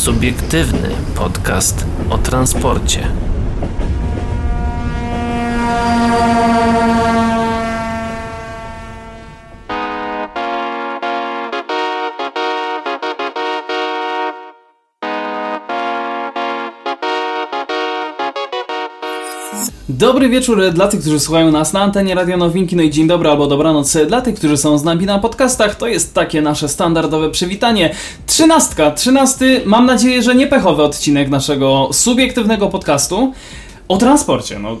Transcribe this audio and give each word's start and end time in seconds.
Subiektywny 0.00 0.88
podcast 1.14 1.86
o 2.10 2.18
transporcie. 2.18 3.08
Dobry 19.88 20.28
wieczór 20.28 20.72
dla 20.72 20.88
tych, 20.88 21.00
którzy 21.00 21.20
słuchają 21.20 21.50
nas 21.50 21.72
na 21.72 21.80
antenie 21.80 22.14
Radio 22.14 22.36
Nowinki, 22.36 22.76
no 22.76 22.82
i 22.82 22.90
dzień 22.90 23.06
dobry 23.06 23.28
albo 23.28 23.46
dobranoc 23.46 23.96
dla 24.06 24.20
tych, 24.20 24.34
którzy 24.34 24.56
są 24.56 24.78
z 24.78 24.84
nami 24.84 25.06
na 25.06 25.18
podcastach. 25.18 25.74
To 25.74 25.86
jest 25.86 26.14
takie 26.14 26.42
nasze 26.42 26.68
standardowe 26.68 27.30
przywitanie. 27.30 27.94
Trzynastka, 28.40 28.90
trzynasty, 28.90 29.62
mam 29.64 29.86
nadzieję, 29.86 30.22
że 30.22 30.34
nie 30.34 30.46
pechowy 30.46 30.82
odcinek 30.82 31.28
naszego 31.28 31.88
subiektywnego 31.92 32.68
podcastu 32.68 33.32
o 33.88 33.96
transporcie, 33.96 34.58
no 34.58 34.76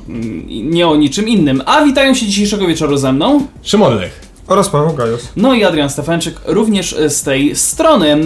nie 0.48 0.88
o 0.88 0.96
niczym 0.96 1.28
innym. 1.28 1.62
A 1.66 1.84
witają 1.84 2.14
się 2.14 2.26
dzisiejszego 2.26 2.66
wieczoru 2.66 2.96
ze 2.96 3.12
mną 3.12 3.46
Szymon 3.62 3.96
Lech. 3.96 4.29
Oraz 4.50 4.68
Paweł 4.68 4.94
Gajos. 4.94 5.28
No 5.36 5.54
i 5.54 5.64
Adrian 5.64 5.90
Stefanczyk 5.90 6.40
również 6.46 6.96
z 7.08 7.22
tej 7.22 7.56
strony. 7.56 8.16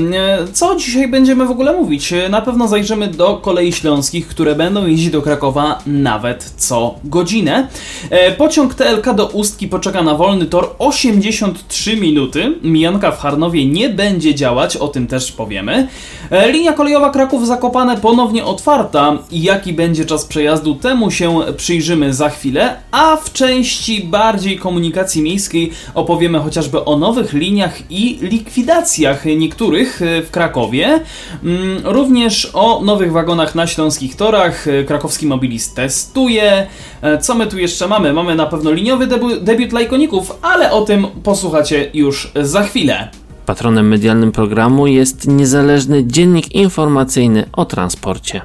Co 0.52 0.76
dzisiaj 0.76 1.08
będziemy 1.08 1.46
w 1.46 1.50
ogóle 1.50 1.72
mówić? 1.72 2.14
Na 2.30 2.42
pewno 2.42 2.68
zajrzymy 2.68 3.08
do 3.08 3.36
kolei 3.36 3.72
śląskich, 3.72 4.28
które 4.28 4.54
będą 4.54 4.86
jeździć 4.86 5.10
do 5.10 5.22
Krakowa 5.22 5.78
nawet 5.86 6.54
co 6.56 6.94
godzinę. 7.04 7.68
E, 8.10 8.32
pociąg 8.32 8.74
TLK 8.74 9.14
do 9.14 9.26
Ustki 9.26 9.68
poczeka 9.68 10.02
na 10.02 10.14
wolny 10.14 10.46
tor 10.46 10.70
83 10.78 11.96
minuty. 11.96 12.54
Mijanka 12.62 13.12
w 13.12 13.18
Harnowie 13.18 13.66
nie 13.66 13.88
będzie 13.88 14.34
działać, 14.34 14.76
o 14.76 14.88
tym 14.88 15.06
też 15.06 15.32
powiemy. 15.32 15.88
E, 16.30 16.52
linia 16.52 16.72
kolejowa 16.72 17.10
Kraków-Zakopane 17.10 17.96
ponownie 18.00 18.44
otwarta. 18.44 19.18
Jaki 19.32 19.72
będzie 19.72 20.04
czas 20.04 20.24
przejazdu, 20.24 20.74
temu 20.74 21.10
się 21.10 21.40
przyjrzymy 21.56 22.14
za 22.14 22.28
chwilę. 22.30 22.76
A 22.90 23.16
w 23.16 23.32
części 23.32 24.04
bardziej 24.04 24.58
komunikacji 24.58 25.22
miejskiej 25.22 25.70
opowiemy 25.94 26.13
opowiemy 26.14 26.38
chociażby 26.38 26.84
o 26.84 26.98
nowych 26.98 27.32
liniach 27.32 27.90
i 27.90 28.18
likwidacjach 28.20 29.24
niektórych 29.24 30.02
e, 30.02 30.22
w 30.22 30.30
Krakowie. 30.30 31.00
Mm, 31.44 31.80
również 31.84 32.50
o 32.52 32.80
nowych 32.84 33.12
wagonach 33.12 33.54
na 33.54 33.66
śląskich 33.66 34.16
torach. 34.16 34.68
E, 34.68 34.84
krakowski 34.84 35.26
Mobilist 35.26 35.76
testuje. 35.76 36.66
E, 37.02 37.18
co 37.18 37.34
my 37.34 37.46
tu 37.46 37.58
jeszcze 37.58 37.88
mamy? 37.88 38.12
Mamy 38.12 38.34
na 38.34 38.46
pewno 38.46 38.70
liniowy 38.72 39.06
debu- 39.06 39.40
debiut 39.40 39.72
lajkoników, 39.72 40.32
ale 40.42 40.72
o 40.72 40.82
tym 40.84 41.06
posłuchacie 41.22 41.90
już 41.94 42.32
za 42.42 42.62
chwilę. 42.62 43.08
Patronem 43.46 43.88
medialnym 43.88 44.32
programu 44.32 44.86
jest 44.86 45.28
niezależny 45.28 46.04
dziennik 46.06 46.54
informacyjny 46.54 47.44
o 47.52 47.64
transporcie. 47.64 48.42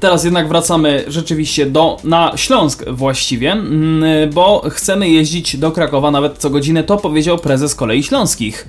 Teraz 0.00 0.24
jednak 0.24 0.48
wracamy 0.48 1.04
rzeczywiście 1.08 1.66
do, 1.66 1.96
na 2.04 2.32
Śląsk 2.36 2.84
właściwie, 2.90 3.52
mm, 3.52 4.30
bo 4.32 4.62
chcemy 4.70 5.08
jeździć 5.08 5.56
do 5.56 5.72
Krakowa 5.72 6.10
nawet 6.10 6.38
co 6.38 6.50
godzinę, 6.50 6.84
to 6.84 6.96
powiedział 6.96 7.38
prezes 7.38 7.74
Kolei 7.74 8.02
Śląskich. 8.02 8.68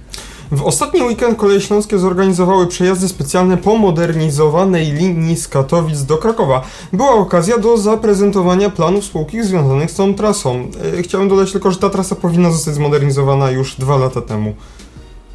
W 0.52 0.64
ostatni 0.64 1.02
weekend 1.02 1.38
Koleje 1.38 1.62
Śląskie 1.62 2.00
zorganizowały 2.00 2.68
przejazdy 2.68 3.08
specjalne 3.08 3.58
po 3.58 3.78
modernizowanej 3.78 4.92
linii 4.92 5.38
z 5.38 5.48
Katowic 5.48 6.02
do 6.02 6.18
Krakowa. 6.18 6.62
Była 6.94 7.12
okazja 7.12 7.58
do 7.58 7.78
zaprezentowania 7.78 8.70
planów 8.70 9.06
spółki 9.06 9.44
związanych 9.44 9.92
z 9.92 9.96
tą 9.96 10.14
trasą. 10.14 10.68
E, 10.98 11.04
chciałem 11.04 11.30
dodać 11.30 11.52
tylko, 11.52 11.72
że 11.72 11.78
ta 11.78 11.90
trasa 11.90 12.16
powinna 12.16 12.52
zostać 12.52 12.74
zmodernizowana 12.74 13.52
już 13.52 13.76
dwa 13.76 13.98
lata 13.98 14.22
temu. 14.22 14.54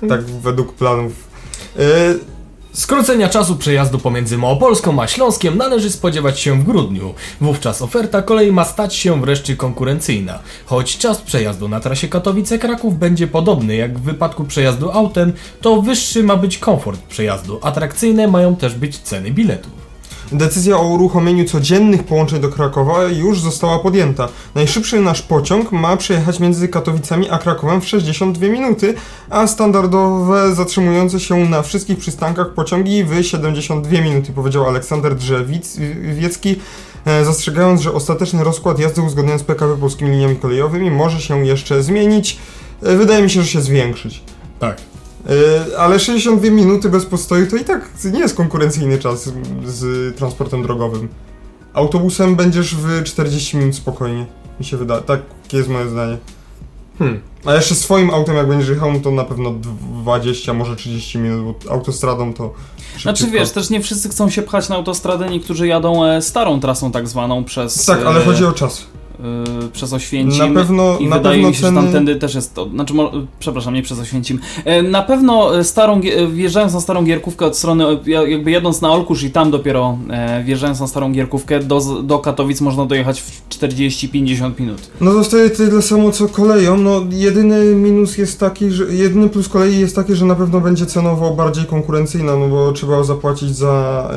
Tak 0.08 0.24
według 0.24 0.72
planów. 0.72 1.12
Skrócenia 2.72 3.28
czasu 3.28 3.56
przejazdu 3.56 3.98
pomiędzy 3.98 4.38
Małopolską 4.38 5.02
a 5.02 5.06
Śląskiem 5.06 5.56
należy 5.58 5.90
spodziewać 5.90 6.40
się 6.40 6.60
w 6.60 6.64
grudniu. 6.64 7.14
Wówczas 7.40 7.82
oferta 7.82 8.22
kolei 8.22 8.52
ma 8.52 8.64
stać 8.64 8.94
się 8.94 9.20
wreszcie 9.20 9.56
konkurencyjna. 9.56 10.38
Choć 10.66 10.98
czas 10.98 11.20
przejazdu 11.20 11.68
na 11.68 11.80
trasie 11.80 12.08
Katowice-Kraków 12.08 12.94
będzie 12.94 13.26
podobny 13.26 13.76
jak 13.76 13.98
w 13.98 14.02
wypadku 14.02 14.44
przejazdu 14.44 14.90
autem, 14.90 15.32
to 15.60 15.82
wyższy 15.82 16.22
ma 16.22 16.36
być 16.36 16.58
komfort 16.58 17.00
przejazdu. 17.00 17.58
Atrakcyjne 17.62 18.28
mają 18.28 18.56
też 18.56 18.74
być 18.74 18.98
ceny 18.98 19.30
biletów. 19.30 19.91
Decyzja 20.32 20.76
o 20.76 20.82
uruchomieniu 20.82 21.44
codziennych 21.44 22.04
połączeń 22.04 22.40
do 22.40 22.48
Krakowa 22.48 23.04
już 23.04 23.40
została 23.40 23.78
podjęta. 23.78 24.28
Najszybszy 24.54 25.00
nasz 25.00 25.22
pociąg 25.22 25.72
ma 25.72 25.96
przejechać 25.96 26.40
między 26.40 26.68
Katowicami 26.68 27.30
a 27.30 27.38
Krakowem 27.38 27.80
w 27.80 27.88
62 27.88 28.46
minuty, 28.46 28.94
a 29.30 29.46
standardowe 29.46 30.54
zatrzymujące 30.54 31.20
się 31.20 31.36
na 31.36 31.62
wszystkich 31.62 31.98
przystankach 31.98 32.54
pociągi 32.54 33.04
w 33.04 33.22
72 33.22 34.00
minuty, 34.00 34.32
powiedział 34.32 34.66
Aleksander 34.66 35.16
Drzewiecki, 35.16 36.56
e, 37.04 37.24
zastrzegając, 37.24 37.80
że 37.80 37.92
ostateczny 37.92 38.44
rozkład 38.44 38.78
jazdy 38.78 39.02
uzgodniony 39.02 39.38
z 39.38 39.42
PKP 39.42 39.76
Polskimi 39.76 40.10
Liniami 40.10 40.36
Kolejowymi 40.36 40.90
może 40.90 41.20
się 41.20 41.46
jeszcze 41.46 41.82
zmienić. 41.82 42.38
E, 42.82 42.96
wydaje 42.96 43.22
mi 43.22 43.30
się, 43.30 43.42
że 43.42 43.48
się 43.48 43.60
zwiększyć. 43.60 44.22
Tak. 44.58 44.76
Yy, 45.26 45.78
ale 45.78 46.00
62 46.00 46.50
minuty 46.50 46.88
bez 46.88 47.06
postoju 47.06 47.46
to 47.46 47.56
i 47.56 47.64
tak 47.64 47.90
nie 48.12 48.20
jest 48.20 48.36
konkurencyjny 48.36 48.98
czas 48.98 49.24
z, 49.24 49.32
z 49.64 50.16
transportem 50.16 50.62
drogowym. 50.62 51.08
Autobusem 51.72 52.36
będziesz 52.36 52.74
w 52.74 53.02
40 53.04 53.56
minut 53.56 53.76
spokojnie, 53.76 54.26
mi 54.60 54.66
się 54.66 54.76
wydaje. 54.76 55.02
Takie 55.02 55.56
jest 55.56 55.68
moje 55.68 55.88
zdanie. 55.88 56.18
Hmm. 56.98 57.20
A 57.44 57.54
jeszcze 57.54 57.74
swoim 57.74 58.10
autem, 58.10 58.36
jak 58.36 58.48
będziesz 58.48 58.68
jechał, 58.68 58.92
no 58.92 59.00
to 59.00 59.10
na 59.10 59.24
pewno 59.24 59.54
20, 60.02 60.54
może 60.54 60.76
30 60.76 61.18
minut, 61.18 61.44
bo 61.44 61.72
autostradą 61.72 62.34
to. 62.34 62.54
Szybciutko. 62.96 63.00
Znaczy 63.00 63.30
wiesz, 63.30 63.50
też 63.50 63.70
nie 63.70 63.80
wszyscy 63.80 64.08
chcą 64.08 64.30
się 64.30 64.42
pchać 64.42 64.68
na 64.68 64.76
autostradę, 64.76 65.30
niektórzy 65.30 65.66
jadą 65.66 66.04
e, 66.04 66.22
starą 66.22 66.60
trasą 66.60 66.92
tak 66.92 67.08
zwaną 67.08 67.44
przez. 67.44 67.84
Tak, 67.84 68.06
ale 68.06 68.20
e, 68.20 68.24
chodzi 68.24 68.44
o 68.44 68.52
czas. 68.52 68.86
Yy, 69.18 69.68
przez 69.68 69.92
Oświęcim. 69.92 70.54
Na 70.54 70.60
pewno, 70.60 70.98
I 70.98 71.08
na 71.08 71.16
wydaje 71.16 71.36
pewno 71.36 71.48
mi 71.48 71.54
się, 71.54 71.60
ceny... 71.60 71.76
że 71.76 71.82
tamtędy 71.82 72.16
też 72.16 72.34
jest 72.34 72.54
to. 72.54 72.68
Znaczy, 72.68 72.94
mo, 72.94 73.12
przepraszam, 73.38 73.74
nie 73.74 73.82
przez 73.82 73.98
Oświęcim. 73.98 74.40
Yy, 74.66 74.82
na 74.82 75.02
pewno 75.02 75.64
starą, 75.64 76.00
wjeżdżając 76.32 76.74
na 76.74 76.80
starą 76.80 77.04
gierkówkę 77.04 77.46
od 77.46 77.56
strony, 77.56 77.84
jakby 78.06 78.50
jedąc 78.50 78.80
na 78.80 78.92
Olkusz 78.92 79.22
i 79.22 79.30
tam 79.30 79.50
dopiero 79.50 79.98
e, 80.10 80.44
wjeżdżając 80.44 80.80
na 80.80 80.86
starą 80.86 81.12
gierkówkę 81.12 81.60
do, 81.60 81.80
do 82.02 82.18
Katowic 82.18 82.60
można 82.60 82.86
dojechać 82.86 83.20
w 83.20 83.48
40-50 83.48 84.60
minut. 84.60 84.90
No 85.00 85.12
to 85.12 85.24
wtedy 85.24 85.50
tyle 85.50 85.82
samo 85.82 86.10
co 86.10 86.28
koleją. 86.28 86.76
No 86.76 87.00
jedyny 87.10 87.74
minus 87.74 88.18
jest 88.18 88.40
taki, 88.40 88.70
że 88.70 88.84
jedyny 88.84 89.28
plus 89.28 89.48
kolei 89.48 89.80
jest 89.80 89.96
taki, 89.96 90.14
że 90.14 90.26
na 90.26 90.34
pewno 90.34 90.60
będzie 90.60 90.86
cenowo 90.86 91.30
bardziej 91.30 91.64
konkurencyjna, 91.64 92.36
no 92.36 92.48
bo 92.48 92.72
trzeba 92.72 93.04
zapłacić 93.04 93.56
za, 93.56 94.08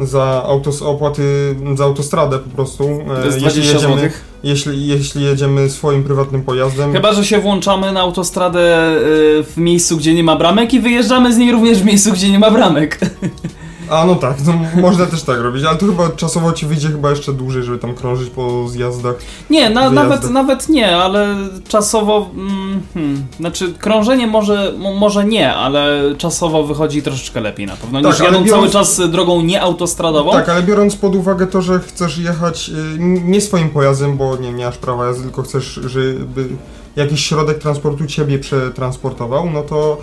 e, 0.00 0.06
za 0.06 0.42
autos, 0.46 0.82
opłaty 0.82 1.56
za 1.74 1.84
autostradę 1.84 2.38
po 2.38 2.50
prostu. 2.50 2.84
To 3.06 3.26
jest 3.26 3.38
20 3.38 3.60
jeśli 3.60 3.78
jedziemy, 3.90 4.10
złotych. 4.10 4.24
jeśli, 4.42 4.86
jeśli 4.86 5.24
jedziemy 5.24 5.70
swoim 5.70 6.04
prywatnym 6.04 6.42
pojazdem. 6.42 6.92
Chyba, 6.92 7.12
że 7.12 7.24
się 7.24 7.38
włączamy 7.38 7.92
na 7.92 8.00
autostradę 8.00 8.60
y, 8.96 9.44
w 9.44 9.52
miejscu, 9.56 9.96
gdzie 9.96 10.14
nie 10.14 10.24
ma 10.24 10.36
bramek 10.36 10.74
i 10.74 10.80
wyjeżdżamy 10.80 11.34
z 11.34 11.36
niej 11.36 11.52
również 11.52 11.78
w 11.78 11.84
miejscu, 11.84 12.12
gdzie 12.12 12.30
nie 12.30 12.38
ma 12.38 12.50
bramek. 12.50 12.98
A 13.90 14.04
no 14.06 14.14
tak, 14.14 14.36
no, 14.46 14.52
można 14.82 15.06
też 15.06 15.22
tak 15.22 15.40
robić, 15.40 15.64
ale 15.64 15.78
to 15.78 15.86
chyba 15.86 16.08
czasowo 16.08 16.52
ci 16.52 16.66
wyjdzie 16.66 16.88
chyba 16.88 17.10
jeszcze 17.10 17.32
dłużej, 17.32 17.62
żeby 17.62 17.78
tam 17.78 17.94
krążyć 17.94 18.30
po 18.30 18.68
zjazdach. 18.68 19.14
Nie, 19.50 19.70
na, 19.70 19.90
nawet, 19.90 20.30
nawet 20.30 20.68
nie, 20.68 20.96
ale 20.96 21.36
czasowo. 21.68 22.30
Mm, 22.34 22.82
hmm, 22.94 23.26
znaczy, 23.36 23.72
krążenie 23.78 24.26
może, 24.26 24.72
mo- 24.78 24.94
może 24.94 25.24
nie, 25.24 25.54
ale 25.54 26.02
czasowo 26.18 26.62
wychodzi 26.62 27.02
troszeczkę 27.02 27.40
lepiej 27.40 27.66
na 27.66 27.76
pewno. 27.76 28.02
Tak, 28.02 28.10
niż 28.12 28.20
jadą 28.20 28.44
biorąc- 28.44 28.50
cały 28.50 28.70
czas 28.70 29.10
drogą 29.10 29.42
nieautostradową. 29.42 30.32
Tak, 30.32 30.48
ale 30.48 30.62
biorąc 30.62 30.96
pod 30.96 31.14
uwagę 31.16 31.46
to, 31.46 31.62
że 31.62 31.80
chcesz 31.80 32.18
jechać 32.18 32.68
y, 32.68 32.98
nie 32.98 33.40
swoim 33.40 33.68
pojazdem, 33.70 34.16
bo 34.16 34.36
nie, 34.36 34.52
nie 34.52 34.64
masz 34.66 34.76
prawa 34.78 35.06
jazdy, 35.06 35.22
tylko 35.22 35.42
chcesz, 35.42 35.80
żeby 35.86 36.48
jakiś 36.96 37.26
środek 37.26 37.58
transportu 37.58 38.06
ciebie 38.06 38.38
przetransportował, 38.38 39.50
no 39.50 39.62
to 39.62 39.96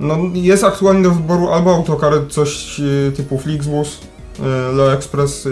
no, 0.00 0.18
jest 0.34 0.64
aktualnie 0.64 1.02
do 1.02 1.10
wyboru 1.10 1.48
albo 1.48 1.74
autokar, 1.74 2.12
coś 2.28 2.80
y, 2.80 3.12
typu 3.16 3.38
Flixbus, 3.38 3.88
y, 4.38 4.42
Leo 4.76 4.92
Express, 4.92 5.46
y, 5.46 5.50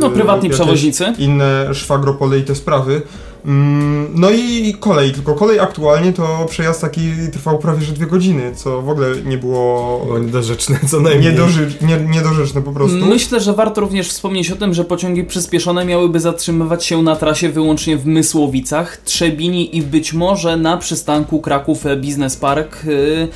No, 0.00 0.10
prywatni 0.10 0.50
przewoźnicy. 0.50 1.04
inne 1.18 1.74
szwagropole 1.74 2.38
i 2.38 2.42
te 2.42 2.54
sprawy. 2.54 3.02
Mm, 3.46 4.08
No 4.14 4.30
i 4.30 4.74
kolej, 4.80 5.12
tylko 5.12 5.34
kolej 5.34 5.60
aktualnie 5.60 6.12
to 6.12 6.46
przejazd 6.50 6.80
taki 6.80 7.00
trwał 7.32 7.58
prawie 7.58 7.82
że 7.82 7.92
dwie 7.92 8.06
godziny, 8.06 8.52
co 8.56 8.82
w 8.82 8.88
ogóle 8.88 9.08
nie 9.24 9.38
było 9.38 10.00
Było 10.06 10.18
niedorzeczne 10.18 10.78
co 10.90 11.00
najmniej. 11.00 11.32
niedorzy, 11.32 11.72
nie, 11.80 11.96
niedorzeczne 11.96 12.62
po 12.62 12.72
prostu. 12.72 12.96
Myślę, 12.96 13.40
że 13.40 13.52
warto 13.52 13.80
również 13.80 14.08
wspomnieć 14.08 14.50
o 14.50 14.56
tym, 14.56 14.74
że 14.74 14.84
pociągi 14.84 15.24
przyspieszone 15.24 15.84
miałyby 15.84 16.20
zatrzymywać 16.20 16.84
się 16.84 17.02
na 17.02 17.16
trasie 17.16 17.48
wyłącznie 17.48 17.96
w 17.96 18.06
Mysłowicach, 18.06 18.96
Trzebini 19.04 19.76
i 19.76 19.82
być 19.82 20.12
może 20.12 20.56
na 20.56 20.76
przystanku 20.76 21.40
Kraków 21.40 21.84
Business 21.96 22.36
Park. 22.36 22.84
yy, 22.84 23.28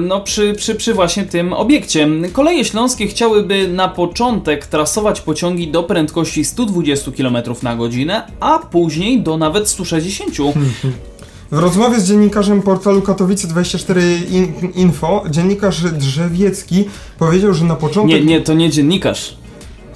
No, 0.00 0.20
przy, 0.20 0.54
przy, 0.54 0.74
przy 0.74 0.94
właśnie 0.94 1.24
tym 1.24 1.52
obiekcie. 1.52 2.08
Koleje 2.32 2.64
śląskie 2.64 3.06
chciałyby 3.06 3.68
na 3.68 3.88
początek 3.88 4.66
trasować 4.66 5.20
pociągi 5.20 5.68
do 5.68 5.82
prędkości 5.82 6.44
120 6.44 7.12
km 7.12 7.36
na 7.62 7.76
godzinę, 7.76 8.22
a 8.40 8.58
później 8.58 9.22
do 9.22 9.36
nawet 9.36 9.68
160. 9.68 10.36
W 11.52 11.58
rozmowie 11.58 12.00
z 12.00 12.08
dziennikarzem 12.08 12.62
portalu 12.62 13.00
Katowice24 13.00 14.00
in, 14.30 14.72
Info, 14.74 15.24
dziennikarz 15.30 15.82
Drzewiecki 15.82 16.84
powiedział, 17.18 17.54
że 17.54 17.64
na 17.64 17.74
początek... 17.74 18.20
Nie, 18.20 18.24
nie, 18.24 18.40
to 18.40 18.54
nie 18.54 18.70
dziennikarz. 18.70 19.41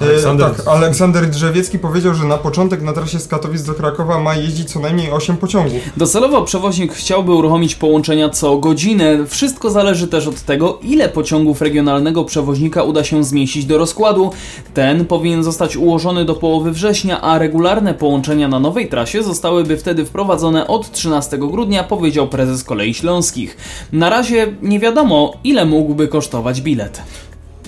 E, 0.00 0.04
Aleksander- 0.04 0.56
tak, 0.56 0.68
Aleksander 0.68 1.30
Drzewiecki 1.30 1.78
powiedział, 1.78 2.14
że 2.14 2.24
na 2.24 2.38
początek 2.38 2.82
na 2.82 2.92
trasie 2.92 3.20
z 3.20 3.28
Katowic 3.28 3.62
do 3.62 3.74
Krakowa 3.74 4.18
ma 4.18 4.34
jeździć 4.34 4.72
co 4.72 4.80
najmniej 4.80 5.10
8 5.10 5.36
pociągów. 5.36 5.80
Docelowo 5.96 6.42
przewoźnik 6.42 6.92
chciałby 6.92 7.32
uruchomić 7.32 7.74
połączenia 7.74 8.28
co 8.30 8.58
godzinę. 8.58 9.26
Wszystko 9.26 9.70
zależy 9.70 10.08
też 10.08 10.26
od 10.26 10.40
tego, 10.40 10.78
ile 10.82 11.08
pociągów 11.08 11.60
regionalnego 11.62 12.24
przewoźnika 12.24 12.82
uda 12.82 13.04
się 13.04 13.24
zmieścić 13.24 13.64
do 13.64 13.78
rozkładu. 13.78 14.30
Ten 14.74 15.04
powinien 15.04 15.44
zostać 15.44 15.76
ułożony 15.76 16.24
do 16.24 16.34
połowy 16.34 16.72
września, 16.72 17.20
a 17.20 17.38
regularne 17.38 17.94
połączenia 17.94 18.48
na 18.48 18.58
nowej 18.60 18.88
trasie 18.88 19.22
zostałyby 19.22 19.76
wtedy 19.76 20.04
wprowadzone 20.04 20.66
od 20.66 20.92
13 20.92 21.38
grudnia, 21.38 21.84
powiedział 21.84 22.28
prezes 22.28 22.64
Kolei 22.64 22.94
Śląskich. 22.94 23.56
Na 23.92 24.10
razie 24.10 24.46
nie 24.62 24.80
wiadomo, 24.80 25.32
ile 25.44 25.64
mógłby 25.64 26.08
kosztować 26.08 26.60
bilet. 26.60 27.02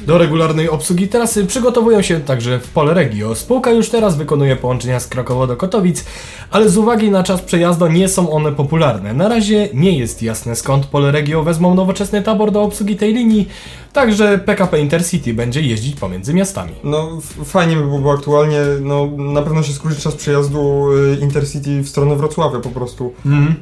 Do 0.07 0.19
regularnej 0.19 0.69
obsługi 0.69 1.09
trasy 1.09 1.47
przygotowują 1.47 2.03
się 2.03 2.21
także 2.21 2.61
w 2.61 2.69
Pole 2.69 2.95
Regio. 2.95 3.35
Spółka 3.35 3.71
już 3.71 3.91
teraz 3.91 4.17
wykonuje 4.17 4.57
połączenia 4.57 5.01
z 5.01 5.07
Krakowa 5.07 5.47
do 5.47 5.57
Katowic, 5.57 6.05
ale 6.51 6.69
z 6.69 6.77
uwagi 6.77 7.11
na 7.11 7.23
czas 7.23 7.43
przejazdu 7.43 7.87
nie 7.87 8.09
są 8.09 8.31
one 8.31 8.53
popularne. 8.53 9.15
Na 9.15 9.29
razie 9.29 9.69
nie 9.75 9.99
jest 9.99 10.23
jasne 10.23 10.57
skąd 10.57 10.87
Pole 10.87 11.11
Regio 11.11 11.43
wezmą 11.43 11.75
nowoczesny 11.75 12.23
tabor 12.23 12.51
do 12.51 12.63
obsługi 12.63 12.97
tej 12.97 13.15
linii, 13.15 13.49
także 13.93 14.39
PKP 14.39 14.81
Intercity 14.81 15.35
będzie 15.35 15.63
jeździć 15.63 15.97
pomiędzy 15.97 16.35
miastami. 16.35 16.73
No 16.85 17.19
fajnie 17.45 17.77
by 17.77 17.83
było, 17.83 18.13
aktualnie 18.13 18.61
no, 18.81 19.09
na 19.17 19.43
pewno 19.43 19.63
się 19.63 19.73
skróci 19.73 20.01
czas 20.01 20.15
przejazdu 20.15 20.93
y, 20.93 21.19
Intercity 21.21 21.81
w 21.81 21.89
stronę 21.89 22.17
Wrocławia 22.17 22.61
po 22.61 22.71
prostu. 22.71 23.13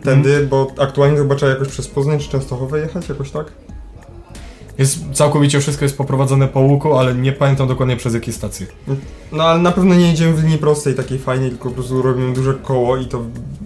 Tędy, 0.03 0.47
bo 0.47 0.67
aktualnie 0.79 1.19
chyba 1.19 1.35
trzeba 1.35 1.53
jakoś 1.53 1.69
przez 1.69 1.89
Poznań 1.89 2.19
czy 2.19 2.29
Częstochowę 2.29 2.81
jechać, 2.81 3.09
jakoś 3.09 3.31
tak? 3.31 3.66
Jest 4.79 4.99
całkowicie 5.13 5.61
wszystko 5.61 5.85
jest 5.85 5.97
poprowadzone 5.99 6.49
po 6.49 6.61
łuku, 6.61 6.95
ale 6.99 7.15
nie 7.15 7.33
pamiętam 7.33 7.69
dokładnie 7.69 7.97
przez 7.97 8.15
jakie 8.15 8.33
stacje. 8.33 8.67
No 9.33 9.45
ale 9.45 9.61
na 9.63 9.73
pewno 9.73 9.95
nie 9.95 10.13
idziemy 10.13 10.33
w 10.33 10.43
linii 10.43 10.59
prostej 10.59 10.95
takiej 10.95 11.19
fajnej, 11.19 11.51
tylko 11.51 11.69
po 11.69 11.75
prostu 11.75 12.03
robimy 12.03 12.33
duże 12.35 12.55
koło 12.55 12.97
i 12.97 13.07
to 13.07 13.23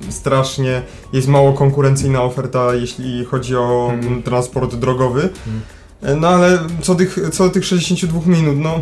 strasznie 0.08 0.82
jest 1.12 1.28
mało 1.28 1.52
konkurencyjna 1.52 2.22
oferta, 2.22 2.74
jeśli 2.74 3.24
chodzi 3.24 3.56
o 3.56 3.88
Mhm. 3.92 4.06
mm, 4.12 4.22
transport 4.22 4.74
drogowy. 4.74 5.28
E, 6.02 6.16
No 6.16 6.28
ale 6.28 6.58
co, 6.82 6.94
tych, 6.94 7.18
co 7.32 7.44
do 7.44 7.50
tych 7.50 7.64
62 7.64 8.20
minut, 8.26 8.56
no 8.58 8.80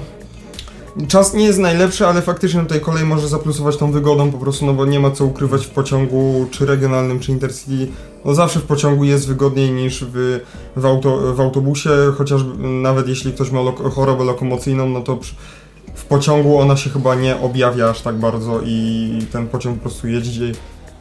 czas 1.07 1.35
nie 1.35 1.45
jest 1.45 1.59
najlepszy, 1.59 2.07
ale 2.07 2.23
faktycznie 2.23 2.61
tutaj 2.61 2.81
kolej 2.81 3.05
może 3.05 3.29
zaplusować 3.29 3.77
tą 3.77 3.93
wygodą 3.93 4.33
po 4.33 4.39
prostu, 4.39 4.67
no 4.67 4.73
bo 4.75 4.87
nie 4.87 5.01
ma 5.01 5.11
co 5.11 5.25
ukrywać 5.25 5.67
w 5.67 5.71
pociągu 5.71 6.47
czy 6.51 6.67
regionalnym, 6.67 7.21
czy 7.21 7.33
intercity. 7.33 7.89
No 8.25 8.35
zawsze 8.35 8.61
w 8.61 8.63
pociągu 8.63 9.05
jest 9.05 9.29
wygodniej 9.29 9.71
niż 9.71 10.05
w, 10.13 10.41
w, 10.77 10.87
auto, 10.87 11.35
w 11.35 11.41
autobusie, 11.41 11.91
chociaż 12.17 12.41
nawet 12.59 13.09
jeśli 13.09 13.33
ktoś 13.33 13.51
ma 13.51 13.61
chorobę 13.95 14.25
lokomocyjną, 14.25 14.89
no 14.89 15.01
to 15.01 15.19
w 15.95 16.05
pociągu 16.05 16.59
ona 16.59 16.77
się 16.77 16.91
chyba 16.91 17.15
nie 17.15 17.41
objawia 17.41 17.91
aż 17.91 18.01
tak 18.03 18.17
bardzo 18.17 18.61
i 18.65 19.11
ten 19.33 19.49
pociąg 19.49 19.77
po 19.77 19.83
prostu 19.83 20.09
jedzie, 20.09 20.53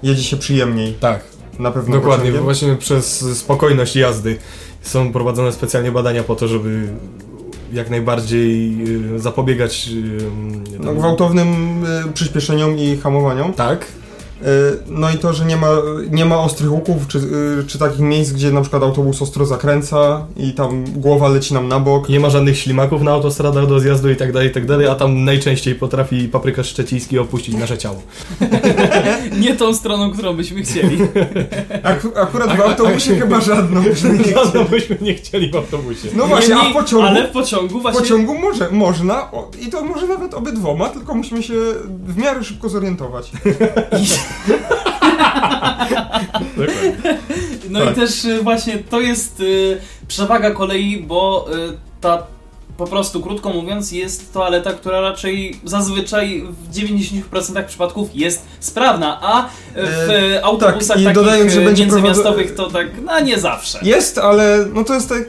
jedzie 0.04 0.24
się 0.24 0.38
przyjemniej. 0.38 0.94
Tak, 0.94 1.24
Na 1.60 1.72
pewno 1.72 1.96
dokładnie. 1.96 2.18
pociągiem. 2.18 2.44
Właśnie 2.44 2.76
przez 2.76 3.26
spokojność 3.38 3.96
jazdy 3.96 4.38
są 4.82 5.12
prowadzone 5.14 5.52
specjalnie 5.52 5.92
badania 5.92 6.24
po 6.24 6.36
to, 6.36 6.48
żeby 6.48 6.88
jak 7.74 7.90
najbardziej 7.90 8.78
y, 9.16 9.19
zapobiegać. 9.19 9.90
y, 9.94 10.80
No, 10.84 10.94
gwałtownym 10.94 11.48
y, 12.10 12.14
przyspieszeniom 12.14 12.78
i 12.78 12.98
hamowaniom. 12.98 13.54
Tak, 13.54 13.86
No 14.88 15.10
i 15.12 15.18
to, 15.18 15.34
że 15.34 15.45
nie 15.45 15.57
ma, 15.57 15.68
nie 16.12 16.25
ma 16.25 16.38
ostrych 16.39 16.72
łuków, 16.72 17.07
czy, 17.07 17.18
y, 17.18 17.63
czy 17.68 17.80
takich 17.80 18.00
miejsc, 18.00 18.31
gdzie 18.31 18.51
na 18.51 18.62
przykład 18.62 18.84
autobus 18.84 19.22
ostro 19.22 19.45
zakręca 19.45 20.25
i 20.38 20.54
tam 20.54 20.84
głowa 20.95 21.28
leci 21.28 21.54
nam 21.54 21.68
na 21.68 21.80
bok. 21.80 22.10
nie 22.10 22.19
ma 22.19 22.30
żadnych 22.30 22.57
ślimaków 22.57 23.01
na 23.01 23.12
autostradach 23.12 23.68
do 23.68 23.80
zjazdu 23.80 24.10
i 24.12 24.16
tak 24.16 24.34
dalej, 24.34 24.50
i 24.50 24.51
tak 24.51 24.66
dalej, 24.66 24.88
a 24.88 24.95
tam 24.95 25.24
najczęściej 25.25 25.75
potrafi 25.75 26.28
paprykarz 26.30 26.68
szczeciński 26.68 27.19
opuścić 27.19 27.56
nasze 27.56 27.78
ciało. 27.78 28.01
Nie 29.39 29.56
tą 29.56 29.74
stroną, 29.74 30.12
którą 30.12 30.34
byśmy 30.34 30.62
chcieli. 30.62 30.98
Ak- 31.84 32.18
akurat 32.18 32.57
w 32.57 32.62
autobusie 32.62 33.13
a- 33.13 33.19
chyba 33.22 33.42
żadną. 33.42 33.84
Żadną 34.36 34.63
byśmy 34.63 34.98
nie 35.01 35.13
chcieli 35.13 35.51
w 35.51 35.56
autobusie. 35.56 36.07
No 36.16 36.28
właśnie, 36.28 36.56
a 36.56 36.63
Nie, 36.63 36.69
w 36.69 36.74
pociągu, 36.74 37.07
Ale 37.07 37.28
w 37.28 37.31
pociągu 37.31 37.80
w 37.80 37.81
właśnie... 37.81 38.01
pociągu 38.01 38.38
może, 38.39 38.72
można 38.72 39.31
o, 39.31 39.51
i 39.62 39.68
to 39.69 39.84
może 39.84 40.07
nawet 40.07 40.34
obydwoma, 40.34 40.89
tylko 40.89 41.16
musimy 41.16 41.44
się 41.44 41.54
w 42.06 42.18
miarę 42.18 42.44
szybko 42.44 42.69
zorientować. 42.69 43.31
No 47.69 47.79
Tak. 47.79 47.91
i 47.91 47.95
też 47.95 48.25
y, 48.25 48.44
właśnie 48.44 48.77
to 48.77 49.01
jest 49.01 49.39
y, 49.39 49.77
przewaga 50.07 50.51
kolei, 50.51 51.03
bo 51.07 51.47
y, 51.53 51.77
ta 52.01 52.24
po 52.77 52.88
prostu, 52.88 53.21
krótko 53.21 53.50
mówiąc, 53.50 53.91
jest 53.91 54.33
toaleta, 54.33 54.74
która 54.74 55.01
raczej 55.01 55.59
zazwyczaj 55.63 56.44
w 56.69 56.75
90% 56.75 57.65
przypadków 57.65 58.09
jest 58.13 58.45
sprawna, 58.59 59.19
a 59.21 59.50
w 59.75 60.09
E, 60.09 60.45
autobusach 60.45 60.97
tak, 60.97 61.01
i 61.01 61.03
takich 61.03 61.13
dodając, 61.13 61.53
że 61.53 61.62
będzie 61.62 61.83
międzymiastowych 61.83 62.56
to 62.56 62.71
tak, 62.71 62.88
no 63.06 63.19
nie 63.19 63.39
zawsze. 63.39 63.79
Jest, 63.81 64.18
ale 64.18 64.65
no 64.74 64.83
to 64.83 64.94
jest 64.94 65.09
tak... 65.09 65.24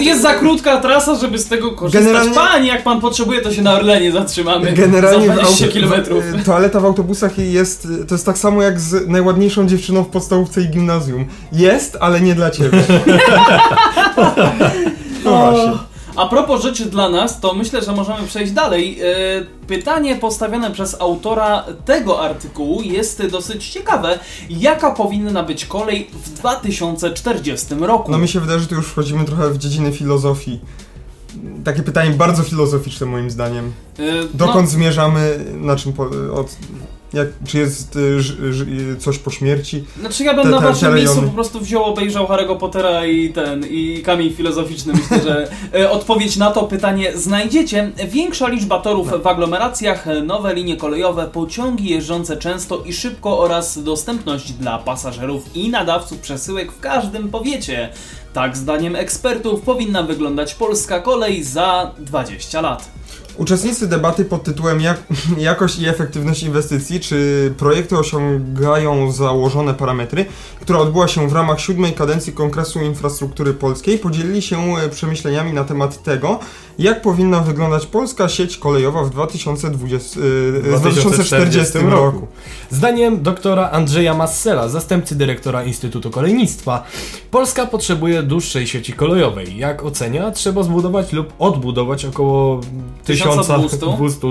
Jest 0.00 0.22
za 0.22 0.34
krótka 0.34 0.76
trasa, 0.80 1.14
żeby 1.14 1.38
z 1.38 1.48
tego 1.48 1.72
korzystać. 1.72 2.02
Generalnie- 2.04 2.34
Panie, 2.34 2.68
jak 2.68 2.82
pan 2.82 3.00
potrzebuje, 3.00 3.40
to 3.42 3.52
się 3.52 3.62
na 3.62 3.72
Orlenie 3.72 4.12
zatrzymamy. 4.12 4.72
Generalnie 4.72 5.26
za 5.26 5.32
w 5.32 5.36
20 5.36 5.64
auto, 5.64 5.74
kilometrów. 5.74 6.24
w- 6.24 6.44
toaleta 6.44 6.80
w 6.80 6.84
autobusach 6.84 7.38
jest, 7.38 7.88
to 8.08 8.14
jest 8.14 8.26
tak 8.26 8.38
samo 8.38 8.62
jak 8.62 8.80
z 8.80 9.08
najładniejszą 9.08 9.66
dziewczyną 9.66 10.02
w 10.04 10.08
podstawówce 10.08 10.60
i 10.62 10.68
gimnazjum. 10.68 11.24
Jest, 11.52 11.96
ale 12.00 12.20
nie 12.20 12.34
dla 12.34 12.50
ciebie. 12.50 12.82
No 15.24 15.30
właśnie. 15.30 15.89
A 16.20 16.28
propos 16.28 16.62
rzeczy 16.62 16.86
dla 16.86 17.08
nas, 17.08 17.40
to 17.40 17.54
myślę, 17.54 17.82
że 17.82 17.92
możemy 17.92 18.26
przejść 18.26 18.52
dalej. 18.52 19.00
E, 19.00 19.06
Pytanie 19.66 20.16
postawione 20.16 20.70
przez 20.70 21.00
autora 21.00 21.64
tego 21.84 22.20
artykułu 22.20 22.82
jest 22.82 23.26
dosyć 23.26 23.68
ciekawe. 23.68 24.18
Jaka 24.50 24.90
powinna 24.90 25.42
być 25.42 25.64
kolej 25.64 26.10
w 26.24 26.30
2040 26.30 27.74
roku? 27.80 28.10
No 28.10 28.18
mi 28.18 28.28
się 28.28 28.40
wydaje, 28.40 28.60
że 28.60 28.66
tu 28.66 28.74
już 28.74 28.86
wchodzimy 28.86 29.24
trochę 29.24 29.50
w 29.50 29.58
dziedziny 29.58 29.92
filozofii. 29.92 30.60
Takie 31.64 31.82
pytanie 31.82 32.10
bardzo 32.10 32.42
filozoficzne 32.42 33.06
moim 33.06 33.30
zdaniem. 33.30 33.72
E, 33.98 34.02
Dokąd 34.34 34.70
zmierzamy, 34.70 35.44
na 35.54 35.76
czym 35.76 35.92
po, 35.92 36.02
od, 36.34 36.56
jak, 37.12 37.28
czy 37.46 37.58
jest 37.58 37.96
y, 37.96 38.22
ż, 38.22 38.30
y, 38.60 38.96
coś 38.98 39.18
po 39.18 39.30
śmierci? 39.30 39.84
No, 39.96 40.00
znaczy 40.00 40.24
ja 40.24 40.34
bym 40.34 40.44
te- 40.44 40.50
na 40.50 40.60
waszym 40.60 40.94
miejscu 40.94 41.22
po 41.22 41.28
prostu 41.28 41.60
wziął, 41.60 41.84
obejrzał 41.84 42.26
Harry'ego 42.26 42.56
Pottera 42.56 43.06
i 43.06 43.32
ten, 43.32 43.66
i 43.70 44.02
kamień 44.04 44.32
filozoficzny. 44.32 44.92
Myślę, 44.92 45.22
że 45.22 45.50
e, 45.74 45.90
odpowiedź 46.00 46.36
na 46.36 46.50
to 46.50 46.62
pytanie 46.62 47.16
znajdziecie. 47.16 47.92
Większa 48.08 48.48
liczba 48.48 48.80
torów 48.80 49.22
w 49.22 49.26
aglomeracjach, 49.26 50.06
nowe 50.26 50.54
linie 50.54 50.76
kolejowe, 50.76 51.26
pociągi 51.32 51.90
jeżdżące 51.90 52.36
często 52.36 52.82
i 52.86 52.92
szybko 52.92 53.38
oraz 53.38 53.82
dostępność 53.82 54.52
dla 54.52 54.78
pasażerów 54.78 55.56
i 55.56 55.68
nadawców 55.68 56.18
przesyłek 56.18 56.72
w 56.72 56.80
każdym 56.80 57.28
powiecie. 57.28 57.88
Tak 58.32 58.56
zdaniem 58.56 58.96
ekspertów 58.96 59.60
powinna 59.60 60.02
wyglądać 60.02 60.54
polska 60.54 61.00
kolej 61.00 61.44
za 61.44 61.90
20 61.98 62.60
lat. 62.60 62.99
Uczestnicy 63.40 63.86
debaty 63.86 64.24
pod 64.24 64.42
tytułem 64.42 64.80
jak, 64.80 65.02
Jakość 65.38 65.78
i 65.78 65.88
efektywność 65.88 66.42
inwestycji, 66.42 67.00
czy 67.00 67.52
projekty 67.58 67.98
osiągają 67.98 69.12
założone 69.12 69.74
parametry, 69.74 70.26
która 70.60 70.78
odbyła 70.78 71.08
się 71.08 71.28
w 71.28 71.32
ramach 71.32 71.60
siódmej 71.60 71.92
kadencji 71.92 72.32
Kongresu 72.32 72.80
Infrastruktury 72.80 73.54
Polskiej, 73.54 73.98
podzielili 73.98 74.42
się 74.42 74.76
e, 74.76 74.88
przemyśleniami 74.88 75.52
na 75.52 75.64
temat 75.64 76.02
tego, 76.02 76.40
jak 76.80 77.02
powinna 77.02 77.40
wyglądać 77.40 77.86
polska 77.86 78.28
sieć 78.28 78.56
kolejowa 78.56 79.04
w 79.04 79.10
2020, 79.10 80.20
e, 80.20 80.22
w 80.60 80.80
2040 80.80 81.78
roku. 81.78 82.26
Zdaniem 82.70 83.22
doktora 83.22 83.70
Andrzeja 83.70 84.14
Massela, 84.14 84.68
zastępcy 84.68 85.14
dyrektora 85.14 85.64
Instytutu 85.64 86.10
Kolejnictwa, 86.10 86.84
Polska 87.30 87.66
potrzebuje 87.66 88.22
dłuższej 88.22 88.66
sieci 88.66 88.92
kolejowej. 88.92 89.56
Jak 89.56 89.84
ocenia, 89.84 90.30
trzeba 90.30 90.62
zbudować 90.62 91.12
lub 91.12 91.32
odbudować 91.38 92.04
około 92.04 92.60
1200? 93.04 93.76
1200 93.76 94.26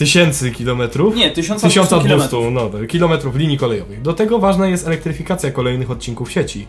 tysięcy 0.00 0.50
kilometrów. 0.50 1.16
Nie, 1.16 1.30
1200 1.30 1.68
1200 1.68 2.08
kilometrów. 2.08 2.72
no, 2.80 2.86
kilometrów 2.86 3.36
linii 3.36 3.58
kolejowych. 3.58 4.02
Do 4.02 4.12
tego 4.12 4.38
ważna 4.38 4.68
jest 4.68 4.86
elektryfikacja 4.86 5.50
kolejnych 5.50 5.90
odcinków 5.90 6.32
sieci. 6.32 6.66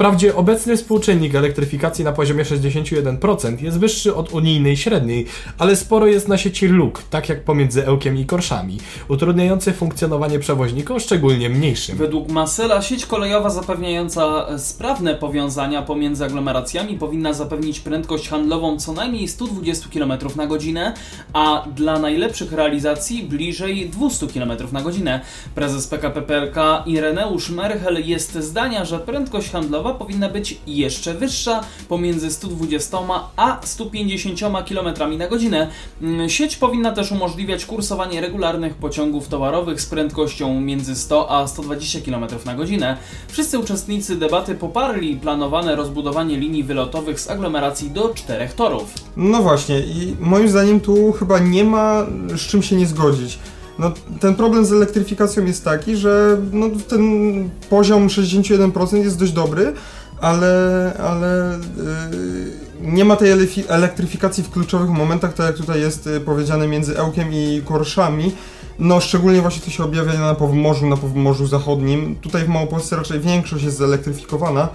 Wprawdzie 0.00 0.36
obecny 0.36 0.76
współczynnik 0.76 1.34
elektryfikacji 1.34 2.04
na 2.04 2.12
poziomie 2.12 2.44
61% 2.44 3.62
jest 3.62 3.78
wyższy 3.78 4.14
od 4.14 4.32
unijnej 4.32 4.76
średniej, 4.76 5.26
ale 5.58 5.76
sporo 5.76 6.06
jest 6.06 6.28
na 6.28 6.38
sieci 6.38 6.68
luk, 6.68 7.02
tak 7.10 7.28
jak 7.28 7.44
pomiędzy 7.44 7.86
Ełkiem 7.86 8.18
i 8.18 8.26
Korszami, 8.26 8.78
utrudniające 9.08 9.72
funkcjonowanie 9.72 10.38
przewoźnikom, 10.38 11.00
szczególnie 11.00 11.48
mniejszym. 11.48 11.96
Według 11.96 12.28
Masela 12.28 12.82
sieć 12.82 13.06
kolejowa 13.06 13.50
zapewniająca 13.50 14.46
sprawne 14.58 15.14
powiązania 15.14 15.82
pomiędzy 15.82 16.24
aglomeracjami 16.24 16.98
powinna 16.98 17.32
zapewnić 17.32 17.80
prędkość 17.80 18.28
handlową 18.28 18.78
co 18.78 18.92
najmniej 18.92 19.28
120 19.28 19.88
km 19.94 20.12
na 20.36 20.46
godzinę, 20.46 20.94
a 21.32 21.64
dla 21.76 21.98
najlepszych 21.98 22.52
realizacji 22.52 23.22
bliżej 23.22 23.90
200 23.90 24.26
km 24.26 24.52
na 24.72 24.82
godzinę. 24.82 25.20
Prezes 25.54 25.86
PKP 25.86 26.22
PLK 26.22 26.56
Ireneusz 26.86 27.50
Merchel 27.50 28.08
jest 28.08 28.34
zdania, 28.34 28.84
że 28.84 28.98
prędkość 28.98 29.50
handlowa 29.50 29.89
powinna 29.94 30.28
być 30.28 30.60
jeszcze 30.66 31.14
wyższa, 31.14 31.60
pomiędzy 31.88 32.30
120 32.30 32.98
a 33.36 33.60
150 33.64 34.40
km 34.68 35.18
na 35.18 35.28
godzinę. 35.28 35.68
Mm, 36.02 36.28
Sieć 36.28 36.56
powinna 36.56 36.92
też 36.92 37.12
umożliwiać 37.12 37.64
kursowanie 37.64 38.20
regularnych 38.20 38.74
pociągów 38.74 39.28
towarowych 39.28 39.80
z 39.80 39.86
prędkością 39.86 40.60
między 40.60 40.96
100 40.96 41.30
a 41.30 41.46
120 41.46 42.00
km 42.00 42.26
na 42.44 42.54
godzinę. 42.54 42.96
Wszyscy 43.28 43.58
uczestnicy 43.58 44.16
debaty 44.16 44.54
poparli 44.54 45.16
planowane 45.16 45.76
rozbudowanie 45.76 46.36
linii 46.36 46.64
wylotowych 46.64 47.20
z 47.20 47.30
aglomeracji 47.30 47.90
do 47.90 48.14
czterech 48.14 48.54
torów. 48.54 48.94
No 49.16 49.42
właśnie, 49.42 49.80
i 49.80 50.16
moim 50.20 50.48
zdaniem 50.48 50.80
tu 50.80 51.12
chyba 51.12 51.38
nie 51.38 51.64
ma 51.64 52.06
z 52.28 52.40
czym 52.40 52.62
się 52.62 52.76
nie 52.76 52.86
zgodzić. 52.86 53.38
No, 53.80 53.92
ten 54.20 54.34
problem 54.34 54.64
z 54.64 54.72
elektryfikacją 54.72 55.44
jest 55.44 55.64
taki, 55.64 55.96
że 55.96 56.38
no, 56.52 56.66
ten 56.88 57.02
poziom 57.70 58.08
61% 58.08 58.96
jest 58.96 59.18
dość 59.18 59.32
dobry, 59.32 59.72
ale, 60.20 60.92
ale 61.02 61.58
yy, 62.82 62.92
nie 62.92 63.04
ma 63.04 63.16
tej 63.16 63.30
elektryfikacji 63.68 64.44
w 64.44 64.50
kluczowych 64.50 64.90
momentach, 64.90 65.34
tak 65.34 65.46
jak 65.46 65.56
tutaj 65.56 65.80
jest 65.80 66.06
y, 66.06 66.20
powiedziane 66.20 66.68
między 66.68 66.98
Ełkiem 66.98 67.32
i 67.32 67.62
Korszami. 67.64 68.32
No, 68.78 69.00
szczególnie 69.00 69.40
właśnie 69.40 69.62
to 69.62 69.70
się 69.70 69.84
objawia 69.84 70.20
na 70.20 70.34
Powmorzu, 70.34 70.86
na 70.86 70.96
Powmorzu 70.96 71.46
Zachodnim. 71.46 72.16
Tutaj 72.20 72.44
w 72.44 72.48
Małopolsce 72.48 72.96
raczej 72.96 73.20
większość 73.20 73.64
jest 73.64 73.76
zelektryfikowana, 73.76 74.68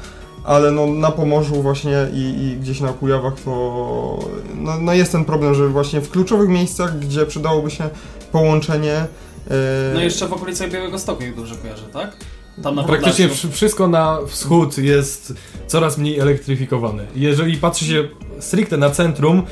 ale 0.43 0.71
no, 0.71 0.87
na 0.87 1.11
Pomorzu 1.11 1.61
właśnie 1.61 2.07
i, 2.13 2.19
i 2.19 2.57
gdzieś 2.59 2.81
na 2.81 2.93
Kujawach 2.93 3.33
to 3.45 4.19
no, 4.55 4.71
no 4.81 4.93
jest 4.93 5.11
ten 5.11 5.25
problem, 5.25 5.55
że 5.55 5.67
właśnie 5.69 6.01
w 6.01 6.09
kluczowych 6.09 6.49
miejscach, 6.49 6.99
gdzie 6.99 7.25
przydałoby 7.25 7.71
się 7.71 7.89
połączenie 8.39 9.05
yy, 9.49 9.55
No 9.93 10.01
jeszcze 10.01 10.27
w 10.27 10.33
okolicach 10.33 10.69
Białego 10.71 10.99
Stoku, 10.99 11.23
jak 11.23 11.35
dobrze 11.35 11.55
kojarzę, 11.55 11.83
tak? 11.93 12.15
Tam 12.63 12.75
na 12.75 12.83
Praktycznie 12.83 13.25
Podlasiu. 13.25 13.47
wszy- 13.47 13.55
wszystko 13.57 13.87
na 13.87 14.17
wschód 14.27 14.77
jest 14.77 15.33
coraz 15.67 15.97
mniej 15.97 16.19
elektryfikowane. 16.19 17.05
Jeżeli 17.15 17.57
patrzy 17.57 17.85
się 17.85 18.07
stricte 18.39 18.77
na 18.77 18.89
centrum, 18.89 19.43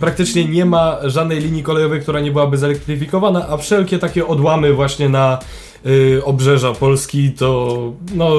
praktycznie 0.00 0.44
nie 0.44 0.64
ma 0.64 0.96
żadnej 1.04 1.40
linii 1.40 1.62
kolejowej, 1.62 2.00
która 2.00 2.20
nie 2.20 2.30
byłaby 2.32 2.58
zelektryfikowana, 2.58 3.48
a 3.48 3.56
wszelkie 3.56 3.98
takie 3.98 4.26
odłamy 4.26 4.72
właśnie 4.72 5.08
na 5.08 5.38
y, 5.86 6.24
obrzeża 6.24 6.72
Polski 6.72 7.32
to 7.32 7.78
no 8.14 8.30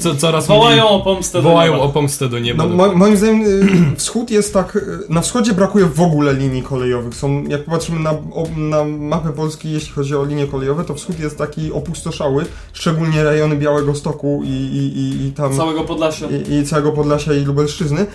co, 0.00 0.14
coraz 0.14 0.46
Wołają 0.46 0.82
mniej 0.84 0.96
o 0.96 1.00
pomstę 1.00 1.38
do 1.42 1.48
wołają 1.48 1.72
nieba. 1.72 1.84
o 1.84 1.88
pomstę 1.88 2.28
do 2.28 2.38
nieba. 2.38 2.66
No, 2.66 2.74
mo, 2.76 2.92
moim 2.92 3.16
zdaniem 3.16 3.42
y, 3.42 3.96
wschód 3.96 4.30
jest 4.30 4.54
tak. 4.54 4.76
y, 4.76 4.80
Na 5.08 5.20
wschodzie 5.20 5.52
brakuje 5.52 5.84
w 5.86 6.00
ogóle 6.00 6.34
linii 6.34 6.62
kolejowych. 6.62 7.14
Są, 7.14 7.44
jak 7.44 7.64
popatrzymy 7.64 8.00
na, 8.00 8.10
o, 8.10 8.46
na 8.56 8.84
mapę 8.84 9.32
Polski, 9.32 9.72
jeśli 9.72 9.92
chodzi 9.92 10.16
o 10.16 10.24
linie 10.24 10.46
kolejowe, 10.46 10.84
to 10.84 10.94
wschód 10.94 11.20
jest 11.20 11.38
taki 11.38 11.72
opustoszały, 11.72 12.44
szczególnie 12.72 13.24
rejony 13.24 13.56
Białego 13.56 13.94
Stoku 13.94 14.42
i, 14.44 14.48
i, 14.48 14.98
i, 14.98 15.26
i 15.26 15.32
tam. 15.32 15.56
Całego 15.56 15.84
Podlasia. 15.84 16.26
I, 16.26 16.52
i 16.54 16.64
całego 16.66 16.92
Podlasia 16.92 17.34
i 17.34 17.44
Lubelszczyzny. 17.44 18.06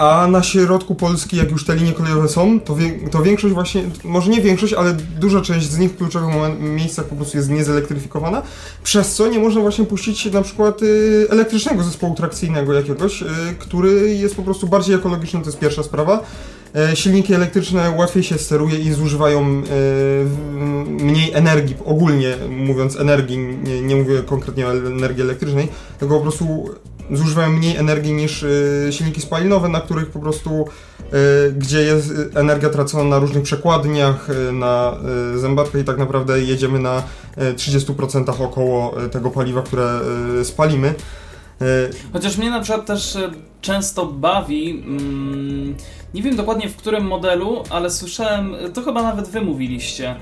A 0.00 0.26
na 0.26 0.42
środku 0.42 0.94
Polski, 0.94 1.36
jak 1.36 1.50
już 1.50 1.64
te 1.64 1.76
linie 1.76 1.92
kolejowe 1.92 2.28
są, 2.28 2.60
to, 2.60 2.76
wie, 2.76 2.90
to 3.10 3.22
większość 3.22 3.54
właśnie, 3.54 3.82
może 4.04 4.30
nie 4.30 4.40
większość, 4.40 4.72
ale 4.72 4.92
duża 5.20 5.40
część 5.40 5.70
z 5.70 5.78
nich 5.78 5.90
w 5.90 5.96
kluczowych 5.96 6.34
miejscach 6.60 7.04
po 7.04 7.16
prostu 7.16 7.36
jest 7.36 7.50
niezelektryfikowana, 7.50 8.42
przez 8.82 9.14
co 9.14 9.28
nie 9.28 9.38
można 9.38 9.60
właśnie 9.60 9.84
puścić 9.84 10.32
na 10.32 10.42
przykład 10.42 10.82
y, 10.82 11.26
elektrycznego 11.30 11.82
zespołu 11.82 12.14
trakcyjnego 12.14 12.72
jakiegoś, 12.72 13.22
y, 13.22 13.26
który 13.58 14.14
jest 14.14 14.36
po 14.36 14.42
prostu 14.42 14.66
bardziej 14.68 14.94
ekologiczny, 14.94 15.40
to 15.40 15.46
jest 15.46 15.58
pierwsza 15.58 15.82
sprawa. 15.82 16.20
E, 16.74 16.96
Silniki 16.96 17.34
elektryczne 17.34 17.90
łatwiej 17.90 18.22
się 18.22 18.38
steruje 18.38 18.78
i 18.78 18.92
zużywają 18.92 19.62
w- 20.24 20.36
mniej 20.88 21.32
energii, 21.32 21.76
ogólnie 21.84 22.34
mówiąc 22.50 22.96
energii, 22.96 23.38
nie, 23.38 23.80
nie 23.82 23.96
mówię 23.96 24.22
konkretnie 24.26 24.66
o 24.66 24.72
energii 24.72 25.22
elektrycznej, 25.22 25.68
tylko 25.98 26.14
po 26.16 26.20
prostu 26.20 26.70
zużywają 27.12 27.50
mniej 27.50 27.76
energii 27.76 28.12
niż 28.12 28.42
e, 28.42 28.92
silniki 28.92 29.20
spalinowe, 29.20 29.68
na 29.68 29.80
których 29.80 30.10
po 30.10 30.18
prostu, 30.18 30.50
e, 31.00 31.52
gdzie 31.52 31.82
jest 31.82 32.12
e, 32.36 32.40
energia 32.40 32.70
tracona 32.70 33.04
na 33.04 33.18
różnych 33.18 33.42
przekładniach, 33.42 34.28
na 34.52 34.96
zębatkach 35.36 35.80
i 35.80 35.84
tak 35.84 35.98
naprawdę 35.98 36.40
jedziemy 36.40 36.78
na 36.78 37.02
e, 37.36 37.54
30% 37.54 38.42
około 38.44 38.94
tego 39.10 39.30
paliwa, 39.30 39.62
które 39.62 40.00
spalimy. 40.42 40.94
Chociaż 42.12 42.36
mnie 42.36 42.50
na 42.50 42.60
przykład 42.60 42.86
też 42.86 43.18
często 43.60 44.06
bawi, 44.06 44.70
mm, 44.70 45.74
nie 46.14 46.22
wiem 46.22 46.36
dokładnie 46.36 46.68
w 46.68 46.76
którym 46.76 47.04
modelu, 47.06 47.62
ale 47.70 47.90
słyszałem, 47.90 48.54
to 48.74 48.82
chyba 48.82 49.02
nawet 49.02 49.28
wy 49.28 49.40
mówiliście, 49.40 50.16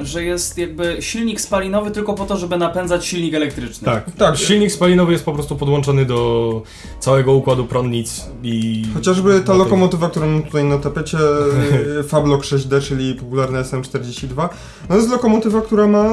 że 0.00 0.24
jest 0.24 0.58
jakby 0.58 0.96
silnik 1.00 1.40
spalinowy 1.40 1.90
tylko 1.90 2.14
po 2.14 2.24
to, 2.26 2.36
żeby 2.36 2.56
napędzać 2.56 3.06
silnik 3.06 3.34
elektryczny. 3.34 3.84
Tak, 3.84 4.10
Tak. 4.18 4.36
Silnik 4.36 4.72
spalinowy 4.72 5.12
jest 5.12 5.24
po 5.24 5.32
prostu 5.32 5.56
podłączony 5.56 6.04
do 6.04 6.62
całego 7.00 7.32
układu 7.34 7.64
prądnic 7.66 8.26
i... 8.42 8.84
Chociażby 8.94 9.40
ta 9.40 9.54
lokomotywa, 9.54 10.10
którą 10.10 10.26
mam 10.26 10.42
tutaj 10.42 10.64
na 10.64 10.78
tapecie, 10.78 11.18
y, 12.00 12.02
Fablok 12.02 12.42
6D, 12.42 12.82
czyli 12.82 13.14
popularny 13.14 13.62
SM42, 13.62 14.48
no 14.88 14.96
jest 14.96 15.10
lokomotywa, 15.10 15.60
która 15.60 15.86
ma 15.86 16.06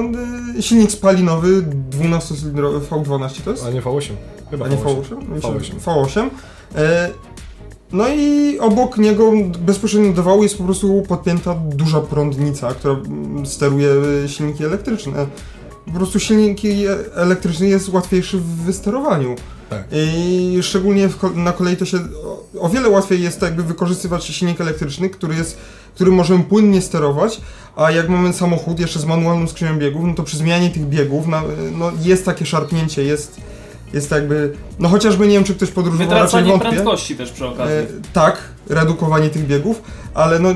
y, 0.58 0.62
silnik 0.62 0.92
spalinowy 0.92 1.66
12-cylindrowy 2.00 2.80
V12 2.80 3.42
to 3.42 3.52
jest? 3.52 3.66
A 3.66 3.70
nie 3.72 3.82
V8. 3.82 4.12
Chyba 4.52 4.66
A 4.66 4.68
nie 4.68 4.78
V8. 4.78 5.02
V8? 5.02 5.42
V8. 5.42 5.80
V8. 5.86 6.30
E, 6.76 7.10
No 7.92 8.08
i 8.08 8.60
obok 8.60 8.98
niego 8.98 9.32
bezpośrednio 9.60 10.14
do 10.14 10.24
wału 10.24 10.44
jest 10.44 10.58
po 10.58 10.64
prostu 10.64 11.04
podpięta 11.08 11.56
duża 11.56 12.02
prądnica, 12.02 12.74
która 12.74 12.94
mm, 12.94 13.46
steruje 13.46 13.90
y, 14.26 14.30
silniki 14.30 14.66
elektryczne. 14.66 15.28
Po 15.86 15.92
prostu 15.92 16.20
silniki 16.20 16.86
e- 16.88 17.16
elektryczne 17.16 17.68
jest 17.68 17.90
łatwiejszy 17.90 18.38
w 18.38 18.46
wysterowaniu. 18.46 19.36
Tak. 19.70 19.84
I 19.92 20.60
szczególnie 20.62 21.10
na 21.36 21.52
kolei 21.52 21.78
to 21.78 21.86
się 21.86 21.98
o, 22.60 22.70
wiele 22.70 22.90
łatwiej 22.90 23.22
jest 23.22 23.42
jakby 23.42 23.64
wykorzystywać 23.64 24.26
silnik 24.26 24.62
elektryczny, 24.62 25.10
który 25.10 25.36
jest, 25.36 25.58
którym 25.96 26.14
możemy 26.14 26.44
płynnie 26.44 26.82
sterować, 26.82 27.42
a 27.76 27.92
jak 27.92 28.10
mamy 28.10 28.34
samochód 28.34 28.80
jeszcze 28.80 29.00
z 29.00 29.06
manualną 29.06 29.48
skrzynią 29.48 29.80
biegów, 29.80 30.04
no 30.06 30.14
to 30.14 30.24
przy 30.24 30.38
zmianie 30.38 30.70
tych 30.70 30.86
biegów 30.86 31.28
na, 31.28 31.44
no 31.78 31.92
jest 32.02 32.26
takie 32.26 32.46
szarpnięcie, 32.46 33.04
jest, 33.04 33.42
jest 33.96 34.12
jakby, 34.12 34.52
no 34.80 34.90
chociażby 34.90 35.28
nie 35.28 35.34
wiem 35.34 35.44
czy 35.44 35.56
ktoś 35.56 35.72
podróżował, 35.72 36.08
raczej 36.10 36.20
Wytracanie 36.26 36.52
wątpię. 36.52 36.70
prędkości 36.70 37.16
też 37.16 37.32
przy 37.32 37.46
okazji. 37.46 37.76
E, 37.76 37.86
tak, 38.14 38.38
redukowanie 38.70 39.30
tych 39.30 39.48
biegów, 39.48 39.82
ale 40.14 40.40
no 40.40 40.50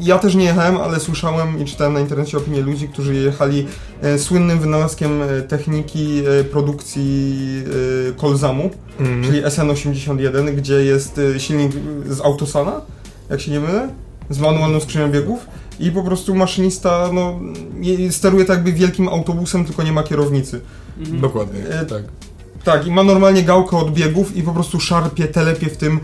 ja 0.00 0.18
też 0.18 0.34
nie 0.34 0.44
jechałem, 0.44 0.76
ale 0.76 1.00
słyszałem 1.00 1.60
i 1.62 1.64
czytałem 1.64 1.92
na 1.92 2.00
internecie 2.00 2.38
opinie 2.38 2.60
ludzi, 2.60 2.88
którzy 2.88 3.14
jechali 3.14 3.66
e, 4.02 4.18
słynnym 4.18 4.58
wynalazkiem 4.58 5.22
e, 5.22 5.42
techniki 5.42 6.22
e, 6.40 6.44
produkcji 6.44 7.36
e, 8.08 8.12
Kolzamu, 8.12 8.70
Mhm. 9.00 9.24
czyli 9.24 9.42
SN81, 9.42 10.54
gdzie 10.54 10.74
jest 10.74 11.18
e, 11.36 11.40
silnik 11.40 11.72
z 12.10 12.20
Autosana, 12.20 12.80
jak 13.30 13.40
się 13.40 13.50
nie 13.50 13.60
mylę, 13.60 13.88
z 14.30 14.38
manualną 14.38 14.80
skrzynią 14.80 15.10
biegów 15.10 15.46
i 15.80 15.90
po 15.90 16.02
prostu 16.02 16.34
maszynista 16.34 17.10
no, 17.12 17.40
je- 17.80 18.12
steruje 18.12 18.44
tak 18.44 18.56
jakby 18.56 18.72
wielkim 18.72 19.08
autobusem, 19.08 19.64
tylko 19.64 19.82
nie 19.82 19.92
ma 19.92 20.02
kierownicy. 20.02 20.60
Mhm. 20.98 21.20
Dokładnie, 21.20 21.60
E, 21.68 21.86
tak. 21.86 22.02
Tak, 22.66 22.86
i 22.86 22.90
ma 22.90 23.02
normalnie 23.02 23.42
gałkę 23.42 23.76
od 23.76 23.90
biegów 23.90 24.36
i 24.36 24.42
po 24.42 24.52
prostu 24.52 24.80
szarpie, 24.80 25.28
telepie 25.28 25.66
w 25.66 25.76
tym 25.76 26.00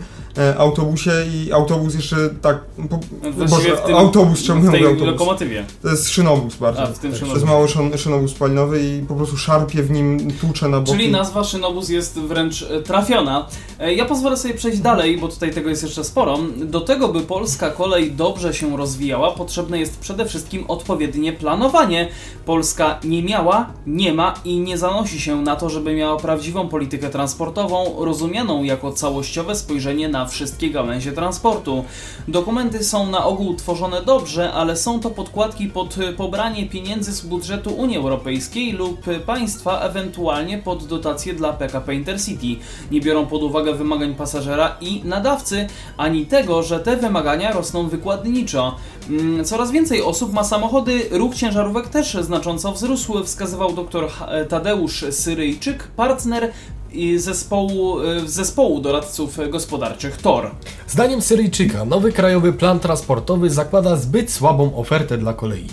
autobusie 0.57 1.11
i 1.33 1.51
autobus 1.51 1.95
jeszcze 1.95 2.15
tak... 2.41 2.59
Po, 2.89 2.99
Właściwie 3.31 3.71
Boże, 3.71 3.77
w 3.83 3.85
tym, 3.85 3.95
autobus, 3.95 4.43
czemu 4.43 4.61
w 4.61 4.71
tej 4.71 4.85
autobus? 4.85 5.07
lokomotywie. 5.07 5.65
To 5.81 5.89
jest 5.89 6.09
szynobus 6.09 6.55
bardziej. 6.55 6.83
A, 6.83 6.87
w 6.87 6.99
tym 6.99 7.11
To 7.11 7.17
szynobus. 7.17 7.35
jest 7.35 7.47
mały 7.51 7.67
szyn, 7.67 7.97
szynobus 7.97 8.31
spalinowy 8.31 8.83
i 8.83 8.99
po 9.07 9.15
prostu 9.15 9.37
szarpie 9.37 9.83
w 9.83 9.91
nim, 9.91 10.31
tłucze 10.41 10.67
na 10.69 10.79
boki. 10.79 10.91
Czyli 10.91 11.11
nazwa 11.11 11.43
szynobus 11.43 11.89
jest 11.89 12.19
wręcz 12.19 12.61
e, 12.61 12.81
trafiona. 12.81 13.47
E, 13.79 13.93
Ja 13.93 14.05
pozwolę 14.05 14.37
sobie 14.37 14.53
przejść 14.53 14.79
dalej, 14.79 15.17
bo 15.17 15.27
tutaj 15.27 15.53
tego 15.53 15.69
jest 15.69 15.83
jeszcze 15.83 16.03
sporo. 16.03 16.37
Do 16.57 16.81
tego, 16.81 17.07
by 17.09 17.21
polska 17.21 17.69
kolej 17.69 18.11
dobrze 18.11 18.53
się 18.53 18.77
rozwijała, 18.77 19.31
potrzebne 19.31 19.79
jest 19.79 19.99
przede 19.99 20.25
wszystkim 20.25 20.65
odpowiednie 20.67 21.33
planowanie. 21.33 22.09
Polska 22.45 22.99
nie 23.03 23.23
miała, 23.23 23.69
nie 23.87 24.13
ma 24.13 24.33
i 24.45 24.59
nie 24.59 24.77
zanosi 24.77 25.21
się 25.21 25.41
na 25.41 25.55
to, 25.55 25.69
żeby 25.69 25.95
miała 25.95 26.17
prawdziwą 26.19 26.67
politykę 26.69 27.09
transportową, 27.09 27.95
rozumianą 28.05 28.63
jako 28.63 28.91
całościowe 28.91 29.55
spojrzenie 29.55 30.09
na 30.09 30.22
wszystkie 30.25 30.69
gałęzie 30.69 31.11
transportu. 31.11 31.85
Dokumenty 32.27 32.83
są 32.83 33.09
na 33.09 33.25
ogół 33.25 33.55
tworzone 33.55 34.01
dobrze, 34.01 34.53
ale 34.53 34.77
są 34.77 34.99
to 34.99 35.09
podkładki 35.09 35.67
pod 35.67 35.95
pobranie 36.17 36.69
pieniędzy 36.69 37.11
z 37.11 37.21
budżetu 37.21 37.69
Unii 37.73 37.97
Europejskiej 37.97 38.71
lub 38.71 39.01
państwa, 39.25 39.79
ewentualnie 39.79 40.57
pod 40.57 40.85
dotacje 40.87 41.33
dla 41.33 41.53
PKP 41.53 41.95
Intercity. 41.95 42.63
Nie 42.91 43.01
biorą 43.01 43.25
pod 43.25 43.43
uwagę 43.43 43.73
wymagań 43.73 44.15
pasażera 44.15 44.75
i 44.81 45.01
nadawcy, 45.05 45.67
ani 45.97 46.25
tego, 46.25 46.63
że 46.63 46.79
te 46.79 46.97
wymagania 46.97 47.51
rosną 47.51 47.87
wykładniczo. 47.87 48.75
Mm, 49.09 49.45
Coraz 49.45 49.71
więcej 49.71 50.01
osób 50.01 50.33
ma 50.33 50.43
samochody, 50.43 51.09
ruch 51.11 51.35
ciężarówek 51.35 51.87
też 51.89 52.13
znacząco 52.13 52.71
wzrósł, 52.71 53.23
wskazywał 53.23 53.73
dr 53.73 54.09
Tadeusz 54.49 55.05
Syryjczyk, 55.11 55.87
partner 55.87 56.51
i 56.93 57.19
zespołu, 57.19 58.01
y, 58.01 58.27
zespołu 58.27 58.79
doradców 58.79 59.37
gospodarczych 59.49 60.17
TOR. 60.17 60.51
Zdaniem 60.87 61.21
Syryjczyka 61.21 61.85
nowy 61.85 62.11
krajowy 62.11 62.53
plan 62.53 62.79
transportowy 62.79 63.49
zakłada 63.49 63.95
zbyt 63.95 64.31
słabą 64.31 64.75
ofertę 64.75 65.17
dla 65.17 65.33
kolei 65.33 65.67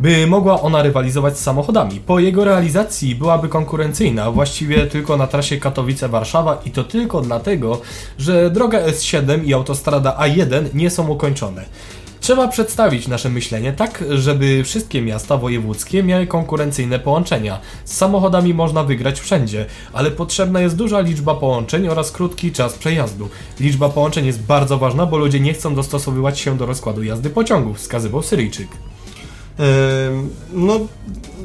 by 0.00 0.26
mogła 0.26 0.60
ona 0.60 0.82
rywalizować 0.82 1.38
z 1.38 1.42
samochodami. 1.42 2.00
Po 2.00 2.18
jego 2.18 2.44
realizacji 2.44 3.14
byłaby 3.14 3.48
konkurencyjna, 3.48 4.30
właściwie 4.30 4.86
tylko 4.86 5.16
na 5.16 5.26
trasie 5.26 5.56
Katowice-Warszawa 5.56 6.56
i 6.64 6.70
to 6.70 6.84
tylko 6.84 7.20
dlatego, 7.20 7.80
że 8.18 8.50
droga 8.50 8.86
S7 8.86 9.44
i 9.44 9.54
autostrada 9.54 10.16
A1 10.20 10.74
nie 10.74 10.90
są 10.90 11.08
ukończone. 11.08 11.64
Trzeba 12.20 12.48
przedstawić 12.48 13.08
nasze 13.08 13.28
myślenie 13.28 13.72
tak, 13.72 14.04
żeby 14.10 14.64
wszystkie 14.64 15.02
miasta 15.02 15.36
wojewódzkie 15.36 16.02
miały 16.02 16.26
konkurencyjne 16.26 16.98
połączenia. 16.98 17.60
Z 17.84 17.96
samochodami 17.96 18.54
można 18.54 18.84
wygrać 18.84 19.20
wszędzie, 19.20 19.66
ale 19.92 20.10
potrzebna 20.10 20.60
jest 20.60 20.76
duża 20.76 21.00
liczba 21.00 21.34
połączeń 21.34 21.88
oraz 21.88 22.12
krótki 22.12 22.52
czas 22.52 22.74
przejazdu. 22.74 23.28
Liczba 23.60 23.88
połączeń 23.88 24.26
jest 24.26 24.42
bardzo 24.42 24.78
ważna, 24.78 25.06
bo 25.06 25.18
ludzie 25.18 25.40
nie 25.40 25.54
chcą 25.54 25.74
dostosowywać 25.74 26.40
się 26.40 26.56
do 26.56 26.66
rozkładu 26.66 27.02
jazdy 27.02 27.30
pociągów, 27.30 27.78
wskazywał 27.78 28.22
Syryjczyk. 28.22 28.68
No, 30.52 30.80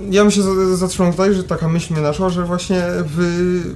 ja 0.10 0.22
bym 0.22 0.32
się 0.32 0.42
zatrzymał 0.76 1.12
tutaj, 1.12 1.34
że 1.34 1.44
taka 1.44 1.70
myśl 1.70 1.94
mnie 1.94 2.04
naszła, 2.04 2.30
że 2.30 2.46
właśnie 2.46 2.82
w 2.88 3.76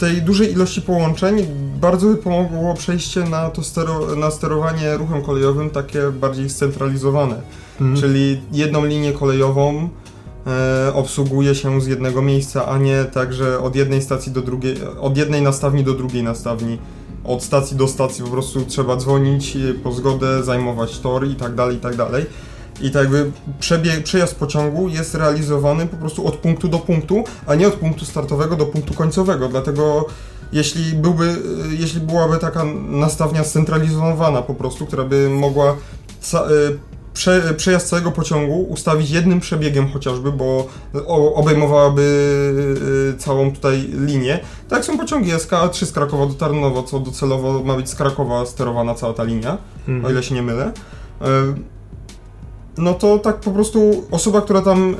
tej 0.00 0.22
dużej 0.22 0.52
ilości 0.52 0.82
połączeń 0.82 1.46
bardzo 1.80 2.06
by 2.06 2.16
pomogło 2.16 2.74
przejście 2.74 3.20
na 3.20 3.50
to 3.50 3.62
stero, 3.62 4.16
na 4.16 4.30
sterowanie 4.30 4.96
ruchem 4.96 5.22
kolejowym 5.22 5.70
takie 5.70 6.10
bardziej 6.10 6.50
scentralizowane. 6.50 7.40
Mhm. 7.80 8.00
Czyli 8.00 8.40
jedną 8.52 8.84
linię 8.84 9.12
kolejową 9.12 9.88
e, 10.46 10.92
obsługuje 10.94 11.54
się 11.54 11.80
z 11.80 11.86
jednego 11.86 12.22
miejsca, 12.22 12.66
a 12.66 12.78
nie 12.78 13.04
tak, 13.04 13.32
że 13.32 13.60
od 13.60 13.76
jednej 13.76 14.02
stacji 14.02 14.32
do 14.32 14.40
drugiej, 14.40 14.76
od 15.00 15.16
jednej 15.16 15.42
nastawni 15.42 15.84
do 15.84 15.94
drugiej 15.94 16.22
nastawni, 16.22 16.78
od 17.24 17.42
stacji 17.42 17.76
do 17.76 17.88
stacji 17.88 18.24
po 18.24 18.30
prostu 18.30 18.64
trzeba 18.64 18.96
dzwonić 18.96 19.56
po 19.82 19.92
zgodę, 19.92 20.42
zajmować 20.42 20.98
tor 20.98 21.28
i 21.28 21.34
tak 21.34 21.54
dalej, 21.54 21.76
i 21.76 21.80
tak 21.80 21.96
dalej. 21.96 22.26
I 22.80 22.90
tak 22.90 23.02
jakby 23.02 23.30
przebieg, 23.60 24.04
przejazd 24.04 24.34
pociągu 24.34 24.88
jest 24.88 25.14
realizowany 25.14 25.86
po 25.86 25.96
prostu 25.96 26.26
od 26.26 26.36
punktu 26.36 26.68
do 26.68 26.78
punktu, 26.78 27.24
a 27.46 27.54
nie 27.54 27.68
od 27.68 27.74
punktu 27.74 28.04
startowego 28.04 28.56
do 28.56 28.66
punktu 28.66 28.94
końcowego. 28.94 29.48
Dlatego 29.48 30.06
jeśli, 30.52 30.94
byłby, 30.94 31.36
jeśli 31.78 32.00
byłaby 32.00 32.38
taka 32.38 32.64
nastawnia 32.88 33.44
scentralizowana 33.44 34.42
po 34.42 34.54
prostu, 34.54 34.86
która 34.86 35.04
by 35.04 35.30
mogła 35.30 35.76
ca, 36.20 36.50
y, 36.50 36.78
prze, 37.12 37.54
przejazd 37.54 37.88
całego 37.88 38.12
pociągu 38.12 38.62
ustawić 38.62 39.10
jednym 39.10 39.40
przebiegiem 39.40 39.88
chociażby, 39.88 40.32
bo 40.32 40.66
obejmowałaby 41.34 42.02
y, 43.14 43.18
całą 43.18 43.52
tutaj 43.52 43.90
linię. 44.06 44.40
Tak 44.68 44.84
są 44.84 44.98
pociągi 44.98 45.32
SK3 45.32 45.86
z 45.86 45.92
Krakowa 45.92 46.26
do 46.26 46.34
Tarnowa, 46.34 46.82
co 46.82 47.00
docelowo 47.00 47.62
ma 47.64 47.76
być 47.76 47.88
z 47.88 47.94
Krakowa 47.94 48.46
sterowana 48.46 48.94
cała 48.94 49.12
ta 49.12 49.24
linia, 49.24 49.58
mhm. 49.88 50.04
o 50.04 50.10
ile 50.10 50.22
się 50.22 50.34
nie 50.34 50.42
mylę. 50.42 50.72
No 52.78 52.94
to 52.94 53.18
tak 53.18 53.40
po 53.40 53.50
prostu 53.50 54.04
osoba, 54.10 54.40
która 54.40 54.62
tam 54.62 54.96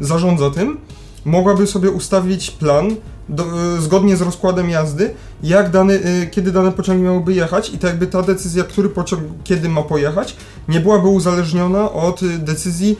e, 0.00 0.04
zarządza 0.04 0.50
tym, 0.50 0.78
mogłaby 1.24 1.66
sobie 1.66 1.90
ustawić 1.90 2.50
plan 2.50 2.96
do, 3.28 3.44
e, 3.44 3.80
zgodnie 3.80 4.16
z 4.16 4.20
rozkładem 4.20 4.70
jazdy, 4.70 5.14
jak 5.42 5.70
dany, 5.70 5.94
e, 5.94 6.26
kiedy 6.26 6.52
jechać 7.34 7.74
i 7.74 7.78
tak 7.78 7.90
jakby 7.90 8.06
ta 8.06 8.22
decyzja, 8.22 8.64
który 8.64 8.88
pociąg 8.88 9.22
kiedy 9.44 9.68
ma 9.68 9.82
pojechać, 9.82 10.36
nie 10.68 10.80
byłaby 10.80 11.08
uzależniona 11.08 11.92
od 11.92 12.20
decyzji 12.38 12.98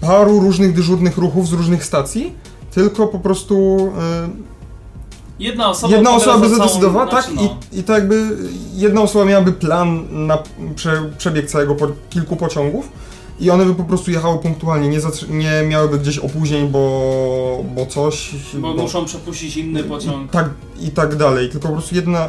paru 0.00 0.40
różnych 0.40 0.74
dyżurnych 0.74 1.18
ruchów 1.18 1.48
z 1.48 1.52
różnych 1.52 1.84
stacji, 1.84 2.34
tylko 2.70 3.06
po 3.06 3.18
prostu 3.18 3.78
e, 3.98 4.28
Jedna 5.38 5.70
osoba, 5.70 5.94
jedna 5.94 6.16
osoba 6.16 6.38
by 6.38 6.48
zadecydowała, 6.48 7.06
tak? 7.06 7.24
Znaczy, 7.24 7.36
no. 7.36 7.58
I, 7.72 7.78
I 7.78 7.82
tak 7.82 7.96
jakby 7.96 8.36
jedna 8.74 9.02
osoba 9.02 9.24
miałaby 9.24 9.52
plan 9.52 10.06
na 10.26 10.38
prze, 10.74 11.10
przebieg 11.18 11.50
całego 11.50 11.74
po, 11.74 11.88
kilku 12.10 12.36
pociągów 12.36 12.88
i 13.40 13.50
one 13.50 13.64
by 13.64 13.74
po 13.74 13.84
prostu 13.84 14.10
jechały 14.10 14.38
punktualnie, 14.38 14.88
nie, 14.88 14.98
nie 15.28 15.68
miałyby 15.68 15.98
gdzieś 15.98 16.18
opóźnień, 16.18 16.68
bo, 16.68 17.64
bo 17.74 17.86
coś... 17.86 18.34
Bo, 18.54 18.74
bo 18.74 18.82
muszą 18.82 19.04
przepuścić 19.04 19.56
inny 19.56 19.84
pociąg. 19.84 20.30
I 20.30 20.32
tak, 20.32 20.50
I 20.80 20.90
tak 20.90 21.16
dalej, 21.16 21.48
tylko 21.48 21.68
po 21.68 21.74
prostu 21.74 21.94
jedna, 21.94 22.28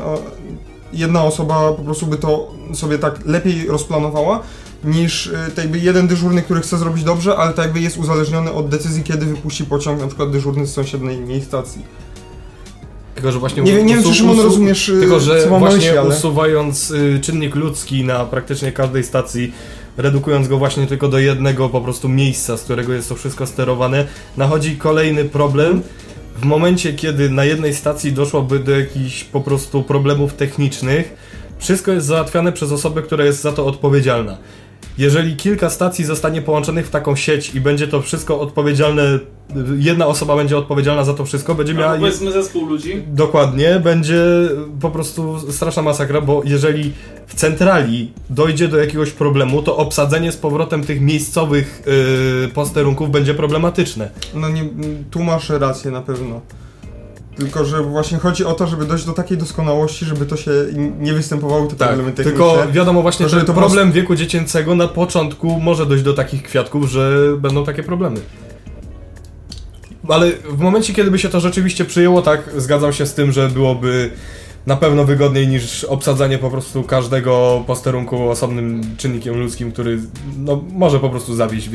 jedna 0.93 1.23
osoba 1.23 1.73
po 1.73 1.83
prostu 1.83 2.05
by 2.05 2.17
to 2.17 2.51
sobie 2.73 2.99
tak 2.99 3.25
lepiej 3.25 3.67
rozplanowała, 3.67 4.39
niż 4.83 5.31
tak 5.55 5.57
jakby 5.57 5.79
jeden 5.79 6.07
dyżurny, 6.07 6.41
który 6.41 6.61
chce 6.61 6.77
zrobić 6.77 7.03
dobrze, 7.03 7.37
ale 7.37 7.53
tak 7.53 7.65
jakby 7.65 7.79
jest 7.79 7.97
uzależniony 7.97 8.53
od 8.53 8.69
decyzji, 8.69 9.03
kiedy 9.03 9.25
wypuści 9.25 9.65
pociąg, 9.65 10.01
na 10.01 10.07
przykład 10.07 10.31
dyżurny 10.31 10.67
z 10.67 10.73
sąsiedniej 10.73 11.41
stacji. 11.41 11.81
Tylko, 13.17 13.31
że 13.31 13.39
właśnie 13.39 13.63
nie, 13.63 13.83
nie 13.83 13.95
wiem, 13.95 14.03
czy 14.03 14.13
Szymon 14.13 14.39
rozumiesz, 14.39 14.89
y, 14.89 14.99
tylko, 14.99 15.19
że 15.19 15.43
co 15.43 15.49
właśnie 15.49 15.75
myśli, 15.77 15.97
ale... 15.97 16.09
usuwając 16.09 16.91
y, 16.91 17.19
czynnik 17.21 17.55
ludzki 17.55 18.03
na 18.03 18.25
praktycznie 18.25 18.71
każdej 18.71 19.03
stacji, 19.03 19.53
redukując 19.97 20.47
go 20.47 20.57
właśnie 20.57 20.87
tylko 20.87 21.07
do 21.07 21.19
jednego 21.19 21.69
po 21.69 21.81
prostu 21.81 22.09
miejsca, 22.09 22.57
z 22.57 22.63
którego 22.63 22.93
jest 22.93 23.09
to 23.09 23.15
wszystko 23.15 23.47
sterowane, 23.47 24.07
nachodzi 24.37 24.75
kolejny 24.75 25.25
problem. 25.25 25.81
W 26.41 26.45
momencie, 26.45 26.93
kiedy 26.93 27.29
na 27.29 27.45
jednej 27.45 27.73
stacji 27.73 28.11
doszłoby 28.11 28.59
do 28.59 28.79
jakichś 28.79 29.23
po 29.23 29.41
prostu 29.41 29.83
problemów 29.83 30.33
technicznych, 30.33 31.13
wszystko 31.59 31.91
jest 31.91 32.07
załatwiane 32.07 32.51
przez 32.51 32.71
osobę, 32.71 33.01
która 33.01 33.25
jest 33.25 33.41
za 33.41 33.51
to 33.51 33.65
odpowiedzialna. 33.65 34.37
Jeżeli 34.97 35.35
kilka 35.35 35.69
stacji 35.69 36.05
zostanie 36.05 36.41
połączonych 36.41 36.87
w 36.87 36.89
taką 36.89 37.15
sieć 37.15 37.55
i 37.55 37.61
będzie 37.61 37.87
to 37.87 38.01
wszystko 38.01 38.39
odpowiedzialne 38.39 39.19
jedna 39.77 40.07
osoba 40.07 40.35
będzie 40.35 40.57
odpowiedzialna 40.57 41.03
za 41.03 41.13
to 41.13 41.25
wszystko, 41.25 41.55
będzie 41.55 41.73
miała... 41.73 41.93
No, 41.93 41.99
powiedzmy 41.99 42.31
zespół 42.31 42.65
ludzi. 42.65 43.03
Dokładnie, 43.07 43.79
będzie 43.79 44.23
po 44.81 44.89
prostu 44.89 45.51
straszna 45.51 45.81
masakra, 45.81 46.21
bo 46.21 46.41
jeżeli 46.45 46.91
w 47.27 47.35
centrali 47.35 48.11
dojdzie 48.29 48.67
do 48.67 48.77
jakiegoś 48.77 49.11
problemu, 49.11 49.61
to 49.61 49.77
obsadzenie 49.77 50.31
z 50.31 50.37
powrotem 50.37 50.83
tych 50.83 51.01
miejscowych 51.01 51.83
yy, 52.41 52.47
posterunków 52.47 53.11
będzie 53.11 53.33
problematyczne. 53.33 54.09
No 54.33 54.49
nie, 54.49 54.63
tu 55.11 55.23
masz 55.23 55.49
rację 55.49 55.91
na 55.91 56.01
pewno. 56.01 56.41
Tylko, 57.37 57.65
że 57.65 57.83
właśnie 57.83 58.17
chodzi 58.17 58.45
o 58.45 58.53
to, 58.53 58.67
żeby 58.67 58.85
dojść 58.85 59.05
do 59.05 59.13
takiej 59.13 59.37
doskonałości, 59.37 60.05
żeby 60.05 60.25
to 60.25 60.37
się 60.37 60.51
nie 60.99 61.13
występowały 61.13 61.67
te 61.67 61.75
tak, 61.75 61.87
problemy 61.87 62.11
techniczne. 62.11 62.31
Tylko 62.31 62.71
wiadomo 62.71 63.01
właśnie, 63.01 63.29
że 63.29 63.45
to 63.45 63.53
problem 63.53 63.91
wieku 63.91 64.15
dziecięcego 64.15 64.75
na 64.75 64.87
początku 64.87 65.59
może 65.59 65.85
dojść 65.85 66.03
do 66.03 66.13
takich 66.13 66.43
kwiatków, 66.43 66.89
że 66.89 67.33
będą 67.37 67.65
takie 67.65 67.83
problemy. 67.83 68.19
Ale 70.09 70.31
w 70.49 70.59
momencie, 70.59 70.93
kiedy 70.93 71.11
by 71.11 71.19
się 71.19 71.29
to 71.29 71.39
rzeczywiście 71.39 71.85
przyjęło, 71.85 72.21
tak, 72.21 72.49
zgadzam 72.57 72.93
się 72.93 73.05
z 73.05 73.13
tym, 73.13 73.31
że 73.31 73.49
byłoby 73.49 74.11
na 74.67 74.75
pewno 74.75 75.05
wygodniej 75.05 75.47
niż 75.47 75.83
obsadzanie 75.83 76.37
po 76.37 76.49
prostu 76.49 76.83
każdego 76.83 77.63
posterunku 77.67 78.29
osobnym 78.29 78.81
czynnikiem 78.97 79.39
ludzkim, 79.39 79.71
który 79.71 79.99
no, 80.37 80.63
może 80.71 80.99
po 80.99 81.09
prostu 81.09 81.35
zawieść 81.35 81.69
w, 81.69 81.73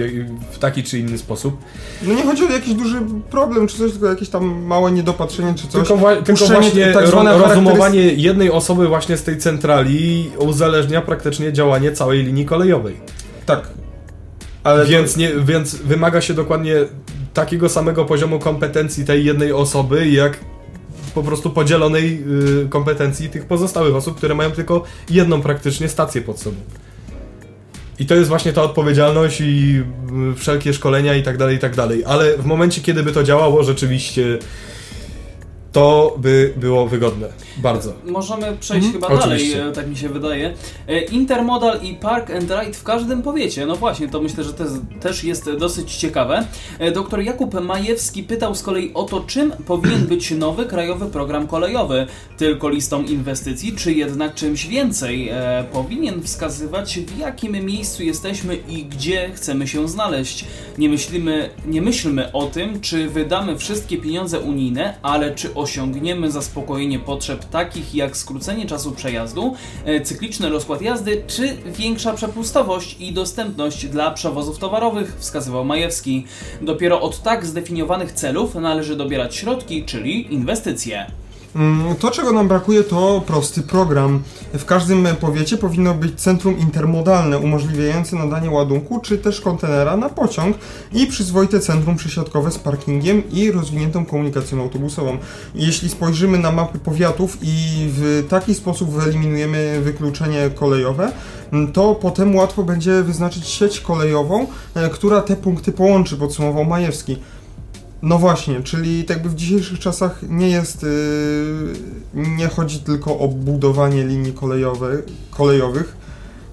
w, 0.50 0.58
taki 0.58 0.82
czy 0.82 0.98
inny 0.98 1.18
sposób. 1.18 1.56
No 2.02 2.14
nie 2.14 2.22
chodzi 2.22 2.44
o 2.44 2.50
jakiś 2.50 2.74
duży 2.74 2.98
problem 3.30 3.66
czy 3.66 3.78
coś, 3.78 3.92
tylko 3.92 4.06
jakieś 4.06 4.28
tam 4.28 4.62
małe 4.62 4.92
niedopatrzenie 4.92 5.54
czy 5.54 5.68
coś. 5.68 5.88
Tylko, 5.88 6.16
tylko 6.16 6.46
właśnie 6.46 6.92
tak 6.92 7.08
ro 7.08 7.38
rozumowanie 7.38 8.00
jednej 8.00 8.50
osoby 8.50 8.88
właśnie 8.88 9.16
z 9.16 9.22
tej 9.22 9.38
centrali 9.38 10.30
uzależnia 10.38 11.02
praktycznie 11.02 11.52
działanie 11.52 11.92
całej 11.92 12.22
linii 12.22 12.44
kolejowej. 12.44 12.96
Tak. 13.46 13.68
Ale 14.64 14.86
więc, 14.86 15.14
to... 15.14 15.20
nie, 15.20 15.30
więc 15.30 15.74
wymaga 15.74 16.20
się 16.20 16.34
dokładnie 16.34 16.74
takiego 17.34 17.68
samego 17.68 18.04
poziomu 18.04 18.38
kompetencji 18.38 19.04
tej 19.04 19.24
jednej 19.24 19.52
osoby, 19.52 20.08
jak 20.08 20.38
po 21.14 21.22
prostu 21.22 21.50
podzielonej 21.50 22.24
y, 22.64 22.68
kompetencji 22.68 23.30
tych 23.30 23.46
pozostałych 23.46 23.94
osób, 23.94 24.16
które 24.16 24.34
mają 24.34 24.50
tylko 24.50 24.82
jedną 25.10 25.42
praktycznie 25.42 25.88
stację 25.88 26.22
pod 26.22 26.40
sobą. 26.40 26.56
I 27.98 28.06
to 28.06 28.14
jest 28.14 28.28
właśnie 28.28 28.52
ta 28.52 28.62
odpowiedzialność 28.62 29.40
i 29.40 29.82
y, 30.32 30.34
wszelkie 30.34 30.74
szkolenia 30.74 31.14
i 31.14 31.22
tak 31.22 31.38
dalej, 31.38 31.56
i 31.56 31.58
tak 31.58 31.76
dalej. 31.76 32.04
Ale 32.04 32.38
w 32.38 32.44
momencie, 32.44 32.80
kiedy 32.80 33.02
by 33.02 33.12
to 33.12 33.24
działało, 33.24 33.64
rzeczywiście 33.64 34.38
to 35.72 36.16
by 36.18 36.54
było 36.56 36.88
wygodne. 36.88 37.28
Bardzo. 37.56 37.92
Możemy 38.04 38.56
przejść 38.60 38.86
mhm. 38.86 38.92
chyba 38.92 39.06
Oczywiście. 39.06 39.56
dalej, 39.56 39.70
e, 39.70 39.72
tak 39.72 39.88
mi 39.88 39.96
się 39.96 40.08
wydaje. 40.08 40.54
E, 40.88 41.00
intermodal 41.00 41.80
i 41.82 41.94
park 41.94 42.30
and 42.30 42.50
ride 42.50 42.72
w 42.72 42.82
każdym 42.82 43.22
powiecie. 43.22 43.66
No 43.66 43.76
właśnie, 43.76 44.08
to 44.08 44.20
myślę, 44.20 44.44
że 44.44 44.52
to 44.52 44.64
też 45.00 45.24
jest 45.24 45.50
dosyć 45.50 45.96
ciekawe. 45.96 46.46
E, 46.78 46.92
doktor 46.92 47.20
Jakub 47.22 47.60
Majewski 47.60 48.22
pytał 48.22 48.54
z 48.54 48.62
kolei 48.62 48.94
o 48.94 49.02
to, 49.02 49.20
czym 49.20 49.52
powinien 49.66 50.06
być 50.06 50.30
nowy 50.30 50.66
krajowy 50.66 51.06
program 51.06 51.46
kolejowy. 51.46 52.06
Tylko 52.36 52.68
listą 52.68 53.02
inwestycji, 53.02 53.72
czy 53.72 53.92
jednak 53.92 54.34
czymś 54.34 54.66
więcej? 54.66 55.32
Powinien 55.72 56.22
wskazywać, 56.22 56.98
w 56.98 57.18
jakim 57.18 57.52
miejscu 57.52 58.02
jesteśmy 58.02 58.56
i 58.68 58.84
gdzie 58.84 59.30
chcemy 59.34 59.68
się 59.68 59.88
znaleźć. 59.88 60.44
Nie 60.78 60.88
myślimy, 60.88 61.50
nie 61.66 61.82
myślmy 61.82 62.32
o 62.32 62.46
tym, 62.46 62.80
czy 62.80 63.08
wydamy 63.08 63.58
wszystkie 63.58 63.98
pieniądze 63.98 64.40
unijne, 64.40 64.94
ale 65.02 65.34
czy 65.34 65.54
osiągniemy 65.62 66.30
zaspokojenie 66.30 66.98
potrzeb 66.98 67.44
takich 67.44 67.94
jak 67.94 68.16
skrócenie 68.16 68.66
czasu 68.66 68.92
przejazdu, 68.92 69.54
e, 69.84 70.00
cykliczny 70.00 70.48
rozkład 70.48 70.82
jazdy 70.82 71.24
czy 71.26 71.56
większa 71.66 72.12
przepustowość 72.12 72.96
i 73.00 73.12
dostępność 73.12 73.86
dla 73.86 74.10
przewozów 74.10 74.58
towarowych, 74.58 75.16
wskazywał 75.18 75.64
Majewski. 75.64 76.26
Dopiero 76.60 77.00
od 77.00 77.22
tak 77.22 77.46
zdefiniowanych 77.46 78.12
celów 78.12 78.54
należy 78.54 78.96
dobierać 78.96 79.36
środki, 79.36 79.84
czyli 79.84 80.34
inwestycje. 80.34 81.21
Mm, 81.56 81.94
To, 81.96 82.10
czego 82.10 82.32
nam 82.32 82.48
brakuje, 82.48 82.82
to 82.84 83.22
prosty 83.26 83.62
program. 83.62 84.22
W 84.52 84.64
każdym 84.64 85.08
powiecie 85.20 85.58
powinno 85.58 85.94
być 85.94 86.20
centrum 86.20 86.58
intermodalne 86.58 87.38
umożliwiające 87.38 88.16
nadanie 88.16 88.50
ładunku 88.50 89.00
czy 89.00 89.18
też 89.18 89.40
kontenera 89.40 89.96
na 89.96 90.08
pociąg 90.08 90.56
i 90.92 91.06
przyzwoite 91.06 91.60
centrum 91.60 91.96
przesiadkowe 91.96 92.50
z 92.50 92.58
parkingiem 92.58 93.22
i 93.30 93.50
rozwiniętą 93.50 94.04
komunikacją 94.06 94.62
autobusową. 94.62 95.18
Jeśli 95.54 95.88
spojrzymy 95.88 96.38
na 96.38 96.52
mapy 96.52 96.78
powiatów 96.78 97.38
i 97.42 97.88
w 97.88 98.26
taki 98.28 98.54
sposób 98.54 98.90
wyeliminujemy 98.90 99.80
wykluczenie 99.80 100.50
kolejowe, 100.54 101.12
mm, 101.52 101.72
to 101.72 101.94
potem 101.94 102.36
łatwo 102.36 102.62
będzie 102.62 103.02
wyznaczyć 103.02 103.46
sieć 103.46 103.80
kolejową, 103.80 104.46
e, 104.74 104.90
która 104.90 105.20
te 105.20 105.36
punkty 105.36 105.72
połączy, 105.72 106.16
podsumował 106.16 106.64
Majewski. 106.64 107.16
No 108.02 108.18
właśnie, 108.18 108.62
czyli 108.62 109.04
tak 109.04 109.16
jakby 109.16 109.28
w 109.30 109.34
dzisiejszych 109.34 109.78
czasach 109.78 110.18
nie 110.28 110.48
jest, 110.50 110.82
yy, 110.82 110.88
nie 112.14 112.48
chodzi 112.48 112.78
tylko 112.78 113.18
o 113.18 113.28
budowanie 113.28 114.04
linii 114.06 114.32
kolejowe, 114.32 115.02
kolejowych, 115.30 115.96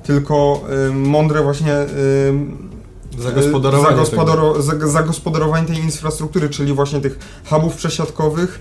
tylko 0.03 0.61
yy, 0.87 0.93
mądre 0.95 1.43
właśnie 1.43 1.71
yy, 1.71 2.69
Zagospodarowanie 3.23 3.97
zagospodaro- 3.97 4.61
zag- 4.61 4.87
zagospodarowanie 4.87 5.67
tej 5.67 5.77
infrastruktury, 5.77 6.49
czyli 6.49 6.73
właśnie 6.73 7.01
tych 7.01 7.19
hubów 7.49 7.75
przesiadkowych, 7.75 8.59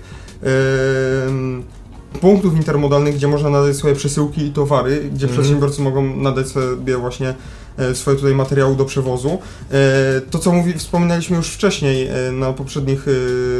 punktów 2.21 2.55
intermodalnych, 2.55 3.15
gdzie 3.15 3.27
można 3.27 3.49
nadać 3.49 3.75
swoje 3.75 3.95
przesyłki 3.95 4.45
i 4.45 4.51
towary, 4.53 5.09
gdzie 5.13 5.25
Mhm. 5.25 5.31
przedsiębiorcy 5.41 5.81
mogą 5.81 6.15
nadać 6.15 6.47
sobie 6.47 6.97
właśnie 6.97 7.35
e, 7.79 7.95
swoje 7.95 8.17
tutaj 8.17 8.35
materiały 8.35 8.75
do 8.75 8.85
przewozu. 8.85 9.37
E, 9.71 10.21
To, 10.21 10.39
co 10.39 10.51
mówi, 10.51 10.73
wspominaliśmy 10.73 11.37
już 11.37 11.47
wcześniej 11.47 12.07
e, 12.07 12.31
na 12.31 12.53
poprzednich 12.53 13.05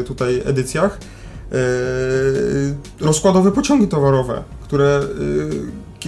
tutaj 0.08 0.42
edycjach, 0.46 1.00
rozkładowe 3.00 3.52
pociągi 3.52 3.88
towarowe, 3.88 4.44
które 4.64 5.02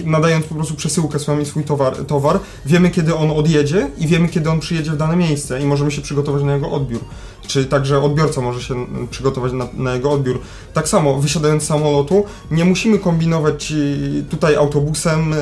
nadając 0.04 0.46
po 0.46 0.54
prostu 0.54 0.74
przesyłkę 0.74 1.18
swoją 1.18 1.40
i 1.40 1.46
swój 1.46 1.64
towar, 1.64 1.96
towar, 1.96 2.40
wiemy 2.66 2.90
kiedy 2.90 3.14
on 3.14 3.30
odjedzie 3.30 3.90
i 3.98 4.06
wiemy 4.06 4.28
kiedy 4.28 4.50
on 4.50 4.60
przyjedzie 4.60 4.90
w 4.90 4.96
dane 4.96 5.16
miejsce 5.16 5.60
i 5.60 5.64
możemy 5.64 5.90
się 5.90 6.02
przygotować 6.02 6.42
na 6.42 6.54
jego 6.54 6.70
odbiór. 6.70 7.00
Czy 7.46 7.64
także 7.64 8.02
odbiorca 8.02 8.40
może 8.40 8.62
się 8.62 8.74
mm, 8.74 9.08
przygotować 9.08 9.52
na, 9.52 9.68
na 9.74 9.94
jego 9.94 10.10
odbiór. 10.10 10.40
Tak 10.74 10.88
samo, 10.88 11.20
wysiadając 11.20 11.62
z 11.62 11.66
samolotu, 11.66 12.24
nie 12.50 12.64
musimy 12.64 12.98
kombinować 12.98 13.72
y, 13.72 14.24
tutaj 14.30 14.56
autobusem, 14.56 15.32
y, 15.32 15.36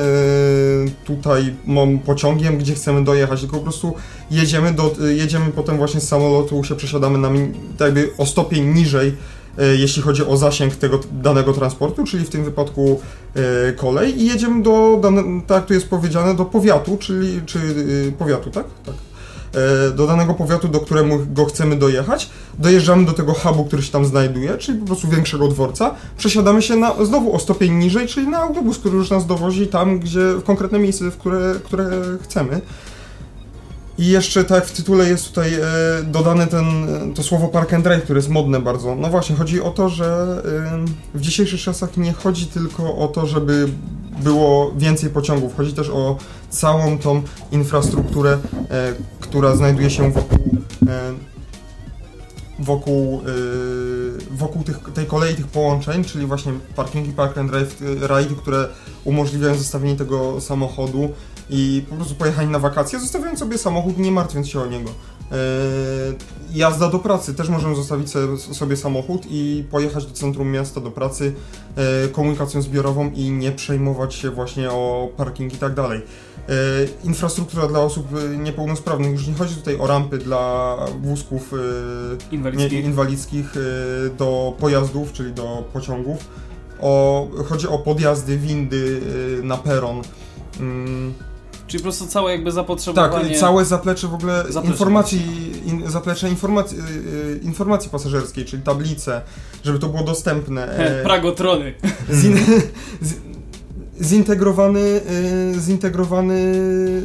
tutaj 1.05 1.55
pociągiem, 2.05 2.57
gdzie 2.57 2.75
chcemy 2.75 3.03
dojechać, 3.03 3.39
tylko 3.39 3.57
po 3.57 3.63
prostu 3.63 3.93
jedziemy, 4.31 4.73
do, 4.73 4.95
y, 5.05 5.15
jedziemy 5.15 5.51
potem 5.51 5.77
właśnie 5.77 6.01
z 6.01 6.07
samolotu, 6.07 6.63
się 6.63 6.75
przesiadamy 6.75 7.17
na 7.17 7.29
tak 7.77 7.85
jakby 7.85 8.09
o 8.17 8.25
stopień 8.25 8.65
niżej, 8.65 9.15
jeśli 9.77 10.01
chodzi 10.01 10.25
o 10.25 10.37
zasięg 10.37 10.75
tego 10.75 10.99
danego 11.11 11.53
transportu, 11.53 12.03
czyli 12.03 12.25
w 12.25 12.29
tym 12.29 12.43
wypadku 12.43 13.01
kolej 13.75 14.21
i 14.21 14.25
jedziemy 14.25 14.63
do, 14.63 15.01
tak 15.47 15.65
tu 15.65 15.73
jest 15.73 15.89
powiedziane, 15.89 16.35
do 16.35 16.45
powiatu, 16.45 16.97
czyli, 16.97 17.41
czy 17.45 17.59
powiatu, 18.19 18.51
tak? 18.51 18.65
Tak 18.85 19.10
do 19.95 20.07
danego 20.07 20.33
powiatu, 20.33 20.67
do 20.67 20.79
którego 20.79 21.19
go 21.33 21.45
chcemy 21.45 21.75
dojechać. 21.75 22.29
Dojeżdżamy 22.59 23.05
do 23.05 23.13
tego 23.13 23.33
hubu, 23.33 23.65
który 23.65 23.83
się 23.83 23.91
tam 23.91 24.05
znajduje, 24.05 24.57
czyli 24.57 24.79
po 24.79 24.85
prostu 24.85 25.07
większego 25.07 25.47
dworca. 25.47 25.95
Przesiadamy 26.17 26.61
się 26.61 26.75
na, 26.75 27.05
znowu 27.05 27.35
o 27.35 27.39
stopień 27.39 27.73
niżej, 27.73 28.07
czyli 28.07 28.27
na 28.27 28.37
autobus, 28.37 28.77
który 28.77 28.97
już 28.97 29.09
nas 29.09 29.25
dowozi 29.25 29.67
tam, 29.67 29.99
gdzie 29.99 30.19
w 30.19 30.43
konkretne 30.43 30.79
miejsce, 30.79 31.11
w 31.11 31.17
które, 31.17 31.55
które 31.63 31.89
chcemy. 32.23 32.61
I 34.01 34.07
jeszcze 34.07 34.43
tak 34.43 34.65
w 34.65 34.71
tytule 34.71 35.09
jest 35.09 35.27
tutaj 35.27 35.53
e, 35.53 35.59
dodane 36.03 36.47
ten, 36.47 36.65
to 37.15 37.23
słowo 37.23 37.47
park 37.47 37.73
and 37.73 37.83
drive, 37.83 38.03
które 38.03 38.19
jest 38.19 38.29
modne 38.29 38.59
bardzo. 38.59 38.95
No 38.95 39.09
właśnie, 39.09 39.35
chodzi 39.35 39.61
o 39.61 39.71
to, 39.71 39.89
że 39.89 40.41
e, 41.13 41.17
w 41.17 41.21
dzisiejszych 41.21 41.61
czasach 41.61 41.97
nie 41.97 42.13
chodzi 42.13 42.45
tylko 42.45 42.95
o 42.95 43.07
to, 43.07 43.27
żeby 43.27 43.67
było 44.23 44.73
więcej 44.77 45.09
pociągów. 45.09 45.57
Chodzi 45.57 45.73
też 45.73 45.89
o 45.89 46.17
całą 46.49 46.97
tą 46.97 47.21
infrastrukturę, 47.51 48.37
e, 48.69 48.93
która 49.19 49.55
znajduje 49.55 49.89
się 49.89 50.11
wokół, 50.11 50.57
e, 50.87 51.13
wokół, 52.59 53.21
e, 53.21 54.35
wokół 54.35 54.63
tych, 54.63 54.79
tej 54.93 55.05
kolei, 55.05 55.35
tych 55.35 55.47
połączeń, 55.47 56.03
czyli 56.03 56.25
właśnie 56.25 56.53
parkingi 56.75 57.11
Park 57.11 57.37
and 57.37 57.51
Drive, 57.51 57.81
e, 58.03 58.07
rajdy, 58.07 58.35
które 58.35 58.67
umożliwiają 59.03 59.55
zostawienie 59.55 59.95
tego 59.95 60.41
samochodu 60.41 61.09
i 61.49 61.85
po 61.89 61.95
prostu 61.95 62.15
pojechanie 62.15 62.49
na 62.51 62.59
wakacje, 62.59 62.99
zostawiając 62.99 63.39
sobie 63.39 63.57
samochód, 63.57 63.97
nie 63.97 64.11
martwiąc 64.11 64.47
się 64.47 64.61
o 64.61 64.65
niego. 64.65 64.89
E, 65.31 65.35
jazda 66.53 66.89
do 66.89 66.99
pracy, 66.99 67.33
też 67.33 67.49
możemy 67.49 67.75
zostawić 67.75 68.09
sobie, 68.51 68.77
samochód 68.77 69.21
i 69.29 69.65
pojechać 69.71 70.05
do 70.05 70.13
centrum 70.13 70.51
miasta, 70.51 70.81
do 70.81 70.91
pracy 70.91 71.33
e, 71.75 72.07
komunikacją 72.07 72.61
zbiorową 72.61 73.11
i 73.11 73.29
nie 73.31 73.51
przejmować 73.51 74.13
się 74.13 74.29
właśnie 74.29 74.71
o 74.71 75.09
parking 75.17 75.53
i 75.53 75.57
tak 75.57 75.73
dalej. 75.73 76.01
E, 76.49 76.53
infrastruktura 77.03 77.67
dla 77.67 77.79
osób 77.79 78.07
niepełnosprawnych, 78.37 79.11
już 79.11 79.27
nie 79.27 79.33
chodzi 79.33 79.55
tutaj 79.55 79.77
o 79.79 79.87
rampy 79.87 80.17
dla 80.17 80.77
wózków 81.01 81.53
e, 81.53 81.57
nie, 82.31 82.37
Inwalidzkich. 82.37 82.85
inwalidzkich 82.85 83.53
do 84.17 84.53
pojazdów, 84.59 85.13
czyli 85.13 85.33
do 85.33 85.63
pociągów. 85.73 86.27
O, 86.81 87.27
chodzi 87.49 87.67
o 87.67 87.77
podjazdy, 87.77 88.37
windy 88.37 89.01
na 89.43 89.57
peron. 89.57 90.01
Mm, 90.59 91.13
Czyli 91.71 91.83
po 91.83 91.83
prostu 91.83 92.07
całe 92.07 92.31
jakby 92.31 92.45
tak, 92.45 92.53
zapotrzebowanie. 92.55 93.39
całe 93.39 93.65
zaplecze 93.65 94.07
w 94.07 94.13
ogóle 94.13 94.43
Zaplecze 94.49 94.67
informacji, 94.67 95.51
in, 95.65 95.91
zaplecze 95.91 96.29
informacji, 96.29 96.77
y, 96.77 96.81
y, 96.81 97.39
informacji 97.43 97.89
pasażerskiej, 97.89 98.45
czyli 98.45 98.63
tablice, 98.63 99.21
żeby 99.63 99.79
to 99.79 99.87
było 99.89 100.03
dostępne. 100.03 100.67
E, 100.77 101.03
Pragotrony. 101.03 101.73
zin, 102.13 102.37
z, 103.01 103.13
zintegrowany, 104.01 105.01
y, 105.55 105.59
zintegrowany 105.59 106.53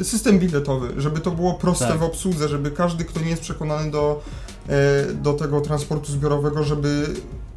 system 0.02 0.38
biletowy, 0.38 0.88
żeby 0.96 1.20
to 1.20 1.30
było 1.30 1.54
proste 1.54 1.86
Tak. 1.88 1.98
w 1.98 2.02
obsłudze, 2.02 2.48
żeby 2.48 2.70
każdy, 2.70 3.04
kto 3.04 3.20
nie 3.20 3.30
jest 3.30 3.42
przekonany 3.42 3.90
do, 3.90 4.22
e, 4.68 5.12
do 5.12 5.32
tego 5.32 5.60
transportu 5.60 6.12
zbiorowego, 6.12 6.64
żeby 6.64 7.06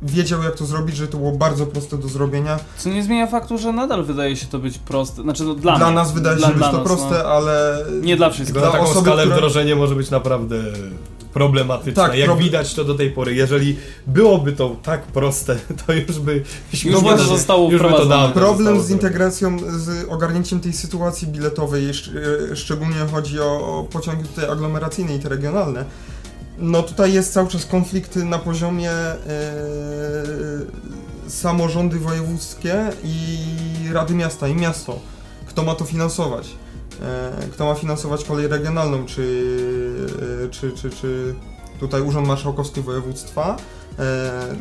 wiedział 0.01 0.43
jak 0.43 0.55
to 0.55 0.65
zrobić, 0.65 0.95
że 0.97 1.07
to 1.07 1.17
było 1.17 1.31
bardzo 1.31 1.65
proste 1.65 1.97
do 1.97 2.07
zrobienia. 2.07 2.59
Co 2.77 2.89
nie 2.89 3.03
zmienia 3.03 3.27
faktu, 3.27 3.57
że 3.57 3.71
nadal 3.73 4.03
wydaje 4.03 4.35
się 4.35 4.45
to 4.47 4.59
być 4.59 4.77
proste. 4.77 5.21
Znaczy, 5.21 5.43
no, 5.43 5.53
dla, 5.55 5.77
Dla 5.77 5.85
mnie. 5.87 5.95
nas 5.95 6.11
wydaje 6.13 6.35
się 6.35 6.39
Dla- 6.41 6.49
być 6.49 6.57
dla 6.57 6.71
to 6.71 6.77
nas, 6.77 6.87
proste, 6.87 7.09
no. 7.23 7.29
ale 7.29 7.85
Nie 8.01 8.17
dla 8.17 8.29
wszystkich. 8.29 8.59
Dla 8.61 8.71
taką 8.71 8.83
osoby, 8.83 9.01
skalę 9.01 9.21
która- 9.23 9.35
wdrożenie 9.37 9.75
może 9.75 9.95
być 9.95 10.09
naprawdę 10.09 10.55
problematyczne. 11.33 11.93
Tak, 12.03 12.15
Jak 12.17 12.29
prob- 12.29 12.37
widać 12.39 12.73
to 12.73 12.83
do 12.83 12.95
tej 12.95 13.11
pory. 13.11 13.35
Jeżeli 13.35 13.77
byłoby 14.07 14.51
to 14.51 14.75
tak 14.83 15.01
proste, 15.01 15.55
to 15.87 15.93
już 15.93 16.19
by 16.19 16.43
Już 16.73 16.85
nie 16.85 16.91
właśnie- 16.91 17.25
zostało 17.25 17.71
już 17.71 17.81
by 17.81 17.89
to 17.89 18.05
dawno 18.05 18.33
Problem 18.33 18.57
zostało 18.67 18.83
z 18.83 18.89
integracją, 18.89 19.57
z 19.77 20.09
ogarnięciem 20.09 20.59
tej 20.59 20.73
sytuacji 20.73 21.27
biletowej, 21.27 21.87
jeszcze- 21.87 22.11
e, 22.51 22.55
szczególnie 22.55 22.95
chodzi 23.11 23.39
o, 23.39 23.45
o 23.79 23.83
pociągi 23.83 24.23
tutaj 24.23 24.49
aglomeracyjne 24.49 25.15
i 25.15 25.19
te 25.19 25.29
regionalne. 25.29 25.85
No 26.61 26.83
tutaj 26.83 27.13
jest 27.13 27.33
cały 27.33 27.47
czas 27.47 27.65
konflikt 27.65 28.15
na 28.15 28.39
poziomie 28.39 28.91
e, 28.91 29.17
samorządy 31.27 31.99
wojewódzkie 31.99 32.89
i 33.03 33.37
Rady 33.93 34.13
Miasta 34.13 34.47
i 34.47 34.55
miasto. 34.55 34.99
Kto 35.45 35.63
ma 35.63 35.75
to 35.75 35.85
finansować? 35.85 36.49
E, 37.01 37.47
kto 37.51 37.65
ma 37.65 37.75
finansować 37.75 38.23
kolej 38.23 38.47
regionalną? 38.47 39.05
Czy, 39.05 39.53
e, 40.45 40.49
czy, 40.49 40.71
czy, 40.71 40.89
czy 40.89 41.35
tutaj 41.79 42.01
Urząd 42.01 42.27
Marszałkowski 42.27 42.81
Województwa? 42.81 43.57
E, 43.99 44.55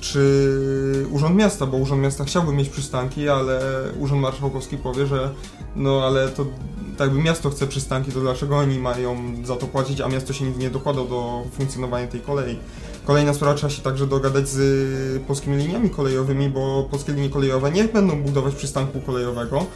czy 0.00 1.06
Urząd 1.10 1.36
Miasta, 1.36 1.66
bo 1.66 1.76
Urząd 1.76 2.02
Miasta 2.02 2.24
chciałby 2.24 2.52
mieć 2.52 2.68
przystanki, 2.68 3.28
ale 3.28 3.60
Urząd 3.98 4.22
Marszałkowski 4.22 4.76
powie, 4.76 5.06
że 5.06 5.30
no 5.76 6.02
ale 6.06 6.28
to 6.28 6.44
tak 6.98 7.06
jakby 7.08 7.22
miasto 7.22 7.50
chce 7.50 7.66
przystanki, 7.66 8.12
to 8.12 8.20
dlaczego 8.20 8.56
oni 8.56 8.78
mają 8.78 9.16
za 9.44 9.56
to 9.56 9.66
płacić, 9.66 10.00
a 10.00 10.08
miasto 10.08 10.32
się 10.32 10.44
nigdy 10.44 10.60
nie 10.60 10.70
dokłada 10.70 11.04
do 11.04 11.42
funkcjonowania 11.52 12.06
tej 12.06 12.20
kolei. 12.20 12.58
Kolejna 13.04 13.34
sprawa, 13.34 13.54
trzeba 13.54 13.70
się 13.70 13.82
także 13.82 14.06
dogadać 14.06 14.48
z 14.48 14.58
y, 15.16 15.20
polskimi 15.26 15.56
liniami 15.56 15.90
kolejowymi, 15.90 16.48
bo 16.48 16.88
polskie 16.90 17.12
linie 17.12 17.30
kolejowe 17.30 17.70
nie 17.70 17.84
będą 17.84 18.22
budować 18.22 18.54
przystanku 18.54 19.00
kolejowego. 19.00 19.66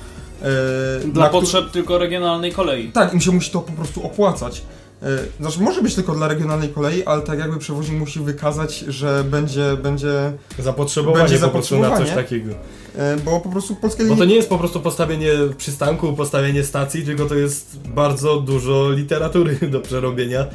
e, 0.42 1.08
Dla 1.08 1.28
któ- 1.28 1.40
potrzeb 1.40 1.70
tylko 1.70 1.98
regionalnej 1.98 2.52
kolei. 2.52 2.92
tak, 2.92 3.14
im 3.14 3.20
się 3.20 3.30
musi 3.30 3.50
to 3.50 3.60
po 3.60 3.72
prostu 3.72 4.06
opłacać. 4.06 4.62
E, 5.02 5.06
Znaczy, 5.40 5.60
może 5.60 5.82
być 5.82 5.94
tylko 5.94 6.14
dla 6.14 6.28
regionalnej 6.28 6.68
kolei, 6.68 7.04
ale 7.04 7.22
tak 7.22 7.38
jakby 7.38 7.58
przewoźnik 7.58 7.98
musi 7.98 8.20
wykazać, 8.20 8.78
że 8.78 9.24
będzie, 9.24 9.76
będzie, 9.82 10.32
Zapotrzebowanie 10.58 11.24
Będzie 11.24 11.38
po 11.38 11.48
prostu 11.48 11.74
na 11.78 11.80
coś 11.80 11.90
zapotrzebowanie. 12.08 12.22
takiego. 12.28 12.54
E, 12.96 13.16
bo 13.16 13.40
po 13.40 13.48
prostu 13.48 13.76
polskie 13.76 14.02
Bo 14.02 14.08
linie... 14.08 14.18
to 14.18 14.24
nie 14.24 14.34
jest 14.34 14.48
po 14.48 14.58
prostu 14.58 14.80
postawienie 14.80 15.30
przystanku, 15.56 16.12
postawienie 16.12 16.64
stacji, 16.64 17.04
tylko 17.04 17.26
to 17.26 17.34
jest 17.34 17.78
bardzo 17.88 18.40
dużo 18.40 18.90
literatury 18.90 19.58
do 19.70 19.80
przerobienia, 19.80 20.46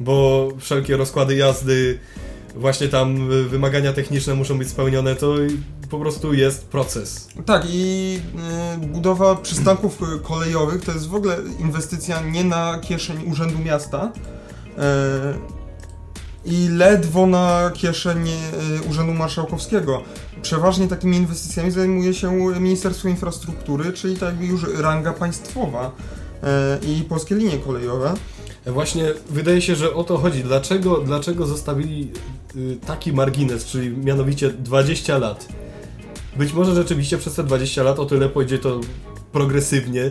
bo 0.00 0.48
wszelkie 0.58 0.96
rozkłady 0.96 1.36
jazdy 1.36 1.98
właśnie 2.56 2.88
tam 2.88 3.28
wymagania 3.48 3.92
techniczne 3.92 4.34
muszą 4.34 4.58
być 4.58 4.68
spełnione, 4.68 5.16
to 5.16 5.34
po 5.90 5.98
prostu 5.98 6.34
jest 6.34 6.66
proces. 6.66 7.28
Tak, 7.46 7.66
i 7.68 8.20
y, 8.82 8.86
budowa 8.86 9.36
przystanków 9.36 9.98
y, 10.02 10.20
kolejowych 10.22 10.84
to 10.84 10.92
jest 10.92 11.08
w 11.08 11.14
ogóle 11.14 11.36
inwestycja 11.58 12.20
nie 12.20 12.44
na 12.44 12.78
kieszeń 12.78 13.30
Urzędu 13.30 13.58
Miasta 13.58 14.12
y, 14.12 15.59
i 16.44 16.68
ledwo 16.68 17.26
na 17.26 17.70
kieszeń 17.74 18.28
y, 18.28 18.88
Urzędu 18.90 19.14
Marszałkowskiego. 19.14 20.02
Przeważnie 20.42 20.88
takimi 20.88 21.16
inwestycjami 21.16 21.70
zajmuje 21.70 22.14
się 22.14 22.32
Ministerstwo 22.60 23.08
Infrastruktury, 23.08 23.92
czyli 23.92 24.16
tak 24.16 24.28
jakby 24.28 24.46
już 24.46 24.66
ranga 24.78 25.12
państwowa 25.12 25.92
y, 26.82 26.86
i 26.86 27.02
polskie 27.02 27.34
linie 27.34 27.58
kolejowe. 27.58 28.14
Właśnie 28.66 29.04
wydaje 29.30 29.62
się, 29.62 29.76
że 29.76 29.94
o 29.94 30.04
to 30.04 30.18
chodzi. 30.18 30.42
Dlaczego, 30.42 31.00
dlaczego 31.00 31.46
zostawili 31.46 32.12
y, 32.56 32.78
taki 32.86 33.12
margines, 33.12 33.64
czyli 33.64 33.96
mianowicie 33.96 34.50
20 34.50 35.18
lat? 35.18 35.48
Być 36.36 36.52
może 36.52 36.74
rzeczywiście 36.74 37.18
przez 37.18 37.34
te 37.34 37.44
20 37.44 37.82
lat 37.82 37.98
o 37.98 38.06
tyle 38.06 38.28
pójdzie 38.28 38.58
to 38.58 38.80
progresywnie, 39.32 40.10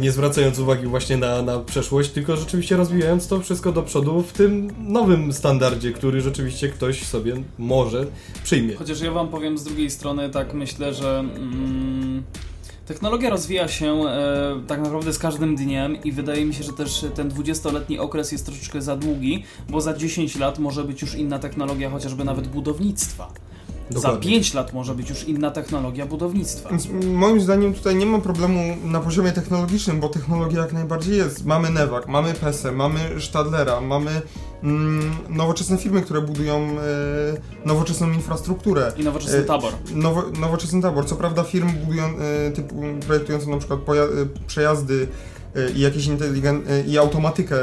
nie 0.00 0.12
zwracając 0.12 0.58
uwagi 0.58 0.86
właśnie 0.86 1.16
na, 1.16 1.42
na 1.42 1.58
przeszłość, 1.58 2.10
tylko 2.10 2.36
rzeczywiście 2.36 2.76
rozwijając 2.76 3.28
to 3.28 3.40
wszystko 3.40 3.72
do 3.72 3.82
przodu 3.82 4.22
w 4.22 4.32
tym 4.32 4.70
nowym 4.78 5.32
standardzie, 5.32 5.92
który 5.92 6.20
rzeczywiście 6.20 6.68
ktoś 6.68 7.02
sobie 7.02 7.34
może 7.58 8.06
przyjmie. 8.44 8.74
Chociaż 8.74 9.00
ja 9.00 9.10
wam 9.10 9.28
powiem 9.28 9.58
z 9.58 9.64
drugiej 9.64 9.90
strony, 9.90 10.30
tak 10.30 10.54
myślę, 10.54 10.94
że 10.94 11.18
mm, 11.18 12.22
technologia 12.86 13.30
rozwija 13.30 13.68
się 13.68 13.86
e, 13.86 14.60
tak 14.66 14.80
naprawdę 14.80 15.12
z 15.12 15.18
każdym 15.18 15.56
dniem 15.56 16.02
i 16.02 16.12
wydaje 16.12 16.44
mi 16.44 16.54
się, 16.54 16.64
że 16.64 16.72
też 16.72 17.06
ten 17.14 17.30
20-letni 17.30 17.98
okres 17.98 18.32
jest 18.32 18.46
troszeczkę 18.46 18.82
za 18.82 18.96
długi, 18.96 19.44
bo 19.68 19.80
za 19.80 19.94
10 19.94 20.36
lat 20.36 20.58
może 20.58 20.84
być 20.84 21.02
już 21.02 21.14
inna 21.14 21.38
technologia, 21.38 21.90
chociażby 21.90 22.24
nawet 22.24 22.48
budownictwa. 22.48 23.32
Za 23.90 23.94
Dokładnie. 23.94 24.30
5 24.30 24.54
lat 24.54 24.72
może 24.72 24.94
być 24.94 25.08
już 25.10 25.24
inna 25.24 25.50
technologia 25.50 26.06
budownictwa. 26.06 26.70
Więc 26.70 26.88
moim 27.12 27.40
zdaniem 27.40 27.74
tutaj 27.74 27.96
nie 27.96 28.06
ma 28.06 28.18
problemu 28.18 28.76
na 28.84 29.00
poziomie 29.00 29.32
technologicznym, 29.32 30.00
bo 30.00 30.08
technologia 30.08 30.60
jak 30.60 30.72
najbardziej 30.72 31.16
jest. 31.16 31.44
Mamy 31.44 31.70
Newak, 31.70 32.08
mamy 32.08 32.34
PESE, 32.34 32.72
mamy 32.72 33.00
Stadlera, 33.20 33.80
mamy 33.80 34.22
mm, 34.62 35.16
nowoczesne 35.28 35.76
firmy, 35.78 36.02
które 36.02 36.20
budują 36.20 36.56
e, 36.56 36.66
nowoczesną 37.64 38.12
infrastrukturę. 38.12 38.92
I 38.96 39.04
nowoczesny 39.04 39.38
E, 39.38 39.42
tabor. 39.42 39.72
Nowo, 39.94 40.22
nowoczesny 40.40 40.82
tabor. 40.82 41.06
Co 41.06 41.16
prawda 41.16 41.42
firmy 41.44 41.72
budują, 41.72 42.04
e, 42.04 42.50
typu, 42.50 42.74
projektujące 43.06 43.50
na 43.50 43.56
przykład 43.58 43.80
przejazdy 44.46 45.08
i 45.76 45.80
jakieś 45.80 46.06
inteligen- 46.08 46.62
i 46.86 46.98
automatykę 46.98 47.56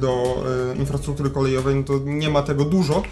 do 0.00 0.42
infrastruktury 0.78 1.30
kolejowej, 1.30 1.76
no 1.76 1.82
to 1.82 1.98
nie 2.04 2.30
ma 2.30 2.42
tego 2.42 2.64
dużo, 2.64 3.02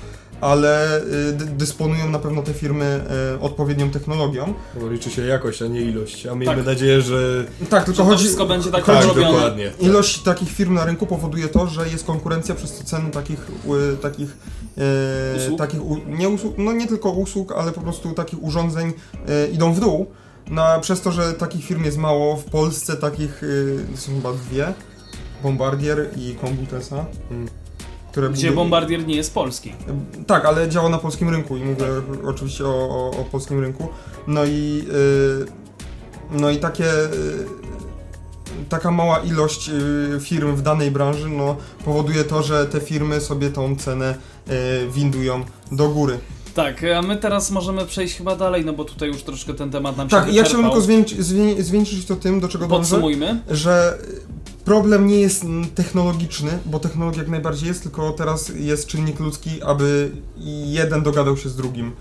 ale 0.40 1.01
dy- 1.33 1.44
dysponują 1.44 2.09
na 2.11 2.18
pewno 2.18 2.42
te 2.42 2.55
firmy 2.55 3.05
e, 3.35 3.40
odpowiednią 3.40 3.90
technologią. 3.90 4.55
Bo 4.81 4.88
liczy 4.88 5.11
się 5.11 5.23
jakość, 5.27 5.62
a 5.62 5.66
nie 5.66 5.81
ilość. 5.81 6.27
A 6.27 6.35
miejmy 6.35 6.57
Tak. 6.57 6.66
nadzieję, 6.66 7.01
że 7.03 7.44
Tak, 7.70 7.85
tylko 7.85 7.97
Że 7.97 8.03
to 8.05 8.11
chodzi, 8.11 8.23
wszystko 8.25 8.47
będzie 8.47 8.70
tak 8.70 8.85
tak, 8.85 9.07
dokładnie. 9.07 9.73
Ilość 9.81 10.23
takich 10.23 10.51
firm 10.51 10.75
na 10.75 10.85
rynku 10.85 11.07
powoduje 11.07 11.49
to, 11.49 11.66
że 11.66 11.88
jest 11.88 12.05
konkurencja 12.05 12.55
przez 12.55 12.79
to 12.79 12.85
ceny 12.85 13.11
takich, 13.11 13.47
y, 13.94 13.97
takich, 13.97 14.37
e, 14.79 15.37
Usług? 15.37 15.59
takich 15.59 15.81
nie 16.07 16.29
usług, 16.29 16.55
no 16.59 16.73
nie 16.73 16.87
tylko 16.87 17.11
usług, 17.11 17.53
ale 17.53 17.73
po 17.73 17.81
prostu 17.81 18.12
takich 18.12 18.42
urządzeń 18.42 18.92
e, 19.29 19.47
idą 19.47 19.73
w 19.73 19.81
dół. 19.81 20.07
No, 20.51 20.81
przez 20.81 21.01
to, 21.01 21.12
że 21.12 21.33
takich 21.33 21.64
firm 21.64 21.85
jest 21.85 21.99
mało, 21.99 22.37
w 22.37 22.44
Polsce 22.44 22.97
takich 22.97 23.42
y, 23.42 23.79
są 23.97 24.14
chyba 24.14 24.33
dwie, 24.33 24.73
Bombardier 25.42 26.09
i 26.16 26.35
Kombutesa. 26.40 27.05
Mm. 27.31 27.49
Które 28.14 28.29
Gdzie 28.31 28.53
Bombardier 28.53 29.07
nie 29.07 29.16
jest 29.16 29.35
polski. 29.35 29.72
tak, 30.27 30.44
ale 30.44 30.68
działa 30.68 30.88
na 30.88 30.98
polskim 30.98 31.29
rynku 31.29 31.57
i 31.57 31.61
mówię 31.61 31.85
oczywiście 32.27 32.64
o, 32.64 32.68
o, 32.68 33.11
o 33.20 33.24
polskim 33.24 33.61
rynku. 33.61 33.88
No 34.27 34.44
i 34.44 34.85
y, 36.33 36.38
no 36.38 36.50
i 36.50 36.57
takie 36.57 36.85
y, 36.85 37.09
taka 38.68 38.90
mała 38.90 39.18
ilość 39.18 39.68
y, 40.16 40.20
firm 40.20 40.57
w 40.57 40.62
danej 40.62 40.90
branży 40.90 41.29
no, 41.29 41.57
powoduje 41.85 42.24
to, 42.24 42.42
że 42.42 42.66
te 42.66 42.81
firmy 42.81 43.20
sobie 43.20 43.50
tą 43.50 43.77
cenę 43.77 44.14
y, 44.48 44.53
windują 44.90 45.44
do 45.72 45.88
góry. 45.88 46.18
Tak, 46.55 46.85
a 46.98 47.03
my 47.03 47.16
teraz 47.16 47.50
możemy 47.50 47.87
przejść 47.87 48.16
chyba 48.16 48.37
dalej, 48.37 48.64
no 48.64 48.72
bo 48.72 48.85
tutaj 48.85 49.09
już 49.09 49.22
troszkę 49.22 49.55
ten 49.55 49.70
temat 49.70 49.96
nam 49.96 50.11
się 50.11 50.16
Tak, 50.16 50.35
ja 50.35 50.44
chciałbym 50.44 50.66
tylko 50.70 50.81
zwiększyć, 50.81 51.20
zwię, 51.20 51.62
zwiększyć 51.62 52.05
to 52.07 52.16
tym, 52.16 52.40
do 52.40 52.48
czego 52.48 52.66
dążę, 52.66 52.81
Podsumujmy. 52.81 53.40
że 53.50 53.98
problem 54.64 55.07
nie 55.07 55.20
jest 55.20 55.44
technologiczny, 55.74 56.59
bo 56.66 56.79
technologia 56.79 57.22
jak 57.22 57.31
najbardziej 57.31 57.68
jest, 57.68 57.83
tylko 57.83 58.12
teraz 58.12 58.53
jest 58.57 58.87
czynnik 58.87 59.20
ludzki, 59.20 59.62
aby 59.62 60.11
jeden 60.66 61.03
dogadał 61.03 61.37
się 61.37 61.48
z 61.48 61.57
drugim 61.57 61.92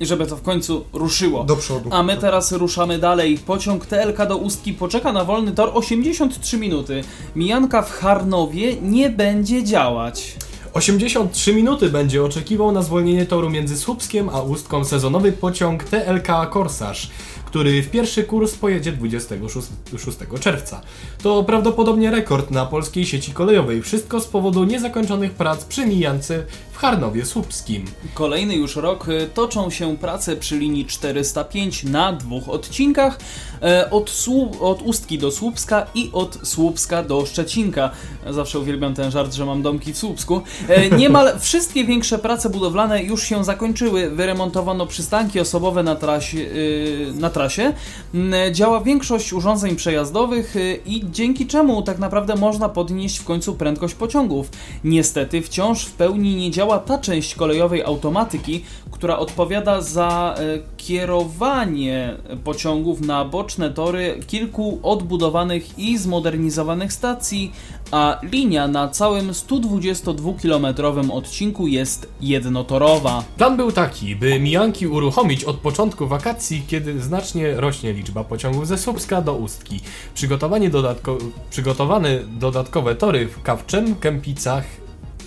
I 0.00 0.06
żeby 0.06 0.26
to 0.26 0.36
w 0.36 0.42
końcu 0.42 0.84
ruszyło. 0.92 1.44
do 1.44 1.56
przodu. 1.56 1.90
A 1.92 2.02
my 2.02 2.16
teraz 2.16 2.52
ruszamy 2.52 2.98
dalej. 2.98 3.38
Pociąg 3.38 3.86
TLK 3.86 4.28
do 4.28 4.36
Ustki 4.36 4.72
poczeka 4.72 5.12
na 5.12 5.24
wolny 5.24 5.52
tor 5.52 5.70
83 5.74 6.58
minuty. 6.58 7.04
Mijanka 7.36 7.82
w 7.82 7.90
Harnowie 7.90 8.76
nie 8.80 9.10
będzie 9.10 9.64
działać. 9.64 10.36
83 10.74 11.54
minuty 11.54 11.90
będzie 11.90 12.24
oczekiwał 12.24 12.72
na 12.72 12.82
zwolnienie 12.82 13.26
toru 13.26 13.50
między 13.50 13.76
Słupskiem 13.76 14.28
a 14.28 14.40
Ustką 14.42 14.84
sezonowy 14.84 15.32
pociąg 15.32 15.84
TLK 15.84 16.50
Korsarz, 16.50 17.10
który 17.54 17.82
w 17.82 17.90
pierwszy 17.90 18.24
kurs 18.24 18.54
pojedzie 18.54 18.92
26 18.92 19.68
6 19.98 20.18
czerwca. 20.40 20.80
To 21.22 21.44
prawdopodobnie 21.44 22.10
rekord 22.10 22.50
na 22.50 22.66
polskiej 22.66 23.06
sieci 23.06 23.32
kolejowej. 23.32 23.82
Wszystko 23.82 24.20
z 24.20 24.26
powodu 24.26 24.64
niezakończonych 24.64 25.32
prac 25.32 25.64
przy 25.64 25.86
mijance 25.86 26.44
w 26.72 26.76
Harnowie 26.76 27.24
Słupskim. 27.24 27.84
Kolejny 28.14 28.54
już 28.54 28.76
rok 28.76 29.08
y, 29.08 29.28
toczą 29.34 29.70
się 29.70 29.96
prace 29.96 30.36
przy 30.36 30.58
linii 30.58 30.86
405 30.86 31.84
na 31.84 32.12
dwóch 32.12 32.48
odcinkach. 32.48 33.18
E, 33.62 33.90
Od, 33.90 34.10
Słu- 34.10 34.60
od 34.60 34.82
Ustki 34.82 35.18
do 35.18 35.30
Słupska 35.30 35.86
i 35.94 36.10
od 36.12 36.38
Słupska 36.42 37.02
do 37.02 37.26
Szczecinka. 37.26 37.90
Zawsze 38.30 38.58
uwielbiam 38.58 38.94
ten 38.94 39.10
żart, 39.10 39.34
że 39.34 39.46
mam 39.46 39.62
domki 39.62 39.92
w 39.92 39.98
Słupsku. 39.98 40.40
E, 40.68 40.90
Niemal 41.00 41.38
wszystkie 41.40 41.84
większe 41.84 42.18
prace 42.18 42.50
budowlane 42.50 43.02
już 43.02 43.22
się 43.22 43.44
zakończyły. 43.44 44.10
Wyremontowano 44.10 44.86
przystanki 44.86 45.40
osobowe 45.40 45.82
na 45.82 45.94
trasie. 45.94 46.38
y, 46.38 47.12
Na 47.14 47.30
trasie. 47.30 47.72
Mm, 48.14 48.54
Działa 48.54 48.80
większość 48.80 49.32
urządzeń 49.32 49.76
przejazdowych 49.76 50.54
i 50.86 51.04
dzięki 51.10 51.46
czemu 51.46 51.82
tak 51.82 51.98
naprawdę 51.98 52.36
można 52.36 52.68
podnieść 52.68 53.18
w 53.18 53.24
końcu 53.24 53.54
prędkość 53.54 53.94
pociągów. 53.94 54.50
Niestety 54.84 55.42
wciąż 55.42 55.84
w 55.84 55.92
pełni 55.92 56.36
nie 56.36 56.50
działa 56.50 56.78
ta 56.78 56.98
część 56.98 57.34
kolejowej 57.34 57.82
automatyki, 57.84 58.64
która 58.90 59.18
odpowiada 59.18 59.80
za 59.80 60.34
e, 60.38 60.42
kierowanie 60.76 62.16
pociągów 62.44 63.00
na 63.00 63.24
boczne 63.54 63.70
tory 63.70 64.20
kilku 64.26 64.78
odbudowanych 64.82 65.78
i 65.78 65.98
zmodernizowanych 65.98 66.92
stacji, 66.92 67.52
a 67.90 68.18
linia 68.22 68.68
na 68.68 68.88
całym 68.88 69.30
122-kilometrowym 69.32 71.10
odcinku 71.10 71.66
jest 71.66 72.08
jednotorowa. 72.20 73.24
Plan 73.36 73.56
był 73.56 73.72
taki, 73.72 74.16
by 74.16 74.40
mijanki 74.40 74.86
uruchomić 74.86 75.44
od 75.44 75.56
początku 75.56 76.06
wakacji, 76.06 76.62
kiedy 76.66 77.00
znacznie 77.02 77.54
rośnie 77.54 77.92
liczba 77.92 78.24
pociągów 78.24 78.68
ze 78.68 78.78
Słupska 78.78 79.22
do 79.22 79.34
Ustki. 79.34 79.80
Przygotowanie 80.14 80.70
dodatko- 80.70 81.18
przygotowane 81.50 82.20
dodatkowe 82.40 82.94
tory 82.94 83.28
w 83.28 83.42
Kawczem, 83.42 83.94
Kępicach, 83.94 84.64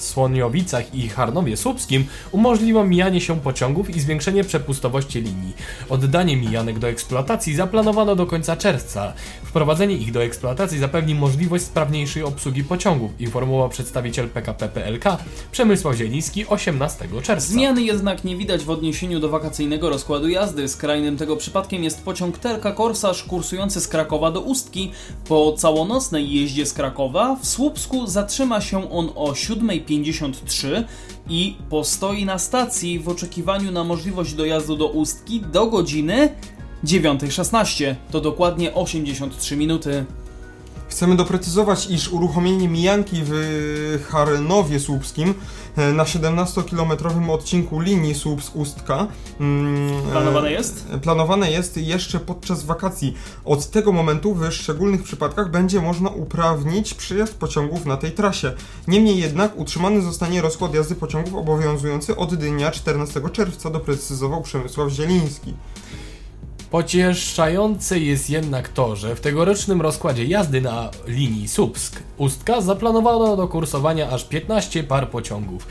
Słoniowicach 0.04 0.96
i 0.96 1.10
Harnowie 1.10 1.58
Słupskim 1.58 2.06
umożliwią 2.32 2.88
mijanie 2.88 3.22
się 3.22 3.40
pociągów 3.40 3.90
i 3.90 4.00
zwiększenie 4.00 4.44
przepustowości 4.44 5.22
linii. 5.22 5.56
Oddanie 5.90 6.38
mijanek 6.38 6.80
do 6.80 6.88
eksploatacji 6.88 7.56
zaplanowano 7.56 8.16
do 8.16 8.26
końca 8.26 8.58
czerwca. 8.58 9.14
Wprowadzenie 9.58 9.96
ich 9.96 10.12
do 10.12 10.24
eksploatacji 10.24 10.80
zapewni 10.80 11.16
możliwość 11.16 11.64
sprawniejszej 11.64 12.24
obsługi 12.24 12.64
pociągów, 12.64 13.22
informował 13.22 13.70
przedstawiciel 13.70 14.30
PKP 14.30 14.70
PLK 14.70 15.18
Przemysław 15.52 15.96
Zieliński 15.96 16.48
18 16.48 17.08
czerwca. 17.24 17.40
Zmiany 17.40 17.82
jednak 17.82 18.24
nie 18.24 18.36
widać 18.36 18.64
w 18.64 18.70
odniesieniu 18.70 19.20
do 19.20 19.30
wakacyjnego 19.30 19.90
rozkładu 19.90 20.30
jazdy. 20.30 20.68
Skrajnym 20.68 21.18
tego 21.18 21.36
przypadkiem 21.36 21.84
jest 21.84 22.04
pociąg 22.04 22.38
Telka 22.38 22.72
Korsarz 22.72 23.24
kursujący 23.24 23.82
z 23.82 23.88
Krakowa 23.88 24.32
do 24.32 24.42
Ustki. 24.42 24.92
Po 25.28 25.54
całonocnej 25.54 26.34
jeździe 26.34 26.66
z 26.66 26.74
Krakowa 26.74 27.36
w 27.42 27.48
Słupsku 27.48 28.08
zatrzyma 28.08 28.62
się 28.62 28.92
on 28.92 29.10
o 29.16 29.32
7.53 29.32 30.84
i 31.30 31.56
postoi 31.70 32.26
na 32.26 32.40
stacji 32.40 33.00
w 33.00 33.10
oczekiwaniu 33.10 33.72
na 33.72 33.84
możliwość 33.84 34.34
dojazdu 34.34 34.76
do 34.76 34.88
Ustki 34.88 35.42
do 35.42 35.68
godziny 35.68 36.30
9.16. 36.84 37.96
To 38.12 38.22
dokładnie 38.22 38.74
83 38.74 39.58
minuty. 39.58 40.06
Chcemy 40.90 41.16
doprecyzować, 41.16 41.90
iż 41.90 42.10
uruchomienie 42.10 42.68
mijanki 42.68 43.16
w 43.26 43.34
Harnowie 44.10 44.80
Słupskim 44.80 45.34
e, 45.78 45.94
na 45.94 46.04
17-kilometrowym 46.04 47.30
odcinku 47.30 47.80
linii 47.80 48.14
Słupsk-Ustka 48.16 49.08
mm, 49.40 50.00
e, 50.08 50.12
Planowane 50.12 50.52
jest? 50.52 50.88
planowane 51.02 51.52
jest 51.52 51.78
jeszcze 51.78 52.20
podczas 52.20 52.64
wakacji. 52.64 53.14
Od 53.46 53.70
tego 53.70 53.92
momentu 53.92 54.34
w 54.34 54.52
szczególnych 54.52 55.04
przypadkach 55.04 55.52
będzie 55.52 55.82
można 55.82 56.10
uprawnić 56.10 56.94
przyjazd 56.94 57.38
pociągów 57.38 57.86
na 57.86 57.98
tej 57.98 58.12
trasie. 58.12 58.54
Niemniej 58.88 59.20
jednak 59.20 59.58
utrzymany 59.58 60.02
zostanie 60.02 60.42
rozkład 60.42 60.74
jazdy 60.74 60.96
pociągów 60.96 61.36
obowiązujący 61.36 62.16
od 62.16 62.36
dnia 62.36 62.72
14 62.72 63.22
czerwca, 63.34 63.70
doprecyzował 63.70 64.42
Przemysław 64.42 64.90
Zieliński. 64.90 65.54
Pocieszające 66.78 68.00
jest 68.00 68.30
jednak 68.30 68.70
to, 68.70 68.96
że 68.96 69.16
w 69.16 69.22
tegorocznym 69.22 69.82
rozkładzie 69.82 70.26
jazdy 70.26 70.62
na 70.62 70.90
linii 71.08 71.48
Słupsk-Ustka 71.48 72.62
zaplanowano 72.62 73.36
do 73.36 73.48
kursowania 73.48 74.10
aż 74.10 74.26
15 74.26 74.84
par 74.84 75.10
pociągów. 75.10 75.68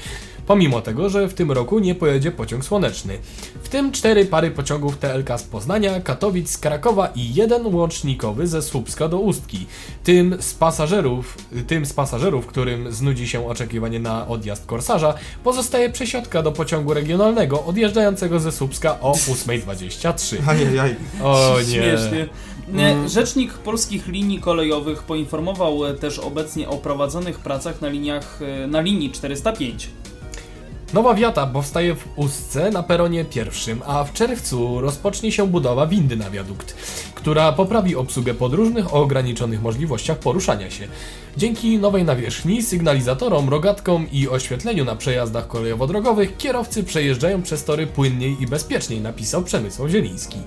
Pomimo 0.46 0.80
tego, 0.80 1.08
że 1.08 1.28
w 1.28 1.34
tym 1.34 1.52
roku 1.52 1.78
nie 1.78 1.94
pojedzie 1.94 2.30
pociąg 2.30 2.64
słoneczny. 2.64 3.18
W 3.62 3.68
tym 3.68 3.92
cztery 3.92 4.24
pary 4.24 4.50
pociągów 4.50 4.98
TLK 4.98 5.38
z 5.38 5.42
Poznania, 5.42 6.00
Katowic, 6.00 6.50
z 6.50 6.58
Krakowa 6.58 7.06
i 7.14 7.34
jeden 7.34 7.74
łącznikowy 7.74 8.46
ze 8.46 8.62
Słupska 8.62 9.08
do 9.08 9.18
Ustki. 9.18 9.66
Tym 10.04 10.36
z 10.40 10.54
pasażerów, 10.54 11.38
tym 11.66 11.86
z 11.86 11.92
pasażerów, 11.92 12.46
którym 12.46 12.92
znudzi 12.92 13.28
się 13.28 13.48
oczekiwanie 13.48 14.00
na 14.00 14.28
odjazd 14.28 14.66
korsarza, 14.66 15.14
pozostaje 15.44 15.90
przesiadka 15.90 16.42
do 16.42 16.52
pociągu 16.52 16.94
regionalnego 16.94 17.64
odjeżdżającego 17.64 18.40
ze 18.40 18.52
Słupska 18.52 19.00
o 19.00 19.12
8.23. 19.12 20.36
Ajajaj. 20.48 20.96
O 21.22 21.56
nie. 21.58 21.64
Śmiesznie. 21.64 22.28
Nie, 22.68 22.90
Mm. 22.92 23.08
Rzecznik 23.08 23.52
polskich 23.52 24.08
linii 24.08 24.40
kolejowych 24.40 25.02
poinformował 25.02 25.86
e, 25.86 25.94
też 25.94 26.18
obecnie 26.18 26.68
o 26.68 26.76
prowadzonych 26.76 27.38
pracach 27.38 27.80
na 27.80 27.88
liniach 27.88 28.40
e, 28.42 28.66
na 28.66 28.80
linii 28.80 29.10
405. 29.10 29.88
Nowa 30.96 31.14
wiata 31.14 31.46
powstaje 31.46 31.94
w 31.94 32.08
Ustce 32.16 32.70
na 32.70 32.82
peronie 32.82 33.24
pierwszym, 33.24 33.82
a 33.86 34.04
w 34.04 34.12
czerwcu 34.12 34.80
rozpocznie 34.80 35.32
się 35.32 35.46
budowa 35.46 35.86
windy 35.86 36.16
na 36.16 36.30
wiadukt, 36.30 36.74
która 37.14 37.52
poprawi 37.52 37.96
obsługę 37.96 38.34
podróżnych 38.34 38.94
o 38.94 39.02
ograniczonych 39.02 39.62
możliwościach 39.62 40.18
poruszania 40.18 40.70
się. 40.70 40.88
Dzięki 41.36 41.78
nowej 41.78 42.04
nawierzchni, 42.04 42.62
sygnalizatorom, 42.62 43.48
rogatkom 43.48 44.06
i 44.12 44.28
oświetleniu 44.28 44.84
na 44.84 44.96
przejazdach 44.96 45.48
kolejowo-drogowych 45.48 46.36
kierowcy 46.36 46.84
przejeżdżają 46.84 47.42
przez 47.42 47.64
tory 47.64 47.86
płynniej 47.86 48.36
i 48.40 48.46
bezpieczniej, 48.46 49.00
napisał 49.00 49.42
Przemysław 49.42 49.90
Zieliński. 49.90 50.38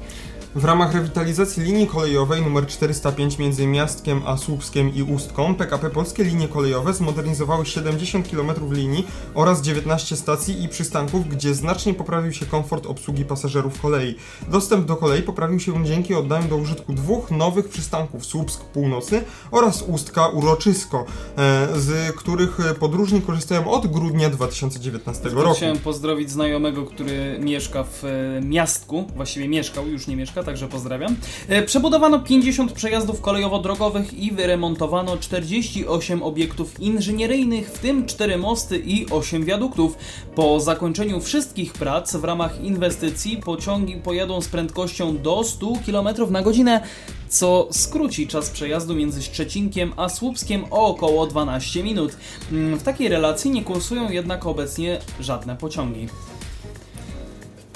W 0.60 0.66
ramach 0.66 0.94
rewitalizacji 0.94 1.64
linii 1.64 1.88
kolejowej 1.88 2.42
nr 2.42 2.68
405 2.68 3.38
między 3.38 3.68
Miastkiem 3.68 4.22
a 4.26 4.38
Słupskiem 4.38 4.96
i 4.96 5.04
Ustką 5.04 5.56
PKP 5.56 5.90
Polskie 5.90 6.24
Linie 6.24 6.48
Kolejowe 6.48 6.94
zmodernizowały 6.94 7.66
70 7.66 8.30
km 8.32 8.52
linii 8.72 9.08
oraz 9.34 9.62
19 9.62 10.16
stacji 10.16 10.64
i 10.64 10.70
przystanków, 10.70 11.30
gdzie 11.30 11.54
znacznie 11.54 11.94
poprawił 11.94 12.34
się 12.34 12.46
komfort 12.46 12.86
obsługi 12.86 13.26
pasażerów 13.26 13.82
kolei. 13.82 14.16
Dostęp 14.48 14.86
do 14.86 14.96
kolei 14.96 15.24
poprawił 15.24 15.60
się 15.60 15.86
dzięki 15.86 16.16
oddaniu 16.16 16.48
do 16.48 16.58
użytku 16.58 16.94
dwóch 16.94 17.32
nowych 17.32 17.70
przystanków 17.70 18.26
Słupsk 18.26 18.64
Północny 18.64 19.24
oraz 19.52 19.82
Ustka 19.82 20.28
Uroczysko, 20.28 21.06
e, 21.38 21.68
z 21.80 22.16
których 22.16 22.58
podróżni 22.80 23.22
korzystają 23.22 23.72
od 23.72 23.88
grudnia 23.88 24.30
2019 24.30 25.24
Tylko 25.24 25.44
roku. 25.44 25.56
Chciałem 25.56 25.78
pozdrowić 25.78 26.32
znajomego, 26.32 26.86
który 26.86 27.40
mieszka 27.42 27.84
w 27.84 28.04
e, 28.06 28.42
miastku, 28.42 29.08
właściwie 29.16 29.48
mieszkał, 29.48 29.88
już 29.88 30.08
nie 30.08 30.16
mieszka, 30.16 30.44
także 30.50 30.68
pozdrawiam. 30.68 31.16
E, 31.48 31.64
Przebudowano 31.64 32.20
50 32.20 32.72
przejazdów 32.72 33.22
kolejowo-drogowych 33.22 34.14
i 34.14 34.32
wyremontowano 34.32 35.18
48 35.18 36.24
obiektów 36.24 36.80
inżynieryjnych, 36.80 37.72
w 37.72 37.80
tym 37.80 38.06
4 38.06 38.38
mosty 38.38 38.78
i 38.78 39.10
8 39.10 39.46
wiaduktów. 39.46 39.98
Po 40.36 40.60
zakończeniu 40.60 41.22
wszystkich 41.22 41.74
prac 41.74 42.16
w 42.16 42.24
ramach 42.24 42.64
inwestycji 42.64 43.38
pociągi 43.38 43.96
pojadą 43.96 44.42
z 44.42 44.48
prędkością 44.48 45.18
do 45.18 45.44
100 45.44 45.74
km 45.86 46.08
na 46.32 46.42
godzinę, 46.42 46.82
co 47.30 47.68
skróci 47.72 48.28
czas 48.28 48.50
przejazdu 48.50 48.96
między 48.96 49.24
Szczecinkiem 49.24 49.94
a 49.98 50.10
Słupskiem 50.10 50.66
o 50.72 50.88
około 50.88 51.28
12 51.28 51.84
minut. 51.84 52.18
Mm, 52.52 52.80
W 52.80 52.84
takiej 52.84 53.10
relacji 53.10 53.52
nie 53.52 53.64
kursują 53.64 54.12
jednak 54.12 54.46
obecnie 54.46 55.00
żadne 55.20 55.56
pociągi. 55.56 56.08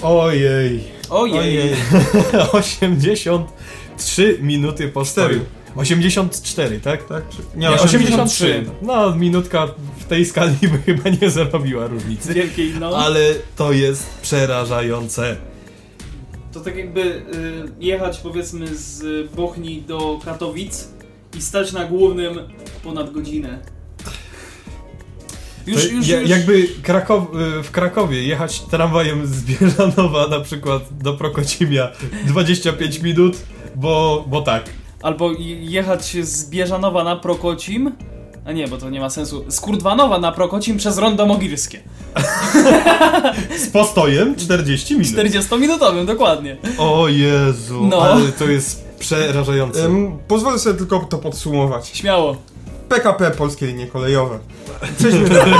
Ojej. 0.04 0.80
Ojej! 1.10 1.76
83 2.52 4.38
minuty 4.42 4.88
postoju. 4.88 5.28
Cztery. 5.28 5.44
84, 5.76 6.80
tak? 6.80 7.08
Tak? 7.08 7.28
Czy... 7.28 7.36
Nie, 7.56 7.70
83. 7.70 7.96
83. 7.96 8.64
No, 8.82 9.16
minutka 9.16 9.68
w 9.98 10.04
tej 10.04 10.24
skali 10.24 10.54
by 10.62 10.78
chyba 10.86 11.10
nie 11.22 11.30
zrobiła 11.30 11.86
różnicy. 11.86 12.34
Wielkiej 12.34 12.72
no. 12.80 12.96
Ale 12.96 13.34
to 13.56 13.72
jest 13.72 14.06
przerażające. 14.22 15.36
To 16.52 16.60
tak 16.60 16.76
jakby 16.76 17.00
y, 17.00 17.22
jechać 17.80 18.18
powiedzmy 18.18 18.66
z 18.76 19.30
Bochni 19.32 19.82
do 19.82 20.20
Katowic 20.24 20.88
i 21.38 21.42
stać 21.42 21.72
na 21.72 21.84
głównym 21.84 22.38
ponad 22.82 23.12
godzinę. 23.12 23.73
Już, 25.66 25.90
już, 25.92 26.08
ja- 26.08 26.20
już. 26.20 26.30
Jakby 26.30 26.68
Krakow, 26.82 27.22
y, 27.58 27.62
w 27.62 27.70
Krakowie 27.70 28.22
jechać 28.22 28.60
tramwajem 28.60 29.26
z 29.26 29.42
Bieżanowa 29.42 30.28
na 30.28 30.40
przykład 30.40 30.82
do 31.02 31.12
Prokocimia 31.14 31.88
25 32.26 32.98
minut, 33.02 33.36
bo, 33.76 34.24
bo 34.28 34.40
tak. 34.42 34.64
Albo 35.02 35.32
je- 35.32 35.64
jechać 35.64 36.16
z 36.22 36.50
Bieżanowa 36.50 37.04
na 37.04 37.16
Prokocim. 37.16 37.92
A 38.46 38.52
nie, 38.52 38.68
bo 38.68 38.76
to 38.78 38.90
nie 38.90 39.00
ma 39.00 39.10
sensu. 39.10 39.44
Z 39.48 39.60
Kurdwanowa 39.60 40.18
na 40.18 40.32
Prokocim 40.32 40.76
przez 40.76 40.98
Rondo 40.98 41.26
Mogirskie. 41.26 41.80
Z 43.58 43.66
postojem 43.68 44.36
40 44.36 44.94
minut. 44.94 45.06
40-minutowym, 45.08 46.06
dokładnie. 46.06 46.56
O 46.78 47.08
Jezu, 47.08 47.86
No. 47.90 48.02
ale 48.02 48.32
to 48.32 48.44
jest 48.44 48.84
przerażające. 48.98 49.90
Pozwolę 50.28 50.58
sobie 50.58 50.78
tylko 50.78 50.98
to 51.00 51.18
podsumować. 51.18 51.88
Śmiało. 51.94 52.36
PKP 52.88 53.30
Polskie 53.30 53.66
Linie 53.66 53.86
Kolejowe. 53.86 54.38
Przejdźmy 54.98 55.28
dalej. 55.28 55.54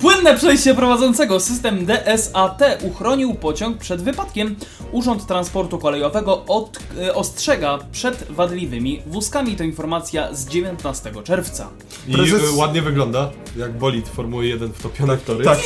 Płynne 0.00 0.36
przejście 0.36 0.74
prowadzącego 0.74 1.40
system 1.40 1.86
DSAT 1.86 2.60
uchronił 2.82 3.34
pociąg 3.34 3.78
przed 3.78 4.02
wypadkiem. 4.02 4.56
Urząd 4.92 5.26
Transportu 5.26 5.78
Kolejowego 5.78 6.44
od, 6.44 6.78
e, 6.98 7.14
ostrzega 7.14 7.78
przed 7.92 8.26
wadliwymi 8.30 9.02
wózkami. 9.06 9.56
To 9.56 9.64
informacja 9.64 10.34
z 10.34 10.46
19 10.46 11.22
czerwca. 11.24 11.68
I 12.08 12.12
prezes- 12.12 12.54
y, 12.54 12.56
ładnie 12.56 12.82
wygląda, 12.82 13.30
jak 13.56 13.78
bolid 13.78 14.08
Formuły 14.08 14.46
1 14.46 14.72
wtopiony 14.72 15.16
w 15.16 15.22
tory. 15.24 15.44
Tak. 15.44 15.58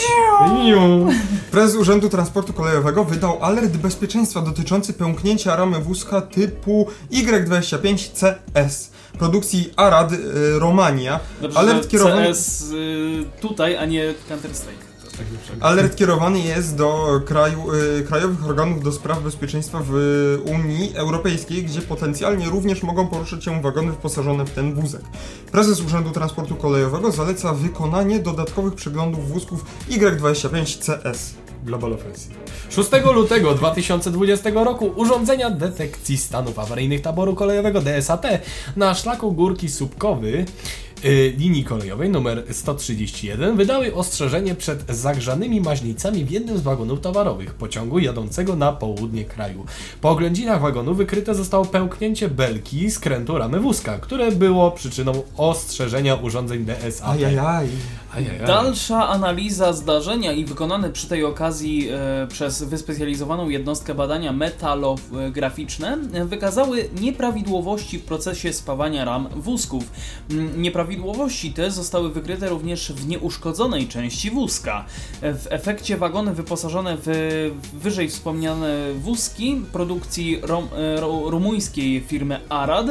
Iu. 0.66 1.08
Prezes 1.50 1.76
Urzędu 1.76 2.08
Transportu 2.08 2.52
Kolejowego 2.52 3.04
wydał 3.04 3.38
alert 3.44 3.76
bezpieczeństwa 3.76 4.40
dotyczący 4.40 4.92
pęknięcia 4.92 5.56
ramy 5.56 5.78
wózka 5.78 6.20
typu 6.20 6.87
Y25CS 7.12 8.90
produkcji 9.18 9.72
Arad 9.76 10.12
y, 10.12 10.59
Romania. 10.59 11.20
Dobrze, 11.42 11.59
Alert 11.59 11.88
kierowany, 11.88 12.28
CS 12.28 12.70
y, 12.70 13.40
tutaj, 13.40 13.76
a 13.76 13.87
nie 13.87 14.14
Counter-Strike. 14.28 14.88
alert 15.61 15.96
kierowany 15.96 16.40
jest 16.40 16.76
do 16.76 17.20
kraju, 17.26 17.74
y, 17.74 18.02
krajowych 18.02 18.46
organów 18.46 18.83
do 18.83 18.92
spraw 18.92 19.22
bezpieczeństwa 19.22 19.81
w 19.85 19.92
Unii 20.44 20.96
Europejskiej, 20.96 21.64
gdzie 21.64 21.83
potencjalnie 21.83 22.46
również 22.46 22.83
mogą 22.83 23.09
poruszyć 23.09 23.44
się 23.44 23.62
wagony 23.62 23.90
wyposażone 23.90 24.44
w 24.44 24.50
ten 24.50 24.74
wózek. 24.74 25.02
Prezes 25.52 25.81
Urzędu 25.81 26.11
Transportu 26.11 26.57
Kolejowego 26.57 27.12
zaleca 27.12 27.54
wykonanie 27.54 28.18
dodatkowych 28.18 28.74
przeglądów 28.74 29.28
wózków 29.28 29.64
Y25CS. 29.90 31.47
Global 31.64 31.92
Offensive. 31.92 32.34
6 32.70 32.90
lutego 33.14 33.54
2020 33.54 34.50
roku 34.50 34.92
urządzenia 34.96 35.50
detekcji 35.50 36.18
stanów 36.18 36.58
awaryjnych 36.58 37.00
taboru 37.00 37.34
kolejowego 37.34 37.80
DSAT 37.80 38.26
na 38.76 38.94
szlaku 38.94 39.32
Górki 39.32 39.68
Słupkowy 39.68 40.44
y, 41.04 41.34
linii 41.38 41.64
kolejowej 41.64 42.10
numer 42.10 42.44
131 42.50 43.56
wydały 43.56 43.94
ostrzeżenie 43.94 44.54
przed 44.54 44.84
zagrzanymi 44.88 45.60
maźnicami 45.60 46.24
w 46.24 46.30
jednym 46.30 46.58
z 46.58 46.60
wagonów 46.60 47.00
towarowych 47.00 47.54
pociągu 47.54 47.98
jadącego 47.98 48.56
na 48.56 48.72
południe 48.72 49.24
kraju. 49.24 49.66
Po 50.00 50.10
oględzinach 50.10 50.60
wagonu 50.60 50.94
wykryte 50.94 51.34
zostało 51.34 51.64
pęknięcie 51.64 52.28
belki 52.28 52.90
skrętu 52.90 53.38
ramy 53.38 53.60
wózka, 53.60 53.98
które 53.98 54.32
było 54.32 54.70
przyczyną 54.70 55.22
ostrzeżenia 55.36 56.14
urządzeń. 56.14 56.66
Ajajaj. 57.04 57.68
Dalsza 58.46 59.08
analiza 59.08 59.72
zdarzenia 59.72 60.32
i 60.32 60.44
wykonane 60.44 60.90
przy 60.90 61.08
tej 61.08 61.24
okazji 61.24 61.88
e, 61.90 62.26
przez 62.26 62.62
wyspecjalizowaną 62.62 63.48
jednostkę 63.48 63.94
badania 63.94 64.32
metalograficzne 64.32 65.98
e, 66.12 66.24
wykazały 66.24 66.88
nieprawidłowości 67.00 67.98
w 67.98 68.04
procesie 68.04 68.52
spawania 68.52 69.04
ram 69.04 69.28
wózków. 69.36 69.84
Nieprawidłowości 70.56 71.52
te 71.52 71.70
zostały 71.70 72.10
wykryte 72.10 72.48
również 72.48 72.92
w 72.92 73.08
nieuszkodzonej 73.08 73.88
części 73.88 74.30
wózka. 74.30 74.84
E, 75.22 75.34
W 75.34 75.46
efekcie 75.50 75.96
wagony 75.96 76.34
wyposażone 76.34 76.96
w 77.06 77.10
wyżej 77.72 78.08
wspomniane 78.08 78.92
wózki 78.94 79.62
produkcji 79.72 80.38
rom, 80.42 80.68
e, 80.76 81.00
rumuńskiej 81.30 82.00
firmy 82.00 82.40
Arad, 82.48 82.86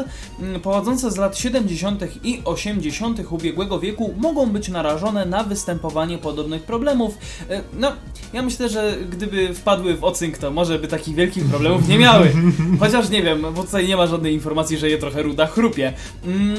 pochodzące 0.63 1.11
z 1.11 1.17
lat 1.17 1.37
70. 1.37 2.03
i 2.23 2.41
80. 2.45 3.31
ubiegłego 3.31 3.79
wieku, 3.79 4.13
mogą 4.17 4.45
być 4.45 4.69
narażone 4.69 5.06
na 5.11 5.43
występowanie 5.43 6.17
podobnych 6.17 6.63
problemów. 6.63 7.17
E, 7.49 7.61
No, 7.73 7.91
ja 8.33 8.41
myślę, 8.41 8.69
że 8.69 8.97
gdyby 9.11 9.53
wpadły 9.53 9.97
w 9.97 10.03
ocynk, 10.03 10.37
to 10.37 10.51
może 10.51 10.79
by 10.79 10.87
takich 10.87 11.15
wielkich 11.15 11.45
problemów 11.45 11.87
nie 11.87 11.97
miały. 11.99 12.31
Chociaż 12.79 13.09
nie 13.09 13.23
wiem, 13.23 13.41
bo 13.55 13.63
tutaj 13.63 13.87
nie 13.87 13.97
ma 13.97 14.07
żadnej 14.07 14.33
informacji, 14.33 14.77
że 14.77 14.89
je 14.89 14.97
trochę 14.97 15.21
ruda 15.23 15.47
chrupie. 15.47 15.93
Mm, 16.25 16.55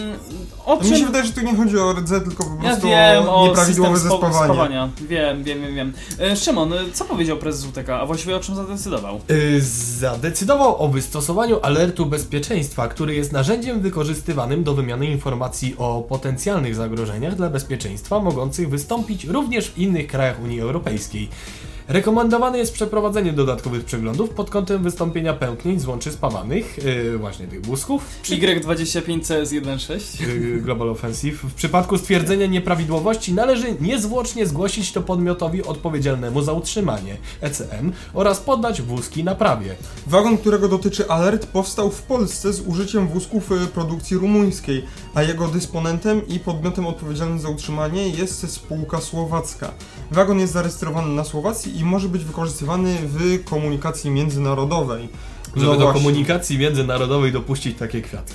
o 0.67 0.77
Mi 0.77 0.89
się 0.89 0.97
czym... 0.97 1.07
wydaje, 1.07 1.25
że 1.25 1.33
tu 1.33 1.41
nie 1.41 1.57
chodzi 1.57 1.79
o 1.79 1.93
rdze, 1.93 2.21
tylko 2.21 2.45
po 2.45 2.51
Ja 2.65 2.69
prostu 2.71 2.87
wiem 2.89 3.25
o 3.29 3.37
o 3.43 3.47
nieprawidłowe 3.49 3.99
zespawanie. 3.99 4.35
spawania. 4.35 4.89
Wiem, 5.09 5.45
wiem, 5.45 5.61
wiem, 5.61 5.75
wiem. 5.75 5.93
E, 6.21 6.37
Szymon, 6.37 6.73
co 6.93 7.05
powiedział 7.05 7.37
prezes 7.37 7.67
UTK, 7.67 7.89
a 7.91 8.07
właściwie 8.07 8.37
o 8.37 8.41
czym 8.41 8.55
zadecydował? 8.55 9.21
Y, 9.31 9.61
Zadecydował 9.99 10.83
o 10.83 10.89
wystosowaniu 10.89 11.59
alertu 11.63 12.07
bezpieczeństwa, 12.07 12.89
który 12.89 13.15
jest 13.15 13.33
narzędziem 13.33 13.81
wykorzystywanym 13.81 14.65
do 14.65 14.75
wymiany 14.75 15.07
informacji 15.07 15.75
o 15.79 16.03
potencjalnych 16.09 16.75
zagrożeniach 16.75 17.35
dla 17.35 17.51
bezpieczeństwa 17.51 18.21
wystąpić 18.67 19.25
również 19.25 19.71
w 19.71 19.79
innych 19.79 20.07
krajach 20.07 20.43
Unii 20.43 20.61
Europejskiej. 20.61 21.29
Rekomendowane 21.89 22.59
jest 22.59 22.73
przeprowadzenie 22.73 23.33
dodatkowych 23.33 23.85
przeglądów 23.85 24.31
pod 24.31 24.51
kątem 24.51 24.83
wystąpienia 24.83 25.35
pęknięć 25.35 25.83
złączy 25.83 26.13
spawanych, 26.13 26.79
yy, 26.85 27.19
właśnie 27.19 27.47
tych 27.47 27.67
wózków, 27.67 28.05
Y25CS16? 28.25 30.21
yy, 30.21 30.61
Global 30.61 30.91
Offensive. 30.91 31.43
W 31.43 31.55
przypadku 31.55 31.99
stwierdzenia 31.99 32.47
nieprawidłowości 32.47 33.33
należy 33.35 33.77
niezwłocznie 33.81 34.47
zgłosić 34.47 34.93
to 34.93 35.03
podmiotowi 35.03 35.65
odpowiedzialnemu 35.65 36.43
za 36.43 36.53
utrzymanie 36.53 37.17
ECM 37.41 37.93
oraz 38.15 38.41
poddać 38.41 38.83
wózki 38.83 39.25
naprawie. 39.25 39.75
Wagon, 40.07 40.39
którego 40.39 40.69
dotyczy 40.69 41.11
alert, 41.11 41.47
powstał 41.47 41.91
w 41.91 42.03
Polsce 42.03 42.53
z 42.53 42.61
użyciem 42.61 43.09
wózków 43.09 43.53
y, 43.53 43.67
produkcji 43.67 44.17
rumuńskiej, 44.17 44.85
a 45.15 45.23
jego 45.23 45.49
dysponentem 45.49 46.29
i 46.29 46.41
podmiotem 46.41 46.87
odpowiedzialnym 46.87 47.41
za 47.41 47.49
utrzymanie 47.49 48.09
jest 48.09 48.53
spółka 48.53 49.01
słowacka. 49.01 49.71
Wagon 50.11 50.41
jest 50.41 50.53
zarejestrowany 50.53 51.15
na 51.15 51.25
Słowacji 51.25 51.78
i 51.79 51.85
może 51.85 52.09
być 52.09 52.25
wykorzystywany 52.25 52.97
w 53.03 53.45
komunikacji 53.45 54.11
międzynarodowej. 54.11 55.09
Żeby 55.57 55.67
No 55.67 55.73
do 55.73 55.79
właśnie. 55.85 56.01
komunikacji 56.01 56.59
międzynarodowej 56.59 57.33
dopuścić 57.33 57.79
takie 57.79 58.03
kwiatki. 58.03 58.35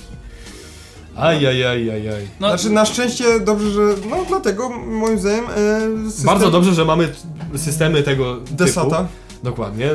Ajajajajaj. 1.16 2.28
No, 2.40 2.48
Znaczy 2.48 2.70
na 2.70 2.84
szczęście 2.84 3.40
dobrze, 3.40 3.70
że. 3.70 3.80
No 4.10 4.16
dlatego 4.28 4.68
moim 4.70 5.18
zdaniem. 5.18 5.44
E, 5.44 6.10
system 6.10 6.26
Bardzo 6.26 6.50
dobrze, 6.50 6.74
że 6.74 6.84
mamy 6.84 7.12
systemy 7.56 8.02
tego 8.02 8.36
Desata. 8.50 8.96
typu. 8.96 9.08
Dokładnie. 9.42 9.90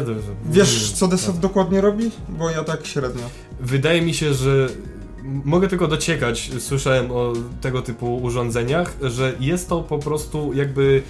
Wiesz 0.52 0.92
co 0.92 1.08
Desat 1.08 1.40
dokładnie 1.40 1.82
robi? 1.82 2.12
Bo 2.30 2.50
ja 2.50 2.64
tak 2.64 2.86
średnio. 2.86 3.22
Wydaje 3.60 4.02
mi 4.02 4.14
się, 4.14 4.34
że 4.34 4.70
mogę 5.24 5.68
tylko 5.68 5.88
dociekać, 5.88 6.52
słyszałem 6.60 7.12
o 7.12 7.34
tego 7.62 7.82
typu 7.82 8.18
urządzeniach, 8.18 8.96
że 9.02 9.34
jest 9.40 9.70
to 9.70 9.82
po 9.82 9.98
prostu 10.00 10.54
jakby 10.54 11.04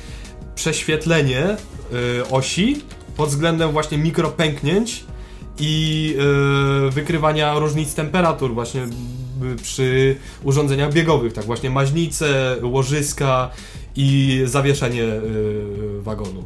prześwietlenie 0.59 1.57
y, 2.19 2.27
osi 2.29 2.81
pod 3.17 3.29
względem 3.29 3.71
właśnie 3.71 3.97
mikropęknięć 3.97 5.03
i 5.59 6.15
y, 6.87 6.91
wykrywania 6.91 7.59
różnic 7.59 7.95
temperatur 7.95 8.53
właśnie 8.53 8.81
y, 8.83 9.55
przy 9.61 10.15
urządzeniach 10.43 10.93
biegowych, 10.93 11.33
tak 11.33 11.45
właśnie 11.45 11.69
maźnice, 11.69 12.57
łożyska 12.61 13.49
i 13.95 14.41
zawieszenie 14.45 15.05
wagonu. 15.99 16.43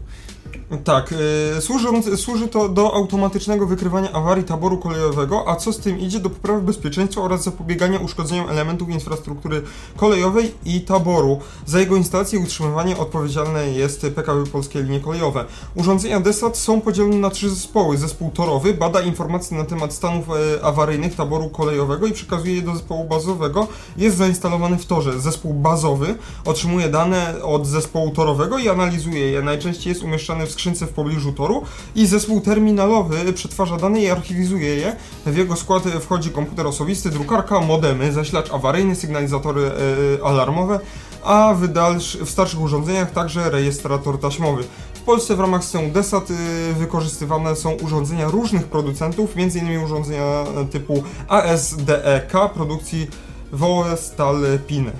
Tak, 0.83 1.13
y, 1.57 2.17
służy, 2.17 2.47
to 2.47 2.69
do 2.69 2.93
automatycznego 2.93 3.67
wykrywania 3.67 4.11
awarii 4.11 4.43
taboru 4.43 4.77
kolejowego, 4.77 5.47
a 5.47 5.55
co 5.55 5.73
z 5.73 5.79
tym 5.79 5.99
idzie 5.99 6.19
do 6.19 6.29
poprawy 6.29 6.61
bezpieczeństwa 6.61 7.21
oraz 7.21 7.43
zapobiegania 7.43 7.99
uszkodzeniom 7.99 8.49
elementów 8.49 8.89
infrastruktury 8.89 9.61
kolejowej 9.97 10.53
i 10.65 10.81
taboru. 10.81 11.39
Za 11.65 11.79
jego 11.79 11.95
instalację 11.95 12.39
i 12.39 12.43
utrzymywanie 12.43 12.97
odpowiedzialne 12.97 13.71
jest 13.71 14.01
PKP 14.01 14.43
Polskie 14.51 14.83
Linie 14.83 14.99
Kolejowe. 14.99 15.45
Urządzenia 15.75 16.19
DESAT 16.19 16.57
są 16.57 16.81
podzielone 16.81 17.15
na 17.15 17.29
trzy 17.29 17.49
zespoły. 17.49 17.97
Zespół 17.97 18.31
torowy 18.31 18.73
bada 18.73 19.01
informacje 19.01 19.57
na 19.57 19.65
temat 19.65 19.93
stanów 19.93 20.25
e, 20.29 20.65
awaryjnych 20.65 21.15
taboru 21.15 21.49
kolejowego 21.49 22.07
i 22.07 22.11
przekazuje 22.11 22.55
je 22.55 22.61
do 22.61 22.73
zespołu 22.73 23.03
bazowego. 23.03 23.67
Jest 23.97 24.17
zainstalowany 24.17 24.77
w 24.77 24.85
torze. 24.85 25.19
Zespół 25.19 25.53
bazowy 25.53 26.15
otrzymuje 26.45 26.89
dane 26.89 27.43
od 27.43 27.67
zespołu 27.67 28.11
torowego 28.11 28.57
i 28.57 28.69
analizuje 28.69 29.31
je. 29.31 29.41
Najczęściej 29.41 29.91
jest 29.91 30.03
umieszczany 30.03 30.42
w 30.45 30.51
skrzynce 30.51 30.87
w 30.87 30.89
pobliżu 30.89 31.33
toru 31.33 31.63
i 31.95 32.07
zespół 32.07 32.41
terminalowy 32.41 33.33
przetwarza 33.33 33.77
dane 33.77 34.01
i 34.01 34.09
archiwizuje 34.09 34.75
je. 34.75 34.95
W 35.25 35.37
jego 35.37 35.55
skład 35.55 35.83
wchodzi 35.83 36.29
komputer 36.29 36.67
osobisty, 36.67 37.09
drukarka, 37.09 37.61
modemy, 37.61 38.11
zasilacz 38.11 38.53
awaryjny, 38.53 38.95
sygnalizatory 38.95 39.61
e, 39.61 40.25
alarmowe, 40.25 40.79
a 41.23 41.53
w, 41.53 41.67
dalsz, 41.67 42.17
w 42.17 42.29
starszych 42.29 42.61
urządzeniach 42.61 43.11
także 43.11 43.49
rejestrator 43.49 44.19
taśmowy. 44.19 44.63
W 44.93 45.05
Polsce 45.05 45.35
w 45.35 45.39
ramach 45.39 45.63
systemu 45.63 45.89
DESAT 45.91 46.31
y, 46.31 46.33
wykorzystywane 46.73 47.55
są 47.55 47.71
urządzenia 47.71 48.27
różnych 48.27 48.67
producentów, 48.67 49.33
m.in. 49.35 49.83
urządzenia 49.83 50.43
typu 50.71 51.03
ASDEK 51.27 52.31
produkcji 52.53 53.07
Voestalpine. 53.51 54.91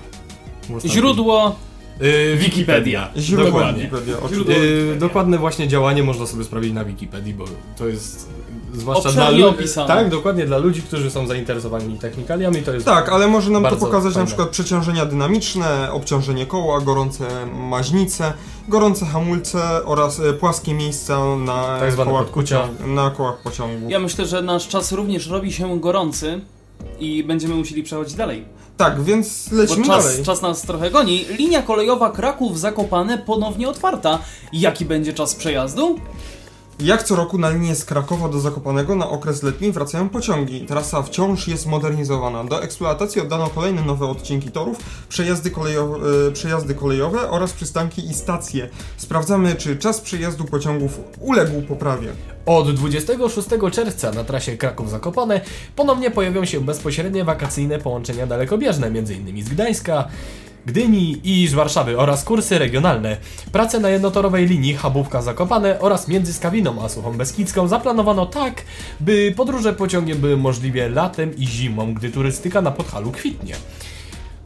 Źródło 0.84 1.56
Y, 2.02 2.36
Wikipedia. 2.36 3.10
Źródło 3.16 3.44
Dokładnie. 3.46 3.82
Wikipedia. 3.82 4.16
Yy, 4.90 4.96
dokładne 4.96 5.38
właśnie 5.38 5.68
działanie 5.68 6.02
można 6.02 6.26
sobie 6.26 6.44
sprawdzić 6.44 6.72
na 6.72 6.84
Wikipedii, 6.84 7.34
bo 7.34 7.44
to 7.78 7.88
jest 7.88 8.28
zwłaszcza 8.74 9.12
dla 9.12 9.22
Obszernie 9.22 9.44
ludzi. 9.44 9.58
opisane. 9.58 9.88
Tak, 9.88 10.08
dokładnie 10.10 10.46
dla 10.46 10.58
ludzi, 10.58 10.82
którzy 10.82 11.10
są 11.10 11.26
zainteresowani 11.26 11.98
technikaliami, 11.98 12.62
to 12.62 12.72
jest. 12.74 12.86
Tak, 12.86 13.08
ale 13.08 13.26
może 13.28 13.50
nam 13.50 13.64
to 13.64 13.76
pokazać 13.76 14.10
na 14.10 14.14
fajne. 14.14 14.26
przykład 14.26 14.48
przeciążenia 14.48 15.06
dynamiczne, 15.06 15.92
obciążenie 15.92 16.46
koła, 16.46 16.80
gorące 16.80 17.26
maźnice, 17.54 18.32
gorące 18.68 19.06
hamulce 19.06 19.84
oraz 19.84 20.20
e, 20.20 20.32
płaskie 20.32 20.74
miejsca 20.74 21.36
na 21.36 21.76
Tak 21.80 21.92
zwane 21.92 22.10
kołach, 22.10 22.24
podkucia. 22.24 22.68
pociągu- 22.68 22.94
na 22.94 23.10
kołach 23.10 23.42
pociągu. 23.42 23.88
Ja 23.90 23.98
myślę, 23.98 24.26
że 24.26 24.42
nasz 24.42 24.68
czas 24.68 24.92
również 24.92 25.26
robi 25.28 25.52
się 25.52 25.80
gorący 25.80 26.40
i 27.00 27.24
będziemy 27.24 27.54
musieli 27.54 27.82
przechodzić 27.82 28.14
dalej. 28.14 28.44
Tak, 28.76 29.02
więc 29.02 29.52
lecimy 29.52 29.86
czas, 29.86 30.04
dalej. 30.04 30.24
czas 30.24 30.42
nas 30.42 30.62
trochę 30.62 30.90
goni. 30.90 31.24
Linia 31.38 31.62
kolejowa 31.62 32.10
Kraków-Zakopane 32.10 33.18
ponownie 33.18 33.68
otwarta. 33.68 34.18
Jaki 34.52 34.84
będzie 34.84 35.12
czas 35.12 35.34
przejazdu? 35.34 35.98
Jak 36.80 37.02
co 37.02 37.16
roku 37.16 37.38
na 37.38 37.50
linię 37.50 37.74
z 37.74 37.84
Krakowa 37.84 38.28
do 38.28 38.40
Zakopanego 38.40 38.96
na 38.96 39.08
okres 39.08 39.42
letni 39.42 39.72
wracają 39.72 40.08
pociągi. 40.08 40.66
Trasa 40.66 41.02
wciąż 41.02 41.48
jest 41.48 41.66
modernizowana. 41.66 42.44
Do 42.44 42.62
eksploatacji 42.62 43.20
oddano 43.20 43.50
kolejne 43.50 43.82
nowe 43.82 44.06
odcinki 44.06 44.50
torów, 44.50 44.78
przejazdy, 45.08 45.50
kolejowe, 45.50 45.98
przejazdy 46.32 46.74
kolejowe 46.74 47.30
oraz 47.30 47.52
przystanki 47.52 48.10
i 48.10 48.14
stacje. 48.14 48.68
Sprawdzamy, 48.96 49.54
czy 49.54 49.76
czas 49.76 50.00
przejazdu 50.00 50.44
pociągów 50.44 51.00
uległ 51.20 51.62
poprawie. 51.62 52.08
Od 52.46 52.70
26 52.70 53.48
czerwca 53.72 54.12
na 54.12 54.24
trasie 54.24 54.56
Kraków-Zakopane 54.56 55.40
ponownie 55.76 56.10
pojawią 56.10 56.44
się 56.44 56.60
bezpośrednie 56.60 57.24
wakacyjne 57.24 57.78
połączenia 57.78 58.26
dalekobieżne, 58.26 58.86
m.in. 58.86 59.44
z 59.44 59.48
Gdańska, 59.48 60.08
Gdyni 60.66 61.20
i 61.24 61.48
z 61.48 61.54
Warszawy 61.54 61.98
oraz 61.98 62.24
kursy 62.24 62.58
regionalne. 62.58 63.16
Prace 63.52 63.80
na 63.80 63.90
jednotorowej 63.90 64.46
linii 64.46 64.76
Chabówka-Zakopane 64.76 65.76
oraz 65.80 66.08
między 66.08 66.32
Skawiną 66.32 66.84
a 66.84 66.88
Suchą 66.88 67.12
Beskidzką 67.12 67.68
zaplanowano 67.68 68.26
tak, 68.26 68.62
by 69.00 69.34
podróże 69.36 69.72
pociągiem 69.72 70.18
były 70.18 70.36
możliwe 70.36 70.88
latem 70.88 71.36
i 71.36 71.46
zimą, 71.46 71.94
gdy 71.94 72.10
turystyka 72.10 72.60
na 72.62 72.70
Podhalu 72.70 73.12
kwitnie. 73.12 73.54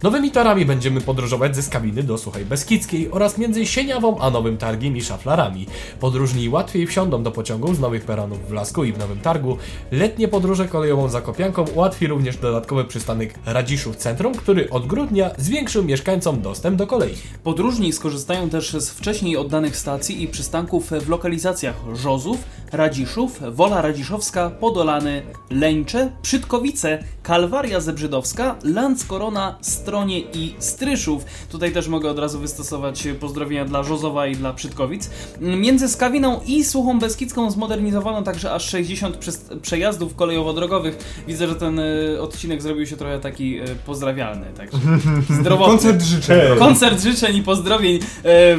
Nowymi 0.03 0.31
torami 0.31 0.65
będziemy 0.65 1.01
podróżować 1.01 1.57
ze 1.57 1.63
Skawiny 1.63 2.03
do 2.03 2.19
Suchej 2.19 2.45
Beskidzkiej 2.45 3.11
oraz 3.11 3.39
między 3.39 3.67
Sieniawą 3.67 4.19
a 4.21 4.31
Nowym 4.31 4.59
Targiem 4.59 4.97
i 4.97 5.03
Szaflarami. 5.03 5.67
Podróżni 6.01 6.49
łatwiej 6.49 6.87
wsiądą 6.87 7.23
do 7.23 7.31
pociągów 7.31 7.77
z 7.77 7.81
nowych 7.81 8.05
peronów 8.05 8.49
w 8.49 8.53
Lasku 8.53 8.85
i 8.85 8.93
w 8.93 8.99
Nowym 8.99 9.21
Targu. 9.21 9.57
Letnie 9.93 10.29
podróże 10.29 10.69
kolejową 10.69 11.09
Zakopianką 11.09 11.65
ułatwi 11.75 12.07
również 12.07 12.37
dodatkowy 12.37 12.85
przystanek 12.85 13.35
Radziszów 13.47 13.97
Centrum, 13.97 14.35
który 14.35 14.71
od 14.71 14.87
grudnia 14.87 15.31
zwiększył 15.39 15.85
mieszkańcom 15.85 16.43
dostęp 16.43 16.77
do 16.77 16.87
kolei. 16.87 17.15
Podróżni 17.45 17.93
skorzystają 17.93 18.51
też 18.51 18.73
z 18.73 18.91
wcześniej 18.91 19.37
oddanych 19.37 19.77
stacji 19.77 20.23
i 20.23 20.29
przystanków 20.29 20.91
w 20.91 21.09
lokalizacjach 21.09 21.77
Żozów, 21.95 22.39
Radziszów, 22.73 23.41
Wola 23.53 23.83
Radziszowska, 23.83 24.51
Podolany, 24.51 25.23
Leńcze, 25.51 26.11
Przytkowice, 26.23 27.05
Kalwaria 27.23 27.81
Zebrzydowska, 27.81 28.57
Landskorona, 28.65 29.59
Stronie 29.89 30.21
i 30.21 30.55
Stryszów. 30.59 31.25
Tutaj 31.51 31.73
też 31.73 31.89
mogę 31.89 32.11
od 32.11 32.19
razu 32.19 32.41
wystosować 32.41 33.09
pozdrowienia 33.21 33.65
dla 33.65 33.83
Żozowa 33.83 34.27
i 34.27 34.37
dla 34.37 34.53
Przytkowic. 34.53 35.11
Między 35.41 35.89
Skawiną 35.89 36.41
i 36.47 36.65
Suchą 36.65 36.99
Beskidzką 36.99 37.51
zmodernizowano 37.51 38.23
także 38.23 38.53
aż 38.53 38.71
60 38.71 39.17
przez- 39.17 39.45
przejazdów 39.63 40.15
kolejowo-drogowych. 40.15 40.99
Widzę, 41.27 41.49
że 41.49 41.55
ten 41.55 41.79
y, 41.79 42.19
odcinek 42.21 42.63
zrobił 42.63 42.87
się 42.87 42.97
trochę 42.97 43.19
taki 43.21 43.61
y, 43.61 43.65
pozdrawialny, 43.87 44.47
także 44.57 44.79
zdrowotny. 45.41 45.73
Koncert 45.75 46.03
życzeń. 46.03 46.41
Koncert 46.59 47.03
życzeń 47.03 47.37
i 47.37 47.43
pozdrowień 47.43 47.97
y, 47.97 48.01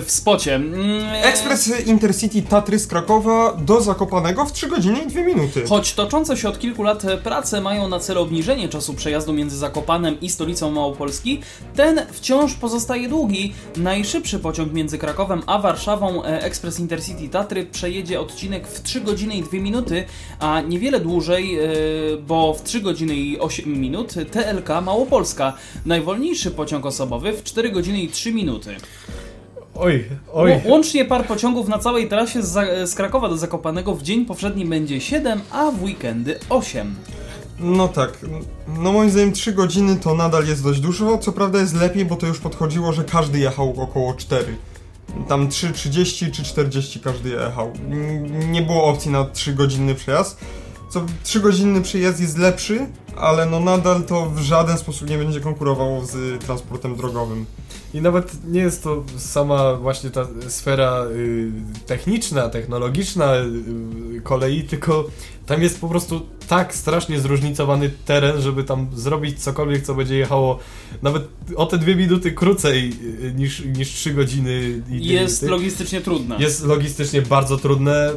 w 0.02 0.12
spocie. 0.12 0.56
Mm, 0.56 1.06
Ekspres 1.24 1.88
Intercity 1.88 2.42
Tatry 2.42 2.80
z 2.80 2.88
Krakowa 2.88 3.54
do 3.54 3.82
Zakopanego 3.82 4.46
w 4.46 4.52
3 4.52 4.68
godziny 4.68 5.00
i 5.00 5.08
2 5.08 5.22
minuty. 5.22 5.64
Choć 5.70 5.94
toczące 5.94 6.38
się 6.38 6.50
od 6.50 6.60
kilku 6.60 6.84
lat 6.84 7.04
prace 7.24 7.62
mają 7.62 7.88
na 7.88 8.00
celu 8.00 8.22
obniżenie 8.22 8.70
czasu 8.70 8.94
przejazdu 8.94 9.34
między 9.34 9.58
Zakopanem 9.58 10.22
i 10.22 10.30
stolicą 10.30 10.72
Małopolski, 11.20 11.40
ten 11.76 12.02
wciąż 12.12 12.54
pozostaje 12.54 13.10
długi. 13.10 13.54
Najszybszy 13.78 14.40
pociąg 14.40 14.74
między 14.74 14.98
Krakowem 14.98 15.42
a 15.48 15.60
Warszawą, 15.60 16.24
e, 16.24 16.42
Express 16.44 16.80
Intercity 16.80 17.30
Tatry, 17.30 17.66
przejedzie 17.66 18.20
odcinek 18.20 18.68
w 18.68 18.82
3 18.84 19.02
godziny 19.02 19.36
i 19.36 19.42
2 19.44 19.60
minuty, 19.60 20.04
a 20.40 20.62
niewiele 20.62 21.00
dłużej, 21.00 21.60
e, 21.60 21.68
bo 22.28 22.54
w 22.54 22.64
3 22.64 22.82
godziny 22.82 23.16
i 23.16 23.40
8 23.40 23.80
minut, 23.82 24.14
TLK 24.32 24.82
Małopolska. 24.82 25.54
Najwolniejszy 25.86 26.52
pociąg 26.52 26.86
osobowy 26.86 27.34
w 27.34 27.44
4 27.44 27.70
godziny 27.72 28.02
i 28.02 28.08
3 28.08 28.32
minuty. 28.34 28.76
Oj, 29.76 30.06
oj. 30.34 30.52
Ł- 30.52 30.62
Łącznie 30.72 31.06
par 31.06 31.26
pociągów 31.28 31.68
na 31.68 31.80
całej 31.80 32.08
trasie 32.10 32.44
z, 32.44 32.90
z 32.90 32.96
Krakowa 32.96 33.30
do 33.30 33.38
Zakopanego 33.38 33.96
w 33.96 34.04
dzień 34.04 34.26
powszedni 34.26 34.66
będzie 34.66 35.02
7, 35.02 35.42
a 35.52 35.72
w 35.72 35.84
weekendy 35.84 36.40
8. 36.50 36.96
No 37.60 37.88
tak, 37.88 38.26
no 38.68 38.92
moim 38.92 39.10
zdaniem 39.12 39.34
3 39.34 39.54
godziny 39.54 39.96
to 39.96 40.14
nadal 40.14 40.48
jest 40.48 40.64
dość 40.64 40.80
dużo, 40.80 41.18
co 41.18 41.32
prawda 41.32 41.60
jest 41.60 41.76
lepiej, 41.76 42.06
bo 42.06 42.16
to 42.16 42.28
już 42.28 42.40
podchodziło, 42.40 42.94
że 42.94 43.04
każdy 43.04 43.40
jechał 43.40 43.82
około 43.82 44.14
4. 44.14 44.58
Tam 45.28 45.48
3.30 45.48 46.32
czy 46.32 46.44
40 46.44 47.00
każdy 47.00 47.30
jechał. 47.30 47.74
Nie 48.50 48.62
było 48.62 48.84
opcji 48.84 49.12
na 49.12 49.26
3 49.26 49.54
godzinny 49.54 49.96
przejazd. 49.96 50.38
Co 50.90 51.02
3 51.24 51.40
godzinny 51.40 51.82
przejazd 51.82 52.20
jest 52.20 52.38
lepszy, 52.38 52.86
ale 53.18 53.46
no 53.46 53.60
nadal 53.60 54.04
to 54.04 54.26
w 54.26 54.40
żaden 54.40 54.78
sposób 54.78 55.10
nie 55.10 55.18
będzie 55.18 55.40
konkurowało 55.40 56.06
z 56.06 56.44
transportem 56.44 56.96
drogowym. 56.96 57.46
I 57.94 58.02
nawet 58.02 58.38
nie 58.52 58.60
jest 58.62 58.84
to 58.84 59.04
sama 59.18 59.76
właśnie 59.76 60.10
ta 60.10 60.28
sfera 60.48 61.06
y, 61.12 61.52
techniczna, 61.86 62.50
technologiczna 62.50 63.36
y, 64.18 64.22
kolei, 64.24 64.64
tylko 64.64 65.06
tam 65.46 65.62
jest 65.62 65.82
po 65.82 65.88
prostu 65.90 66.22
tak 66.48 66.76
strasznie 66.76 67.20
zróżnicowany 67.20 67.92
teren, 68.06 68.42
żeby 68.42 68.64
tam 68.64 68.88
zrobić 68.96 69.44
cokolwiek, 69.44 69.84
co 69.84 69.96
będzie 69.96 70.18
jechało 70.18 70.60
nawet 71.02 71.28
o 71.56 71.66
te 71.66 71.78
dwie 71.78 71.96
minuty 71.96 72.32
krócej 72.32 72.94
y, 73.24 73.34
niż, 73.38 73.60
niż 73.66 73.90
trzy 73.90 74.14
godziny. 74.14 74.82
I 74.90 75.08
Jest 75.08 75.42
minuty. 75.42 75.58
logistycznie 75.62 76.02
trudne. 76.02 76.36
jest 76.40 76.66
logistycznie 76.66 77.22
bardzo 77.22 77.58
trudne, 77.58 78.12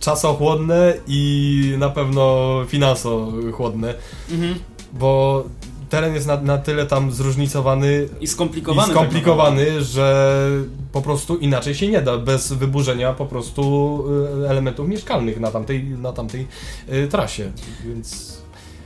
czasochłodne 0.00 0.94
i 1.06 1.74
na 1.78 1.88
pewno 1.88 2.46
finansochłodne, 2.68 3.94
Mhm. 4.30 4.54
bo 4.92 5.44
teren 5.90 6.14
jest 6.14 6.26
na, 6.26 6.40
na 6.40 6.58
tyle 6.58 6.86
tam 6.86 7.12
zróżnicowany 7.12 8.08
I 8.20 8.26
skomplikowany. 8.26 8.88
i 8.88 8.90
skomplikowany, 8.90 9.82
że 9.82 10.46
po 10.92 11.02
prostu 11.02 11.36
inaczej 11.36 11.74
się 11.74 11.88
nie 11.88 12.02
da, 12.02 12.18
bez 12.18 12.52
wyburzenia 12.52 13.12
po 13.12 13.26
prostu 13.26 14.04
y, 14.42 14.48
elementów 14.48 14.88
mieszkalnych 14.88 15.40
na 15.40 15.50
tamtej, 15.50 15.84
na 15.84 16.12
tamtej 16.12 16.46
y, 16.92 17.08
trasie, 17.08 17.52
więc 17.86 18.38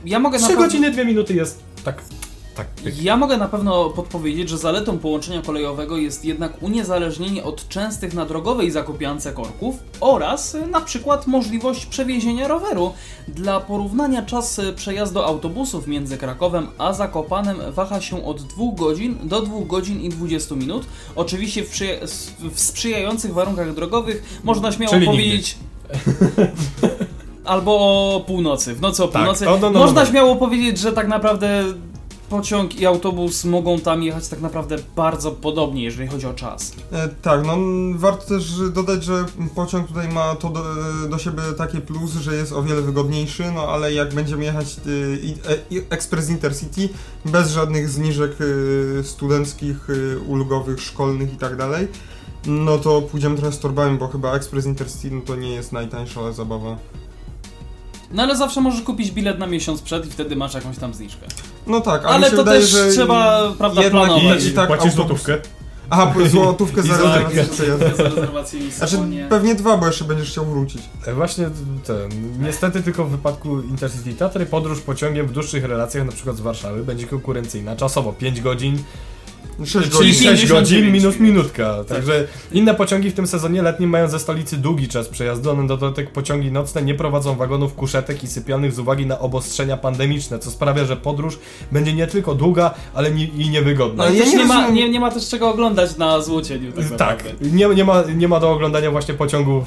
Ja 0.05 0.19
mogę, 0.19 0.37
na 0.37 0.43
3 0.43 0.53
pewno, 0.53 0.65
godziny, 0.65 0.91
2 0.91 1.03
minuty 1.03 1.33
jest 1.33 1.63
tak, 1.83 2.03
tak, 2.55 2.67
ja 3.01 3.17
mogę 3.17 3.37
na 3.37 3.47
pewno 3.47 3.89
podpowiedzieć, 3.89 4.49
że 4.49 4.57
zaletą 4.57 4.97
połączenia 4.99 5.41
kolejowego 5.41 5.97
jest 5.97 6.25
jednak 6.25 6.63
uniezależnienie 6.63 7.43
od 7.43 7.69
częstych 7.69 8.13
na 8.13 8.25
drogowej 8.25 8.71
zakupiance 8.71 9.31
korków 9.31 9.75
oraz 9.99 10.55
y, 10.55 10.67
na 10.67 10.81
przykład 10.81 11.27
możliwość 11.27 11.85
przewiezienia 11.85 12.47
roweru. 12.47 12.93
Dla 13.27 13.59
porównania 13.59 14.21
czas 14.21 14.59
y, 14.59 14.73
przejazdu 14.73 15.19
autobusów 15.21 15.87
między 15.87 16.17
Krakowem 16.17 16.67
a 16.77 16.93
Zakopanem 16.93 17.57
waha 17.71 18.01
się 18.01 18.25
od 18.25 18.41
2 18.41 18.63
godzin 18.77 19.17
do 19.23 19.41
2 19.41 19.53
godzin 19.65 20.01
i 20.01 20.09
20 20.09 20.55
minut. 20.55 20.85
Oczywiście 21.15 21.63
w, 21.63 21.69
w 22.53 22.59
sprzyjających 22.59 23.33
warunkach 23.33 23.73
drogowych 23.73 24.39
można 24.43 24.71
śmiało 24.71 24.93
Czyli 24.93 25.07
nigdy. 25.09 25.23
powiedzieć... 25.23 25.57
Albo 27.45 27.71
o 28.15 28.19
północy, 28.27 28.75
w 28.75 28.81
nocy 28.81 29.03
o 29.03 29.07
Tak, 29.07 29.21
północy. 29.21 29.45
no, 29.45 29.57
no, 29.57 29.69
no, 29.69 29.79
Można 29.79 30.01
no. 30.03 30.09
śmiało 30.09 30.35
powiedzieć, 30.35 30.77
że 30.79 30.91
tak 30.93 31.07
naprawdę 31.07 31.63
pociąg 32.29 32.79
i 32.79 32.85
autobus 32.85 33.45
mogą 33.45 33.79
tam 33.79 34.03
jechać 34.03 34.27
tak 34.27 34.41
naprawdę 34.41 34.75
bardzo 34.95 35.31
podobnie, 35.31 35.83
jeżeli 35.83 36.07
chodzi 36.07 36.25
o 36.27 36.33
czas. 36.33 36.71
E, 36.91 37.07
tak, 37.21 37.45
no 37.45 37.57
warto 37.95 38.25
też 38.27 38.53
dodać, 38.73 39.03
że 39.03 39.25
pociąg 39.55 39.87
tutaj 39.87 40.07
ma 40.09 40.35
to 40.35 40.49
do, 40.49 40.63
do 41.09 41.17
siebie 41.17 41.41
takie 41.57 41.81
plus, 41.81 42.11
że 42.13 42.35
jest 42.35 42.51
o 42.53 42.63
wiele 42.63 42.81
wygodniejszy, 42.81 43.51
no 43.55 43.61
ale 43.67 43.93
jak 43.93 44.13
będziemy 44.13 44.43
jechać 44.43 44.65
e, 44.65 45.15
i- 45.71 45.81
Express 45.89 46.29
Intercity 46.29 46.89
bez 47.25 47.51
żadnych 47.51 47.89
zniżek 47.89 48.31
y, 48.41 49.01
studenckich, 49.03 49.87
ulgowych, 50.27 50.81
szkolnych 50.81 51.33
i 51.33 51.37
tak 51.37 51.55
dalej, 51.57 51.87
no 52.47 52.77
to 52.77 53.01
pójdziemy 53.01 53.35
trochę 53.37 53.51
z 53.51 53.59
torbami, 53.59 53.97
bo 53.97 54.07
chyba 54.07 54.33
Express 54.35 54.65
Intercity 54.65 55.15
no 55.15 55.21
to 55.21 55.35
nie 55.35 55.49
jest 55.49 55.71
najtańsza 55.71 56.31
zabawa. 56.31 56.77
No 58.15 58.23
ale 58.23 58.37
zawsze 58.37 58.61
możesz 58.61 58.81
kupić 58.81 59.11
bilet 59.11 59.39
na 59.39 59.47
miesiąc 59.47 59.81
przed 59.81 60.05
i 60.07 60.09
wtedy 60.09 60.35
masz 60.35 60.53
jakąś 60.53 60.77
tam 60.77 60.93
zniżkę. 60.93 61.25
No 61.67 61.81
tak, 61.81 62.05
ale, 62.05 62.15
Ale 62.15 62.19
mi 62.19 62.31
się 62.31 62.37
to 62.37 62.43
wydaje, 62.43 62.61
też 62.61 62.69
że 62.69 62.91
trzeba, 62.91 63.51
prawda, 63.57 63.83
jednak 63.83 64.07
planować. 64.07 64.43
i, 64.43 64.47
i 64.47 64.51
tak 64.51 64.67
płacisz 64.67 64.85
autobus- 64.93 64.95
złotówkę. 64.95 65.37
Aha, 65.89 66.13
złotówkę 66.29 66.83
za 66.83 66.95
za 67.97 68.03
rezerwację 68.03 68.71
Znaczy 68.71 68.97
pewnie 69.29 69.55
dwa, 69.55 69.77
bo 69.77 69.87
jeszcze 69.87 70.05
będziesz 70.05 70.29
chciał 70.31 70.45
wrócić. 70.45 70.81
E, 71.07 71.13
Właśnie 71.13 71.49
ten, 71.85 72.09
niestety 72.39 72.83
tylko 72.83 73.05
w 73.05 73.09
wypadku 73.09 73.61
Intercity 73.61 74.13
Tatry 74.13 74.45
podróż 74.45 74.81
pociągiem 74.81 75.27
w 75.27 75.31
dłuższych 75.31 75.65
relacjach, 75.65 76.05
na 76.05 76.11
przykład 76.11 76.35
z 76.37 76.41
Warszawy, 76.41 76.83
będzie 76.83 77.07
konkurencyjna. 77.07 77.75
Czasowo 77.75 78.13
5 78.13 78.41
godzin, 78.41 78.77
6 79.59 79.71
Czyli 79.73 79.89
godzin. 79.89 80.13
6 80.13 80.21
59 80.21 80.49
godzin 80.49 80.91
minus 80.91 81.19
minut. 81.19 81.19
minutka. 81.35 81.83
Także 81.87 82.27
inne 82.51 82.75
pociągi 82.75 83.09
w 83.09 83.13
tym 83.13 83.27
sezonie 83.27 83.61
letnim 83.61 83.89
mają 83.89 84.07
ze 84.09 84.19
stolicy 84.19 84.57
długi 84.57 84.87
czas 84.87 85.07
przejazdu. 85.07 85.51
One 85.51 85.67
dodatek 85.67 86.11
pociągi 86.11 86.51
nocne 86.51 86.81
nie 86.81 86.95
prowadzą 86.95 87.35
wagonów 87.35 87.73
kuszetek 87.75 88.23
i 88.23 88.27
sypialnych 88.27 88.73
z 88.73 88.79
uwagi 88.79 89.05
na 89.05 89.19
obostrzenia 89.19 89.77
pandemiczne, 89.77 90.39
co 90.39 90.51
sprawia, 90.51 90.85
że 90.85 90.97
podróż 90.97 91.39
będzie 91.71 91.93
nie 91.93 92.07
tylko 92.07 92.35
długa, 92.35 92.73
ale 92.93 93.11
ni- 93.11 93.31
i 93.37 93.49
niewygodna. 93.49 94.03
Ale 94.03 94.15
ja 94.15 94.23
też 94.23 94.33
nie 94.33 94.37
nie, 94.39 94.45
ma, 94.45 94.69
nie, 94.69 94.89
nie 94.89 94.99
ma 94.99 95.11
też 95.11 95.29
czego 95.29 95.49
oglądać 95.49 95.97
na 95.97 96.21
złocieniu. 96.21 96.71
Tak, 96.71 96.97
Tak, 96.97 97.23
nie, 97.41 97.67
nie, 97.67 97.83
ma, 97.85 98.03
nie 98.15 98.27
ma 98.27 98.39
do 98.39 98.51
oglądania 98.51 98.91
właśnie 98.91 99.13
pociągów 99.13 99.63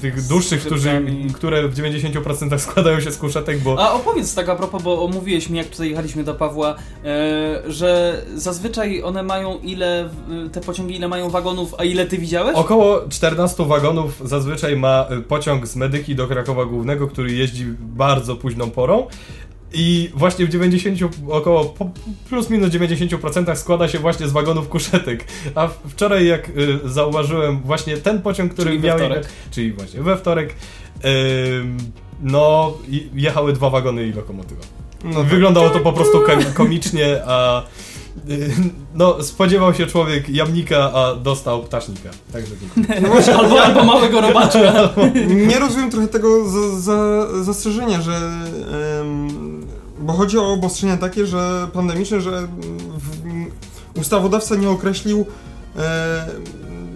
tych 0.00 0.26
dłuższych, 0.26 0.60
którzy, 0.66 1.02
które 1.34 1.68
w 1.68 1.74
90% 1.74 2.58
składają 2.58 3.00
się 3.00 3.10
z 3.12 3.16
kuszetek, 3.16 3.58
bo 3.60 3.76
A 3.78 3.92
opowiedz 3.92 4.34
tak 4.34 4.48
a 4.48 4.56
propos, 4.56 4.82
bo 4.82 5.04
omówiłeś 5.04 5.48
mi, 5.48 5.58
jak 5.58 5.66
tutaj 5.68 5.90
jechaliśmy 5.90 6.24
do 6.24 6.34
Pawła, 6.34 6.74
e, 7.04 7.62
że 7.72 8.22
zazwyczaj 8.34 9.02
one 9.02 9.22
mają 9.30 9.58
ile, 9.62 10.08
w- 10.28 10.50
te 10.52 10.60
pociągi 10.60 10.96
ile 10.96 11.08
mają 11.08 11.30
wagonów, 11.30 11.74
a 11.78 11.84
ile 11.84 12.06
ty 12.06 12.18
widziałeś? 12.18 12.56
Około 12.56 13.08
14 13.08 13.66
wagonów 13.66 14.22
zazwyczaj 14.24 14.76
ma 14.76 15.06
y, 15.18 15.22
pociąg 15.22 15.66
z 15.66 15.76
Medyki 15.76 16.14
do 16.14 16.26
Krakowa 16.28 16.64
Głównego, 16.64 17.08
który 17.08 17.32
jeździ 17.32 17.64
bardzo 17.80 18.36
późną 18.36 18.70
porą. 18.70 19.06
I 19.72 20.10
właśnie 20.14 20.46
w 20.46 20.48
90, 20.48 20.98
około 21.28 21.64
po- 21.64 21.90
plus 22.28 22.50
minus 22.50 22.70
90% 22.70 23.56
składa 23.56 23.88
się 23.88 23.98
właśnie 23.98 24.28
z 24.28 24.32
wagonów 24.32 24.68
kuszetek. 24.68 25.24
A 25.54 25.68
wczoraj 25.88 26.26
jak 26.26 26.48
y, 26.48 26.78
zauważyłem 26.84 27.60
właśnie 27.60 27.96
ten 27.96 28.22
pociąg, 28.22 28.52
który 28.52 28.70
Czyli 28.70 28.78
we 28.80 28.88
miał 28.88 28.98
wtorek. 28.98 29.16
jechać, 29.18 29.32
czyli 29.50 29.72
właśnie 29.72 30.00
we 30.00 30.16
wtorek, 30.16 30.54
ym, 31.60 31.78
no 32.22 32.72
jechały 33.14 33.52
dwa 33.52 33.70
wagony 33.70 34.06
i 34.06 34.12
lokomotywa. 34.12 34.60
No. 35.04 35.22
Wyglądało 35.24 35.70
to 35.70 35.80
po 35.80 35.92
prostu 35.92 36.20
kom- 36.20 36.52
komicznie, 36.54 37.20
a 37.26 37.62
y, 37.62 37.64
no 38.94 39.22
spodziewał 39.22 39.74
się 39.74 39.86
człowiek 39.86 40.28
jamnika, 40.28 40.92
a 40.92 41.14
dostał 41.14 41.62
ptasznika. 41.62 42.10
Także 42.32 42.52
dziękuję. 42.60 43.36
albo, 43.38 43.62
albo 43.62 43.84
małego 43.84 44.20
robaczka. 44.20 44.72
Nie 45.48 45.58
rozumiem 45.58 45.90
trochę 45.90 46.08
tego 46.08 46.48
za, 46.48 46.80
za, 46.80 47.26
zastrzeżenia, 47.42 48.02
że. 48.02 48.16
em, 49.00 49.60
bo 50.00 50.12
chodzi 50.12 50.38
o 50.38 50.52
obostrzenia 50.52 50.96
takie, 50.96 51.26
że 51.26 51.68
pandemiczne, 51.72 52.20
że 52.20 52.48
w, 52.98 54.00
ustawodawca 54.00 54.56
nie 54.56 54.70
określił 54.70 55.26
e, 55.76 56.26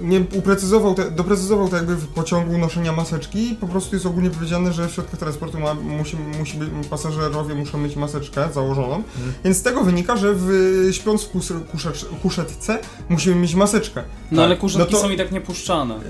nie 0.04 0.20
uprecyzował, 0.20 0.94
te, 0.94 1.10
doprecyzował 1.10 1.68
to 1.68 1.76
jakby 1.76 1.96
w 1.96 2.06
pociągu 2.06 2.58
noszenia 2.58 2.92
maseczki. 2.92 3.56
Po 3.60 3.66
prostu 3.68 3.96
jest 3.96 4.06
ogólnie 4.06 4.30
powiedziane, 4.30 4.72
że 4.72 4.88
w 4.88 4.92
środkach 4.92 5.20
transportu 5.20 5.58
ma, 5.60 5.74
musi, 5.74 6.16
musi 6.38 6.58
być, 6.58 6.68
pasażerowie 6.90 7.54
muszą 7.54 7.78
mieć 7.78 7.96
maseczkę 7.96 8.48
założoną. 8.54 9.02
Więc 9.44 9.56
z 9.56 9.62
tego 9.62 9.84
wynika, 9.84 10.16
że 10.16 10.34
w, 10.36 10.48
śpiąc 10.92 11.22
w 11.22 11.28
kus, 11.28 11.52
kuszecz, 11.72 12.06
kuszetce 12.22 12.78
musimy 13.08 13.36
mieć 13.36 13.54
maseczkę. 13.54 14.02
No 14.32 14.44
ale 14.44 14.56
kurzetki 14.56 14.92
No 14.94 14.98
to- 15.00 15.06
są 15.06 15.12
i 15.12 15.16
tak 15.16 15.32
niepuszczane. 15.32 15.94
Yy, 15.94 16.00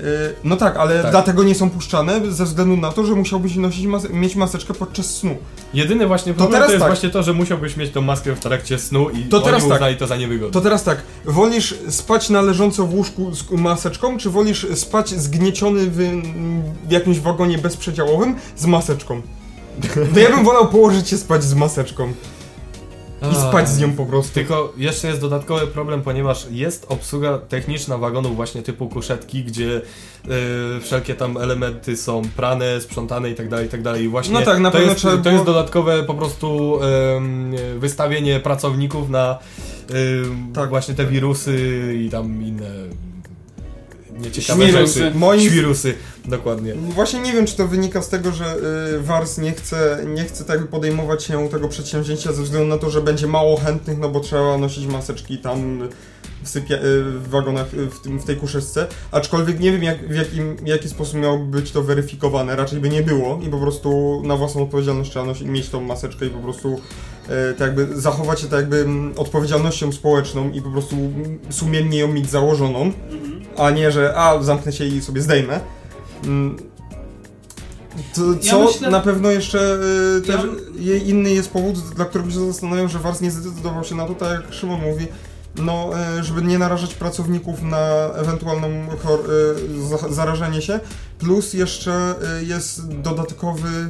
no 0.43 0.55
tak, 0.57 0.77
ale 0.77 1.01
Tak. 1.01 1.11
dlatego 1.11 1.43
nie 1.43 1.55
są 1.55 1.69
puszczane, 1.69 2.21
ze 2.31 2.45
względu 2.45 2.77
na 2.77 2.91
to, 2.91 3.05
że 3.05 3.13
musiałbyś 3.13 3.55
nosić 3.55 3.85
mas 3.85 4.09
mieć 4.09 4.35
maseczkę 4.35 4.73
podczas 4.73 5.05
snu. 5.05 5.35
Jedyny 5.73 6.07
właśnie 6.07 6.33
problem 6.33 6.51
teraz 6.53 6.67
to 6.67 6.73
jest 6.73 6.83
tak. 6.83 6.91
właśnie 6.91 7.09
to, 7.09 7.23
że 7.23 7.33
musiałbyś 7.33 7.77
mieć 7.77 7.91
tą 7.91 8.01
maskę 8.01 8.35
w 8.35 8.39
trakcie 8.39 8.79
snu 8.79 9.09
i 9.09 9.23
To 9.23 9.37
oni 9.37 9.45
teraz 9.45 9.63
tak. 9.63 9.73
uznali 9.73 9.97
to 9.97 10.07
za 10.07 10.17
niewygodne. 10.17 10.53
To 10.53 10.61
teraz 10.61 10.83
tak, 10.83 11.01
wolisz 11.25 11.75
spać 11.89 12.29
na 12.29 12.41
leżąco 12.41 12.85
w 12.87 12.93
łóżku 12.93 13.35
z 13.35 13.51
maseczką, 13.51 13.84
czy 14.17 14.29
wolisz 14.29 14.67
spać 14.75 15.09
zgnieciony 15.09 15.85
w, 15.85 15.97
w 16.87 16.91
jakimś 16.91 17.19
wagonie 17.19 17.57
bezprzedziałowym 17.57 18.35
z 18.55 18.65
maseczką? 18.65 19.21
To 20.13 20.19
ja 20.19 20.29
bym 20.29 20.45
wolał 20.45 20.67
położyć 20.67 21.09
się 21.09 21.17
spać 21.17 21.43
z 21.43 21.53
maseczką 21.53 22.13
i 23.31 23.35
spać 23.35 23.69
z 23.69 23.79
nią 23.79 23.93
po 23.93 24.05
prostu. 24.05 24.33
Tylko 24.33 24.73
jeszcze 24.77 25.07
jest 25.07 25.21
dodatkowy 25.21 25.67
problem, 25.67 26.01
ponieważ 26.01 26.47
jest 26.51 26.85
obsługa 26.89 27.37
techniczna 27.37 27.97
wagonów 27.97 28.35
właśnie 28.35 28.61
typu 28.61 28.89
kuszetki, 28.89 29.43
gdzie 29.43 29.81
y, 30.77 30.81
wszelkie 30.81 31.15
tam 31.15 31.37
elementy 31.37 31.97
są 31.97 32.21
prane, 32.35 32.81
sprzątane 32.81 33.29
i 33.29 33.35
tak 33.35 33.49
dalej, 33.49 33.65
i 33.65 33.69
tak 33.69 33.81
dalej. 33.81 34.07
Właśnie 34.09 34.33
No 34.33 34.41
tak, 34.41 34.59
na 34.59 34.71
to 34.71 34.77
pewno 34.77 34.91
jest, 34.91 35.01
trzeba 35.01 35.17
to 35.17 35.29
jest 35.31 35.43
dodatkowe 35.45 36.03
po 36.03 36.13
prostu 36.13 36.79
em, 36.83 37.55
wystawienie 37.79 38.39
pracowników 38.39 39.09
na 39.09 39.39
em, 39.89 40.53
Tak. 40.53 40.69
właśnie 40.69 40.93
te 40.95 41.05
wirusy 41.05 41.93
i 42.05 42.09
tam 42.09 42.43
inne 42.43 42.69
nieciekawe 44.19 44.67
Świrusy. 44.67 44.99
rzeczy. 44.99 45.17
Moim- 45.17 45.49
Świrusy, 45.49 45.93
dokładnie. 46.25 46.75
Właśnie 46.75 47.19
nie 47.19 47.33
wiem, 47.33 47.45
czy 47.45 47.55
to 47.57 47.67
wynika 47.67 48.01
z 48.01 48.09
tego, 48.09 48.31
że 48.31 48.55
y, 48.95 49.01
Wars 49.01 49.37
nie 49.37 49.51
chce, 49.51 49.99
nie 50.15 50.23
chce 50.23 50.43
tak 50.45 50.67
podejmować 50.67 51.23
się 51.23 51.49
tego 51.49 51.67
przedsięwzięcia 51.67 52.33
ze 52.33 52.43
względu 52.43 52.67
na 52.67 52.77
to, 52.77 52.89
że 52.89 53.01
będzie 53.01 53.27
mało 53.27 53.57
chętnych, 53.57 53.97
no 53.97 54.09
bo 54.09 54.19
trzeba 54.19 54.57
nosić 54.57 54.87
maseczki 54.87 55.37
tam 55.37 55.89
w, 56.43 56.49
sypia, 56.49 56.75
y, 56.75 56.79
w 57.03 57.29
wagonach, 57.29 57.73
y, 57.73 57.89
w, 57.89 57.99
tym, 57.99 58.19
w 58.19 58.25
tej 58.25 58.35
kuszeczce. 58.35 58.87
Aczkolwiek 59.11 59.59
nie 59.59 59.71
wiem, 59.71 59.83
jak, 59.83 60.07
w, 60.09 60.15
jakim, 60.15 60.55
w 60.57 60.67
jaki 60.67 60.89
sposób 60.89 61.15
miałoby 61.19 61.45
być 61.45 61.71
to 61.71 61.83
weryfikowane. 61.83 62.55
Raczej 62.55 62.79
by 62.79 62.89
nie 62.89 63.01
było 63.03 63.39
i 63.47 63.49
po 63.49 63.57
prostu 63.57 64.21
na 64.25 64.35
własną 64.35 64.63
odpowiedzialność 64.63 65.11
trzeba 65.11 65.25
nosić, 65.25 65.47
mieć 65.47 65.69
tą 65.69 65.81
maseczkę 65.81 66.25
i 66.25 66.29
po 66.29 66.39
prostu 66.39 66.73
y, 66.73 67.53
tak 67.57 67.67
jakby 67.67 68.01
zachować 68.01 68.39
się 68.41 68.47
tak 68.47 68.59
jakby 68.59 68.77
mm, 68.81 69.13
odpowiedzialnością 69.17 69.91
społeczną 69.91 70.51
i 70.51 70.61
po 70.61 70.69
prostu 70.71 70.95
mm, 70.95 71.39
sumiennie 71.49 71.99
ją 71.99 72.07
mieć 72.07 72.29
założoną, 72.29 72.91
a 73.57 73.71
nie, 73.71 73.91
że 73.91 74.13
a, 74.17 74.43
zamknę 74.43 74.71
się 74.71 74.85
i 74.85 75.01
sobie 75.01 75.21
zdejmę. 75.21 75.59
Mm. 76.25 76.57
To, 78.15 78.21
Ja 78.43 78.51
co 78.51 78.59
myślę- 78.65 78.89
na 78.89 78.99
pewno 78.99 79.31
jeszcze 79.31 79.77
y, 80.17 80.21
też 80.21 80.41
Ja- 80.79 80.95
inny 80.95 81.29
jest 81.29 81.49
powód, 81.49 81.79
dla 81.79 82.05
którego 82.05 82.31
się 82.31 82.47
zastanawiam, 82.47 82.89
że 82.89 82.99
Wars 82.99 83.21
nie 83.21 83.31
zdecydował 83.31 83.83
się 83.83 83.95
na 83.95 84.05
to, 84.05 84.13
tak 84.15 84.41
jak 84.41 84.53
Szymon 84.53 84.81
mówi, 84.81 85.07
no, 85.55 85.89
y, 86.19 86.23
żeby 86.23 86.41
nie 86.41 86.57
narażać 86.59 86.93
pracowników 86.93 87.61
na 87.61 88.09
ewentualną 88.15 88.67
chor- 89.03 89.29
y, 89.29 89.87
za- 89.87 90.13
zarażenie 90.13 90.61
się, 90.61 90.79
plus 91.19 91.53
jeszcze 91.53 92.15
y, 92.41 92.45
jest 92.45 92.87
dodatkowy, 93.01 93.89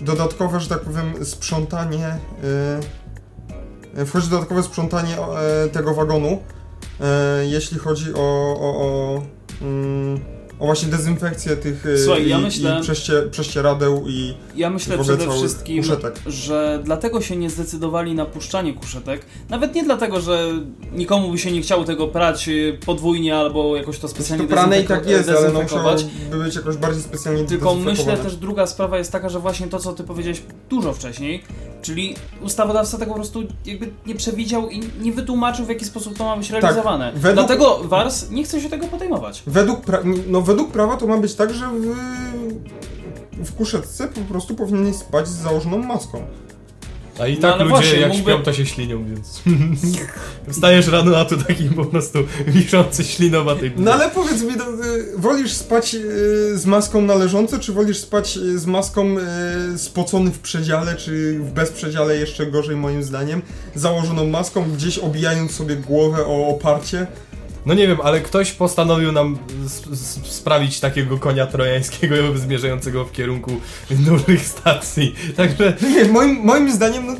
dodatkowe, 0.00 0.60
że 0.60 0.68
tak 0.68 0.80
powiem, 0.80 1.24
sprzątanie, 1.24 2.16
y, 3.98 4.06
wchodzi 4.06 4.28
dodatkowe 4.28 4.62
sprzątanie 4.62 5.16
y, 5.66 5.70
tego 5.70 5.94
wagonu, 5.94 6.28
y, 6.28 6.38
jeśli 7.50 7.78
chodzi 7.78 8.14
o, 8.14 8.18
o, 8.60 8.76
o, 8.82 9.22
mm, 9.62 10.20
o 10.60 10.66
właśnie 10.66 10.88
dezynfekcję 10.88 11.56
tych 11.56 11.86
y, 11.86 11.98
Słuchaj, 11.98 12.26
i, 12.26 12.28
ja 12.28 12.38
myślę- 12.38 12.78
i 12.78 12.82
przeście, 12.82 13.22
prześcieradeł 13.30 14.04
i 14.08 14.34
Ja 14.56 14.70
myślę 14.70 14.98
przede 14.98 15.30
wszystkim, 15.30 15.82
kuszetek. 15.82 16.14
że 16.26 16.80
dlatego 16.84 17.20
się 17.20 17.36
nie 17.36 17.50
zdecydowali 17.50 18.14
na 18.14 18.26
puszczanie 18.26 18.74
kuszetek. 18.74 19.26
Nawet 19.48 19.74
nie 19.74 19.84
dlatego, 19.84 20.20
że 20.20 20.50
nikomu 20.92 21.30
by 21.30 21.38
się 21.38 21.52
nie 21.52 21.62
chciało 21.62 21.84
tego 21.84 22.08
prać 22.08 22.48
y, 22.48 22.78
podwójnie 22.86 23.36
albo 23.36 23.76
jakoś 23.76 23.98
to 23.98 24.08
specjalnie 24.08 24.44
to 24.46 24.50
prane 24.50 24.80
i 24.80 24.84
tak 24.84 25.06
jest, 25.08 25.28
ale 25.28 25.52
no 25.52 25.62
musiało 25.62 25.92
być 26.44 26.56
jakoś 26.56 26.76
bardziej 26.76 27.02
specjalnie 27.02 27.44
Tylko 27.44 27.74
myślę 27.74 28.16
też 28.16 28.36
druga 28.36 28.66
sprawa 28.66 28.98
jest 28.98 29.12
taka, 29.12 29.28
że 29.28 29.38
właśnie 29.40 29.66
to, 29.66 29.78
co 29.78 29.92
ty 29.92 30.04
powiedziałeś 30.04 30.42
dużo 30.70 30.92
wcześniej, 30.92 31.42
czyli 31.82 32.16
ustawodawca 32.42 32.98
tego 32.98 33.10
po 33.10 33.14
prostu 33.16 33.42
jakby 33.66 33.90
nie 34.06 34.14
przewidział 34.14 34.68
i 34.70 34.80
nie 35.00 35.12
wytłumaczył, 35.12 35.64
w 35.66 35.68
jaki 35.68 35.84
sposób 35.84 36.18
to 36.18 36.24
ma 36.24 36.36
być 36.36 36.50
realizowane. 36.50 37.12
Tak, 37.12 37.20
według- 37.20 37.46
Dlatego 37.46 37.80
Wars 37.84 38.30
nie 38.30 38.44
chce 38.44 38.60
się 38.60 38.68
tego 38.70 38.86
podejmować. 38.86 39.42
Według, 39.46 39.84
pra- 39.86 40.22
no, 40.28 40.40
według 40.42 40.70
prawa 40.72 40.96
to 40.96 41.06
ma 41.06 41.16
być 41.16 41.34
tak, 41.34 41.54
że 41.54 41.66
w, 41.68 41.96
w 43.44 43.54
kuszetce 43.54 44.08
po 44.08 44.20
prostu 44.20 44.54
powinieneś 44.54 44.96
spać 44.96 45.28
z 45.28 45.32
założoną 45.42 45.78
maską. 45.78 46.22
A 47.20 47.26
i 47.26 47.34
No, 47.34 47.40
tak 47.40 47.52
ale 47.54 47.64
ludzie 47.64 47.74
właśnie, 47.76 48.00
jak 48.00 48.12
mógłby- 48.12 48.32
śpią, 48.32 48.42
to 48.42 48.52
się 48.52 48.66
ślinią, 48.66 49.04
więc... 49.04 49.42
Wstajesz 50.52 50.86
rano, 50.86 51.16
a 51.16 51.24
tu 51.24 51.36
taki 51.36 51.64
po 51.64 51.84
prostu 51.84 52.18
wiszący 52.46 53.04
ślinowaty. 53.04 53.72
No 53.76 53.92
ale 53.92 54.10
powiedz 54.10 54.42
mi, 54.42 54.56
no, 54.56 54.64
y, 54.64 55.04
wolisz 55.16 55.52
spać 55.52 55.94
y, 55.94 56.58
z 56.58 56.66
maską 56.66 57.02
na 57.02 57.14
leżąco, 57.14 57.58
czy 57.58 57.72
wolisz 57.72 57.98
spać 57.98 58.36
y, 58.36 58.58
z 58.58 58.66
maską 58.66 59.16
spocony 59.76 60.30
w 60.30 60.38
przedziale, 60.38 60.96
czy 60.96 61.38
w 61.38 61.52
bezprzedziale 61.52 62.16
jeszcze 62.16 62.46
gorzej 62.46 62.76
moim 62.76 63.02
zdaniem, 63.02 63.42
założoną 63.74 64.26
maską, 64.26 64.70
gdzieś 64.72 64.98
obijając 64.98 65.52
sobie 65.52 65.76
głowę 65.76 66.26
o 66.26 66.48
oparcie? 66.48 67.06
No 67.66 67.74
nie 67.74 67.88
wiem, 67.88 67.98
ale 68.02 68.20
ktoś 68.20 68.52
postanowił 68.52 69.12
nam 69.12 69.38
sprawić 70.24 70.80
takiego 70.80 71.18
konia 71.18 71.46
trojańskiego 71.46 72.16
zmierzającego 72.38 73.04
w 73.04 73.12
kierunku 73.12 73.50
dużych 73.90 74.46
stacji. 74.46 75.14
Także 75.36 75.76
Nie, 75.82 76.04
moim, 76.04 76.40
moim 76.44 76.72
zdaniem, 76.72 77.06
no, 77.06 77.14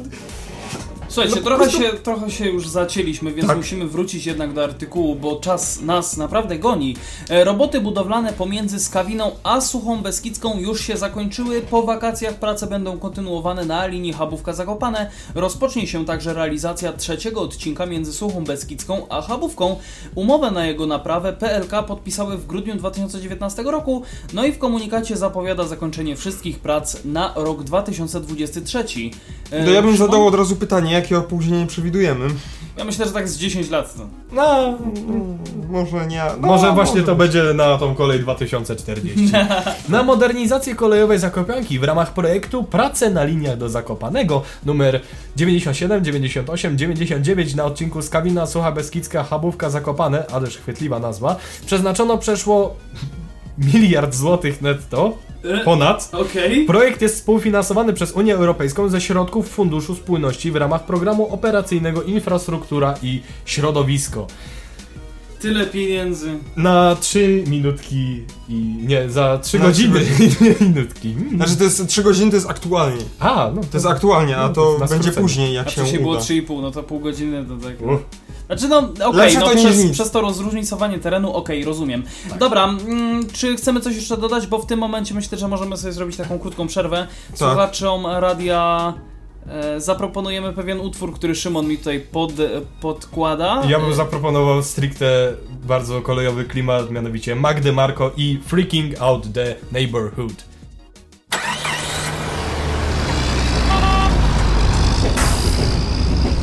Słuchajcie, 1.10 1.36
No, 1.36 1.42
trochę, 1.42 1.62
prostu- 1.62 1.82
się, 1.82 1.88
trochę 1.92 2.30
się 2.30 2.48
już 2.48 2.68
zacięliśmy, 2.68 3.32
więc 3.32 3.48
Tak. 3.48 3.56
musimy 3.56 3.86
wrócić 3.88 4.26
jednak 4.26 4.52
do 4.52 4.64
artykułu, 4.64 5.14
bo 5.16 5.36
czas 5.36 5.80
nas 5.80 6.16
naprawdę 6.16 6.58
goni. 6.58 6.96
E, 7.30 7.44
Roboty 7.44 7.80
budowlane 7.80 8.32
pomiędzy 8.32 8.80
Skawiną 8.80 9.30
a 9.42 9.60
Suchą 9.60 10.02
Beskidzką 10.02 10.58
już 10.60 10.80
się 10.80 10.96
zakończyły. 10.96 11.60
Po 11.60 11.82
wakacjach 11.82 12.34
prace 12.34 12.66
będą 12.66 12.98
kontynuowane 12.98 13.64
na 13.64 13.86
linii 13.86 14.14
Chabówka-Zakopane. 14.14 15.06
Rozpocznie 15.34 15.86
się 15.86 16.04
także 16.04 16.34
realizacja 16.34 16.92
trzeciego 16.92 17.40
odcinka 17.40 17.86
między 17.86 18.12
Suchą 18.12 18.44
Beskidzką 18.44 19.06
a 19.08 19.22
Chabówką. 19.22 19.76
Umowę 20.14 20.50
na 20.50 20.66
jego 20.66 20.86
naprawę 20.86 21.32
PLK 21.32 21.82
podpisały 21.82 22.36
w 22.36 22.46
grudniu 22.46 22.74
2019 22.74 23.62
roku, 23.62 24.02
no 24.34 24.44
i 24.44 24.52
w 24.52 24.58
komunikacie 24.58 25.16
zapowiada 25.16 25.64
zakończenie 25.64 26.16
wszystkich 26.16 26.58
prac 26.58 26.96
na 27.04 27.32
rok 27.36 27.62
2023. 27.64 28.78
E, 29.50 29.64
to 29.64 29.70
ja 29.70 29.82
bym 29.82 29.92
Szymon? 29.94 30.06
zadał 30.10 30.26
od 30.26 30.34
razu 30.34 30.56
pytanie, 30.56 30.99
jakie 31.00 31.18
opóźnienie 31.18 31.66
przewidujemy? 31.66 32.28
Ja 32.76 32.84
myślę, 32.84 33.06
że 33.06 33.12
tak 33.12 33.28
z 33.28 33.36
10 33.36 33.70
lat. 33.70 33.94
To. 33.94 34.06
no, 34.32 34.78
Może 35.70 36.06
nie. 36.06 36.22
No, 36.40 36.48
może 36.48 36.72
właśnie 36.72 37.00
może. 37.00 37.06
to 37.06 37.16
będzie 37.16 37.42
na 37.54 37.78
tą 37.78 37.94
kolej 37.94 38.20
2040. 38.20 39.32
Na 39.88 40.02
modernizację 40.02 40.74
kolejowej 40.74 41.18
Zakopianki 41.18 41.78
w 41.78 41.84
ramach 41.84 42.14
projektu 42.14 42.64
Prace 42.64 43.10
na 43.10 43.24
liniach 43.24 43.56
do 43.56 43.68
Zakopanego 43.68 44.42
numer 44.66 45.00
97, 45.36 46.04
98, 46.04 46.78
99 46.78 47.54
na 47.54 47.64
odcinku 47.64 48.02
Skawina, 48.02 48.46
Sucha 48.46 48.72
Beskidzka, 48.72 49.24
Chabówka, 49.24 49.70
Zakopane, 49.70 50.26
ależ 50.26 50.58
chwytliwa 50.58 50.98
nazwa, 50.98 51.36
przeznaczono 51.66 52.18
przeszło 52.18 52.76
miliard 53.60 54.14
złotych 54.14 54.62
netto, 54.62 55.18
ponad, 55.64 56.10
Okej. 56.12 56.64
Projekt 56.64 57.02
jest 57.02 57.14
współfinansowany 57.14 57.92
przez 57.92 58.12
Unię 58.12 58.34
Europejską 58.34 58.88
ze 58.88 59.00
środków 59.00 59.48
Funduszu 59.48 59.94
Spójności 59.94 60.50
w 60.50 60.56
ramach 60.56 60.84
programu 60.86 61.26
operacyjnego 61.34 62.02
Infrastruktura 62.02 62.94
i 63.02 63.22
Środowisko. 63.44 64.26
Tyle 65.40 65.66
pieniędzy. 65.66 66.38
Na 66.56 66.96
3 67.00 67.44
minutki 67.46 68.22
i. 68.48 68.54
Nie, 68.86 69.10
za 69.10 69.38
3 69.38 69.58
Na 69.58 69.70
trzy 69.72 69.88
godziny 69.88 70.00
i 70.20 70.44
minutki. 70.64 71.10
Mm. 71.18 71.36
Znaczy 71.36 71.56
to 71.56 71.64
jest 71.64 71.86
3 71.88 72.02
godziny, 72.02 72.30
to 72.30 72.36
jest 72.36 72.50
aktualnie. 72.50 73.02
A, 73.18 73.50
no 73.54 73.60
To 73.60 73.76
jest 73.76 73.86
aktualnie, 73.86 74.36
a 74.36 74.48
No, 74.48 74.54
to 74.54 74.72
na 74.72 74.78
będzie 74.78 74.94
skrócenie. 74.94 75.22
później, 75.22 75.54
jak 75.54 75.66
A 75.66 75.70
się 75.70 75.80
wcześniej 75.80 76.00
było 76.02 76.12
uda. 76.12 76.20
3,5, 76.22 76.62
no 76.62 76.70
to 76.70 76.82
pół 76.82 77.00
godziny 77.00 77.44
to 77.44 77.56
tak. 77.56 77.80
Uff. 77.82 78.00
Znaczy 78.50 78.68
no, 78.68 78.78
okej, 79.08 79.20
Lepsze 79.20 79.40
no 79.40 79.50
przez, 79.50 79.90
przez 79.92 80.10
to 80.10 80.20
rozróżnicowanie 80.20 80.98
terenu, 80.98 81.32
okej, 81.32 81.64
rozumiem. 81.64 82.02
Dobra, 82.38 82.64
mm, 82.64 83.28
czy 83.32 83.56
chcemy 83.56 83.80
coś 83.80 83.96
jeszcze 83.96 84.16
dodać, 84.16 84.46
bo 84.46 84.58
w 84.58 84.66
tym 84.66 84.78
momencie 84.78 85.14
myślę, 85.14 85.38
że 85.38 85.48
możemy 85.48 85.76
sobie 85.76 85.92
zrobić 85.92 86.16
taką 86.16 86.38
krótką 86.38 86.66
przerwę. 86.66 87.06
Słuchaczom 87.34 88.06
radia 88.06 88.94
e, 89.46 89.80
zaproponujemy 89.80 90.52
pewien 90.52 90.80
utwór, 90.80 91.14
który 91.14 91.34
Szymon 91.34 91.68
mi 91.68 91.78
tutaj 91.78 92.00
pod, 92.00 92.32
podkłada. 92.80 93.62
Ja 93.68 93.80
bym 93.80 93.94
zaproponował 93.94 94.62
stricte 94.62 95.32
bardzo 95.64 96.02
kolejowy 96.02 96.44
klimat, 96.44 96.90
mianowicie 96.90 97.36
Magdy 97.36 97.72
Marko 97.72 98.10
i 98.16 98.38
Freaking 98.46 99.00
Out 99.00 99.32
the 99.34 99.54
Neighborhood. 99.72 100.50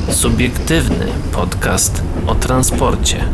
subiektywny 0.09 1.05
podcast 1.31 2.03
o 2.27 2.35
transporcie. 2.35 3.25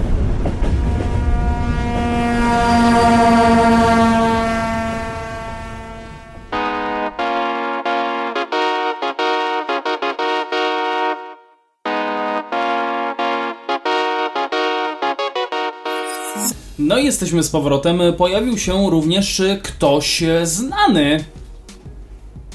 No 16.79 16.97
i 16.97 17.05
jesteśmy 17.05 17.43
z 17.43 17.49
powrotem. 17.49 18.01
Pojawił 18.17 18.57
się 18.57 18.89
również 18.89 19.41
ktoś 19.63 20.23
znany 20.43 21.23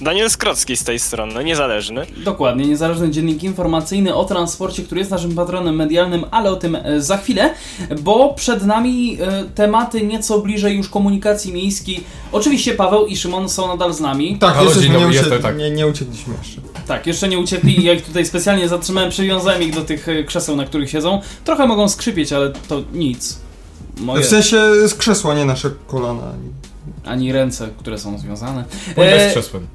Daniel 0.01 0.31
Skrocki 0.31 0.77
z 0.77 0.85
tej 0.85 0.99
strony, 0.99 1.45
niezależny. 1.45 2.07
Dokładnie, 2.17 2.67
niezależny 2.67 3.11
dziennik 3.11 3.43
informacyjny 3.43 4.15
o 4.15 4.25
transporcie, 4.25 4.83
który 4.83 4.99
jest 5.01 5.11
naszym 5.11 5.35
patronem 5.35 5.77
medialnym, 5.77 6.25
ale 6.31 6.51
o 6.51 6.57
tym 6.57 6.77
e, 6.77 7.01
za 7.01 7.17
chwilę, 7.17 7.55
bo 8.01 8.35
przed 8.35 8.67
nami 8.67 9.19
e, 9.21 9.45
tematy 9.55 10.07
nieco 10.07 10.39
bliżej 10.39 10.77
już 10.77 10.89
komunikacji 10.89 11.53
miejskiej. 11.53 12.05
Oczywiście 12.33 12.75
Paweł 12.75 13.07
i 13.07 13.17
Szymon 13.17 13.49
są 13.49 13.69
nadal 13.69 13.95
z 13.95 14.01
nami. 14.01 14.39
Tak, 14.39 14.55
Halo, 14.55 14.75
dzień 14.75 14.83
nie, 14.83 14.93
dobry, 14.93 15.09
ucie... 15.09 15.19
jestem, 15.19 15.43
tak. 15.43 15.59
nie, 15.59 15.71
nie 15.71 15.87
uciekliśmy 15.87 16.35
jeszcze. 16.43 16.61
Tak, 16.87 17.07
jeszcze 17.07 17.29
nie 17.29 17.39
uciekli 17.39 17.81
i 17.81 17.85
ja 17.85 17.93
ich 17.93 18.05
tutaj 18.05 18.27
specjalnie 18.27 18.69
zatrzymałem, 18.69 19.11
przywiązałem 19.11 19.63
ich 19.63 19.75
do 19.75 19.83
tych 19.83 20.09
e, 20.09 20.25
krzeseł, 20.25 20.57
na 20.57 20.65
których 20.65 20.91
siedzą. 20.91 21.21
Trochę 21.45 21.67
mogą 21.67 21.89
skrzypieć, 21.89 22.33
ale 22.33 22.53
to 22.69 22.83
nic. 22.93 23.39
Moje, 24.01 24.25
W 24.25 24.27
sensie 24.27 24.89
z 24.89 24.95
krzesła, 24.95 25.35
nie 25.35 25.45
nasze 25.45 25.71
kolana. 25.87 26.33
Ani 27.05 27.33
ręce, 27.33 27.69
które 27.79 27.99
są 27.99 28.19
związane. 28.19 28.65
Pójdę 28.95 29.27
E, 29.27 29.29
z 29.29 29.33
krzesłem. 29.33 29.67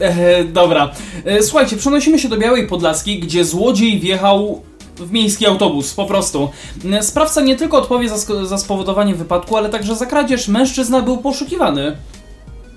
E, 0.00 0.44
dobra. 0.44 0.90
E, 1.24 1.42
słuchajcie, 1.42 1.76
przenosimy 1.76 2.18
się 2.18 2.28
do 2.28 2.36
Białej 2.36 2.66
Podlaskiej, 2.66 3.20
gdzie 3.20 3.44
złodziej 3.44 4.00
wjechał 4.00 4.62
w 4.96 5.12
miejski 5.12 5.46
autobus, 5.46 5.94
po 5.94 6.06
prostu. 6.06 6.50
E, 6.92 7.02
Sprawca 7.02 7.40
nie 7.40 7.56
tylko 7.56 7.78
odpowie 7.78 8.08
za, 8.08 8.46
za 8.46 8.58
spowodowanie 8.58 9.14
wypadku, 9.14 9.56
ale 9.56 9.68
także 9.68 9.96
za 9.96 10.06
kradzież. 10.06 10.48
Mężczyzna 10.48 11.02
był 11.02 11.18
poszukiwany. 11.18 11.96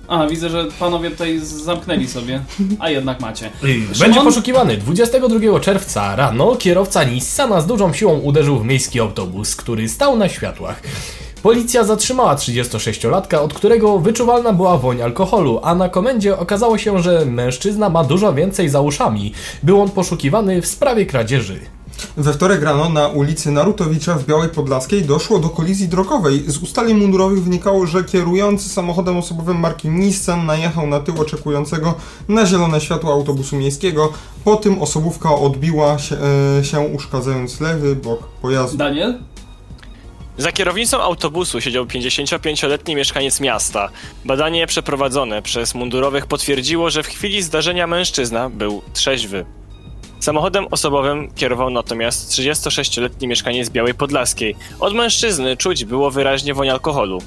A, 0.07 0.27
widzę, 0.27 0.49
że 0.49 0.65
panowie 0.79 1.11
tutaj 1.11 1.39
zamknęli 1.39 2.07
sobie, 2.07 2.41
a 2.79 2.89
jednak 2.89 3.19
macie. 3.19 3.49
Będzie 3.61 3.95
Szymon? 3.95 4.25
poszukiwany. 4.25 4.77
22 4.77 5.59
czerwca 5.59 6.15
rano 6.15 6.55
kierowca 6.55 7.03
Nissana 7.03 7.61
z 7.61 7.65
dużą 7.67 7.93
siłą 7.93 8.19
uderzył 8.19 8.59
w 8.59 8.65
miejski 8.65 8.99
autobus, 8.99 9.55
który 9.55 9.89
stał 9.89 10.17
na 10.17 10.29
światłach. 10.29 10.81
Policja 11.43 11.83
zatrzymała 11.83 12.35
36-latka, 12.35 13.35
od 13.35 13.53
którego 13.53 13.99
wyczuwalna 13.99 14.53
była 14.53 14.77
woń 14.77 15.01
alkoholu, 15.01 15.59
a 15.63 15.75
na 15.75 15.89
komendzie 15.89 16.37
okazało 16.37 16.77
się, 16.77 16.99
że 16.99 17.25
mężczyzna 17.25 17.89
ma 17.89 18.03
dużo 18.03 18.33
więcej 18.33 18.69
za 18.69 18.81
uszami. 18.81 19.33
Był 19.63 19.81
on 19.81 19.89
poszukiwany 19.89 20.61
w 20.61 20.67
sprawie 20.67 21.05
kradzieży. 21.05 21.59
We 22.17 22.33
wtorek 22.33 22.63
rano 22.63 22.89
na 22.89 23.07
ulicy 23.07 23.51
Narutowicza 23.51 24.15
w 24.15 24.25
Białej 24.25 24.49
Podlaskiej 24.49 25.01
doszło 25.01 25.39
do 25.39 25.49
kolizji 25.49 25.87
drogowej. 25.87 26.43
Z 26.47 26.57
ustaleń 26.57 26.97
mundurowych 26.97 27.43
wynikało, 27.43 27.85
że 27.85 28.03
kierujący 28.03 28.69
samochodem 28.69 29.17
osobowym 29.17 29.59
marki 29.59 29.89
Nissan 29.89 30.45
najechał 30.45 30.87
na 30.87 30.99
tył 30.99 31.21
oczekującego 31.21 31.93
na 32.29 32.45
zielone 32.45 32.81
światło 32.81 33.13
autobusu 33.13 33.55
miejskiego. 33.55 34.13
Po 34.43 34.55
tym 34.55 34.81
osobówka 34.81 35.35
odbiła 35.35 35.99
się, 35.99 36.17
e, 36.59 36.63
się 36.63 36.79
uszkadzając 36.79 37.61
lewy 37.61 37.95
bok 37.95 38.27
pojazdu. 38.41 38.77
Daniel? 38.77 39.19
Za 40.41 40.51
kierownicą 40.51 41.01
autobusu 41.01 41.61
siedział 41.61 41.85
55-letni 41.85 42.95
mieszkaniec 42.95 43.39
miasta. 43.39 43.89
Badanie 44.25 44.67
przeprowadzone 44.67 45.41
przez 45.41 45.75
mundurowych 45.75 46.27
potwierdziło, 46.27 46.89
że 46.89 47.03
w 47.03 47.07
chwili 47.07 47.41
zdarzenia 47.41 47.87
mężczyzna 47.87 48.49
był 48.49 48.81
trzeźwy. 48.93 49.45
Samochodem 50.19 50.67
osobowym 50.71 51.33
kierował 51.35 51.69
natomiast 51.69 52.31
36-letni 52.31 53.27
mieszkaniec 53.27 53.69
Białej 53.69 53.93
Podlaskiej. 53.93 54.55
Od 54.79 54.93
mężczyzny 54.93 55.57
czuć 55.57 55.85
było 55.85 56.11
wyraźnie 56.11 56.53
woń 56.53 56.69
alkoholu. 56.69 57.21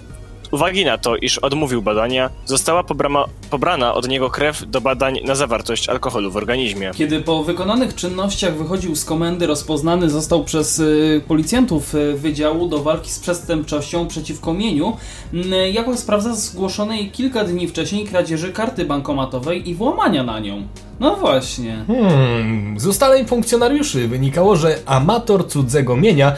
Z 0.55 0.57
uwagi 0.57 0.84
na 0.84 0.98
to, 0.98 1.16
iż 1.16 1.38
odmówił 1.38 1.82
badania, 1.82 2.30
została 2.44 2.82
pobrama, 2.84 3.24
pobrana 3.50 3.94
od 3.94 4.09
niego 4.09 4.30
krew 4.30 4.62
do 4.66 4.80
badań 4.80 5.20
na 5.24 5.34
zawartość 5.34 5.88
alkoholu 5.88 6.30
w 6.30 6.36
organizmie. 6.36 6.90
Kiedy 6.94 7.20
po 7.20 7.44
wykonanych 7.44 7.94
czynnościach 7.94 8.57
wychodził 8.57 8.96
z 8.96 9.05
komendy, 9.05 9.46
rozpoznany 9.46 10.11
został 10.11 10.44
przez 10.44 10.78
y, 10.78 11.22
policjantów 11.28 11.94
y, 11.94 12.14
Wydziału 12.16 12.68
do 12.68 12.78
Walki 12.78 13.11
z 13.11 13.18
Przestępczością 13.18 14.09
przeciwko 14.09 14.55
mieniu 14.55 14.96
y, 15.34 15.70
jako 15.70 15.96
sprawca 15.96 16.34
zgłoszonej 16.34 17.11
kilka 17.11 17.44
dni 17.44 17.68
wcześniej 17.68 18.07
kradzieży 18.07 18.52
karty 18.52 18.84
bankomatowej 18.84 19.70
i 19.70 19.74
włamania 19.74 20.22
na 20.22 20.40
nią. 20.40 20.62
No 21.00 21.16
właśnie. 21.16 21.84
Hmm, 21.86 22.80
z 22.80 22.86
ustaleń 22.86 23.26
funkcjonariuszy 23.26 24.09
wynikało, 24.09 24.57
że 24.57 24.78
amator 24.86 25.48
cudzego 25.48 25.96
mienia 25.96 26.32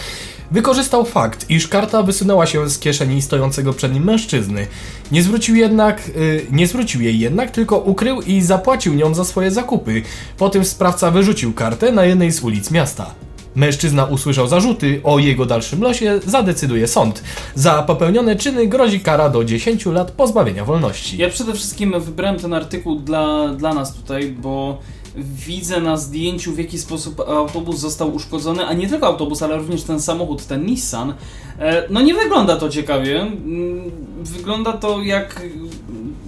wykorzystał 0.51 1.05
fakt, 1.05 1.51
iż 1.51 1.68
karta 1.68 2.03
wysunęła 2.03 2.47
się 2.47 2.70
z 2.70 2.78
kieszeni 2.78 3.22
stojącego 3.22 3.72
przed 3.72 3.94
nim 3.94 4.05
mężczyzny. 4.05 4.66
Nie 5.12 5.22
zwrócił 5.22 5.57
jednak, 5.57 6.09
y, 6.09 6.47
nie 6.51 6.66
zwrócił 6.66 7.03
jej 7.03 7.18
jednak, 7.18 7.51
tylko 7.51 7.78
ukrył 7.78 8.20
i 8.20 8.42
zapłacił 8.42 8.94
nią 8.94 9.14
za 9.14 9.24
swoje 9.24 9.51
zakupy. 9.51 10.03
Po 10.38 10.49
tym 10.49 10.64
sprawca 10.64 11.11
wyrzucił 11.11 11.53
kartę 11.53 11.92
na 11.92 12.05
jednej 12.05 12.32
z 12.32 12.42
ulic 12.42 12.70
miasta. 12.70 13.14
Mężczyzna 13.57 14.05
usłyszał 14.05 14.49
zarzuty, 14.49 15.01
o 15.05 15.18
jego 15.18 15.47
dalszym 15.47 15.82
losie 15.82 16.20
zadecyduje 16.26 16.88
sąd. 16.88 17.22
Za 17.55 17.82
popełnione 17.82 18.36
czyny 18.36 18.66
grozi 18.66 19.01
kara 19.01 19.28
do 19.28 19.44
10 19.44 19.86
lat 19.86 20.11
pozbawienia 20.11 20.64
wolności. 20.64 21.18
Ja 21.18 21.30
przede 21.30 21.55
wszystkim 21.55 22.01
wybrałem 22.01 22.38
ten 22.38 22.55
artykuł 22.55 23.01
dla, 23.01 23.49
dla 23.49 23.74
nas 23.74 23.94
tutaj, 23.94 24.30
bo 24.30 24.78
widzę 25.16 25.80
na 25.80 25.96
zdjęciu 25.96 26.52
w 26.52 26.58
jaki 26.58 26.78
sposób 26.78 27.20
autobus 27.20 27.78
został 27.78 28.14
uszkodzony, 28.14 28.66
a 28.66 28.72
nie 28.72 28.88
tylko 28.88 29.06
autobus, 29.06 29.42
ale 29.42 29.56
również 29.56 29.82
ten 29.82 30.00
samochód, 30.00 30.46
ten 30.46 30.66
Nissan. 30.66 31.14
E, 31.58 31.82
No 31.90 32.00
nie 32.00 32.14
wygląda 32.14 32.56
to 32.56 32.68
ciekawie. 32.68 33.20
Mm, 33.20 33.90
Wygląda 34.20 34.72
to 34.72 35.02
jak 35.02 35.40
mm, 35.40 35.70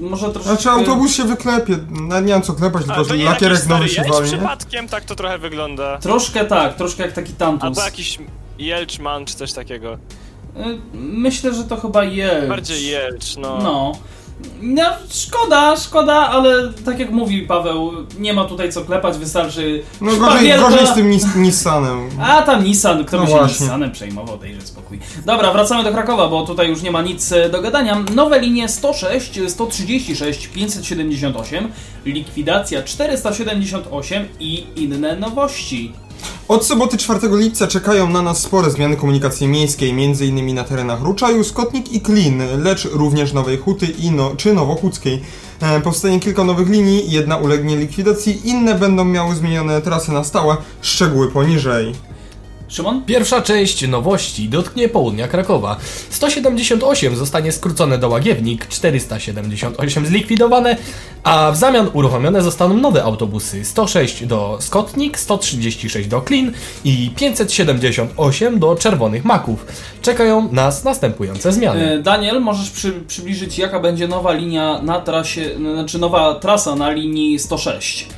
może 0.01 0.28
troszkę... 0.30 0.51
Znaczy 0.51 0.70
autobus 0.70 1.14
się 1.14 1.24
wyklepie, 1.24 1.78
nawet 1.91 2.26
nie 2.26 2.32
mam 2.32 2.43
co 2.43 2.53
klepać, 2.55 2.84
tylko 2.84 3.05
że 3.05 3.18
nie 3.18 3.24
lakierek 3.24 3.66
nowy 3.66 3.89
się 3.89 4.03
Jelcz 4.03 4.12
wali, 4.14 4.30
nie? 4.30 4.36
przypadkiem 4.36 4.89
tak 4.89 5.05
to 5.05 5.14
trochę 5.14 5.39
wygląda. 5.39 5.99
Troszkę 5.99 6.45
tak, 6.45 6.76
troszkę 6.76 7.03
jak 7.03 7.12
taki 7.12 7.32
Tantus. 7.32 7.64
Albo 7.64 7.80
jakiś 7.80 8.18
Jelczman 8.59 9.24
czy 9.24 9.34
coś 9.34 9.53
takiego. 9.53 9.93
E, 9.93 9.99
Myślę, 10.95 11.55
że 11.55 11.64
to 11.64 11.76
chyba 11.76 12.05
jest. 12.05 12.49
Bardziej 12.49 12.86
Jelcz, 12.86 13.36
no. 13.36 13.59
No. 13.62 13.93
No, 14.61 14.82
szkoda, 15.11 15.76
szkoda, 15.76 16.14
ale 16.14 16.72
tak 16.84 16.99
jak 16.99 17.11
mówi 17.11 17.43
Paweł, 17.43 17.93
nie 18.18 18.34
ma 18.34 18.45
tutaj 18.45 18.72
co 18.72 18.84
klepać, 18.84 19.18
wystarczy 19.18 19.82
No 20.01 20.16
gorzej, 20.16 20.59
gorzej 20.59 20.86
z 20.86 20.95
tym 20.95 21.11
nis 21.11 21.26
Nissanem. 21.36 22.11
A 22.20 22.43
tam 22.43 22.64
Nissan, 22.64 23.05
kto 23.05 23.16
No 23.16 23.22
by 23.22 23.30
się 23.30 23.36
właśnie. 23.36 23.66
Nissanem 23.66 23.93
przejmował, 23.93 24.39
dejże 24.39 24.61
spokój. 24.61 24.99
Dobra, 25.26 25.53
wracamy 25.53 25.84
do 25.84 25.93
Krakowa, 25.93 26.28
bo 26.28 26.47
tutaj 26.47 26.68
już 26.68 26.82
nie 26.82 26.91
ma 26.91 27.03
nic 27.03 27.32
e, 27.32 27.49
do 27.49 27.62
gadania. 27.62 28.05
Nowe 28.14 28.41
linie 28.41 28.68
106, 28.68 29.41
136, 29.49 30.47
578, 30.49 31.72
likwidacja 32.05 32.82
478 32.82 34.28
i 34.41 34.66
inne 34.76 35.16
nowości. 35.16 35.93
Od 36.49 36.66
soboty 36.66 36.97
4 36.97 37.29
lipca 37.33 37.66
czekają 37.66 38.11
na 38.11 38.23
nas 38.23 38.39
spore 38.39 38.71
zmiany 38.71 38.97
komunikacji 38.97 39.49
miejskiej, 39.49 39.91
m.in. 39.91 40.55
na 40.55 40.64
terenach 40.64 41.03
Ruczaju, 41.03 41.45
Skotnik 41.45 41.93
i 41.93 42.01
Klin, 42.01 42.43
lecz 42.62 42.85
również 42.85 43.33
Nowej 43.33 43.59
Huty 43.59 43.87
i 43.87 44.11
no, 44.11 44.33
czy 44.37 44.53
Nowochódzkiej. 44.53 45.23
E, 45.61 45.81
powstanie 45.81 46.21
kilka 46.21 46.45
nowych 46.45 46.69
linii, 46.69 47.11
jedna 47.11 47.37
ulegnie 47.37 47.77
likwidacji, 47.77 48.49
inne 48.49 48.75
będą 48.75 49.05
miały 49.05 49.35
zmienione 49.35 49.83
trasy 49.83 50.12
na 50.12 50.25
stałe, 50.25 50.57
szczegóły 50.83 51.31
poniżej. 51.31 52.08
Szymon? 52.69 53.03
Pierwsza 53.07 53.43
część 53.43 53.89
nowości 53.89 54.49
dotknie 54.49 54.89
południa 54.89 55.29
Krakowa. 55.29 55.77
178 56.11 57.16
zostanie 57.16 57.53
skrócone 57.53 57.99
do 57.99 58.09
Łagiewnik, 58.09 58.69
478 58.69 60.07
zlikwidowane, 60.07 60.77
a 61.23 61.53
w 61.53 61.57
zamian 61.57 61.91
uruchomione 61.93 62.43
zostaną 62.43 62.77
nowe 62.77 63.05
autobusy 63.05 63.64
106 63.64 64.27
do 64.27 64.59
Skotnik, 64.61 65.19
136 65.19 66.09
do 66.09 66.21
Klin 66.21 66.53
i 66.85 67.11
578 67.16 68.59
do 68.59 68.77
Czerwonych 68.77 69.25
Maków. 69.25 69.66
Czekają 70.03 70.53
nas 70.53 70.85
następujące 70.85 71.53
zmiany. 71.53 71.93
E, 71.93 71.99
Daniel, 71.99 72.41
możesz 72.41 72.71
przy, 72.71 72.93
przybliżyć 72.93 73.59
jaka 73.59 73.81
będzie 73.81 74.09
nowa 74.09 74.33
linia 74.33 74.83
na 74.83 75.01
trasie, 75.01 75.51
znaczy 75.75 75.99
nowa 75.99 76.35
trasa 76.35 76.75
na 76.75 76.91
linii 76.91 77.39
106? 77.39 78.18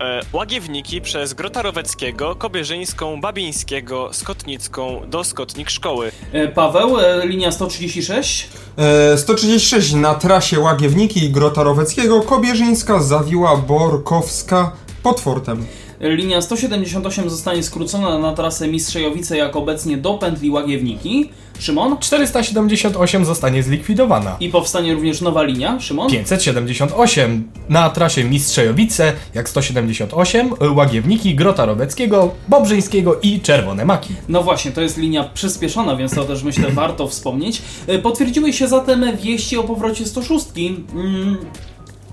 E, 0.00 0.20
Łagiewniki 0.32 1.00
przez 1.00 1.34
Grota 1.34 1.62
Roweckiego, 1.62 2.36
Kobierzyńską, 2.36 3.20
Babińskiego, 3.20 4.08
Skotnicką 4.12 5.00
do 5.06 5.24
Skotnik 5.24 5.70
Szkoły. 5.70 6.12
E, 6.32 6.48
Paweł, 6.48 7.00
e, 7.00 7.26
linia 7.26 7.52
136? 7.52 8.48
E, 8.78 9.18
136 9.18 9.92
na 9.92 10.14
trasie 10.14 10.60
Łagiewniki 10.60 11.30
Grota 11.30 11.62
Roweckiego, 11.62 12.20
Kobierzyńska, 12.20 13.02
Zawiła, 13.02 13.56
Borkowska 13.56 14.72
pod 15.02 15.20
fortem. 15.20 15.66
Linia 16.00 16.42
178 16.42 17.30
zostanie 17.30 17.62
skrócona 17.62 18.18
na 18.18 18.32
trasę 18.32 18.68
Mistrzejowice 18.68 19.36
jak 19.36 19.56
obecnie 19.56 19.96
do 19.96 20.14
pętli 20.14 20.50
Łagiewniki. 20.50 21.30
Szymon? 21.58 21.98
478 22.00 23.24
zostanie 23.24 23.62
zlikwidowana. 23.62 24.36
I 24.40 24.48
powstanie 24.48 24.94
również 24.94 25.20
nowa 25.20 25.42
linia. 25.42 25.80
Szymon? 25.80 26.10
578 26.10 27.50
na 27.68 27.90
trasie 27.90 28.24
Mistrzejowice, 28.24 29.12
jak 29.34 29.48
178, 29.48 30.50
Łagiewniki, 30.74 31.34
Grota 31.34 31.64
Roweckiego, 31.64 32.34
Bobrzyńskiego 32.48 33.20
i 33.22 33.40
Czerwone 33.40 33.84
Maki. 33.84 34.14
No 34.28 34.42
właśnie, 34.42 34.72
to 34.72 34.80
jest 34.80 34.98
linia 34.98 35.24
przyspieszona, 35.34 35.96
więc 35.96 36.14
to 36.14 36.24
też 36.24 36.42
myślę 36.42 36.70
warto 36.70 37.08
wspomnieć. 37.08 37.62
E, 37.86 37.98
Potwierdziły 37.98 38.52
się 38.52 38.68
zatem 38.68 39.16
wieści 39.16 39.56
o 39.56 39.64
powrocie 39.64 40.06
106. 40.06 40.46
Mm, 40.94 41.36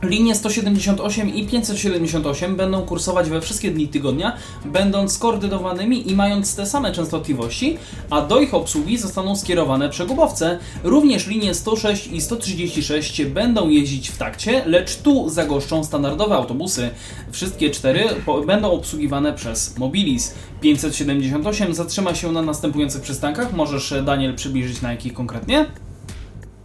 Linie 0.03 0.35
178 0.35 1.35
i 1.35 1.47
578 1.47 2.55
będą 2.55 2.81
kursować 2.81 3.29
we 3.29 3.41
wszystkie 3.41 3.71
dni 3.71 3.87
tygodnia, 3.87 4.37
będąc 4.65 5.13
skoordynowanymi 5.13 6.11
i 6.11 6.15
mając 6.15 6.55
te 6.55 6.65
same 6.65 6.91
częstotliwości, 6.91 7.77
a 8.09 8.21
do 8.21 8.39
ich 8.39 8.53
obsługi 8.53 8.97
zostaną 8.97 9.35
skierowane 9.35 9.89
przegubowce. 9.89 10.59
Również 10.83 11.27
linie 11.27 11.53
106 11.53 12.07
i 12.07 12.21
136 12.21 13.25
będą 13.25 13.69
jeździć 13.69 14.09
w 14.09 14.17
takcie, 14.17 14.63
lecz 14.65 14.95
tu 14.95 15.29
zagoszczą 15.29 15.83
standardowe 15.83 16.35
autobusy. 16.35 16.89
Wszystkie 17.31 17.69
cztery 17.69 18.03
będą 18.47 18.71
obsługiwane 18.71 19.33
przez 19.33 19.77
Mobilis. 19.77 20.33
578 20.61 21.73
zatrzyma 21.73 22.15
się 22.15 22.31
na 22.31 22.41
następujących 22.41 23.01
przystankach. 23.01 23.53
Możesz, 23.53 23.93
Daniel, 24.05 24.35
przybliżyć 24.35 24.81
na 24.81 24.91
jakich 24.91 25.13
konkretnie? 25.13 25.65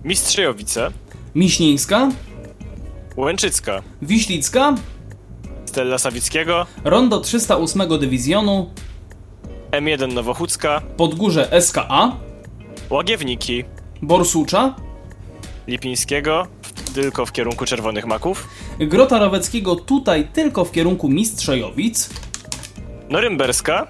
Mistrzejowice, 0.05 0.91
Miśnieńska, 1.35 2.11
Łęczycka, 3.19 3.83
Wiślicka, 4.03 4.75
Stella 5.65 5.99
Sawickiego, 5.99 6.67
Rondo 6.85 7.21
308 7.21 7.99
Dywizjonu, 8.01 8.71
M1 9.71 10.13
Nowochódzka, 10.13 10.81
Podgórze 10.97 11.61
SKA, 11.61 12.17
Łagiewniki, 12.91 13.65
Borsucza, 14.03 14.77
Lipińskiego, 15.67 16.47
tylko 16.95 17.27
w 17.27 17.33
kierunku 17.33 17.67
Czerwonych 17.67 18.07
Maków, 18.07 18.49
Grota 18.79 19.19
Roweckiego 19.19 19.77
tutaj 19.77 20.29
tylko 20.33 20.65
w 20.65 20.73
kierunku 20.73 21.09
Mistrzejowic, 21.09 22.11
Norymberska, 23.11 23.87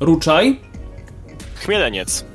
Ruczaj. 0.00 0.60
Chmieleniec. 1.54 2.27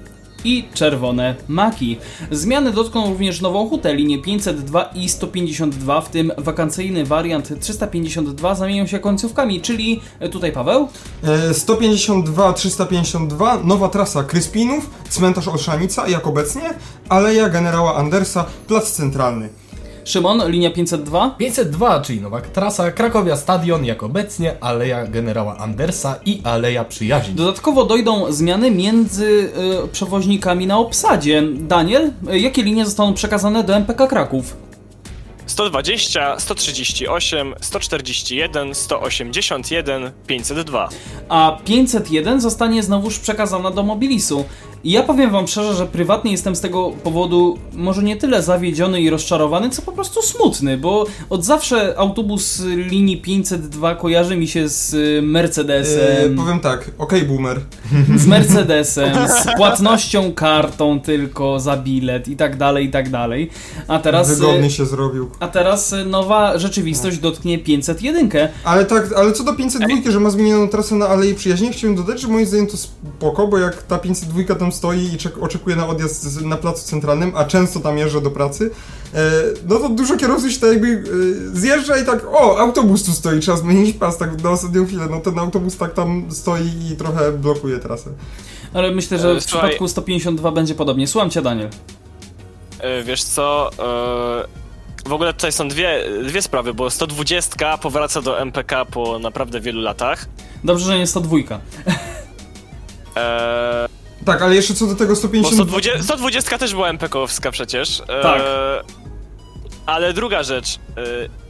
I 0.43 0.63
Czerwone 0.73 1.35
Maki. 1.47 1.97
Zmiany 2.31 2.71
dotkną 2.71 3.09
również 3.09 3.41
Nową 3.41 3.69
Hutę, 3.69 3.95
linie 3.95 4.21
502 4.21 4.83
i 4.83 5.09
152, 5.09 6.01
w 6.01 6.09
tym 6.09 6.31
wakacyjny 6.37 7.05
wariant 7.05 7.59
352 7.59 8.55
zamienią 8.55 8.87
się 8.87 8.99
końcówkami, 8.99 9.61
czyli 9.61 10.01
e, 10.19 10.29
tutaj 10.29 10.51
Paweł, 10.51 10.87
E, 11.23 11.53
152, 11.53 12.53
352, 12.53 13.59
nowa 13.63 13.89
trasa 13.89 14.23
Kryspinów, 14.23 14.89
cmentarz 15.09 15.47
Olszanica 15.47 16.07
jak 16.07 16.27
obecnie, 16.27 16.61
Aleja 17.09 17.49
Generała 17.49 17.95
Andersa, 17.95 18.45
Plac 18.67 18.91
Centralny. 18.91 19.62
Szymon, 20.03 20.51
linia 20.51 20.71
502, 20.71 21.35
502, 21.37 22.01
czyli 22.01 22.21
nowa 22.21 22.41
trasa 22.41 22.91
Krakowia 22.91 23.37
Stadion, 23.37 23.85
jak 23.85 24.03
obecnie 24.03 24.55
Aleja 24.61 25.07
Generała 25.07 25.57
Andersa 25.57 26.19
i 26.25 26.41
Aleja 26.43 26.85
Przyjaźni. 26.85 27.35
Dodatkowo 27.35 27.85
dojdą 27.85 28.31
zmiany 28.31 28.71
między 28.71 29.51
e, 29.83 29.87
przewoźnikami 29.87 30.67
na 30.67 30.77
obsadzie. 30.77 31.43
Daniel, 31.55 32.11
e, 32.29 32.39
jakie 32.39 32.63
linie 32.63 32.85
zostaną 32.85 33.13
przekazane 33.13 33.63
do 33.63 33.75
MPK 33.75 34.07
Kraków? 34.07 34.62
120, 35.45 36.39
138, 36.39 37.53
141, 37.61 38.75
181, 38.75 40.11
502. 40.27 40.89
A 41.29 41.57
501 41.65 42.41
zostanie 42.41 42.83
znowuż 42.83 43.19
przekazana 43.19 43.71
do 43.71 43.83
Mobilisu. 43.83 44.45
I 44.83 44.91
ja 44.91 45.03
powiem 45.03 45.31
wam 45.31 45.47
szczerze, 45.47 45.73
że 45.73 45.85
prywatnie 45.85 46.31
jestem 46.31 46.55
z 46.55 46.61
tego 46.61 46.91
powodu 47.03 47.57
może 47.73 48.03
nie 48.03 48.15
tyle 48.15 48.43
zawiedziony 48.43 49.01
i 49.01 49.09
rozczarowany, 49.09 49.69
co 49.69 49.81
po 49.81 49.91
prostu 49.91 50.21
smutny, 50.21 50.77
bo 50.77 51.05
od 51.29 51.45
zawsze 51.45 51.93
autobus 51.97 52.61
linii 52.65 53.21
502 53.21 53.95
kojarzy 53.95 54.37
mi 54.37 54.47
się 54.47 54.69
z 54.69 54.93
y, 54.93 55.21
Mercedesem, 55.21 56.35
powiem 56.35 56.59
tak, 56.59 56.91
okej 56.97 57.23
boomer. 57.23 57.59
z 58.15 58.27
Mercedesem, 58.33 59.13
z 59.27 59.55
płatnością 59.57 60.33
kartą 60.33 60.99
tylko 60.99 61.59
za 61.59 61.77
bilet 61.77 62.27
i 62.27 62.35
tak 62.35 62.57
dalej, 62.57 62.85
i 62.85 62.89
tak 62.89 63.09
dalej. 63.09 63.49
A 63.87 63.99
teraz, 63.99 64.31
y, 64.31 64.35
Wygodnie 64.35 64.69
się 64.69 64.85
zrobił. 64.85 65.29
A 65.39 65.47
teraz 65.47 65.93
y, 65.93 66.05
nowa 66.05 66.57
rzeczywistość 66.57 67.17
dotknie 67.17 67.59
501. 67.59 68.29
Ale 68.63 68.85
tak, 68.85 69.13
ale 69.13 69.31
co 69.31 69.43
do 69.43 69.53
502, 69.53 70.11
że 70.11 70.19
ma 70.19 70.29
zmienioną 70.29 70.67
trasę 70.69 70.95
na 70.95 71.07
Alei 71.07 71.35
Przyjaźni, 71.35 71.71
chciałem 71.73 71.95
dodać, 71.95 72.21
że 72.21 72.27
moim 72.27 72.45
zdaniem 72.45 72.67
to 72.67 72.77
spoko, 72.77 73.47
bo 73.47 73.57
jak 73.57 73.83
ta 73.83 73.97
502 73.99 74.55
tam 74.55 74.71
stoi 74.71 74.99
i 75.13 75.17
czek- 75.17 75.41
oczekuje 75.43 75.75
na 75.75 75.87
odjazd 75.87 76.41
na 76.41 76.57
placu 76.57 76.87
centralnym, 76.87 77.31
a 77.35 77.45
często 77.45 77.79
tam 77.79 77.97
jeżdżę 77.97 78.21
do 78.21 78.31
pracy, 78.31 78.71
e, 79.13 79.19
no 79.69 79.75
to 79.79 79.89
dużo 79.89 80.17
kierowców 80.17 80.51
się 80.51 80.59
tak 80.59 80.69
jakby 80.69 80.87
e, 81.53 81.57
zjeżdża 81.59 81.97
i 81.97 82.05
tak, 82.05 82.25
o, 82.33 82.59
autobus 82.59 83.03
tu 83.03 83.11
stoi, 83.11 83.39
trzeba 83.39 83.57
zmienić 83.57 83.95
pas 83.97 84.17
tak 84.17 84.43
na 84.43 84.49
ostatnią 84.49 84.85
chwilę. 84.85 85.07
No 85.11 85.19
ten 85.19 85.39
autobus 85.39 85.77
tak 85.77 85.93
tam 85.93 86.25
stoi 86.31 86.67
i 86.91 86.95
trochę 86.95 87.31
blokuje 87.31 87.79
trasę. 87.79 88.09
Ale 88.73 88.91
myślę, 88.91 89.19
że 89.19 89.31
E, 89.31 89.35
w 89.39 89.43
słuchaj- 89.43 89.59
przypadku 89.61 89.87
152 89.87 90.51
będzie 90.51 90.75
podobnie. 90.75 91.07
Słucham 91.07 91.29
cię, 91.29 91.41
Daniel. 91.41 91.69
Wiesz 93.05 93.23
co, 93.23 93.69
w 95.05 95.13
ogóle 95.13 95.33
tutaj 95.33 95.51
są 95.51 95.67
dwie, 95.67 96.03
dwie 96.23 96.41
sprawy, 96.41 96.73
bo 96.73 96.89
120 96.89 97.77
powraca 97.77 98.21
do 98.21 98.41
MPK 98.41 98.85
po 98.85 99.19
naprawdę 99.19 99.59
wielu 99.61 99.81
latach. 99.81 100.25
Dobrze, 100.63 100.85
że 100.85 100.97
nie 100.97 101.07
102. 101.07 101.37
E, 103.17 103.87
Tak, 104.25 104.41
ale 104.41 104.55
jeszcze 104.55 104.73
co 104.73 104.87
do 104.87 104.95
tego 104.95 105.09
Bo 105.13 105.15
150... 105.15 105.55
120, 105.55 106.03
120 106.03 106.57
też 106.57 106.73
była 106.73 106.89
MPK-owska 106.89 107.51
przecież. 107.51 108.01
E, 108.07 108.21
Tak. 108.21 108.41
Ale 109.85 110.13
druga 110.13 110.43
rzecz. 110.43 110.75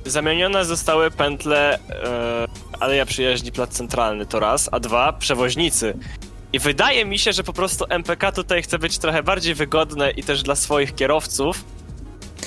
E, 0.06 0.10
zamienione 0.10 0.66
zostały 0.66 1.12
pętle 1.12 1.74
e, 1.74 1.80
Aleja 2.80 3.06
Przyjaźni 3.06 3.52
Plac 3.52 3.70
Centralny 3.70 4.26
to 4.26 4.40
raz, 4.40 4.70
a 4.72 4.80
dwa 4.80 5.14
przewoźnicy. 5.14 5.98
I 6.54 6.60
wydaje 6.60 7.06
mi 7.06 7.20
się, 7.20 7.34
że 7.34 7.44
po 7.44 7.54
prostu 7.54 7.86
MPK 7.90 8.32
tutaj 8.32 8.64
chce 8.64 8.80
być 8.80 8.98
trochę 8.98 9.24
bardziej 9.24 9.56
wygodne 9.56 10.12
i 10.12 10.24
też 10.24 10.44
dla 10.44 10.56
swoich 10.56 10.96
kierowców. 10.96 11.64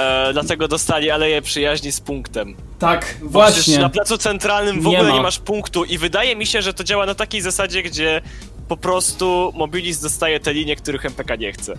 E, 0.00 0.32
dlatego 0.32 0.68
dostali 0.68 1.10
Aleję 1.10 1.42
Przyjaźni 1.42 1.92
z 1.92 2.00
punktem. 2.00 2.54
Tak, 2.78 3.16
Bo 3.22 3.28
właśnie. 3.28 3.78
na 3.78 3.88
placu 3.88 4.18
centralnym 4.18 4.80
w 4.80 4.84
Nie 4.84 4.96
ogóle 4.98 5.10
ma. 5.10 5.16
nie 5.16 5.22
masz 5.22 5.38
punktu 5.38 5.84
i 5.84 5.98
wydaje 5.98 6.36
mi 6.36 6.46
się, 6.46 6.62
że 6.62 6.74
to 6.74 6.84
działa 6.84 7.06
na 7.06 7.14
takiej 7.14 7.40
zasadzie, 7.40 7.82
gdzie 7.82 8.22
po 8.68 8.76
prostu 8.76 9.52
Mobilis 9.56 10.00
dostaje 10.00 10.40
te 10.40 10.52
linie, 10.52 10.76
których 10.76 11.04
MPK 11.06 11.36
nie 11.36 11.52
chce. 11.52 11.74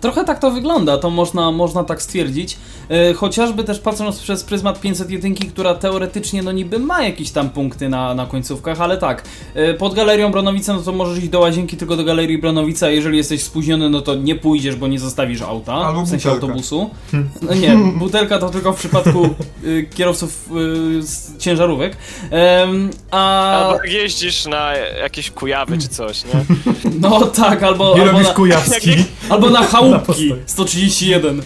Trochę 0.00 0.24
tak 0.24 0.38
to 0.38 0.50
wygląda, 0.50 0.98
to 0.98 1.10
można, 1.10 1.50
można 1.52 1.84
tak 1.84 2.02
stwierdzić. 2.02 2.56
E, 2.90 3.14
chociażby 3.14 3.64
też 3.64 3.78
patrząc 3.78 4.20
przez 4.20 4.44
pryzmat 4.44 4.80
501, 4.80 5.34
która 5.34 5.74
teoretycznie 5.74 6.42
no 6.42 6.52
niby 6.52 6.78
ma 6.78 7.02
jakieś 7.02 7.30
tam 7.30 7.50
punkty 7.50 7.88
na, 7.88 8.14
na 8.14 8.26
końcówkach, 8.26 8.80
ale 8.80 8.98
tak, 8.98 9.22
e, 9.54 9.74
pod 9.74 9.94
galerią 9.94 10.30
Bronowice 10.32 10.72
no 10.74 10.82
to 10.82 10.92
możesz 10.92 11.18
iść 11.18 11.28
do 11.28 11.40
łazienki 11.40 11.76
tylko 11.76 11.96
do 11.96 12.04
galerii 12.04 12.38
Bronowice, 12.38 12.86
a 12.86 12.90
jeżeli 12.90 13.16
jesteś 13.18 13.42
spóźniony, 13.42 13.90
no 13.90 14.00
to 14.00 14.14
nie 14.14 14.34
pójdziesz, 14.34 14.76
bo 14.76 14.86
nie 14.88 14.98
zostawisz 14.98 15.42
auta, 15.42 15.72
Albo 15.72 16.02
w 16.02 16.08
sensie 16.08 16.28
butelka. 16.28 16.46
autobusu. 16.46 16.90
No 17.42 17.54
nie, 17.54 17.76
butelka 17.98 18.38
to 18.38 18.50
tylko 18.50 18.72
w 18.72 18.76
przypadku 18.78 19.28
y, 19.64 19.88
kierowców 19.94 20.48
y, 20.98 21.02
z 21.02 21.38
ciężarówek. 21.38 21.96
Em, 22.30 22.90
a 23.10 23.52
Albo 23.52 23.84
jak 23.84 23.92
jeździsz 23.92 24.46
na 24.46 24.72
jakieś 25.02 25.30
kujawy 25.30 25.78
czy 25.78 25.88
coś, 25.88 26.24
nie? 26.24 26.44
no 27.00 27.20
tak, 27.20 27.62
albo, 27.62 27.94
Nie 27.94 28.00
albo, 28.00 28.12
robisz 28.12 28.28
na, 28.28 28.34
kujawski. 28.34 28.90
albo 29.30 29.50
na 29.50 29.60
Na 29.60 29.66
postoj. 29.92 30.42
131. 30.46 31.42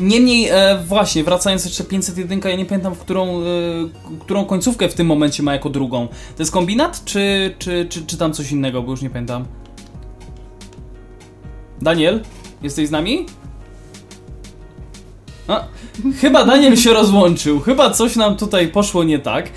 Niemniej, 0.00 0.48
e, 0.48 0.78
właśnie, 0.86 1.24
wracając 1.24 1.64
jeszcze 1.64 1.84
501, 1.84 2.40
ja 2.44 2.56
nie 2.56 2.64
pamiętam, 2.64 2.94
w 2.94 2.98
którą, 2.98 3.40
e, 3.40 3.44
którą 4.20 4.44
końcówkę 4.44 4.88
w 4.88 4.94
tym 4.94 5.06
momencie 5.06 5.42
ma 5.42 5.52
jako 5.52 5.70
drugą. 5.70 6.08
To 6.08 6.42
jest 6.42 6.52
kombinat, 6.52 7.04
czy, 7.04 7.54
czy, 7.58 7.86
czy, 7.90 8.06
czy 8.06 8.16
tam 8.16 8.32
coś 8.32 8.52
innego, 8.52 8.82
bo 8.82 8.90
już 8.90 9.02
nie 9.02 9.10
pamiętam. 9.10 9.44
Daniel, 11.82 12.20
jesteś 12.62 12.88
z 12.88 12.90
nami? 12.90 13.26
A, 15.48 15.64
chyba 16.20 16.44
Daniel 16.44 16.76
się 16.76 16.92
rozłączył, 16.92 17.60
chyba 17.60 17.90
coś 17.90 18.16
nam 18.16 18.36
tutaj 18.36 18.68
poszło 18.68 19.04
nie 19.04 19.18
tak. 19.18 19.50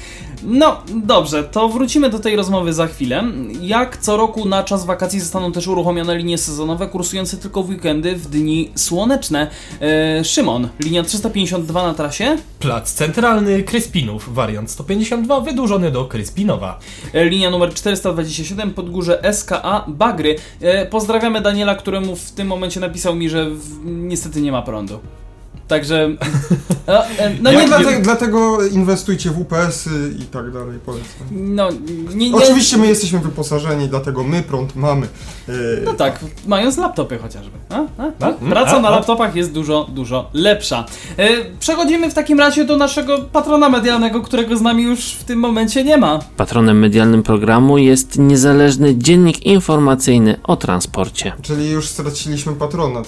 No, 0.47 0.81
dobrze, 0.95 1.43
to 1.43 1.69
wrócimy 1.69 2.09
do 2.09 2.19
tej 2.19 2.35
rozmowy 2.35 2.73
za 2.73 2.87
chwilę. 2.87 3.23
Jak 3.61 3.97
co 3.97 4.17
roku 4.17 4.45
na 4.45 4.63
czas 4.63 4.85
wakacji 4.85 5.19
zostaną 5.19 5.51
też 5.51 5.67
uruchomione 5.67 6.17
linie 6.17 6.37
sezonowe, 6.37 6.87
kursujące 6.87 7.37
tylko 7.37 7.63
w 7.63 7.69
weekendy 7.69 8.15
w 8.15 8.27
dni 8.29 8.71
słoneczne. 8.75 9.47
E, 9.81 10.23
Szymon, 10.23 10.69
linia 10.79 11.03
352 11.03 11.83
na 11.87 11.93
trasie, 11.93 12.37
Plac 12.59 12.93
Centralny 12.93 13.63
Kryspinów, 13.63 14.33
wariant 14.33 14.71
152, 14.71 15.41
wydłużony 15.41 15.91
do 15.91 16.05
Kryspinowa. 16.05 16.79
e, 17.13 17.25
linia 17.25 17.49
numer 17.49 17.73
427, 17.73 18.73
Podgórze 18.73 19.21
SKA 19.33 19.85
Bagry. 19.87 20.35
E, 20.61 20.85
pozdrawiamy 20.85 21.41
Daniela, 21.41 21.75
któremu 21.75 22.15
w 22.15 22.31
tym 22.31 22.47
momencie 22.47 22.79
napisał 22.79 23.15
mi, 23.15 23.29
że 23.29 23.49
w, 23.49 23.85
niestety 23.85 24.41
nie 24.41 24.51
ma 24.51 24.61
prądu. 24.61 24.99
Także. 25.67 26.09
No 26.87 26.93
No 27.41 27.51
nie, 27.51 27.63
i 27.63 27.67
dlatego, 27.67 28.01
dlatego 28.01 28.65
inwestujcie 28.67 29.29
w 29.31 29.39
UPS-y 29.39 30.15
i 30.19 30.23
tak 30.25 30.51
dalej, 30.51 30.79
polecam. 30.85 31.07
no, 31.31 31.69
nie, 32.15 32.29
nie, 32.31 32.35
Oczywiście 32.37 32.77
my 32.77 32.87
jesteśmy 32.87 33.19
wyposażeni, 33.19 33.87
dlatego 33.89 34.23
my 34.23 34.43
prąd 34.43 34.75
mamy. 34.75 35.07
No 35.85 35.93
tak, 35.93 36.19
mając 36.47 36.77
laptopy 36.77 37.17
chociażby. 37.17 37.57
A? 37.69 37.75
A? 37.97 38.11
A? 38.19 38.29
Mm, 38.29 38.49
Praca 38.51 38.77
a, 38.77 38.79
na 38.79 38.89
laptopach 38.89 39.35
jest 39.35 39.51
dużo, 39.51 39.87
dużo 39.93 40.29
lepsza. 40.33 40.85
E, 41.17 41.27
przechodzimy 41.59 42.11
w 42.11 42.13
takim 42.13 42.39
razie 42.39 42.65
do 42.65 42.77
naszego 42.77 43.17
patrona 43.17 43.69
medialnego, 43.69 44.21
którego 44.21 44.57
z 44.57 44.61
nami 44.61 44.83
już 44.83 45.13
w 45.13 45.23
tym 45.23 45.39
momencie 45.39 45.83
nie 45.83 45.97
ma. 45.97 46.19
Patronem 46.37 46.79
medialnym 46.79 47.23
programu 47.23 47.77
jest 47.77 48.19
niezależny 48.19 48.95
dziennik 48.97 49.45
informacyjny 49.45 50.39
o 50.43 50.55
transporcie. 50.55 51.33
Czyli 51.41 51.69
już 51.69 51.87
straciliśmy 51.89 52.53
patronat. 52.53 53.07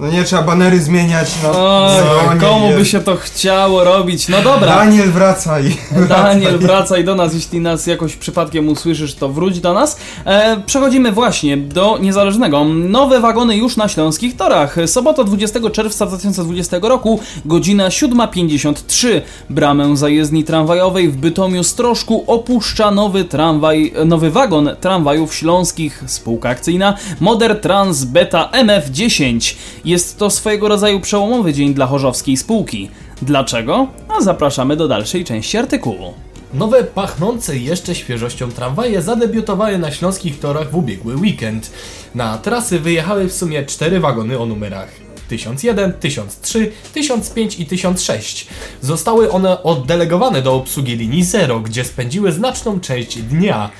No 0.00 0.10
nie, 0.10 0.24
trzeba 0.24 0.42
banery 0.42 0.80
zmieniać, 0.80 1.30
no. 1.42 1.50
Oj, 1.86 2.02
no, 2.34 2.46
komu 2.48 2.72
by 2.74 2.84
się 2.84 3.00
to 3.00 3.16
chciało 3.16 3.84
robić? 3.84 4.28
No 4.28 4.42
dobra. 4.42 4.76
Daniel, 4.76 5.10
wracaj. 5.10 5.76
Daniel, 6.08 6.58
wracaj 6.58 7.04
do 7.04 7.14
nas, 7.14 7.34
jeśli 7.34 7.60
nas 7.60 7.86
jakoś 7.86 8.16
przypadkiem 8.16 8.68
usłyszysz, 8.68 9.14
to 9.14 9.28
wróć 9.28 9.60
do 9.60 9.74
nas. 9.74 9.96
E, 10.24 10.56
przechodzimy 10.66 11.12
właśnie 11.12 11.56
do 11.56 11.98
niezależnego. 12.00 12.64
Nowe 12.64 13.20
wagony 13.20 13.56
już 13.56 13.76
na 13.76 13.88
śląskich 13.88 14.36
torach. 14.36 14.76
Sobota 14.86 15.24
20 15.24 15.70
czerwca 15.70 16.06
2020 16.06 16.76
roku, 16.82 17.20
godzina 17.44 17.88
7.53. 17.88 19.20
Bramę 19.50 19.96
zajezdni 19.96 20.44
tramwajowej 20.44 21.08
w 21.08 21.16
Bytomiu 21.16 21.64
Strożku 21.64 22.24
opuszcza 22.26 22.90
nowy 22.90 23.24
tramwaj, 23.24 23.92
nowy 24.06 24.30
wagon 24.30 24.70
tramwajów 24.80 25.34
śląskich. 25.34 26.04
Spółka 26.06 26.48
akcyjna 26.48 26.94
Moder 27.20 27.60
Trans 27.60 28.04
Beta 28.04 28.50
MF10. 28.52 29.54
Jest 29.88 30.18
to 30.18 30.30
swojego 30.30 30.68
rodzaju 30.68 31.00
przełomowy 31.00 31.52
dzień 31.52 31.74
dla 31.74 31.86
chorzowskiej 31.86 32.36
spółki. 32.36 32.90
Dlaczego? 33.22 33.86
A 34.08 34.20
zapraszamy 34.20 34.76
do 34.76 34.88
dalszej 34.88 35.24
części 35.24 35.58
artykułu. 35.58 36.14
Nowe, 36.54 36.84
pachnące 36.84 37.56
jeszcze 37.56 37.94
świeżością 37.94 38.50
tramwaje 38.50 39.02
zadebiutowały 39.02 39.78
na 39.78 39.90
śląskich 39.90 40.40
torach 40.40 40.70
w 40.70 40.76
ubiegły 40.76 41.16
weekend. 41.16 41.70
Na 42.14 42.38
trasy 42.38 42.78
wyjechały 42.78 43.28
w 43.28 43.32
sumie 43.32 43.66
cztery 43.66 44.00
wagony 44.00 44.38
o 44.38 44.46
numerach 44.46 44.88
1001, 45.28 45.92
1003, 45.92 46.72
1005 46.94 47.60
i 47.60 47.66
1006. 47.66 48.46
Zostały 48.80 49.30
one 49.30 49.62
oddelegowane 49.62 50.42
do 50.42 50.54
obsługi 50.54 50.96
linii 50.96 51.24
0, 51.24 51.60
gdzie 51.60 51.84
spędziły 51.84 52.32
znaczną 52.32 52.80
część 52.80 53.18
dnia. 53.22 53.70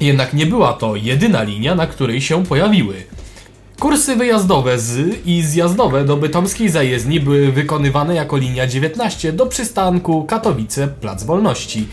Jednak 0.00 0.34
nie 0.34 0.46
była 0.46 0.72
to 0.72 0.96
jedyna 0.96 1.42
linia, 1.42 1.74
na 1.74 1.86
której 1.86 2.20
się 2.20 2.44
pojawiły. 2.44 2.94
Kursy 3.80 4.16
wyjazdowe 4.16 4.78
z 4.78 5.16
i 5.26 5.42
zjazdowe 5.42 6.04
do 6.04 6.16
bytomskiej 6.16 6.68
zajezdni 6.68 7.20
były 7.20 7.52
wykonywane 7.52 8.14
jako 8.14 8.36
linia 8.36 8.66
19 8.66 9.32
do 9.32 9.46
przystanku 9.46 10.24
Katowice 10.24 10.88
Plac 10.88 11.24
Wolności, 11.24 11.88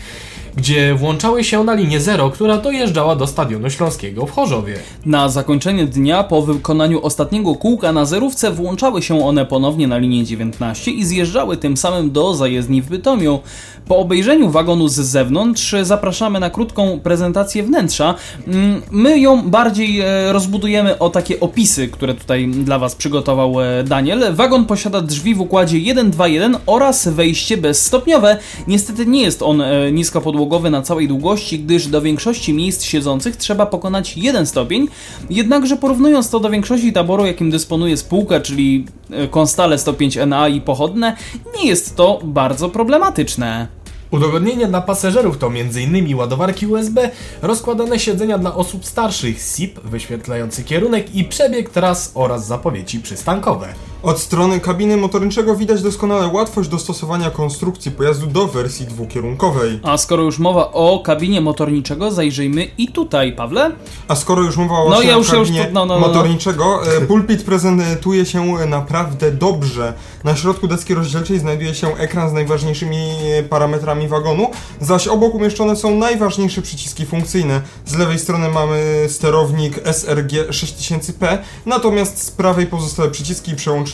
gdzie 0.56 0.94
włączały 0.94 1.44
się 1.44 1.64
na 1.64 1.74
linię 1.74 2.00
0, 2.00 2.30
która 2.30 2.58
dojeżdżała 2.58 3.16
do 3.16 3.26
Stadionu 3.26 3.70
Śląskiego 3.70 4.26
w 4.26 4.30
Chorzowie. 4.30 4.74
Na 5.06 5.28
zakończenie 5.28 5.86
dnia 5.86 6.24
po 6.24 6.42
wykonaniu 6.42 7.02
ostatniego 7.02 7.54
kółka 7.54 7.92
na 7.92 8.04
zerówce 8.04 8.50
włączały 8.50 9.02
się 9.02 9.26
one 9.26 9.46
ponownie 9.46 9.88
na 9.88 9.98
linię 9.98 10.24
19 10.24 10.90
i 10.90 11.04
zjeżdżały 11.04 11.56
tym 11.56 11.76
samym 11.76 12.10
do 12.10 12.34
zajezdni 12.34 12.82
w 12.82 12.88
Bytomiu. 12.88 13.40
Po 13.88 13.98
obejrzeniu 13.98 14.50
wagonu 14.50 14.88
z 14.88 14.94
zewnątrz 14.94 15.74
zapraszamy 15.82 16.40
na 16.40 16.50
krótką 16.50 17.00
prezentację 17.02 17.62
wnętrza. 17.62 18.14
Mm, 18.46 18.82
My 18.90 19.18
ją 19.18 19.50
bardziej 19.50 20.00
e, 20.00 20.32
rozbudujemy 20.32 20.98
o 20.98 21.10
takie 21.10 21.40
opisy, 21.40 21.88
które 21.88 22.14
tutaj 22.14 22.48
dla 22.48 22.78
Was 22.78 22.94
przygotował 22.94 23.60
e, 23.60 23.84
Daniel. 23.84 24.34
Wagon 24.34 24.64
posiada 24.64 25.00
drzwi 25.00 25.34
w 25.34 25.40
układzie 25.40 25.76
1-2-1 25.76 26.56
oraz 26.66 27.08
wejście 27.08 27.56
bezstopniowe. 27.56 28.36
Niestety 28.66 29.06
nie 29.06 29.22
jest 29.22 29.42
on 29.42 29.60
e, 29.60 29.92
niskopodłogowy 30.44 30.70
na 30.70 30.82
całej 30.82 31.08
długości, 31.08 31.58
gdyż 31.58 31.86
do 31.86 32.02
większości 32.02 32.54
miejsc 32.54 32.82
siedzących 32.82 33.36
trzeba 33.36 33.66
pokonać 33.66 34.16
jeden 34.16 34.46
stopień. 34.46 34.88
Jednakże 35.30 35.76
porównując 35.76 36.30
to 36.30 36.40
do 36.40 36.50
większości 36.50 36.92
taboru, 36.92 37.26
jakim 37.26 37.50
dysponuje 37.50 37.96
spółka, 37.96 38.40
czyli 38.40 38.86
e, 39.10 39.28
Konstale 39.28 39.78
105 39.78 40.18
NA 40.26 40.48
i 40.48 40.60
pochodne, 40.60 41.16
nie 41.56 41.68
jest 41.68 41.96
to 41.96 42.20
bardzo 42.24 42.68
problematyczne. 42.68 43.68
Udogodnienie 44.10 44.66
dla 44.66 44.80
pasażerów 44.80 45.38
to 45.38 45.46
m.in. 45.46 46.16
ładowarki 46.16 46.66
USB, 46.66 47.10
rozkładane 47.42 47.98
siedzenia 47.98 48.38
dla 48.38 48.54
osób 48.54 48.84
starszych, 48.84 49.40
SIP 49.40 49.80
wyświetlający 49.80 50.64
kierunek 50.64 51.14
i 51.14 51.24
przebieg 51.24 51.70
tras 51.70 52.12
oraz 52.14 52.46
zapowiedzi 52.46 53.00
przystankowe. 53.00 53.74
Od 54.04 54.20
strony 54.20 54.60
kabiny 54.60 54.96
motorniczego 54.96 55.56
widać 55.56 55.82
doskonale 55.82 56.26
łatwość 56.26 56.68
dostosowania 56.68 57.30
konstrukcji 57.30 57.90
pojazdu 57.90 58.26
do 58.26 58.46
wersji 58.46 58.86
dwukierunkowej. 58.86 59.80
A 59.82 59.96
skoro 59.98 60.22
już 60.22 60.38
mowa 60.38 60.72
o 60.72 61.00
kabinie 61.04 61.40
motorniczego, 61.40 62.10
zajrzyjmy 62.10 62.66
i 62.78 62.88
tutaj, 62.88 63.32
Pawle. 63.36 63.70
A 64.08 64.14
skoro 64.14 64.42
już 64.42 64.56
mowa 64.56 64.74
o 64.78 64.88
No, 64.90 65.02
ja 65.02 65.16
już- 65.16 65.28
ja 65.28 65.34
już 65.38 65.48
kabinie 65.48 65.64
tu- 65.64 65.72
no, 65.74 65.86
no, 65.86 65.94
no, 65.94 66.00
no. 66.00 66.06
motorniczego, 66.08 66.80
e, 66.96 67.00
pulpit 67.00 67.42
prezentuje 67.42 68.26
się 68.26 68.44
naprawdę 68.66 69.30
dobrze. 69.32 69.92
Na 70.24 70.36
środku 70.36 70.68
deski 70.68 70.94
rozdzielczej 70.94 71.38
znajduje 71.38 71.74
się 71.74 71.96
ekran 71.96 72.30
z 72.30 72.32
najważniejszymi 72.32 72.96
e, 73.38 73.42
parametrami 73.42 74.08
wagonu, 74.08 74.50
zaś 74.80 75.08
obok 75.08 75.34
umieszczone 75.34 75.76
są 75.76 75.96
najważniejsze 75.96 76.62
przyciski 76.62 77.06
funkcyjne. 77.06 77.60
Z 77.86 77.94
lewej 77.94 78.18
strony 78.18 78.48
mamy 78.48 79.06
sterownik 79.08 79.80
SRG 79.84 80.32
6000P, 80.50 81.38
natomiast 81.66 82.22
z 82.22 82.30
prawej 82.30 82.66
pozostałe 82.66 83.10
przyciski 83.10 83.50
i 83.52 83.56
przełączniki. 83.56 83.93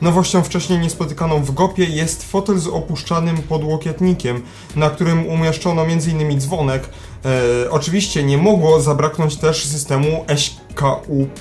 Nowością 0.00 0.42
wcześniej 0.42 0.78
niespotykaną 0.78 1.44
w 1.44 1.50
GOPie 1.50 1.84
jest 1.84 2.30
fotel 2.30 2.58
z 2.58 2.66
opuszczanym 2.66 3.36
podłokietnikiem, 3.36 4.42
na 4.76 4.90
którym 4.90 5.26
umieszczono 5.26 5.82
m.in. 5.82 6.40
dzwonek. 6.40 6.88
E, 7.24 7.70
oczywiście 7.70 8.22
nie 8.22 8.38
mogło 8.38 8.80
zabraknąć 8.80 9.36
też 9.36 9.64
systemu 9.64 10.24
SKUP, 10.36 11.40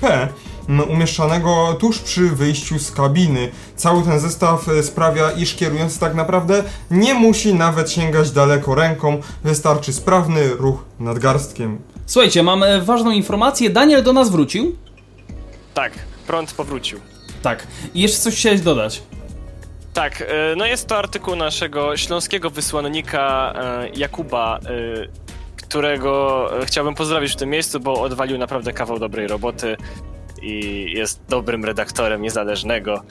umieszczanego 0.89 1.73
tuż 1.79 1.99
przy 1.99 2.21
wyjściu 2.29 2.79
z 2.79 2.91
kabiny. 2.91 3.51
Cały 3.75 4.03
ten 4.03 4.19
zestaw 4.19 4.69
e, 4.69 4.83
sprawia, 4.83 5.31
iż 5.31 5.55
kierujący 5.55 5.99
tak 5.99 6.15
naprawdę 6.15 6.63
nie 6.91 7.13
musi 7.13 7.53
nawet 7.53 7.91
sięgać 7.91 8.31
daleko 8.31 8.75
ręką, 8.75 9.21
wystarczy 9.43 9.93
sprawny 9.93 10.49
ruch 10.49 10.85
nadgarstkiem. 10.99 11.79
Słuchajcie, 12.05 12.43
mam 12.43 12.63
e, 12.63 12.81
ważną 12.81 13.11
informację. 13.11 13.69
Daniel 13.69 14.03
do 14.03 14.13
nas 14.13 14.29
wrócił. 14.29 14.75
Tak, 15.73 15.93
prąd 16.27 16.53
powrócił. 16.53 17.12
Tak. 17.43 17.67
I 17.93 18.01
jeszcze 18.01 18.17
coś 18.17 18.35
chciałeś 18.35 18.61
dodać. 18.61 19.03
Tak, 19.93 20.21
e, 20.21 20.55
no 20.55 20.65
jest 20.65 20.87
to 20.87 20.97
artykuł 20.97 21.35
naszego 21.35 21.97
śląskiego 21.97 22.49
wysłannika 22.49 23.53
e, 23.55 23.89
Jakuba, 23.89 24.59
e, 24.59 25.23
którego 25.55 26.49
chciałbym 26.65 26.95
pozdrowić 26.95 27.33
w 27.33 27.35
tym 27.35 27.49
miejscu, 27.49 27.79
bo 27.79 28.01
odwalił 28.01 28.37
naprawdę 28.37 28.73
kawał 28.73 28.99
dobrej 28.99 29.27
roboty 29.27 29.77
i 30.41 30.85
jest 30.91 31.21
dobrym 31.29 31.65
redaktorem 31.65 32.21
niezależnego. 32.21 33.03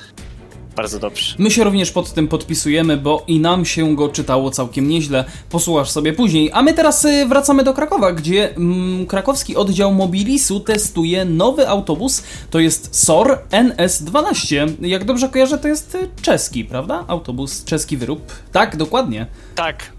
Bardzo 0.76 0.98
dobrze. 0.98 1.34
My 1.38 1.50
się 1.50 1.64
również 1.64 1.90
pod 1.90 2.12
tym 2.12 2.28
podpisujemy, 2.28 2.96
bo 2.96 3.24
i 3.26 3.40
nam 3.40 3.64
się 3.64 3.96
go 3.96 4.08
czytało 4.08 4.50
całkiem 4.50 4.88
nieźle. 4.88 5.24
Posłuchasz 5.50 5.90
sobie 5.90 6.12
później. 6.12 6.50
A 6.52 6.62
my 6.62 6.72
teraz 6.74 7.04
y, 7.04 7.26
wracamy 7.26 7.64
do 7.64 7.74
Krakowa, 7.74 8.12
gdzie 8.12 8.56
mm, 8.56 9.06
krakowski 9.06 9.56
oddział 9.56 9.94
Mobilisu 9.94 10.60
testuje 10.60 11.24
nowy 11.24 11.68
autobus. 11.68 12.22
To 12.50 12.60
jest 12.60 13.04
SOR 13.04 13.38
NS12. 13.50 14.72
Jak 14.80 15.04
dobrze 15.04 15.28
kojarzę, 15.28 15.58
to 15.58 15.68
jest 15.68 15.94
y, 15.94 16.08
czeski, 16.22 16.64
prawda? 16.64 17.04
Autobus, 17.08 17.64
czeski 17.64 17.96
wyrób. 17.96 18.32
Tak, 18.52 18.76
dokładnie. 18.76 19.26
Tak, 19.54 19.92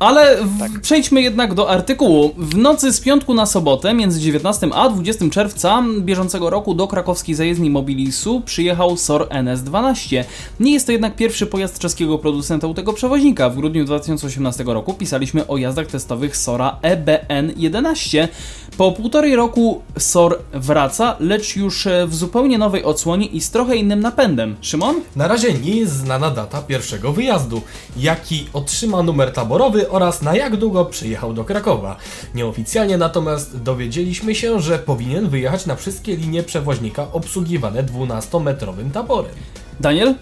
Ale 0.00 0.36
w, 0.36 0.80
przejdźmy 0.80 1.22
jednak 1.22 1.54
do 1.54 1.70
artykułu. 1.70 2.34
W 2.36 2.56
nocy 2.56 2.92
z 2.92 3.00
piątku 3.00 3.34
na 3.34 3.46
sobotę, 3.46 3.94
między 3.94 4.20
19 4.20 4.68
a 4.74 4.88
20 4.88 5.30
czerwca 5.30 5.84
bieżącego 5.98 6.50
roku 6.50 6.74
do 6.74 6.88
krakowskiej 6.88 7.34
zajezdni 7.34 7.70
Mobilisu 7.70 8.40
przyjechał 8.40 8.96
SOR 8.96 9.28
NS12. 9.28 10.24
Nie 10.60 10.72
jest 10.72 10.86
to 10.86 10.92
jednak 10.92 11.16
pierwszy 11.16 11.46
pojazd 11.46 11.78
czeskiego 11.78 12.18
producenta 12.18 12.66
u 12.66 12.74
tego 12.74 12.92
przewoźnika. 12.92 13.50
W 13.50 13.56
grudniu 13.56 13.84
2018 13.84 14.64
roku 14.66 14.94
pisaliśmy 14.94 15.46
o 15.46 15.56
jazdach 15.56 15.86
testowych 15.86 16.36
SORa 16.36 16.78
E 16.82 16.96
EBN11. 16.96 18.28
Po 18.76 18.92
półtorej 18.92 19.36
roku 19.36 19.82
SOR 19.98 20.38
wraca, 20.52 21.16
lecz 21.20 21.56
już 21.56 21.86
e, 21.86 22.06
w 22.06 22.14
zupełnie 22.14 22.58
nowej 22.58 22.84
odsłonie 22.84 23.26
i 23.26 23.40
z 23.40 23.50
trochę 23.50 23.76
innym 23.76 24.00
napędem. 24.00 24.56
Szymon? 24.60 24.96
Na 25.16 25.28
razie 25.28 25.54
nie 25.54 25.76
jest 25.76 25.92
znana 25.92 26.30
data 26.30 26.62
pierwszego 26.62 27.12
wyjazdu, 27.12 27.62
jaki 27.96 28.46
otrzyma 28.52 29.02
numer 29.02 29.32
taborowy 29.32 29.89
oraz 29.90 30.22
na 30.22 30.36
jak 30.36 30.56
długo 30.56 30.84
przyjechał 30.84 31.32
do 31.32 31.44
Krakowa. 31.44 31.96
Nieoficjalnie 32.34 32.98
natomiast 32.98 33.62
dowiedzieliśmy 33.62 34.34
się, 34.34 34.60
że 34.60 34.78
powinien 34.78 35.28
wyjechać 35.28 35.66
na 35.66 35.76
wszystkie 35.76 36.16
linie 36.16 36.42
przewoźnika 36.42 37.12
obsługiwane 37.12 37.82
12-metrowym 37.82 38.90
taborem. 38.90 39.34
Daniel? 39.80 40.14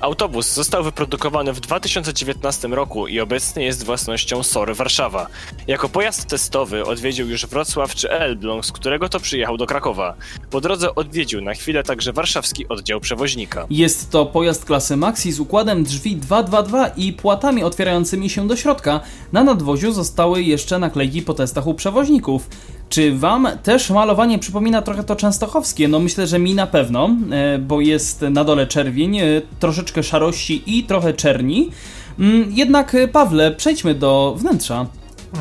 Autobus 0.00 0.54
został 0.54 0.84
wyprodukowany 0.84 1.52
w 1.52 1.60
2019 1.60 2.68
roku 2.68 3.06
i 3.06 3.20
obecnie 3.20 3.64
jest 3.64 3.84
własnością 3.84 4.42
SOR 4.42 4.76
Warszawa. 4.76 5.26
Jako 5.66 5.88
pojazd 5.88 6.26
testowy 6.26 6.84
odwiedził 6.84 7.28
już 7.28 7.46
Wrocław 7.46 7.94
czy 7.94 8.10
Elbląg, 8.10 8.66
z 8.66 8.72
którego 8.72 9.08
to 9.08 9.20
przyjechał 9.20 9.56
do 9.56 9.66
Krakowa. 9.66 10.14
Po 10.50 10.60
drodze 10.60 10.94
odwiedził 10.94 11.40
na 11.40 11.54
chwilę 11.54 11.82
także 11.82 12.12
warszawski 12.12 12.68
oddział 12.68 13.00
przewoźnika. 13.00 13.66
Jest 13.70 14.10
to 14.10 14.26
pojazd 14.26 14.64
klasy 14.64 14.96
Maxi 14.96 15.32
z 15.32 15.40
układem 15.40 15.84
drzwi 15.84 16.16
222 16.16 16.88
i 16.88 17.12
płatami 17.12 17.64
otwierającymi 17.64 18.30
się 18.30 18.48
do 18.48 18.56
środka. 18.56 19.00
Na 19.32 19.44
nadwoziu 19.44 19.92
zostały 19.92 20.42
jeszcze 20.42 20.78
naklejki 20.78 21.22
po 21.22 21.34
testach 21.34 21.66
u 21.66 21.74
przewoźników. 21.74 22.48
Czy 22.88 23.18
wam 23.18 23.48
też 23.62 23.90
malowanie 23.90 24.38
przypomina 24.38 24.82
trochę 24.82 25.04
to 25.04 25.16
częstochowskie? 25.16 25.88
No 25.88 25.98
myślę, 25.98 26.26
że 26.26 26.38
mi 26.38 26.54
na 26.54 26.66
pewno, 26.66 27.10
e, 27.30 27.58
bo 27.58 27.80
jest 27.80 28.20
na 28.30 28.44
dole 28.44 28.66
czerwień, 28.66 29.18
e, 29.18 29.24
troszeczkę 29.60 30.02
szarości 30.02 30.62
i 30.78 30.84
trochę 30.84 31.14
czerni. 31.14 31.70
Mm, 32.18 32.52
Jednak, 32.52 32.94
e, 32.94 33.08
Pawle, 33.08 33.50
przejdźmy 33.50 33.94
do 33.94 34.34
wnętrza. 34.38 34.86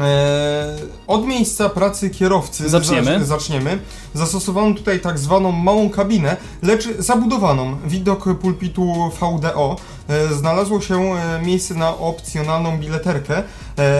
E, 0.02 0.76
od 1.08 1.26
miejsca 1.28 1.70
pracy 1.70 2.10
kierowcy 2.10 2.70
Zaczniemy. 2.70 3.20
Za, 3.20 3.26
zaczniemy. 3.26 3.80
Zastosowano 4.14 4.76
tutaj 4.76 5.00
tak 5.00 5.20
zwaną 5.20 5.52
małą 5.52 5.90
kabinę, 5.90 6.38
lecz 6.62 6.98
zabudowaną. 7.00 7.78
Widok 7.88 8.40
pulpitu 8.40 9.12
VDO. 9.22 9.76
E, 10.10 10.34
znalazło 10.34 10.82
się 10.82 11.12
miejsce 11.44 11.74
na 11.76 11.98
opcjonalną 11.98 12.78
bileterkę, 12.78 13.44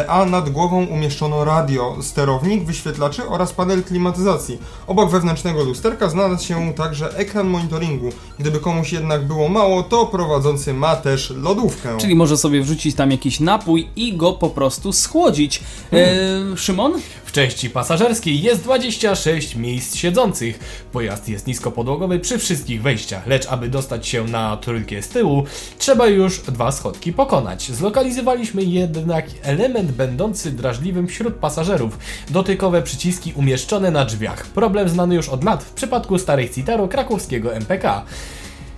a 0.08 0.26
nad 0.26 0.50
głową 0.50 0.86
umieszczono 0.86 1.46
radio, 1.46 1.98
sterownik, 2.02 2.64
wyświetlaczy 2.64 3.28
oraz 3.28 3.54
panel 3.54 3.84
klimatyzacji. 3.84 4.58
Obok 4.88 5.12
wewnętrznego 5.12 5.64
lusterka 5.64 6.10
znalazł 6.10 6.46
się 6.46 6.74
także 6.74 7.18
ekran 7.18 7.48
monitoringu. 7.48 8.10
Gdyby 8.40 8.60
komuś 8.60 8.92
jednak 8.94 9.28
było 9.28 9.50
mało, 9.50 9.84
to 9.84 10.06
prowadzący 10.06 10.74
ma 10.74 10.96
też 10.96 11.30
lodówkę. 11.30 11.98
Czyli 11.98 12.16
może 12.16 12.38
sobie 12.38 12.62
wrzucić 12.62 12.96
tam 12.96 13.12
jakiś 13.12 13.40
napój 13.40 13.90
i 13.96 14.18
go 14.18 14.34
po 14.34 14.50
prostu 14.50 14.94
schłodzić. 14.94 15.64
E, 15.94 16.58
Szymon? 16.58 16.94
W 17.26 17.32
części 17.32 17.70
pasażerskiej 17.70 18.42
jest 18.42 18.64
26 18.64 19.56
miejsc 19.56 19.96
siedzących. 19.96 20.60
Pojazd 20.92 21.30
jest 21.30 21.48
niskopodłogowy 21.48 22.20
przy 22.20 22.38
wszystkich 22.38 22.82
wejściach, 22.82 23.28
lecz 23.28 23.48
aby 23.48 23.70
dostać 23.70 24.08
się 24.08 24.24
na 24.24 24.58
trójkę 24.58 25.02
z 25.02 25.10
tyłu, 25.10 25.46
trzeba 25.78 26.08
już 26.08 26.40
dwa 26.40 26.72
schodki 26.72 27.14
pokonać. 27.14 27.72
Zlokalizowaliśmy 27.72 28.64
jednak 28.64 29.26
element 29.66 29.92
będący 29.92 30.52
drażliwym 30.52 31.08
wśród 31.08 31.36
pasażerów. 31.36 32.00
Dotykowe 32.30 32.82
przyciski 32.82 33.34
umieszczone 33.36 33.92
na 33.92 34.06
drzwiach. 34.06 34.48
Problem 34.48 34.90
znany 34.90 35.16
już 35.16 35.30
od 35.30 35.44
lat 35.44 35.64
w 35.64 35.74
przypadku 35.74 36.20
starych 36.20 36.54
Citaro 36.54 36.88
krakowskiego 36.88 37.56
MPK. 37.56 38.06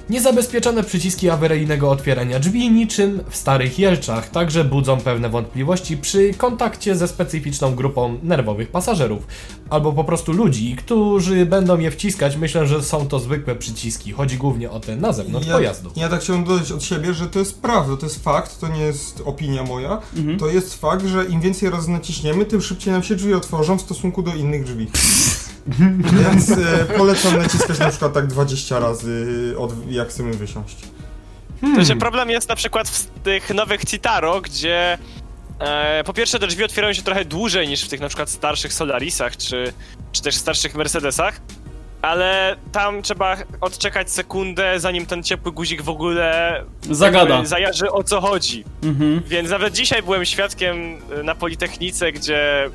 Niezabezpieczone 0.09 0.83
przyciski 0.83 1.29
awaryjnego 1.29 1.91
otwierania 1.91 2.39
drzwi 2.39 2.71
niczym 2.71 3.23
w 3.29 3.37
starych 3.37 3.79
Jelczach 3.79 4.29
także 4.29 4.63
budzą 4.63 4.97
pewne 4.97 5.29
wątpliwości 5.29 5.97
przy 5.97 6.33
kontakcie 6.33 6.95
ze 6.95 7.07
specyficzną 7.07 7.75
grupą 7.75 8.17
nerwowych 8.23 8.71
pasażerów 8.71 9.27
albo 9.69 9.93
po 9.93 10.03
prostu 10.03 10.33
ludzi, 10.33 10.75
którzy 10.75 11.45
będą 11.45 11.79
je 11.79 11.91
wciskać. 11.91 12.37
Myślę, 12.37 12.67
że 12.67 12.83
są 12.83 13.07
to 13.07 13.19
zwykłe 13.19 13.55
przyciski. 13.55 14.11
Chodzi 14.11 14.37
głównie 14.37 14.71
o 14.71 14.79
te 14.79 14.95
na 14.95 15.13
zewnątrz 15.13 15.47
ja, 15.47 15.53
pojazdu. 15.53 15.91
Ja 15.95 16.09
tak 16.09 16.21
chciałem 16.21 16.43
dodać 16.43 16.71
od 16.71 16.83
siebie, 16.83 17.13
że 17.13 17.27
to 17.27 17.39
jest 17.39 17.61
prawda, 17.61 17.97
to 17.97 18.05
jest 18.05 18.23
fakt, 18.23 18.59
to 18.59 18.67
nie 18.67 18.81
jest 18.81 19.21
opinia 19.25 19.63
moja. 19.63 20.01
Mhm. 20.17 20.39
To 20.39 20.47
jest 20.47 20.81
fakt, 20.81 21.05
że 21.05 21.25
im 21.25 21.41
więcej 21.41 21.69
razy 21.69 21.91
naciśniemy, 21.91 22.45
tym 22.45 22.61
szybciej 22.61 22.93
nam 22.93 23.03
się 23.03 23.15
drzwi 23.15 23.33
otworzą 23.33 23.77
w 23.77 23.81
stosunku 23.81 24.23
do 24.23 24.35
innych 24.35 24.63
drzwi. 24.63 24.87
Więc 26.23 26.51
e, 26.51 26.85
polecam 26.97 27.37
naciskać 27.37 27.79
na 27.79 27.89
przykład 27.89 28.13
tak 28.13 28.27
20 28.27 28.79
razy, 28.79 29.53
od, 29.57 29.91
jak 29.91 30.09
chcemy 30.09 30.33
wysiąść. 30.33 30.77
To 31.75 31.85
się 31.85 31.95
problem 31.95 32.29
jest 32.29 32.49
na 32.49 32.55
przykład 32.55 32.89
w 32.89 33.05
tych 33.23 33.53
nowych 33.53 33.85
Citaro, 33.85 34.41
gdzie 34.41 34.97
e, 35.59 36.03
po 36.03 36.13
pierwsze 36.13 36.39
te 36.39 36.47
drzwi 36.47 36.63
otwierają 36.63 36.93
się 36.93 37.01
trochę 37.01 37.25
dłużej 37.25 37.67
niż 37.67 37.83
w 37.83 37.89
tych 37.89 37.99
na 37.99 38.07
przykład 38.07 38.29
starszych 38.29 38.73
Solarisach, 38.73 39.37
czy, 39.37 39.73
czy 40.11 40.21
też 40.21 40.35
starszych 40.35 40.75
Mercedesach, 40.75 41.41
ale 42.01 42.55
tam 42.71 43.01
trzeba 43.01 43.37
odczekać 43.61 44.11
sekundę, 44.11 44.79
zanim 44.79 45.05
ten 45.05 45.23
ciepły 45.23 45.51
guzik 45.51 45.81
w 45.81 45.89
ogóle 45.89 46.63
Zagada. 46.91 47.33
jakby 47.33 47.47
zajarzy 47.47 47.91
o 47.91 48.03
co 48.03 48.21
chodzi. 48.21 48.63
Mhm. 48.83 49.21
Więc 49.27 49.49
nawet 49.49 49.73
dzisiaj 49.73 50.03
byłem 50.03 50.25
świadkiem 50.25 50.97
y, 51.19 51.23
na 51.23 51.35
Politechnice, 51.35 52.11
gdzie 52.11 52.69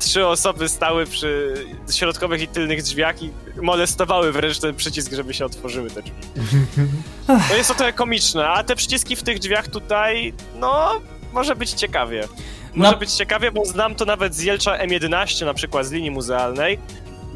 trzy 0.00 0.26
osoby 0.26 0.68
stały 0.68 1.06
przy 1.06 1.54
środkowych 1.92 2.42
i 2.42 2.48
tylnych 2.48 2.82
drzwiach 2.82 3.22
i 3.22 3.30
molestowały 3.62 4.32
wręcz 4.32 4.58
ten 4.58 4.74
przycisk, 4.74 5.12
żeby 5.12 5.34
się 5.34 5.44
otworzyły 5.44 5.90
te 5.90 6.02
drzwi. 6.02 6.14
No 7.50 7.56
jest 7.56 7.68
to 7.68 7.74
trochę 7.74 7.92
komiczne, 7.92 8.48
a 8.48 8.64
te 8.64 8.76
przyciski 8.76 9.16
w 9.16 9.22
tych 9.22 9.38
drzwiach 9.38 9.68
tutaj, 9.68 10.32
no, 10.54 11.00
może 11.32 11.56
być 11.56 11.70
ciekawie. 11.70 12.28
Może 12.74 12.92
Na- 12.92 12.96
być 12.98 13.12
ciekawie, 13.12 13.50
bo 13.52 13.64
znam 13.64 13.94
to 13.94 14.04
nawet 14.04 14.34
z 14.34 14.42
Jelcza 14.42 14.78
M11, 14.78 15.46
na 15.46 15.54
przykład 15.54 15.86
z 15.86 15.90
linii 15.92 16.10
muzealnej, 16.10 16.78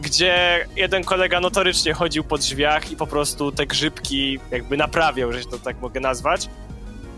gdzie 0.00 0.66
jeden 0.76 1.04
kolega 1.04 1.40
notorycznie 1.40 1.94
chodził 1.94 2.24
po 2.24 2.38
drzwiach 2.38 2.90
i 2.92 2.96
po 2.96 3.06
prostu 3.06 3.52
te 3.52 3.66
grzybki 3.66 4.38
jakby 4.50 4.76
naprawiał, 4.76 5.32
że 5.32 5.44
to 5.44 5.58
tak 5.58 5.80
mogę 5.80 6.00
nazwać, 6.00 6.48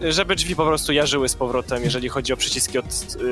żeby 0.01 0.37
drzwi 0.37 0.57
po 0.57 0.65
prostu 0.67 0.93
jarzyły 0.93 1.29
z 1.29 1.35
powrotem, 1.35 1.83
jeżeli 1.85 2.09
chodzi 2.09 2.33
o 2.33 2.37
przyciski 2.37 2.79
od, 2.79 2.85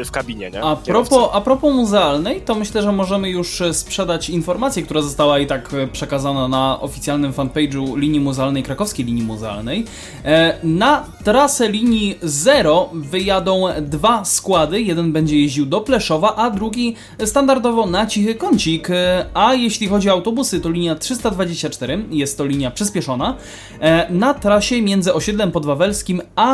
w 0.04 0.10
kabinie, 0.10 0.50
nie? 0.50 0.62
A 0.62 0.76
propos, 0.76 1.28
a 1.32 1.40
propos 1.40 1.74
muzealnej, 1.74 2.40
to 2.40 2.54
myślę, 2.54 2.82
że 2.82 2.92
możemy 2.92 3.30
już 3.30 3.60
e, 3.60 3.74
sprzedać 3.74 4.30
informację, 4.30 4.82
która 4.82 5.02
została 5.02 5.38
i 5.38 5.46
tak 5.46 5.74
e, 5.74 5.86
przekazana 5.86 6.48
na 6.48 6.80
oficjalnym 6.80 7.32
fanpage'u 7.32 7.98
linii 7.98 8.20
muzealnej, 8.20 8.62
krakowskiej 8.62 9.04
linii 9.06 9.22
muzealnej. 9.24 9.84
E, 10.24 10.58
Na 10.62 11.04
trasę 11.24 11.68
linii 11.68 12.18
0 12.22 12.90
wyjadą 12.92 13.64
dwa 13.82 14.24
składy. 14.24 14.82
Jeden 14.82 15.12
będzie 15.12 15.40
jeździł 15.40 15.66
do 15.66 15.80
Pleszowa, 15.80 16.36
a 16.36 16.50
drugi 16.50 16.94
standardowo 17.24 17.86
na 17.86 18.06
Cichy 18.06 18.34
Kącik. 18.34 18.90
E, 18.90 19.26
A 19.34 19.54
jeśli 19.54 19.88
chodzi 19.88 20.08
o 20.10 20.12
autobusy, 20.12 20.60
to 20.60 20.70
linia 20.70 20.94
324, 20.94 22.04
jest 22.10 22.38
to 22.38 22.44
linia 22.44 22.70
przyspieszona. 22.70 23.36
E, 23.80 24.12
Na 24.12 24.34
trasie 24.34 24.82
między 24.82 25.14
osiedlem 25.14 25.52
podwawelskim 25.52 26.22
a 26.36 26.53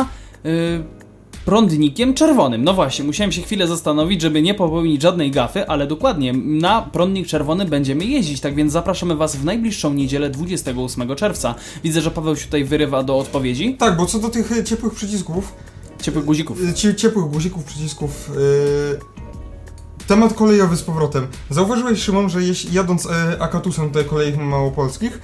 prądnikiem 1.45 2.13
czerwonym. 2.13 2.63
No 2.63 2.73
właśnie, 2.73 3.05
musiałem 3.05 3.31
się 3.31 3.41
chwilę 3.41 3.67
zastanowić, 3.67 4.21
żeby 4.21 4.41
nie 4.41 4.53
popełnić 4.53 5.01
żadnej 5.01 5.31
gafy, 5.31 5.67
ale 5.67 5.87
dokładnie, 5.87 6.33
na 6.33 6.81
prądnik 6.81 7.27
czerwony 7.27 7.65
będziemy 7.65 8.05
jeździć, 8.05 8.41
tak 8.41 8.55
więc 8.55 8.71
zapraszamy 8.73 9.15
Was 9.15 9.35
w 9.35 9.45
najbliższą 9.45 9.93
niedzielę 9.93 10.29
28 10.29 11.15
czerwca. 11.15 11.55
Widzę, 11.83 12.01
że 12.01 12.11
Paweł 12.11 12.35
się 12.35 12.45
tutaj 12.45 12.63
wyrywa 12.63 13.03
do 13.03 13.17
odpowiedzi. 13.17 13.75
Tak, 13.79 13.97
bo 13.97 14.05
co 14.05 14.19
do 14.19 14.29
tych 14.29 14.51
e, 14.51 14.63
ciepłych 14.63 14.93
przycisków, 14.93 15.53
Ciepłych 16.01 16.25
guzików. 16.25 16.57
ci, 16.75 16.95
ciepłych 16.95 17.25
guzików, 17.25 17.63
przycisków, 17.63 18.31
e, 18.31 20.07
temat 20.07 20.33
kolejowy 20.33 20.75
z 20.77 20.81
powrotem. 20.81 21.27
Zauważyłeś, 21.49 21.99
Szymon, 21.99 22.29
że 22.29 22.39
jadąc 22.71 23.05
e, 23.05 23.37
Akatusem 23.39 23.87
tutaj 23.87 24.05
kolei 24.05 24.37
małopolskich, 24.37 25.19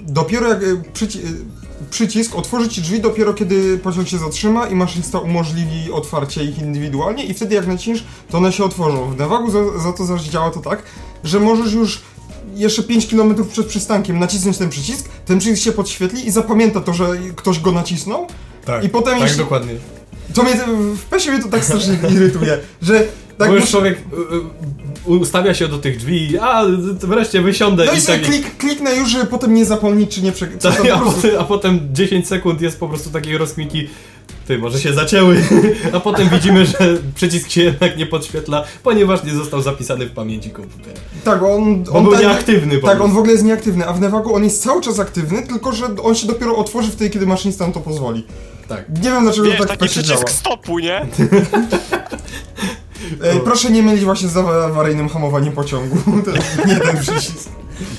dopiero 0.00 0.48
jak 0.48 0.62
e, 0.62 0.66
przyci 0.92 1.18
przycisk 1.90 2.34
otworzy 2.36 2.68
ci 2.68 2.82
drzwi 2.82 3.00
dopiero 3.00 3.34
kiedy 3.34 3.78
pociąg 3.78 4.08
się 4.08 4.18
zatrzyma 4.18 4.66
i 4.66 4.74
maszynista 4.74 5.18
umożliwi 5.18 5.92
otwarcie 5.92 6.44
ich 6.44 6.58
indywidualnie 6.58 7.24
i 7.24 7.34
wtedy 7.34 7.54
jak 7.54 7.66
naciśniesz, 7.66 8.04
to 8.30 8.38
one 8.38 8.52
się 8.52 8.64
otworzą. 8.64 9.10
W 9.10 9.18
Nevagu 9.18 9.50
za, 9.50 9.78
za 9.78 9.92
to 9.92 10.04
zaś 10.04 10.22
działa 10.22 10.50
to 10.50 10.60
tak, 10.60 10.82
że 11.24 11.40
możesz 11.40 11.72
już 11.72 12.00
jeszcze 12.54 12.82
5 12.82 13.06
km 13.06 13.34
przed 13.52 13.66
przystankiem 13.66 14.18
nacisnąć 14.18 14.58
ten 14.58 14.68
przycisk, 14.68 15.08
ten 15.26 15.38
przycisk 15.38 15.62
się 15.62 15.72
podświetli 15.72 16.26
i 16.26 16.30
zapamięta 16.30 16.80
to, 16.80 16.92
że 16.92 17.08
ktoś 17.36 17.60
go 17.60 17.72
nacisnął. 17.72 18.26
Tak, 18.64 18.84
I 18.84 18.88
potem 18.88 19.14
tak 19.14 19.22
jeśli- 19.22 19.38
dokładnie. 19.38 19.74
To 20.34 20.42
mnie 20.42 20.54
w 20.96 21.04
pesie 21.04 21.32
mnie 21.32 21.42
to 21.42 21.48
tak 21.48 21.64
strasznie 21.64 21.98
irytuje, 22.14 22.58
że 22.82 23.06
tak 23.40 23.48
Bo 23.48 23.54
już 23.54 23.60
muszę- 23.64 23.72
człowiek 23.72 23.98
y, 25.08 25.12
y, 25.12 25.16
ustawia 25.18 25.54
się 25.54 25.68
do 25.68 25.78
tych 25.78 25.98
drzwi, 25.98 26.38
a 26.38 26.64
wreszcie 27.00 27.42
wysiądę 27.42 27.84
No 27.84 27.92
i 27.92 27.98
i 27.98 28.02
tak... 28.02 28.20
klik, 28.22 28.56
kliknę 28.56 28.96
już, 28.96 29.10
żeby 29.10 29.26
potem 29.26 29.54
nie 29.54 29.64
zapomnieć, 29.64 30.14
czy 30.14 30.22
nie 30.22 30.32
prze... 30.32 30.46
Tak, 30.46 30.82
po 30.82 30.94
a, 30.94 30.98
prostu... 30.98 31.20
potem, 31.22 31.40
a 31.40 31.44
potem 31.44 31.80
10 31.92 32.28
sekund 32.28 32.60
jest 32.60 32.80
po 32.80 32.88
prostu 32.88 33.10
takiej 33.10 33.38
rozkminki. 33.38 33.88
Ty, 34.46 34.58
może 34.58 34.78
się 34.80 34.92
zacięły, 34.92 35.44
a 35.94 36.00
potem 36.00 36.28
widzimy, 36.28 36.66
że 36.66 36.76
przycisk 37.14 37.50
się 37.50 37.62
jednak 37.62 37.96
nie 37.96 38.06
podświetla, 38.06 38.64
ponieważ 38.82 39.24
nie 39.24 39.32
został 39.32 39.62
zapisany 39.62 40.06
w 40.06 40.10
pamięci 40.12 40.50
komputera. 40.50 40.96
Tak, 41.24 41.42
on... 41.42 41.84
Bo 41.84 41.92
on 41.92 42.02
był 42.04 42.12
tak- 42.12 42.22
nieaktywny 42.22 42.78
po 42.78 42.86
Tak, 42.86 42.96
prostu. 42.96 43.04
on 43.04 43.12
w 43.16 43.18
ogóle 43.18 43.32
jest 43.32 43.44
nieaktywny, 43.44 43.86
a 43.86 43.92
w 43.92 44.00
Nevagu 44.00 44.34
on 44.34 44.44
jest 44.44 44.62
cały 44.62 44.82
czas 44.82 44.98
aktywny, 44.98 45.42
tylko 45.42 45.72
że 45.72 45.86
on 46.02 46.14
się 46.14 46.26
dopiero 46.26 46.56
otworzy 46.56 46.90
wtedy, 46.90 47.10
kiedy 47.10 47.26
maszynista 47.26 47.66
na 47.66 47.72
to 47.72 47.80
pozwoli. 47.80 48.24
Tak. 48.68 48.88
Nie 48.88 49.10
wiem 49.10 49.22
dlaczego 49.22 49.46
Wiesz, 49.46 49.58
to 49.58 49.64
tak 49.64 49.76
w 49.76 49.80
taki 49.80 49.88
pesie 49.94 50.02
działa. 50.02 50.24
przycisk 50.24 50.40
stopu, 50.40 50.78
nie? 50.78 51.06
E, 53.20 53.40
proszę 53.40 53.70
nie 53.70 53.82
mylić 53.82 54.04
właśnie 54.04 54.28
z 54.28 54.36
awaryjnym 54.36 55.08
hamowaniem 55.08 55.52
pociągu. 55.52 55.96
Nie 56.66 56.76
ten 56.76 56.98
przycisk. 56.98 57.48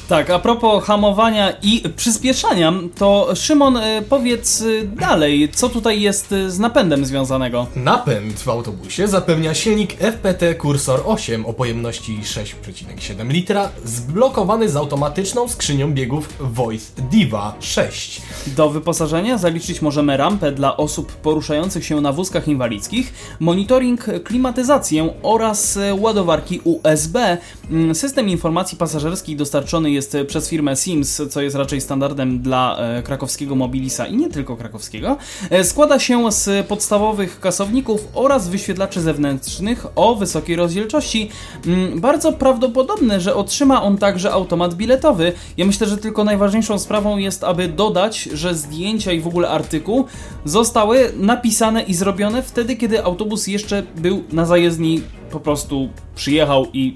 Tak, 0.09 0.29
a 0.29 0.39
propos 0.39 0.83
hamowania 0.83 1.51
i 1.63 1.83
przyspieszania, 1.95 2.73
to 2.97 3.35
Szymon, 3.35 3.77
y, 3.77 4.01
powiedz 4.09 4.61
y, 4.61 4.89
dalej, 4.95 5.49
co 5.55 5.69
tutaj 5.69 6.01
jest 6.01 6.31
y, 6.31 6.51
z 6.51 6.59
napędem 6.59 7.05
związanego? 7.05 7.67
Napęd 7.75 8.39
w 8.39 8.49
autobusie 8.49 9.07
zapewnia 9.07 9.53
silnik 9.53 9.93
FPT 9.93 10.55
Cursor 10.61 11.01
8 11.05 11.45
o 11.45 11.53
pojemności 11.53 12.19
6,7 12.23 13.29
litra, 13.31 13.69
zblokowany 13.85 14.69
z 14.69 14.75
automatyczną 14.75 15.47
skrzynią 15.47 15.93
biegów 15.93 16.29
Voice 16.39 17.01
Diva 17.11 17.55
6. 17.59 18.21
Do 18.47 18.69
wyposażenia 18.69 19.37
zaliczyć 19.37 19.81
możemy 19.81 20.17
rampę 20.17 20.51
dla 20.51 20.77
osób 20.77 21.11
poruszających 21.11 21.85
się 21.85 22.01
na 22.01 22.11
wózkach 22.13 22.47
inwalidzkich, 22.47 23.13
monitoring, 23.39 24.05
klimatyzację 24.23 25.13
oraz 25.23 25.77
e, 25.77 25.95
ładowarki 25.95 26.61
USB. 26.63 27.37
Mm, 27.71 27.95
System 27.95 28.29
informacji 28.29 28.77
pasażerskiej 28.77 29.35
dostarczony 29.71 29.91
jest 29.91 30.01
jest 30.13 30.27
przez 30.27 30.49
firmę 30.49 30.75
Sims, 30.75 31.21
co 31.29 31.41
jest 31.41 31.55
raczej 31.55 31.81
standardem 31.81 32.41
dla 32.41 32.77
e, 32.77 33.03
krakowskiego 33.03 33.55
Mobilisa 33.55 34.07
i 34.07 34.17
nie 34.17 34.29
tylko 34.29 34.57
krakowskiego, 34.57 35.17
e, 35.49 35.63
składa 35.63 35.99
się 35.99 36.31
z 36.31 36.67
podstawowych 36.67 37.39
kasowników 37.39 38.07
oraz 38.13 38.49
wyświetlaczy 38.49 39.01
zewnętrznych 39.01 39.85
o 39.95 40.15
wysokiej 40.15 40.55
rozdzielczości. 40.55 41.29
Mm, 41.67 42.01
Bardzo 42.01 42.33
prawdopodobne, 42.33 43.21
że 43.21 43.35
otrzyma 43.35 43.83
on 43.83 43.97
także 43.97 44.31
automat 44.31 44.73
biletowy. 44.73 45.33
Ja 45.57 45.65
myślę, 45.65 45.87
że 45.87 45.97
tylko 45.97 46.23
najważniejszą 46.23 46.79
sprawą 46.79 47.17
jest, 47.17 47.43
aby 47.43 47.67
dodać, 47.67 48.23
że 48.23 48.55
zdjęcia 48.55 49.11
i 49.11 49.19
w 49.19 49.27
ogóle 49.27 49.49
artykuł 49.49 50.05
zostały 50.45 51.13
napisane 51.15 51.83
i 51.83 51.93
zrobione 51.93 52.43
wtedy, 52.43 52.75
kiedy 52.75 53.03
autobus 53.03 53.47
jeszcze 53.47 53.83
był 53.95 54.23
na 54.31 54.45
zajezdni, 54.45 55.01
po 55.31 55.39
prostu 55.39 55.89
przyjechał 56.15 56.67
i 56.73 56.95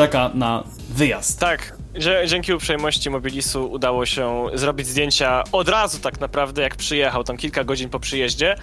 czeka 0.00 0.30
na 0.34 0.64
wyjazd. 0.90 1.40
Tak, 1.40 1.76
że 1.94 2.22
dzięki 2.26 2.52
uprzejmości 2.54 3.10
Mobilisu 3.10 3.70
udało 3.72 4.06
się 4.06 4.46
zrobić 4.54 4.86
zdjęcia 4.86 5.44
od 5.52 5.68
razu 5.68 5.98
tak 5.98 6.20
naprawdę, 6.20 6.62
jak 6.62 6.76
przyjechał, 6.76 7.24
tam 7.24 7.36
kilka 7.36 7.64
godzin 7.64 7.88
po 7.88 8.00
przyjeździe. 8.00 8.56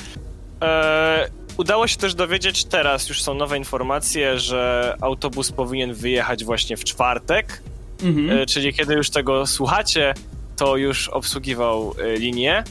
Eee, 0.61 1.27
udało 1.57 1.87
się 1.87 1.97
też 1.97 2.15
dowiedzieć 2.15 2.65
teraz, 2.65 3.09
już 3.09 3.23
są 3.23 3.33
nowe 3.33 3.57
informacje, 3.57 4.39
że 4.39 4.95
autobus 5.01 5.51
powinien 5.51 5.93
wyjechać 5.93 6.43
właśnie 6.45 6.77
w 6.77 6.83
czwartek, 6.83 7.61
Mhm. 8.03 8.39
e, 8.39 8.45
czyli 8.45 8.73
kiedy 8.73 8.93
już 8.93 9.09
tego 9.09 9.47
słuchacie, 9.47 10.13
to 10.55 10.77
już 10.77 11.09
obsługiwał 11.09 11.95
e, 11.99 12.17
linię 12.17 12.63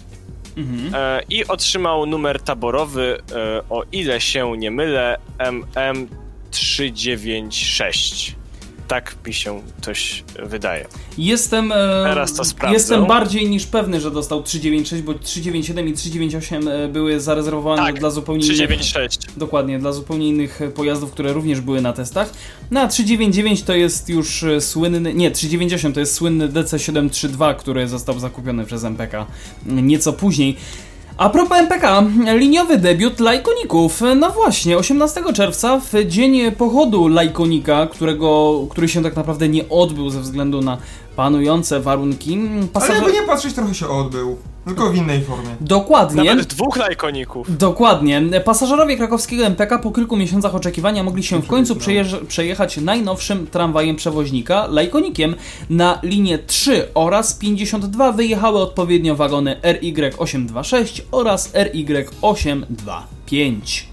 Mhm. 0.57 0.95
e, 0.95 1.23
i 1.29 1.47
otrzymał 1.47 2.07
numer 2.07 2.41
taborowy, 2.41 3.19
e, 3.33 3.63
o 3.71 3.83
ile 3.93 4.21
się 4.21 4.57
nie 4.59 4.71
mylę, 4.71 5.17
MM396. 5.39 8.36
Tak 8.89 9.17
mi 9.27 9.35
się 9.35 9.63
coś 9.81 10.25
wydaje. 10.47 10.87
Jestem, 11.19 11.73
e, 11.73 11.75
Teraz 12.05 12.35
to 12.35 12.45
sprawdzę. 12.45 12.75
jestem 12.75 13.07
bardziej 13.07 13.51
niż 13.51 13.67
pewny, 13.67 14.01
że 14.01 14.11
dostał 14.11 14.43
396, 14.43 15.03
bo 15.03 15.15
397 15.15 15.89
i 15.89 15.93
398 15.93 16.69
e, 16.69 16.89
były 16.89 17.21
zarezerwowane 17.21 17.83
Tak, 17.83 17.99
dla 18.01 18.11
zupełnie 18.11 18.47
innych, 18.47 18.57
396. 18.57 19.19
dokładnie, 19.37 19.79
dla 19.79 19.93
zupełnie 19.93 20.29
innych 20.29 20.63
e, 20.63 20.69
pojazdów, 20.69 21.11
które 21.13 21.33
również 21.33 21.61
były 21.61 21.81
na 21.81 21.93
testach. 21.93 22.33
No 22.71 22.81
a 22.81 22.89
399 22.89 23.63
to 23.63 23.75
jest 23.75 24.09
już 24.09 24.45
słynny, 24.61 25.15
nie, 25.15 25.31
390 25.31 25.95
to 25.95 26.01
jest 26.01 26.15
słynny 26.15 26.49
DC732, 26.49 27.57
który 27.57 27.89
został 27.89 28.19
zakupiony 28.19 28.65
przez 28.65 28.85
MPK 28.85 29.27
nieco 29.67 30.13
później. 30.13 30.57
A 31.19 31.31
propos 31.31 31.59
MPK, 31.59 32.05
liniowy 32.35 32.79
debiut 32.79 33.21
Lajkoników. 33.21 34.03
No 34.17 34.31
właśnie, 34.31 34.79
18 34.79 35.23
czerwca, 35.33 35.81
w 35.81 35.93
dzień 36.07 36.53
pochodu 36.53 37.09
Lajkonika, 37.09 37.87
którego, 37.87 38.61
który 38.71 38.89
się 38.89 39.03
tak 39.03 39.17
naprawdę 39.17 39.49
nie 39.49 39.69
odbył 39.69 40.11
ze 40.11 40.21
względu 40.21 40.61
na 40.61 40.79
panujące 41.17 41.81
warunki. 41.81 42.39
Ale 42.59 42.67
Pasażer... 42.69 42.97
jakby 42.97 43.13
nie 43.13 43.23
patrzeć, 43.23 43.55
trochę 43.55 43.75
się 43.75 43.89
odbył. 43.89 44.37
Tylko 44.67 44.91
w 44.91 44.97
innej 44.97 45.25
formie. 45.25 45.49
Dokładnie. 45.61 46.25
Nawet 46.25 46.47
dwóch 46.47 46.77
lajkoników. 46.77 47.57
Dokładnie. 47.59 48.23
Pasażerowie 48.45 48.97
krakowskiego 48.97 49.47
MPK 49.47 49.79
po 49.79 49.91
kilku 49.91 50.17
miesiącach 50.17 50.55
oczekiwania 50.55 51.03
mogli 51.03 51.23
się 51.23 51.43
w 51.43 51.47
końcu 51.47 51.75
przejeżdż- 51.75 52.27
przejechać 52.27 52.77
najnowszym 52.77 53.47
tramwajem 53.47 53.97
przewoźnika, 53.97 54.67
Lajkonikiem. 54.71 55.35
Na 55.71 55.99
linię 56.03 56.39
3 56.39 56.89
oraz 56.95 57.35
52 57.35 58.13
wyjechały 58.13 58.59
odpowiednio 58.61 59.17
wagony 59.17 59.57
RY826 59.63 61.01
oraz 61.13 61.53
RY825. 61.55 63.85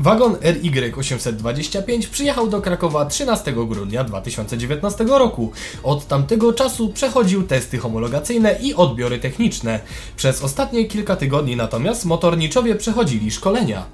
Wagon 0.00 0.34
RY825 0.34 2.08
przyjechał 2.10 2.48
do 2.48 2.60
Krakowa 2.60 3.06
13 3.06 3.52
grudnia 3.52 4.04
2019 4.04 5.04
roku. 5.04 5.52
Od 5.82 6.06
tamtego 6.06 6.52
czasu 6.52 6.88
przechodził 6.88 7.42
testy 7.42 7.78
homologacyjne 7.78 8.58
i 8.62 8.74
odbiory 8.74 9.18
techniczne. 9.18 9.80
Przez 10.16 10.42
ostatnie 10.42 10.84
kilka 10.84 11.16
tygodni 11.16 11.56
natomiast 11.56 12.04
motorniczowie 12.04 12.74
przechodzili 12.74 13.30
szkolenia. 13.30 13.84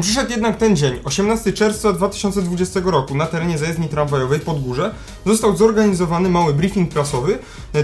Przyszedł 0.00 0.30
jednak 0.30 0.56
ten 0.56 0.76
dzień, 0.76 0.98
18 1.04 1.52
czerwca 1.52 1.92
2020 1.92 2.80
roku, 2.84 3.14
na 3.14 3.26
terenie 3.26 3.58
zajezdni 3.58 3.88
tramwajowej 3.88 4.40
Podgórze 4.40 4.94
został 5.26 5.56
zorganizowany 5.56 6.28
mały 6.28 6.54
briefing 6.54 6.90
prasowy. 6.90 7.38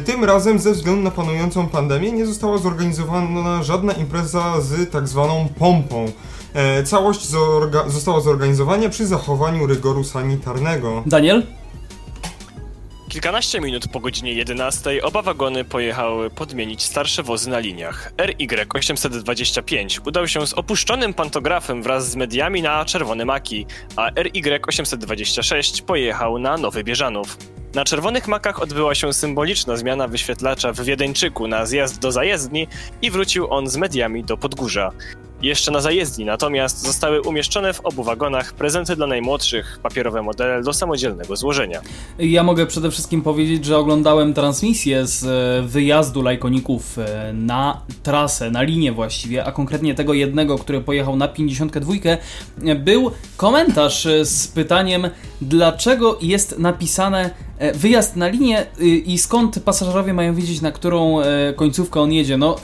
Tym 0.05 0.25
razem 0.25 0.59
ze 0.59 0.73
względu 0.73 1.03
na 1.03 1.11
panującą 1.11 1.69
pandemię 1.69 2.13
nie 2.13 2.27
została 2.27 2.59
zorganizowana 2.59 3.63
żadna 3.63 3.93
impreza 3.93 4.61
z 4.61 4.91
tak 4.91 5.09
zwaną 5.09 5.49
pompą. 5.59 6.13
E, 6.55 6.83
Całość 6.83 7.21
zorga- 7.21 7.89
została 7.91 8.21
zorganizowana 8.21 8.89
przy 8.89 9.07
zachowaniu 9.07 9.67
rygoru 9.67 10.05
sanitarnego. 10.05 11.03
Daniel? 11.07 11.43
Kilkanaście 13.09 13.61
minut 13.61 13.89
po 13.93 14.01
godzinie 14.01 14.33
11 14.33 15.03
oba 15.03 15.23
wagony 15.23 15.65
pojechały 15.65 16.31
podmienić 16.31 16.83
starsze 16.83 17.23
wozy 17.23 17.51
na 17.51 17.59
liniach. 17.59 18.13
RY825 18.17 20.01
udał 20.09 20.29
się 20.29 20.47
z 20.47 20.55
opuszczonym 20.55 21.15
pantografem 21.15 21.83
wraz 21.83 22.11
z 22.11 22.17
mediami 22.17 22.63
na 22.63 22.85
Czerwone 22.85 23.25
Maki, 23.25 23.67
a 23.97 24.11
RY826 24.11 25.83
pojechał 25.83 26.39
na 26.39 26.57
Nowy 26.57 26.85
Bieżanów. 26.85 27.37
Na 27.75 27.85
Czerwonych 27.85 28.29
Makach 28.29 28.63
odbyła 28.63 28.95
się 28.95 29.13
symboliczna 29.13 29.77
zmiana 29.77 30.09
wyświetlacza 30.09 30.73
w 30.73 30.81
Wiedeńczyku 30.81 31.49
na 31.49 31.67
zjazd 31.67 31.99
do 32.01 32.13
zajezdni 32.13 32.67
i 33.03 33.11
wrócił 33.11 33.53
on 33.55 33.69
z 33.69 33.77
mediami 33.77 34.25
do 34.25 34.37
Podgórza. 34.37 34.93
Jeszcze 35.43 35.71
na 35.71 35.81
zajezdni 35.81 36.25
natomiast 36.25 36.83
zostały 36.87 37.21
umieszczone 37.21 37.73
w 37.73 37.81
obu 37.81 38.03
wagonach 38.03 38.53
prezenty 38.53 38.97
dla 38.97 39.07
najmłodszych, 39.07 39.79
papierowe 39.83 40.23
modele 40.23 40.63
do 40.63 40.73
samodzielnego 40.73 41.37
złożenia. 41.37 41.81
Ja 42.19 42.43
mogę 42.43 42.67
przede 42.67 42.91
wszystkim 42.91 43.23
powiedzieć, 43.23 43.65
że 43.65 43.79
oglądałem 43.79 44.35
transmisję 44.35 45.07
z 45.07 45.25
e, 45.25 45.69
wyjazdu 45.69 46.23
lajkoników 46.23 46.99
e, 46.99 47.33
na 47.33 47.81
trasę, 48.03 48.51
na 48.51 48.63
linię 48.63 48.93
właściwie, 48.93 49.45
a 49.45 49.53
konkretnie 49.53 49.95
tego 49.95 50.15
jednego, 50.15 50.59
który 50.59 50.81
pojechał 50.81 51.17
na 51.17 51.29
52. 51.29 51.95
E, 52.65 52.75
Był 52.75 53.11
komentarz 53.37 54.07
e, 54.07 54.25
z 54.25 54.49
pytaniem, 54.49 55.11
dlaczego 55.41 56.19
jest 56.23 56.59
napisane 56.59 57.31
wyjazd 57.75 58.17
na 58.17 58.29
linię 58.29 58.67
i 59.07 59.19
skąd 59.19 59.61
pasażerowie 59.65 60.15
mają 60.15 60.35
wiedzieć, 60.35 60.61
na 60.61 60.73
którą 60.73 61.19
końcówkę 61.57 62.01
on 62.01 62.13
jedzie. 62.13 62.37
No, 62.37 62.57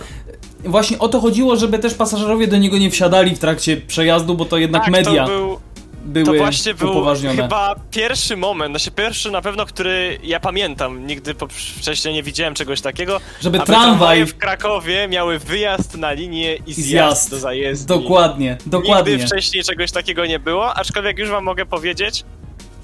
właśnie 0.64 0.98
o 0.98 1.08
to 1.08 1.20
chodziło, 1.20 1.56
żeby 1.56 1.78
też 1.78 1.94
pasażerowie 1.94 2.46
do 2.46 2.56
niego 2.56 2.78
nie 2.78 2.90
wsiadali 2.90 3.36
w 3.36 3.38
trakcie 3.38 3.76
przejazdu, 3.76 4.34
bo 4.34 4.44
to 4.44 4.58
jednak 4.58 4.88
media 4.88 5.24
Tak, 5.26 5.26
to 5.26 5.38
był 5.38 5.58
były 6.04 6.24
To 6.38 6.44
właśnie 6.44 6.74
był 6.74 6.90
upoważnione. 6.90 7.42
chyba 7.42 7.74
pierwszy 7.90 8.36
moment, 8.36 8.72
znaczy 8.72 8.90
pierwszy 8.90 9.30
na 9.30 9.42
pewno, 9.42 9.66
który 9.66 10.18
ja 10.22 10.40
pamiętam. 10.40 11.06
Nigdy 11.06 11.34
wcześniej 11.80 12.14
nie 12.14 12.22
widziałem 12.22 12.54
czegoś 12.54 12.80
takiego. 12.80 13.20
Żeby 13.40 13.60
tramwaj 13.60 14.26
w 14.26 14.38
Krakowie 14.38 15.08
miały 15.08 15.38
wyjazd 15.38 15.96
na 15.96 16.12
linię 16.12 16.54
i 16.54 16.72
zjazd, 16.72 16.86
zjazd. 16.88 17.30
do 17.30 17.38
zajezdni. 17.38 17.86
Dokładnie, 17.86 18.56
dokładnie. 18.66 19.12
Nigdy 19.12 19.26
wcześniej 19.26 19.64
czegoś 19.64 19.90
takiego 19.92 20.26
nie 20.26 20.38
było, 20.38 20.74
aczkolwiek 20.74 21.18
już 21.18 21.30
wam 21.30 21.44
mogę 21.44 21.66
powiedzieć, 21.66 22.24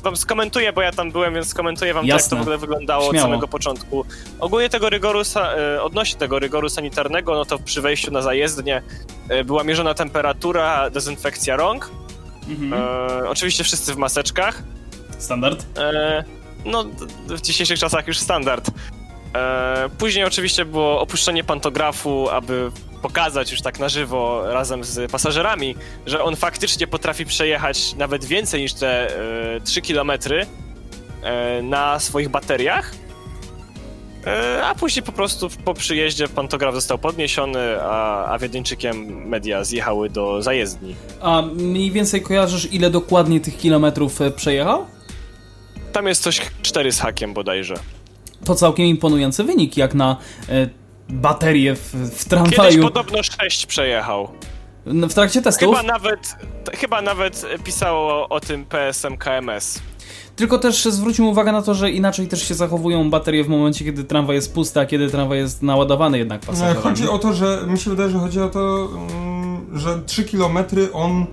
wam 0.03 0.17
skomentuję, 0.17 0.73
bo 0.73 0.83
ja 0.83 0.93
tam 0.93 1.13
byłem, 1.13 1.35
więc 1.35 1.49
skomentuję 1.49 1.95
wam, 1.95 2.03
to, 2.03 2.09
jak 2.09 2.17
Jasne. 2.17 2.31
to 2.31 2.37
w 2.37 2.41
ogóle 2.41 2.59
wyglądało 2.59 3.03
Śmiało. 3.03 3.17
od 3.17 3.23
samego 3.31 3.49
początku. 3.49 4.05
Ogólnie 4.41 4.69
tego 4.69 4.91
rygoru, 4.91 5.21
e, 5.37 5.83
odnośnie 5.83 6.19
tego 6.19 6.39
rygoru 6.39 6.69
sanitarnego, 6.69 7.35
no 7.35 7.45
to 7.45 7.59
przy 7.59 7.81
wejściu 7.83 8.11
na 8.11 8.23
zajezdnię 8.23 8.83
e, 9.29 9.45
była 9.45 9.65
mierzona 9.65 9.95
temperatura, 9.95 10.91
dezynfekcja 10.91 11.57
rąk, 11.57 11.91
Mhm. 12.49 12.75
E, 12.75 13.29
oczywiście 13.29 13.65
wszyscy 13.65 13.95
w 13.95 13.97
maseczkach. 13.97 14.63
Standard. 15.19 15.67
E, 15.79 16.25
no, 16.65 16.85
w 17.27 17.41
dzisiejszych 17.41 17.79
czasach 17.79 18.07
już 18.07 18.19
standard. 18.19 18.71
E, 19.35 19.89
później 19.99 20.25
oczywiście 20.25 20.65
było 20.65 21.01
opuszczenie 21.01 21.45
pantografu, 21.45 22.29
aby 22.31 22.71
pokazać 23.03 23.51
już 23.51 23.63
tak 23.63 23.79
na 23.79 23.89
żywo 23.89 24.43
razem 24.53 24.85
z 24.85 25.13
pasażerami, 25.13 25.75
że 26.07 26.25
on 26.25 26.37
faktycznie 26.37 26.87
potrafi 26.87 27.27
przejechać 27.27 27.95
nawet 27.95 28.25
więcej 28.25 28.63
niż 28.63 28.75
te 28.75 29.17
e, 29.57 29.61
3 29.61 29.83
km 29.83 30.11
e, 31.23 31.63
na 31.63 32.01
swoich 32.01 32.29
bateriach. 32.29 32.95
E, 34.27 34.67
a 34.67 34.75
później 34.75 35.03
po 35.03 35.13
prostu 35.13 35.49
po 35.65 35.75
przyjeździe 35.75 36.29
pantograf 36.29 36.75
został 36.75 36.99
podniesiony, 36.99 37.83
a, 37.83 38.25
a 38.33 38.39
Wiedeńczykiem 38.39 39.29
media 39.29 39.65
zjechały 39.65 40.11
do 40.11 40.43
zajezdni. 40.43 40.95
A 41.21 41.43
mniej 41.43 41.91
więcej 41.91 42.23
kojarzysz, 42.23 42.73
ile 42.73 42.91
dokładnie 42.91 43.41
tych 43.41 43.59
kilometrów 43.59 44.21
e, 44.21 44.31
przejechał? 44.31 44.87
Tam 45.93 46.07
jest 46.07 46.23
coś 46.23 46.41
4 46.63 46.93
z 46.93 47.01
hakiem 47.01 47.35
bodajże. 47.35 47.75
To 48.45 48.55
całkiem 48.55 48.87
imponujący 48.87 49.45
wynik, 49.45 49.77
jak 49.77 49.95
na 49.95 50.17
baterię 51.13 51.75
w, 51.75 51.81
w 51.81 51.93
Kiedyś 52.11 52.25
tramwaju. 52.25 52.83
podobno 52.83 53.19
6 53.23 53.67
przejechał. 53.67 54.29
N- 54.87 55.09
W 55.09 55.15
trakcie 55.15 55.43
testów. 55.43 55.69
Chyba 55.77 55.83
nawet, 55.83 56.37
chyba 56.79 57.03
nawet 57.03 57.47
pisało 57.65 58.29
o 58.29 58.41
tym 58.41 58.65
PSM 58.65 59.17
KMS. 59.17 59.81
Tylko 60.37 60.59
też 60.59 60.85
zwróćmy 60.85 61.25
uwagę 61.27 61.53
na 61.53 61.63
to, 61.63 61.75
że 61.75 61.91
inaczej 61.91 62.29
też 62.29 62.49
się 62.49 62.55
zachowują 62.55 63.11
baterie 63.11 63.45
w 63.45 63.49
momencie, 63.49 63.85
kiedy 63.85 64.05
tramwaj 64.05 64.37
jest 64.37 64.55
pusty, 64.55 64.81
a 64.81 64.87
kiedy 64.87 65.11
tramwaj 65.11 65.39
jest 65.39 65.63
naładowany 65.63 66.19
jednak 66.19 66.43
E, 66.43 66.47
pasażerami. 66.47 66.83
Chodzi 66.83 67.09
o 67.09 67.19
to, 67.19 67.33
że 67.33 67.65
mi 67.67 67.79
się 67.79 67.91
wydaje, 67.91 68.11
że 68.11 68.19
chodzi 68.19 68.41
o 68.41 68.49
to, 68.49 68.89
mm, 68.93 69.79
że 69.79 70.03
3 70.07 70.25
km 70.25 70.59
on 70.93 71.27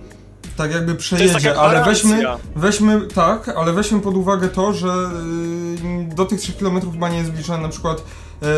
tak 0.56 0.72
jakby 0.72 0.94
przejedzie, 0.94 1.58
ale 1.60 1.84
weźmy, 1.84 2.24
weźmy, 2.56 3.00
tak, 3.14 3.48
ale 3.48 3.72
weźmy 3.72 4.00
pod 4.00 4.16
uwagę 4.16 4.48
to, 4.48 4.72
że 4.72 4.88
y, 6.10 6.14
do 6.14 6.24
tych 6.24 6.40
3 6.40 6.52
km 6.52 6.80
chyba 6.92 7.08
nie 7.08 7.18
jest 7.18 7.32
wliczane 7.32 7.62
na 7.62 7.68
przykład 7.68 8.02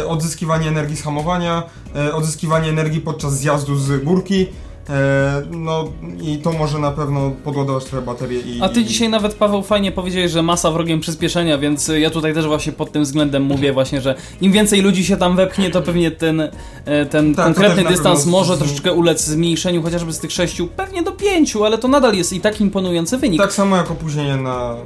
odzyskiwanie 0.08 0.68
energii 0.68 0.96
z 0.96 1.02
hamowania, 1.02 1.62
e, 1.96 2.14
odzyskiwanie 2.14 2.68
energii 2.68 3.00
podczas 3.00 3.38
zjazdu 3.38 3.76
z 3.76 4.04
górki, 4.04 4.46
e, 4.88 5.42
no 5.50 5.84
i 6.22 6.38
to 6.38 6.52
może 6.52 6.78
na 6.78 6.90
pewno 6.90 7.30
podładować 7.44 7.84
trochę 7.84 8.06
baterię 8.06 8.40
i... 8.40 8.62
A 8.62 8.68
ty 8.68 8.84
dzisiaj 8.84 9.08
nawet, 9.08 9.34
Paweł, 9.34 9.62
fajnie 9.62 9.92
powiedziałeś, 9.92 10.30
że 10.30 10.42
masa 10.42 10.70
wrogiem 10.70 11.00
przyspieszenia, 11.00 11.58
więc 11.58 11.90
ja 11.98 12.10
tutaj 12.10 12.34
też 12.34 12.46
właśnie 12.46 12.72
pod 12.72 12.92
tym 12.92 13.02
względem 13.02 13.42
mówię 13.42 13.72
właśnie, 13.72 14.00
że 14.00 14.14
im 14.40 14.52
więcej 14.52 14.80
ludzi 14.82 15.04
się 15.04 15.16
tam 15.16 15.36
wepchnie, 15.36 15.70
to 15.70 15.82
pewnie 15.82 16.10
ten, 16.10 16.40
e, 16.84 17.06
ten 17.06 17.34
Tak, 17.34 17.44
konkretny 17.44 17.84
dystans 17.84 18.26
może 18.26 18.56
z- 18.56 18.58
troszeczkę 18.58 18.92
ulec 18.92 19.24
zmniejszeniu, 19.24 19.82
chociażby 19.82 20.12
z 20.12 20.18
tych 20.18 20.32
sześciu, 20.32 20.66
pewnie 20.76 21.02
do 21.02 21.12
pięciu, 21.12 21.64
ale 21.64 21.78
to 21.78 21.88
nadal 21.88 22.14
jest 22.14 22.32
i 22.32 22.40
tak 22.40 22.60
imponujący 22.60 23.18
wynik. 23.18 23.40
Tak 23.40 23.52
samo 23.52 23.76
jak 23.76 23.90
opóźnienie 23.90 24.36
na 24.36 24.72
e, 24.72 24.76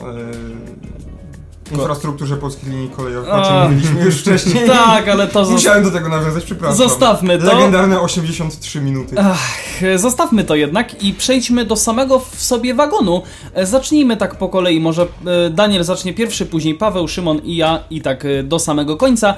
infrastrukturze 1.80 2.36
polskich 2.36 2.68
linii 2.68 2.90
kolejowych, 2.90 3.32
o 3.32 3.42
czym 3.42 3.62
mówiliśmy 3.62 4.04
już 4.04 4.20
wcześniej. 4.20 4.54
Tak, 4.84 5.08
ale 5.08 5.28
to 5.28 5.44
Musiałem 5.50 5.84
do 5.84 5.90
tego 5.90 6.08
nawiązać, 6.08 6.44
przepraszam. 6.44 6.76
zostawmy 6.76 7.38
to. 7.38 7.44
Legendarne 7.44 8.00
83 8.00 8.80
minuty. 8.80 9.16
Ach, 9.18 9.80
zostawmy 9.96 10.44
to 10.44 10.54
jednak 10.54 11.02
i 11.02 11.12
przejdźmy 11.12 11.64
do 11.64 11.76
samego 11.76 12.18
w 12.18 12.42
sobie 12.42 12.74
wagonu. 12.74 13.22
E, 13.54 13.66
Zacznijmy 13.66 14.16
tak 14.16 14.34
po 14.34 14.48
kolei. 14.48 14.80
Może 14.80 15.02
e, 15.02 15.50
Daniel 15.50 15.84
zacznie 15.84 16.14
pierwszy, 16.14 16.46
później 16.46 16.74
Paweł, 16.74 17.08
Szymon 17.08 17.38
i 17.44 17.56
ja 17.56 17.80
i 17.90 18.00
tak 18.00 18.24
e, 18.24 18.42
do 18.42 18.58
samego 18.58 18.96
końca. 18.96 19.34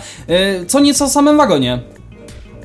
Co 0.68 0.80
nieco 0.80 1.04
o 1.04 1.08
samym 1.08 1.36
wagonie. 1.36 1.82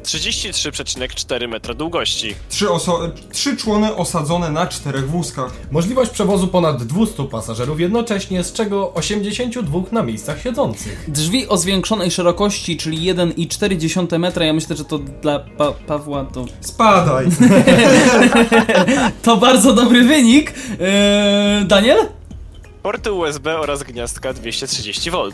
33,4 0.03 1.47
metra 1.47 1.73
długości. 1.73 2.35
Trzy, 2.49 2.65
oso- 2.67 3.11
trzy 3.31 3.57
człony 3.57 3.95
osadzone 3.95 4.49
na 4.51 4.67
czterech 4.67 5.09
wózkach. 5.09 5.53
Możliwość 5.71 6.11
przewozu 6.11 6.47
ponad 6.47 6.83
200 6.83 7.23
pasażerów 7.23 7.79
jednocześnie, 7.79 8.43
z 8.43 8.53
czego 8.53 8.93
82 8.93 9.79
na 9.91 10.03
miejscach 10.03 10.41
siedzących. 10.41 11.05
Drzwi 11.07 11.47
o 11.47 11.57
zwiększonej 11.57 12.11
szerokości, 12.11 12.77
czyli 12.77 13.13
1,4 13.13 14.19
metra. 14.19 14.45
Ja 14.45 14.53
myślę, 14.53 14.75
że 14.75 14.85
to 14.85 14.97
dla 14.99 15.39
pa 15.39 15.71
Pawła 15.71 16.25
to, 16.25 16.45
Spadaj! 16.61 17.25
to 19.23 19.37
bardzo 19.37 19.73
dobry 19.73 20.03
wynik. 20.03 20.53
E, 20.79 21.63
Daniel? 21.67 21.97
Porty 22.83 23.11
USB 23.11 23.59
oraz 23.59 23.83
gniazdka 23.83 24.33
230V. 24.33 25.31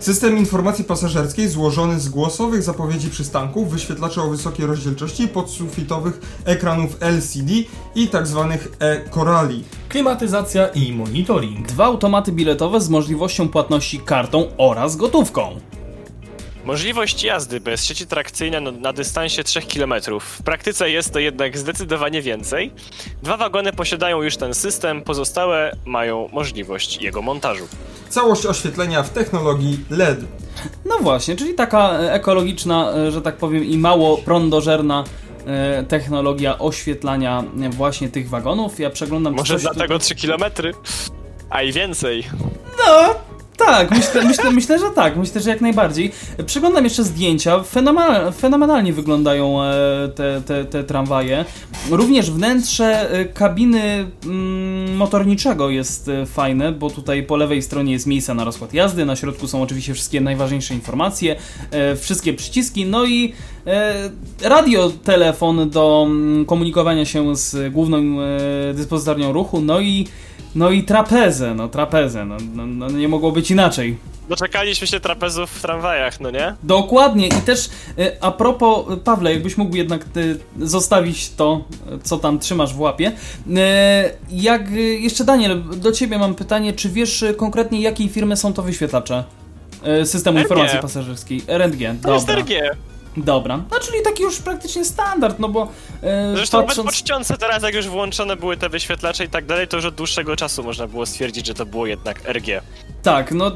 System 0.00 0.38
informacji 0.38 0.84
pasażerskiej 0.84 1.48
złożony 1.48 2.00
z 2.00 2.08
głosowych 2.08 2.62
zapowiedzi 2.62 3.10
przystanków, 3.10 3.70
wyświetlaczy 3.70 4.22
o 4.22 4.30
wysokiej 4.30 4.66
rozdzielczości, 4.66 5.28
podsufitowych 5.28 6.20
ekranów 6.44 6.96
LCD 7.00 7.52
i 7.94 8.08
tzw. 8.08 8.54
e-korali. 8.78 9.64
Klimatyzacja 9.88 10.68
i 10.68 10.92
monitoring. 10.92 11.66
Dwa 11.66 11.84
automaty 11.84 12.32
biletowe 12.32 12.80
z 12.80 12.88
możliwością 12.88 13.48
płatności 13.48 14.00
kartą 14.00 14.46
oraz 14.58 14.96
gotówką. 14.96 15.60
Możliwość 16.64 17.24
jazdy 17.24 17.60
bez 17.60 17.84
sieci 17.84 18.06
trakcyjnej 18.06 18.62
na, 18.62 18.70
na 18.70 18.92
dystansie 18.92 19.44
3 19.44 19.62
km. 19.62 19.94
W 20.20 20.42
praktyce 20.42 20.90
jest 20.90 21.12
to 21.12 21.18
jednak 21.18 21.58
zdecydowanie 21.58 22.22
więcej. 22.22 22.72
Dwa 23.22 23.36
wagony 23.36 23.72
posiadają 23.72 24.22
już 24.22 24.36
ten 24.36 24.54
system, 24.54 25.02
pozostałe 25.02 25.76
mają 25.84 26.28
możliwość 26.32 27.02
jego 27.02 27.22
montażu. 27.22 27.68
Całość 28.08 28.46
oświetlenia 28.46 29.02
w 29.02 29.10
technologii 29.10 29.84
LED. 29.90 30.20
No 30.84 30.98
właśnie, 30.98 31.36
czyli 31.36 31.54
taka 31.54 31.92
e, 31.92 32.12
ekologiczna, 32.12 32.92
e, 32.92 33.10
że 33.10 33.22
tak 33.22 33.36
powiem, 33.36 33.64
i 33.64 33.78
mało 33.78 34.18
prądożerna 34.18 35.04
e, 35.46 35.84
technologia 35.84 36.58
oświetlania 36.58 37.44
właśnie 37.70 38.08
tych 38.08 38.28
wagonów. 38.28 38.80
Ja 38.80 38.90
przeglądam 38.90 39.34
Może 39.34 39.58
dlatego 39.58 39.98
3 39.98 40.14
km? 40.14 40.44
A 41.50 41.62
i 41.62 41.72
więcej. 41.72 42.24
No, 42.78 43.14
tak, 43.70 43.90
myślę, 43.90 44.24
myślę, 44.24 44.50
myślę, 44.50 44.78
że 44.78 44.90
tak, 44.90 45.16
myślę, 45.16 45.40
że 45.40 45.50
jak 45.50 45.60
najbardziej. 45.60 46.12
Przeglądam 46.46 46.84
jeszcze 46.84 47.04
zdjęcia, 47.04 47.62
fenomenal, 47.62 48.32
fenomenalnie 48.32 48.92
wyglądają 48.92 49.62
e, 49.62 50.08
te, 50.14 50.42
te, 50.46 50.64
te 50.64 50.84
tramwaje. 50.84 51.44
Również 51.90 52.30
wnętrze 52.30 53.10
e, 53.10 53.24
kabiny 53.24 54.06
mm, 54.24 54.96
motorniczego 54.96 55.70
jest 55.70 56.08
e, 56.08 56.26
fajne, 56.26 56.72
bo 56.72 56.90
tutaj 56.90 57.22
po 57.22 57.36
lewej 57.36 57.62
stronie 57.62 57.92
jest 57.92 58.06
miejsce 58.06 58.34
na 58.34 58.44
rozkład 58.44 58.74
jazdy, 58.74 59.04
na 59.04 59.16
środku 59.16 59.48
są 59.48 59.62
oczywiście 59.62 59.94
wszystkie 59.94 60.20
najważniejsze 60.20 60.74
informacje, 60.74 61.36
wszystkie 61.96 62.34
przyciski, 62.34 62.86
no 62.86 63.04
i 63.04 63.32
radio, 64.42 64.90
telefon 65.04 65.70
do 65.70 66.06
mm, 66.06 66.46
komunikowania 66.46 67.04
się 67.04 67.36
z 67.36 67.72
główną 67.72 68.02
dyspozytornią 68.74 69.32
ruchu, 69.32 69.60
no 69.60 69.80
i 69.80 70.06
no 70.54 70.70
i 70.70 70.82
trapezę, 70.82 71.54
no 71.54 71.68
trapezę, 71.68 72.24
no, 72.24 72.36
no, 72.54 72.66
no 72.66 72.90
nie 72.90 73.08
mogło 73.08 73.32
być 73.32 73.50
inaczej. 73.50 73.96
Doczekaliśmy 74.28 74.86
się 74.86 75.00
trapezów 75.00 75.50
w 75.50 75.62
tramwajach, 75.62 76.20
no 76.20 76.30
nie? 76.30 76.54
Dokładnie 76.62 77.26
i 77.26 77.30
też 77.30 77.68
e, 77.98 78.16
a 78.20 78.30
propos, 78.30 78.86
e, 78.92 78.96
Pawle, 78.96 79.32
jakbyś 79.34 79.56
mógł 79.56 79.76
jednak 79.76 80.04
ty 80.04 80.38
zostawić 80.60 81.30
to, 81.30 81.64
e, 81.92 81.98
co 82.02 82.16
tam 82.18 82.38
trzymasz 82.38 82.74
w 82.74 82.80
łapie. 82.80 83.12
E, 83.56 84.10
Jak 84.30 84.68
e, 84.68 84.74
jeszcze 84.80 85.24
Daniel, 85.24 85.62
do 85.76 85.92
ciebie 85.92 86.18
mam 86.18 86.34
pytanie, 86.34 86.72
czy 86.72 86.88
wiesz 86.88 87.22
e, 87.22 87.34
konkretnie 87.34 87.80
jakiej 87.80 88.08
firmy 88.08 88.36
są 88.36 88.52
to 88.52 88.62
wyświetlacze? 88.62 89.24
E, 89.82 90.06
Systemu 90.06 90.38
RG. 90.38 90.42
informacji 90.42 90.78
pasażerskiej. 90.78 91.42
RNG, 91.48 91.94
To 92.02 92.14
jest 92.14 92.26
dobra. 92.26 92.42
RG. 92.42 92.50
Dobra. 93.16 93.56
No 93.70 93.78
czyli 93.80 94.02
taki 94.04 94.22
już 94.22 94.38
praktycznie 94.38 94.84
standard, 94.84 95.38
no 95.38 95.48
bo 95.48 95.68
e, 96.02 96.32
Zresztą 96.36 96.56
nawet 96.56 96.68
patrząc... 96.68 96.86
po 96.86 96.92
czcionce 96.96 97.36
teraz, 97.36 97.62
jak 97.62 97.74
już 97.74 97.88
włączone 97.88 98.36
były 98.36 98.56
te 98.56 98.68
wyświetlacze 98.68 99.24
i 99.24 99.28
tak 99.28 99.46
dalej, 99.46 99.68
to 99.68 99.76
już 99.76 99.86
od 99.86 99.94
dłuższego 99.94 100.36
czasu 100.36 100.62
można 100.62 100.86
było 100.86 101.06
stwierdzić, 101.06 101.46
że 101.46 101.54
to 101.54 101.66
było 101.66 101.86
jednak 101.86 102.28
RG. 102.28 102.62
Tak, 103.02 103.32
no 103.32 103.52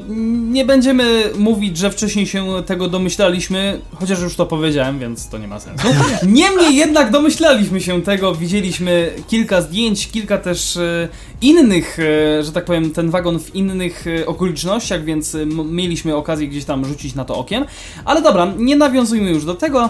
nie 0.51 0.65
będziemy 0.65 1.23
mówić, 1.37 1.77
że 1.77 1.91
wcześniej 1.91 2.27
się 2.27 2.63
tego 2.65 2.87
domyślaliśmy, 2.87 3.79
chociaż 3.95 4.21
już 4.21 4.35
to 4.35 4.45
powiedziałem, 4.45 4.99
więc 4.99 5.29
to 5.29 5.37
nie 5.37 5.47
ma 5.47 5.59
sensu. 5.59 5.87
Niemniej 6.27 6.75
jednak 6.75 7.11
domyślaliśmy 7.11 7.81
się 7.81 8.01
tego, 8.01 8.35
widzieliśmy 8.35 9.11
kilka 9.27 9.61
zdjęć, 9.61 10.07
kilka 10.07 10.37
też 10.37 10.77
e, 10.77 11.07
innych, 11.41 11.97
e, 11.99 12.43
że 12.43 12.51
tak 12.51 12.65
powiem, 12.65 12.91
ten 12.91 13.09
wagon 13.09 13.39
w 13.39 13.55
innych 13.55 14.05
e, 14.07 14.25
okolicznościach, 14.25 15.03
więc 15.03 15.37
mieliśmy 15.65 16.15
okazję 16.15 16.47
gdzieś 16.47 16.65
tam 16.65 16.85
rzucić 16.85 17.15
na 17.15 17.25
to 17.25 17.35
okiem. 17.35 17.65
Ale 18.05 18.21
dobra, 18.21 18.53
nie 18.57 18.75
nawiązujmy 18.75 19.29
już 19.29 19.45
do 19.45 19.55
tego. 19.55 19.89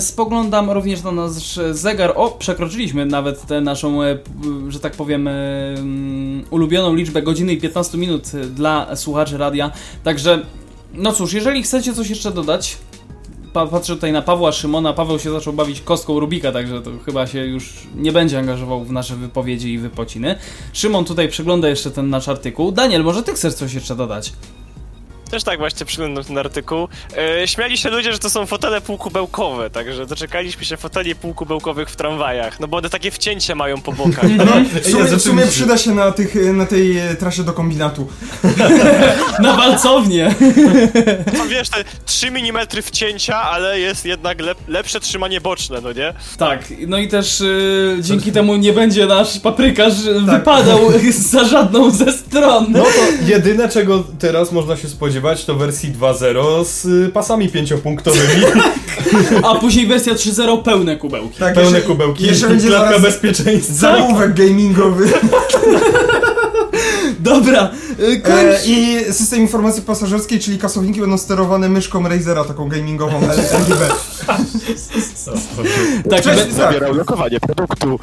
Spoglądam 0.00 0.70
również 0.70 1.02
na 1.02 1.12
nasz 1.12 1.60
zegar. 1.70 2.12
O, 2.16 2.30
przekroczyliśmy 2.30 3.06
nawet 3.06 3.46
tę 3.46 3.60
naszą, 3.60 3.98
że 4.68 4.80
tak 4.80 4.92
powiem, 4.92 5.28
ulubioną 6.50 6.94
liczbę 6.94 7.22
godziny 7.22 7.52
i 7.52 7.60
15 7.60 7.98
minut 7.98 8.34
e, 8.34 8.46
słuchaczy 8.96 9.38
radia. 9.38 9.70
Także, 10.04 10.42
no 10.94 11.12
cóż, 11.12 11.32
jeżeli 11.32 11.62
chcecie 11.62 11.94
coś 11.94 12.10
jeszcze 12.10 12.30
dodać, 12.30 12.76
pa 13.52 13.66
patrzę 13.66 13.94
tutaj 13.94 14.12
na 14.12 14.22
Pawła 14.22 14.52
Szymona. 14.52 14.92
Paweł 14.92 15.18
się 15.18 15.30
zaczął 15.30 15.52
bawić 15.52 15.80
kostką 15.80 16.20
Rubika, 16.20 16.52
także 16.52 16.82
to 16.82 16.90
chyba 17.06 17.26
się 17.26 17.46
już 17.46 17.72
nie 17.96 18.12
będzie 18.12 18.38
angażował 18.38 18.84
w 18.84 18.92
nasze 18.92 19.16
wypowiedzi 19.16 19.72
i 19.72 19.78
wypociny. 19.78 20.34
Szymon 20.72 21.04
tutaj 21.04 21.28
przegląda 21.28 21.68
jeszcze 21.68 21.90
ten 21.90 22.10
nasz 22.10 22.28
artykuł. 22.28 22.72
Daniel, 22.72 23.04
może 23.04 23.22
ty 23.22 23.32
chcesz 23.32 23.54
coś 23.54 23.74
jeszcze 23.74 23.96
dodać? 23.96 24.32
Też 25.30 25.44
tak 25.44 25.58
właśnie 25.58 25.86
przyglądam 25.86 26.24
ten 26.24 26.38
artykuł. 26.38 26.88
E, 27.42 27.48
śmiali 27.48 27.78
się 27.78 27.90
ludzie, 27.90 28.12
że 28.12 28.18
to 28.18 28.30
są 28.30 28.46
fotele 28.46 28.80
półkubełkowe, 28.80 29.70
także 29.70 30.06
doczekaliśmy 30.06 30.64
się 30.64 30.76
foteli 30.76 31.14
półkubełkowych 31.14 31.90
w 31.90 31.96
tramwajach, 31.96 32.60
no 32.60 32.68
bo 32.68 32.76
one 32.76 32.90
takie 32.90 33.10
wcięcie 33.10 33.54
mają 33.54 33.80
po 33.80 33.92
bokach. 33.92 34.26
W 34.82 34.90
sumie, 34.90 35.04
w 35.04 35.22
sumie 35.22 35.46
przyda 35.46 35.78
się 35.78 35.94
na, 35.94 36.12
tych, 36.12 36.34
na 36.52 36.66
tej 36.66 36.98
e, 36.98 37.14
trasie 37.14 37.44
do 37.44 37.52
kombinatu. 37.52 38.08
Na 39.42 39.56
walcownię! 39.56 40.34
To 41.38 41.46
wiesz, 41.46 41.68
te 41.68 41.84
3 42.06 42.26
mm 42.28 42.66
wcięcia, 42.82 43.42
ale 43.42 43.80
jest 43.80 44.04
jednak 44.04 44.40
lep 44.40 44.58
lepsze 44.68 45.00
trzymanie 45.00 45.40
boczne, 45.40 45.80
no 45.80 45.92
nie? 45.92 46.14
Tak, 46.38 46.64
no 46.86 46.98
i 46.98 47.08
też 47.08 47.40
y, 47.40 47.96
dzięki 48.00 48.32
temu 48.32 48.56
nie 48.56 48.72
będzie 48.72 49.06
nasz 49.06 49.38
paprykarz 49.38 49.94
wypadał 50.26 50.80
za 51.30 51.44
żadną 51.44 51.90
ze 51.90 52.12
stron. 52.12 52.66
No 52.68 52.82
to 52.82 53.26
jedyne 53.26 53.68
czego 53.68 54.04
teraz 54.18 54.52
można 54.52 54.76
się 54.76 54.88
spodziewać 54.88 55.13
to 55.46 55.54
wersji 55.54 55.92
2.0 55.92 56.64
z 56.64 56.84
y, 56.84 57.10
pasami 57.12 57.48
pięciopunktowymi, 57.48 58.44
A 59.42 59.54
później 59.54 59.86
wersja 59.86 60.14
3.0 60.14 60.62
pełne 60.62 60.96
kubełki. 60.96 61.38
Tak, 61.38 61.54
pełne 61.54 61.70
jeszcze- 61.70 61.88
kubełki, 61.88 62.24
Jeszcze 62.26 62.48
będzie 62.48 62.68
klatka 62.68 62.86
zaraz 62.88 63.02
bezpieczeństwa. 63.02 63.74
zamówek 63.74 64.34
gamingowy. 64.34 65.08
Dobra, 67.24 67.70
y, 68.00 68.06
E, 68.06 68.16
kończ. 68.20 68.66
I 68.66 68.98
system 69.12 69.40
informacji 69.40 69.82
pasażerskiej, 69.82 70.40
czyli 70.40 70.58
kasowniki 70.58 71.00
będą 71.00 71.18
sterowane 71.18 71.68
myszką 71.68 72.08
Razera, 72.08 72.44
taką 72.44 72.68
gamingową 72.68 73.20
RGB. 73.60 73.88
tak, 76.10 76.22
Cześć, 76.22 76.44
be- 76.44 76.54
tak. 76.80 76.96
lokowanie 76.96 77.40
produktu. 77.40 77.98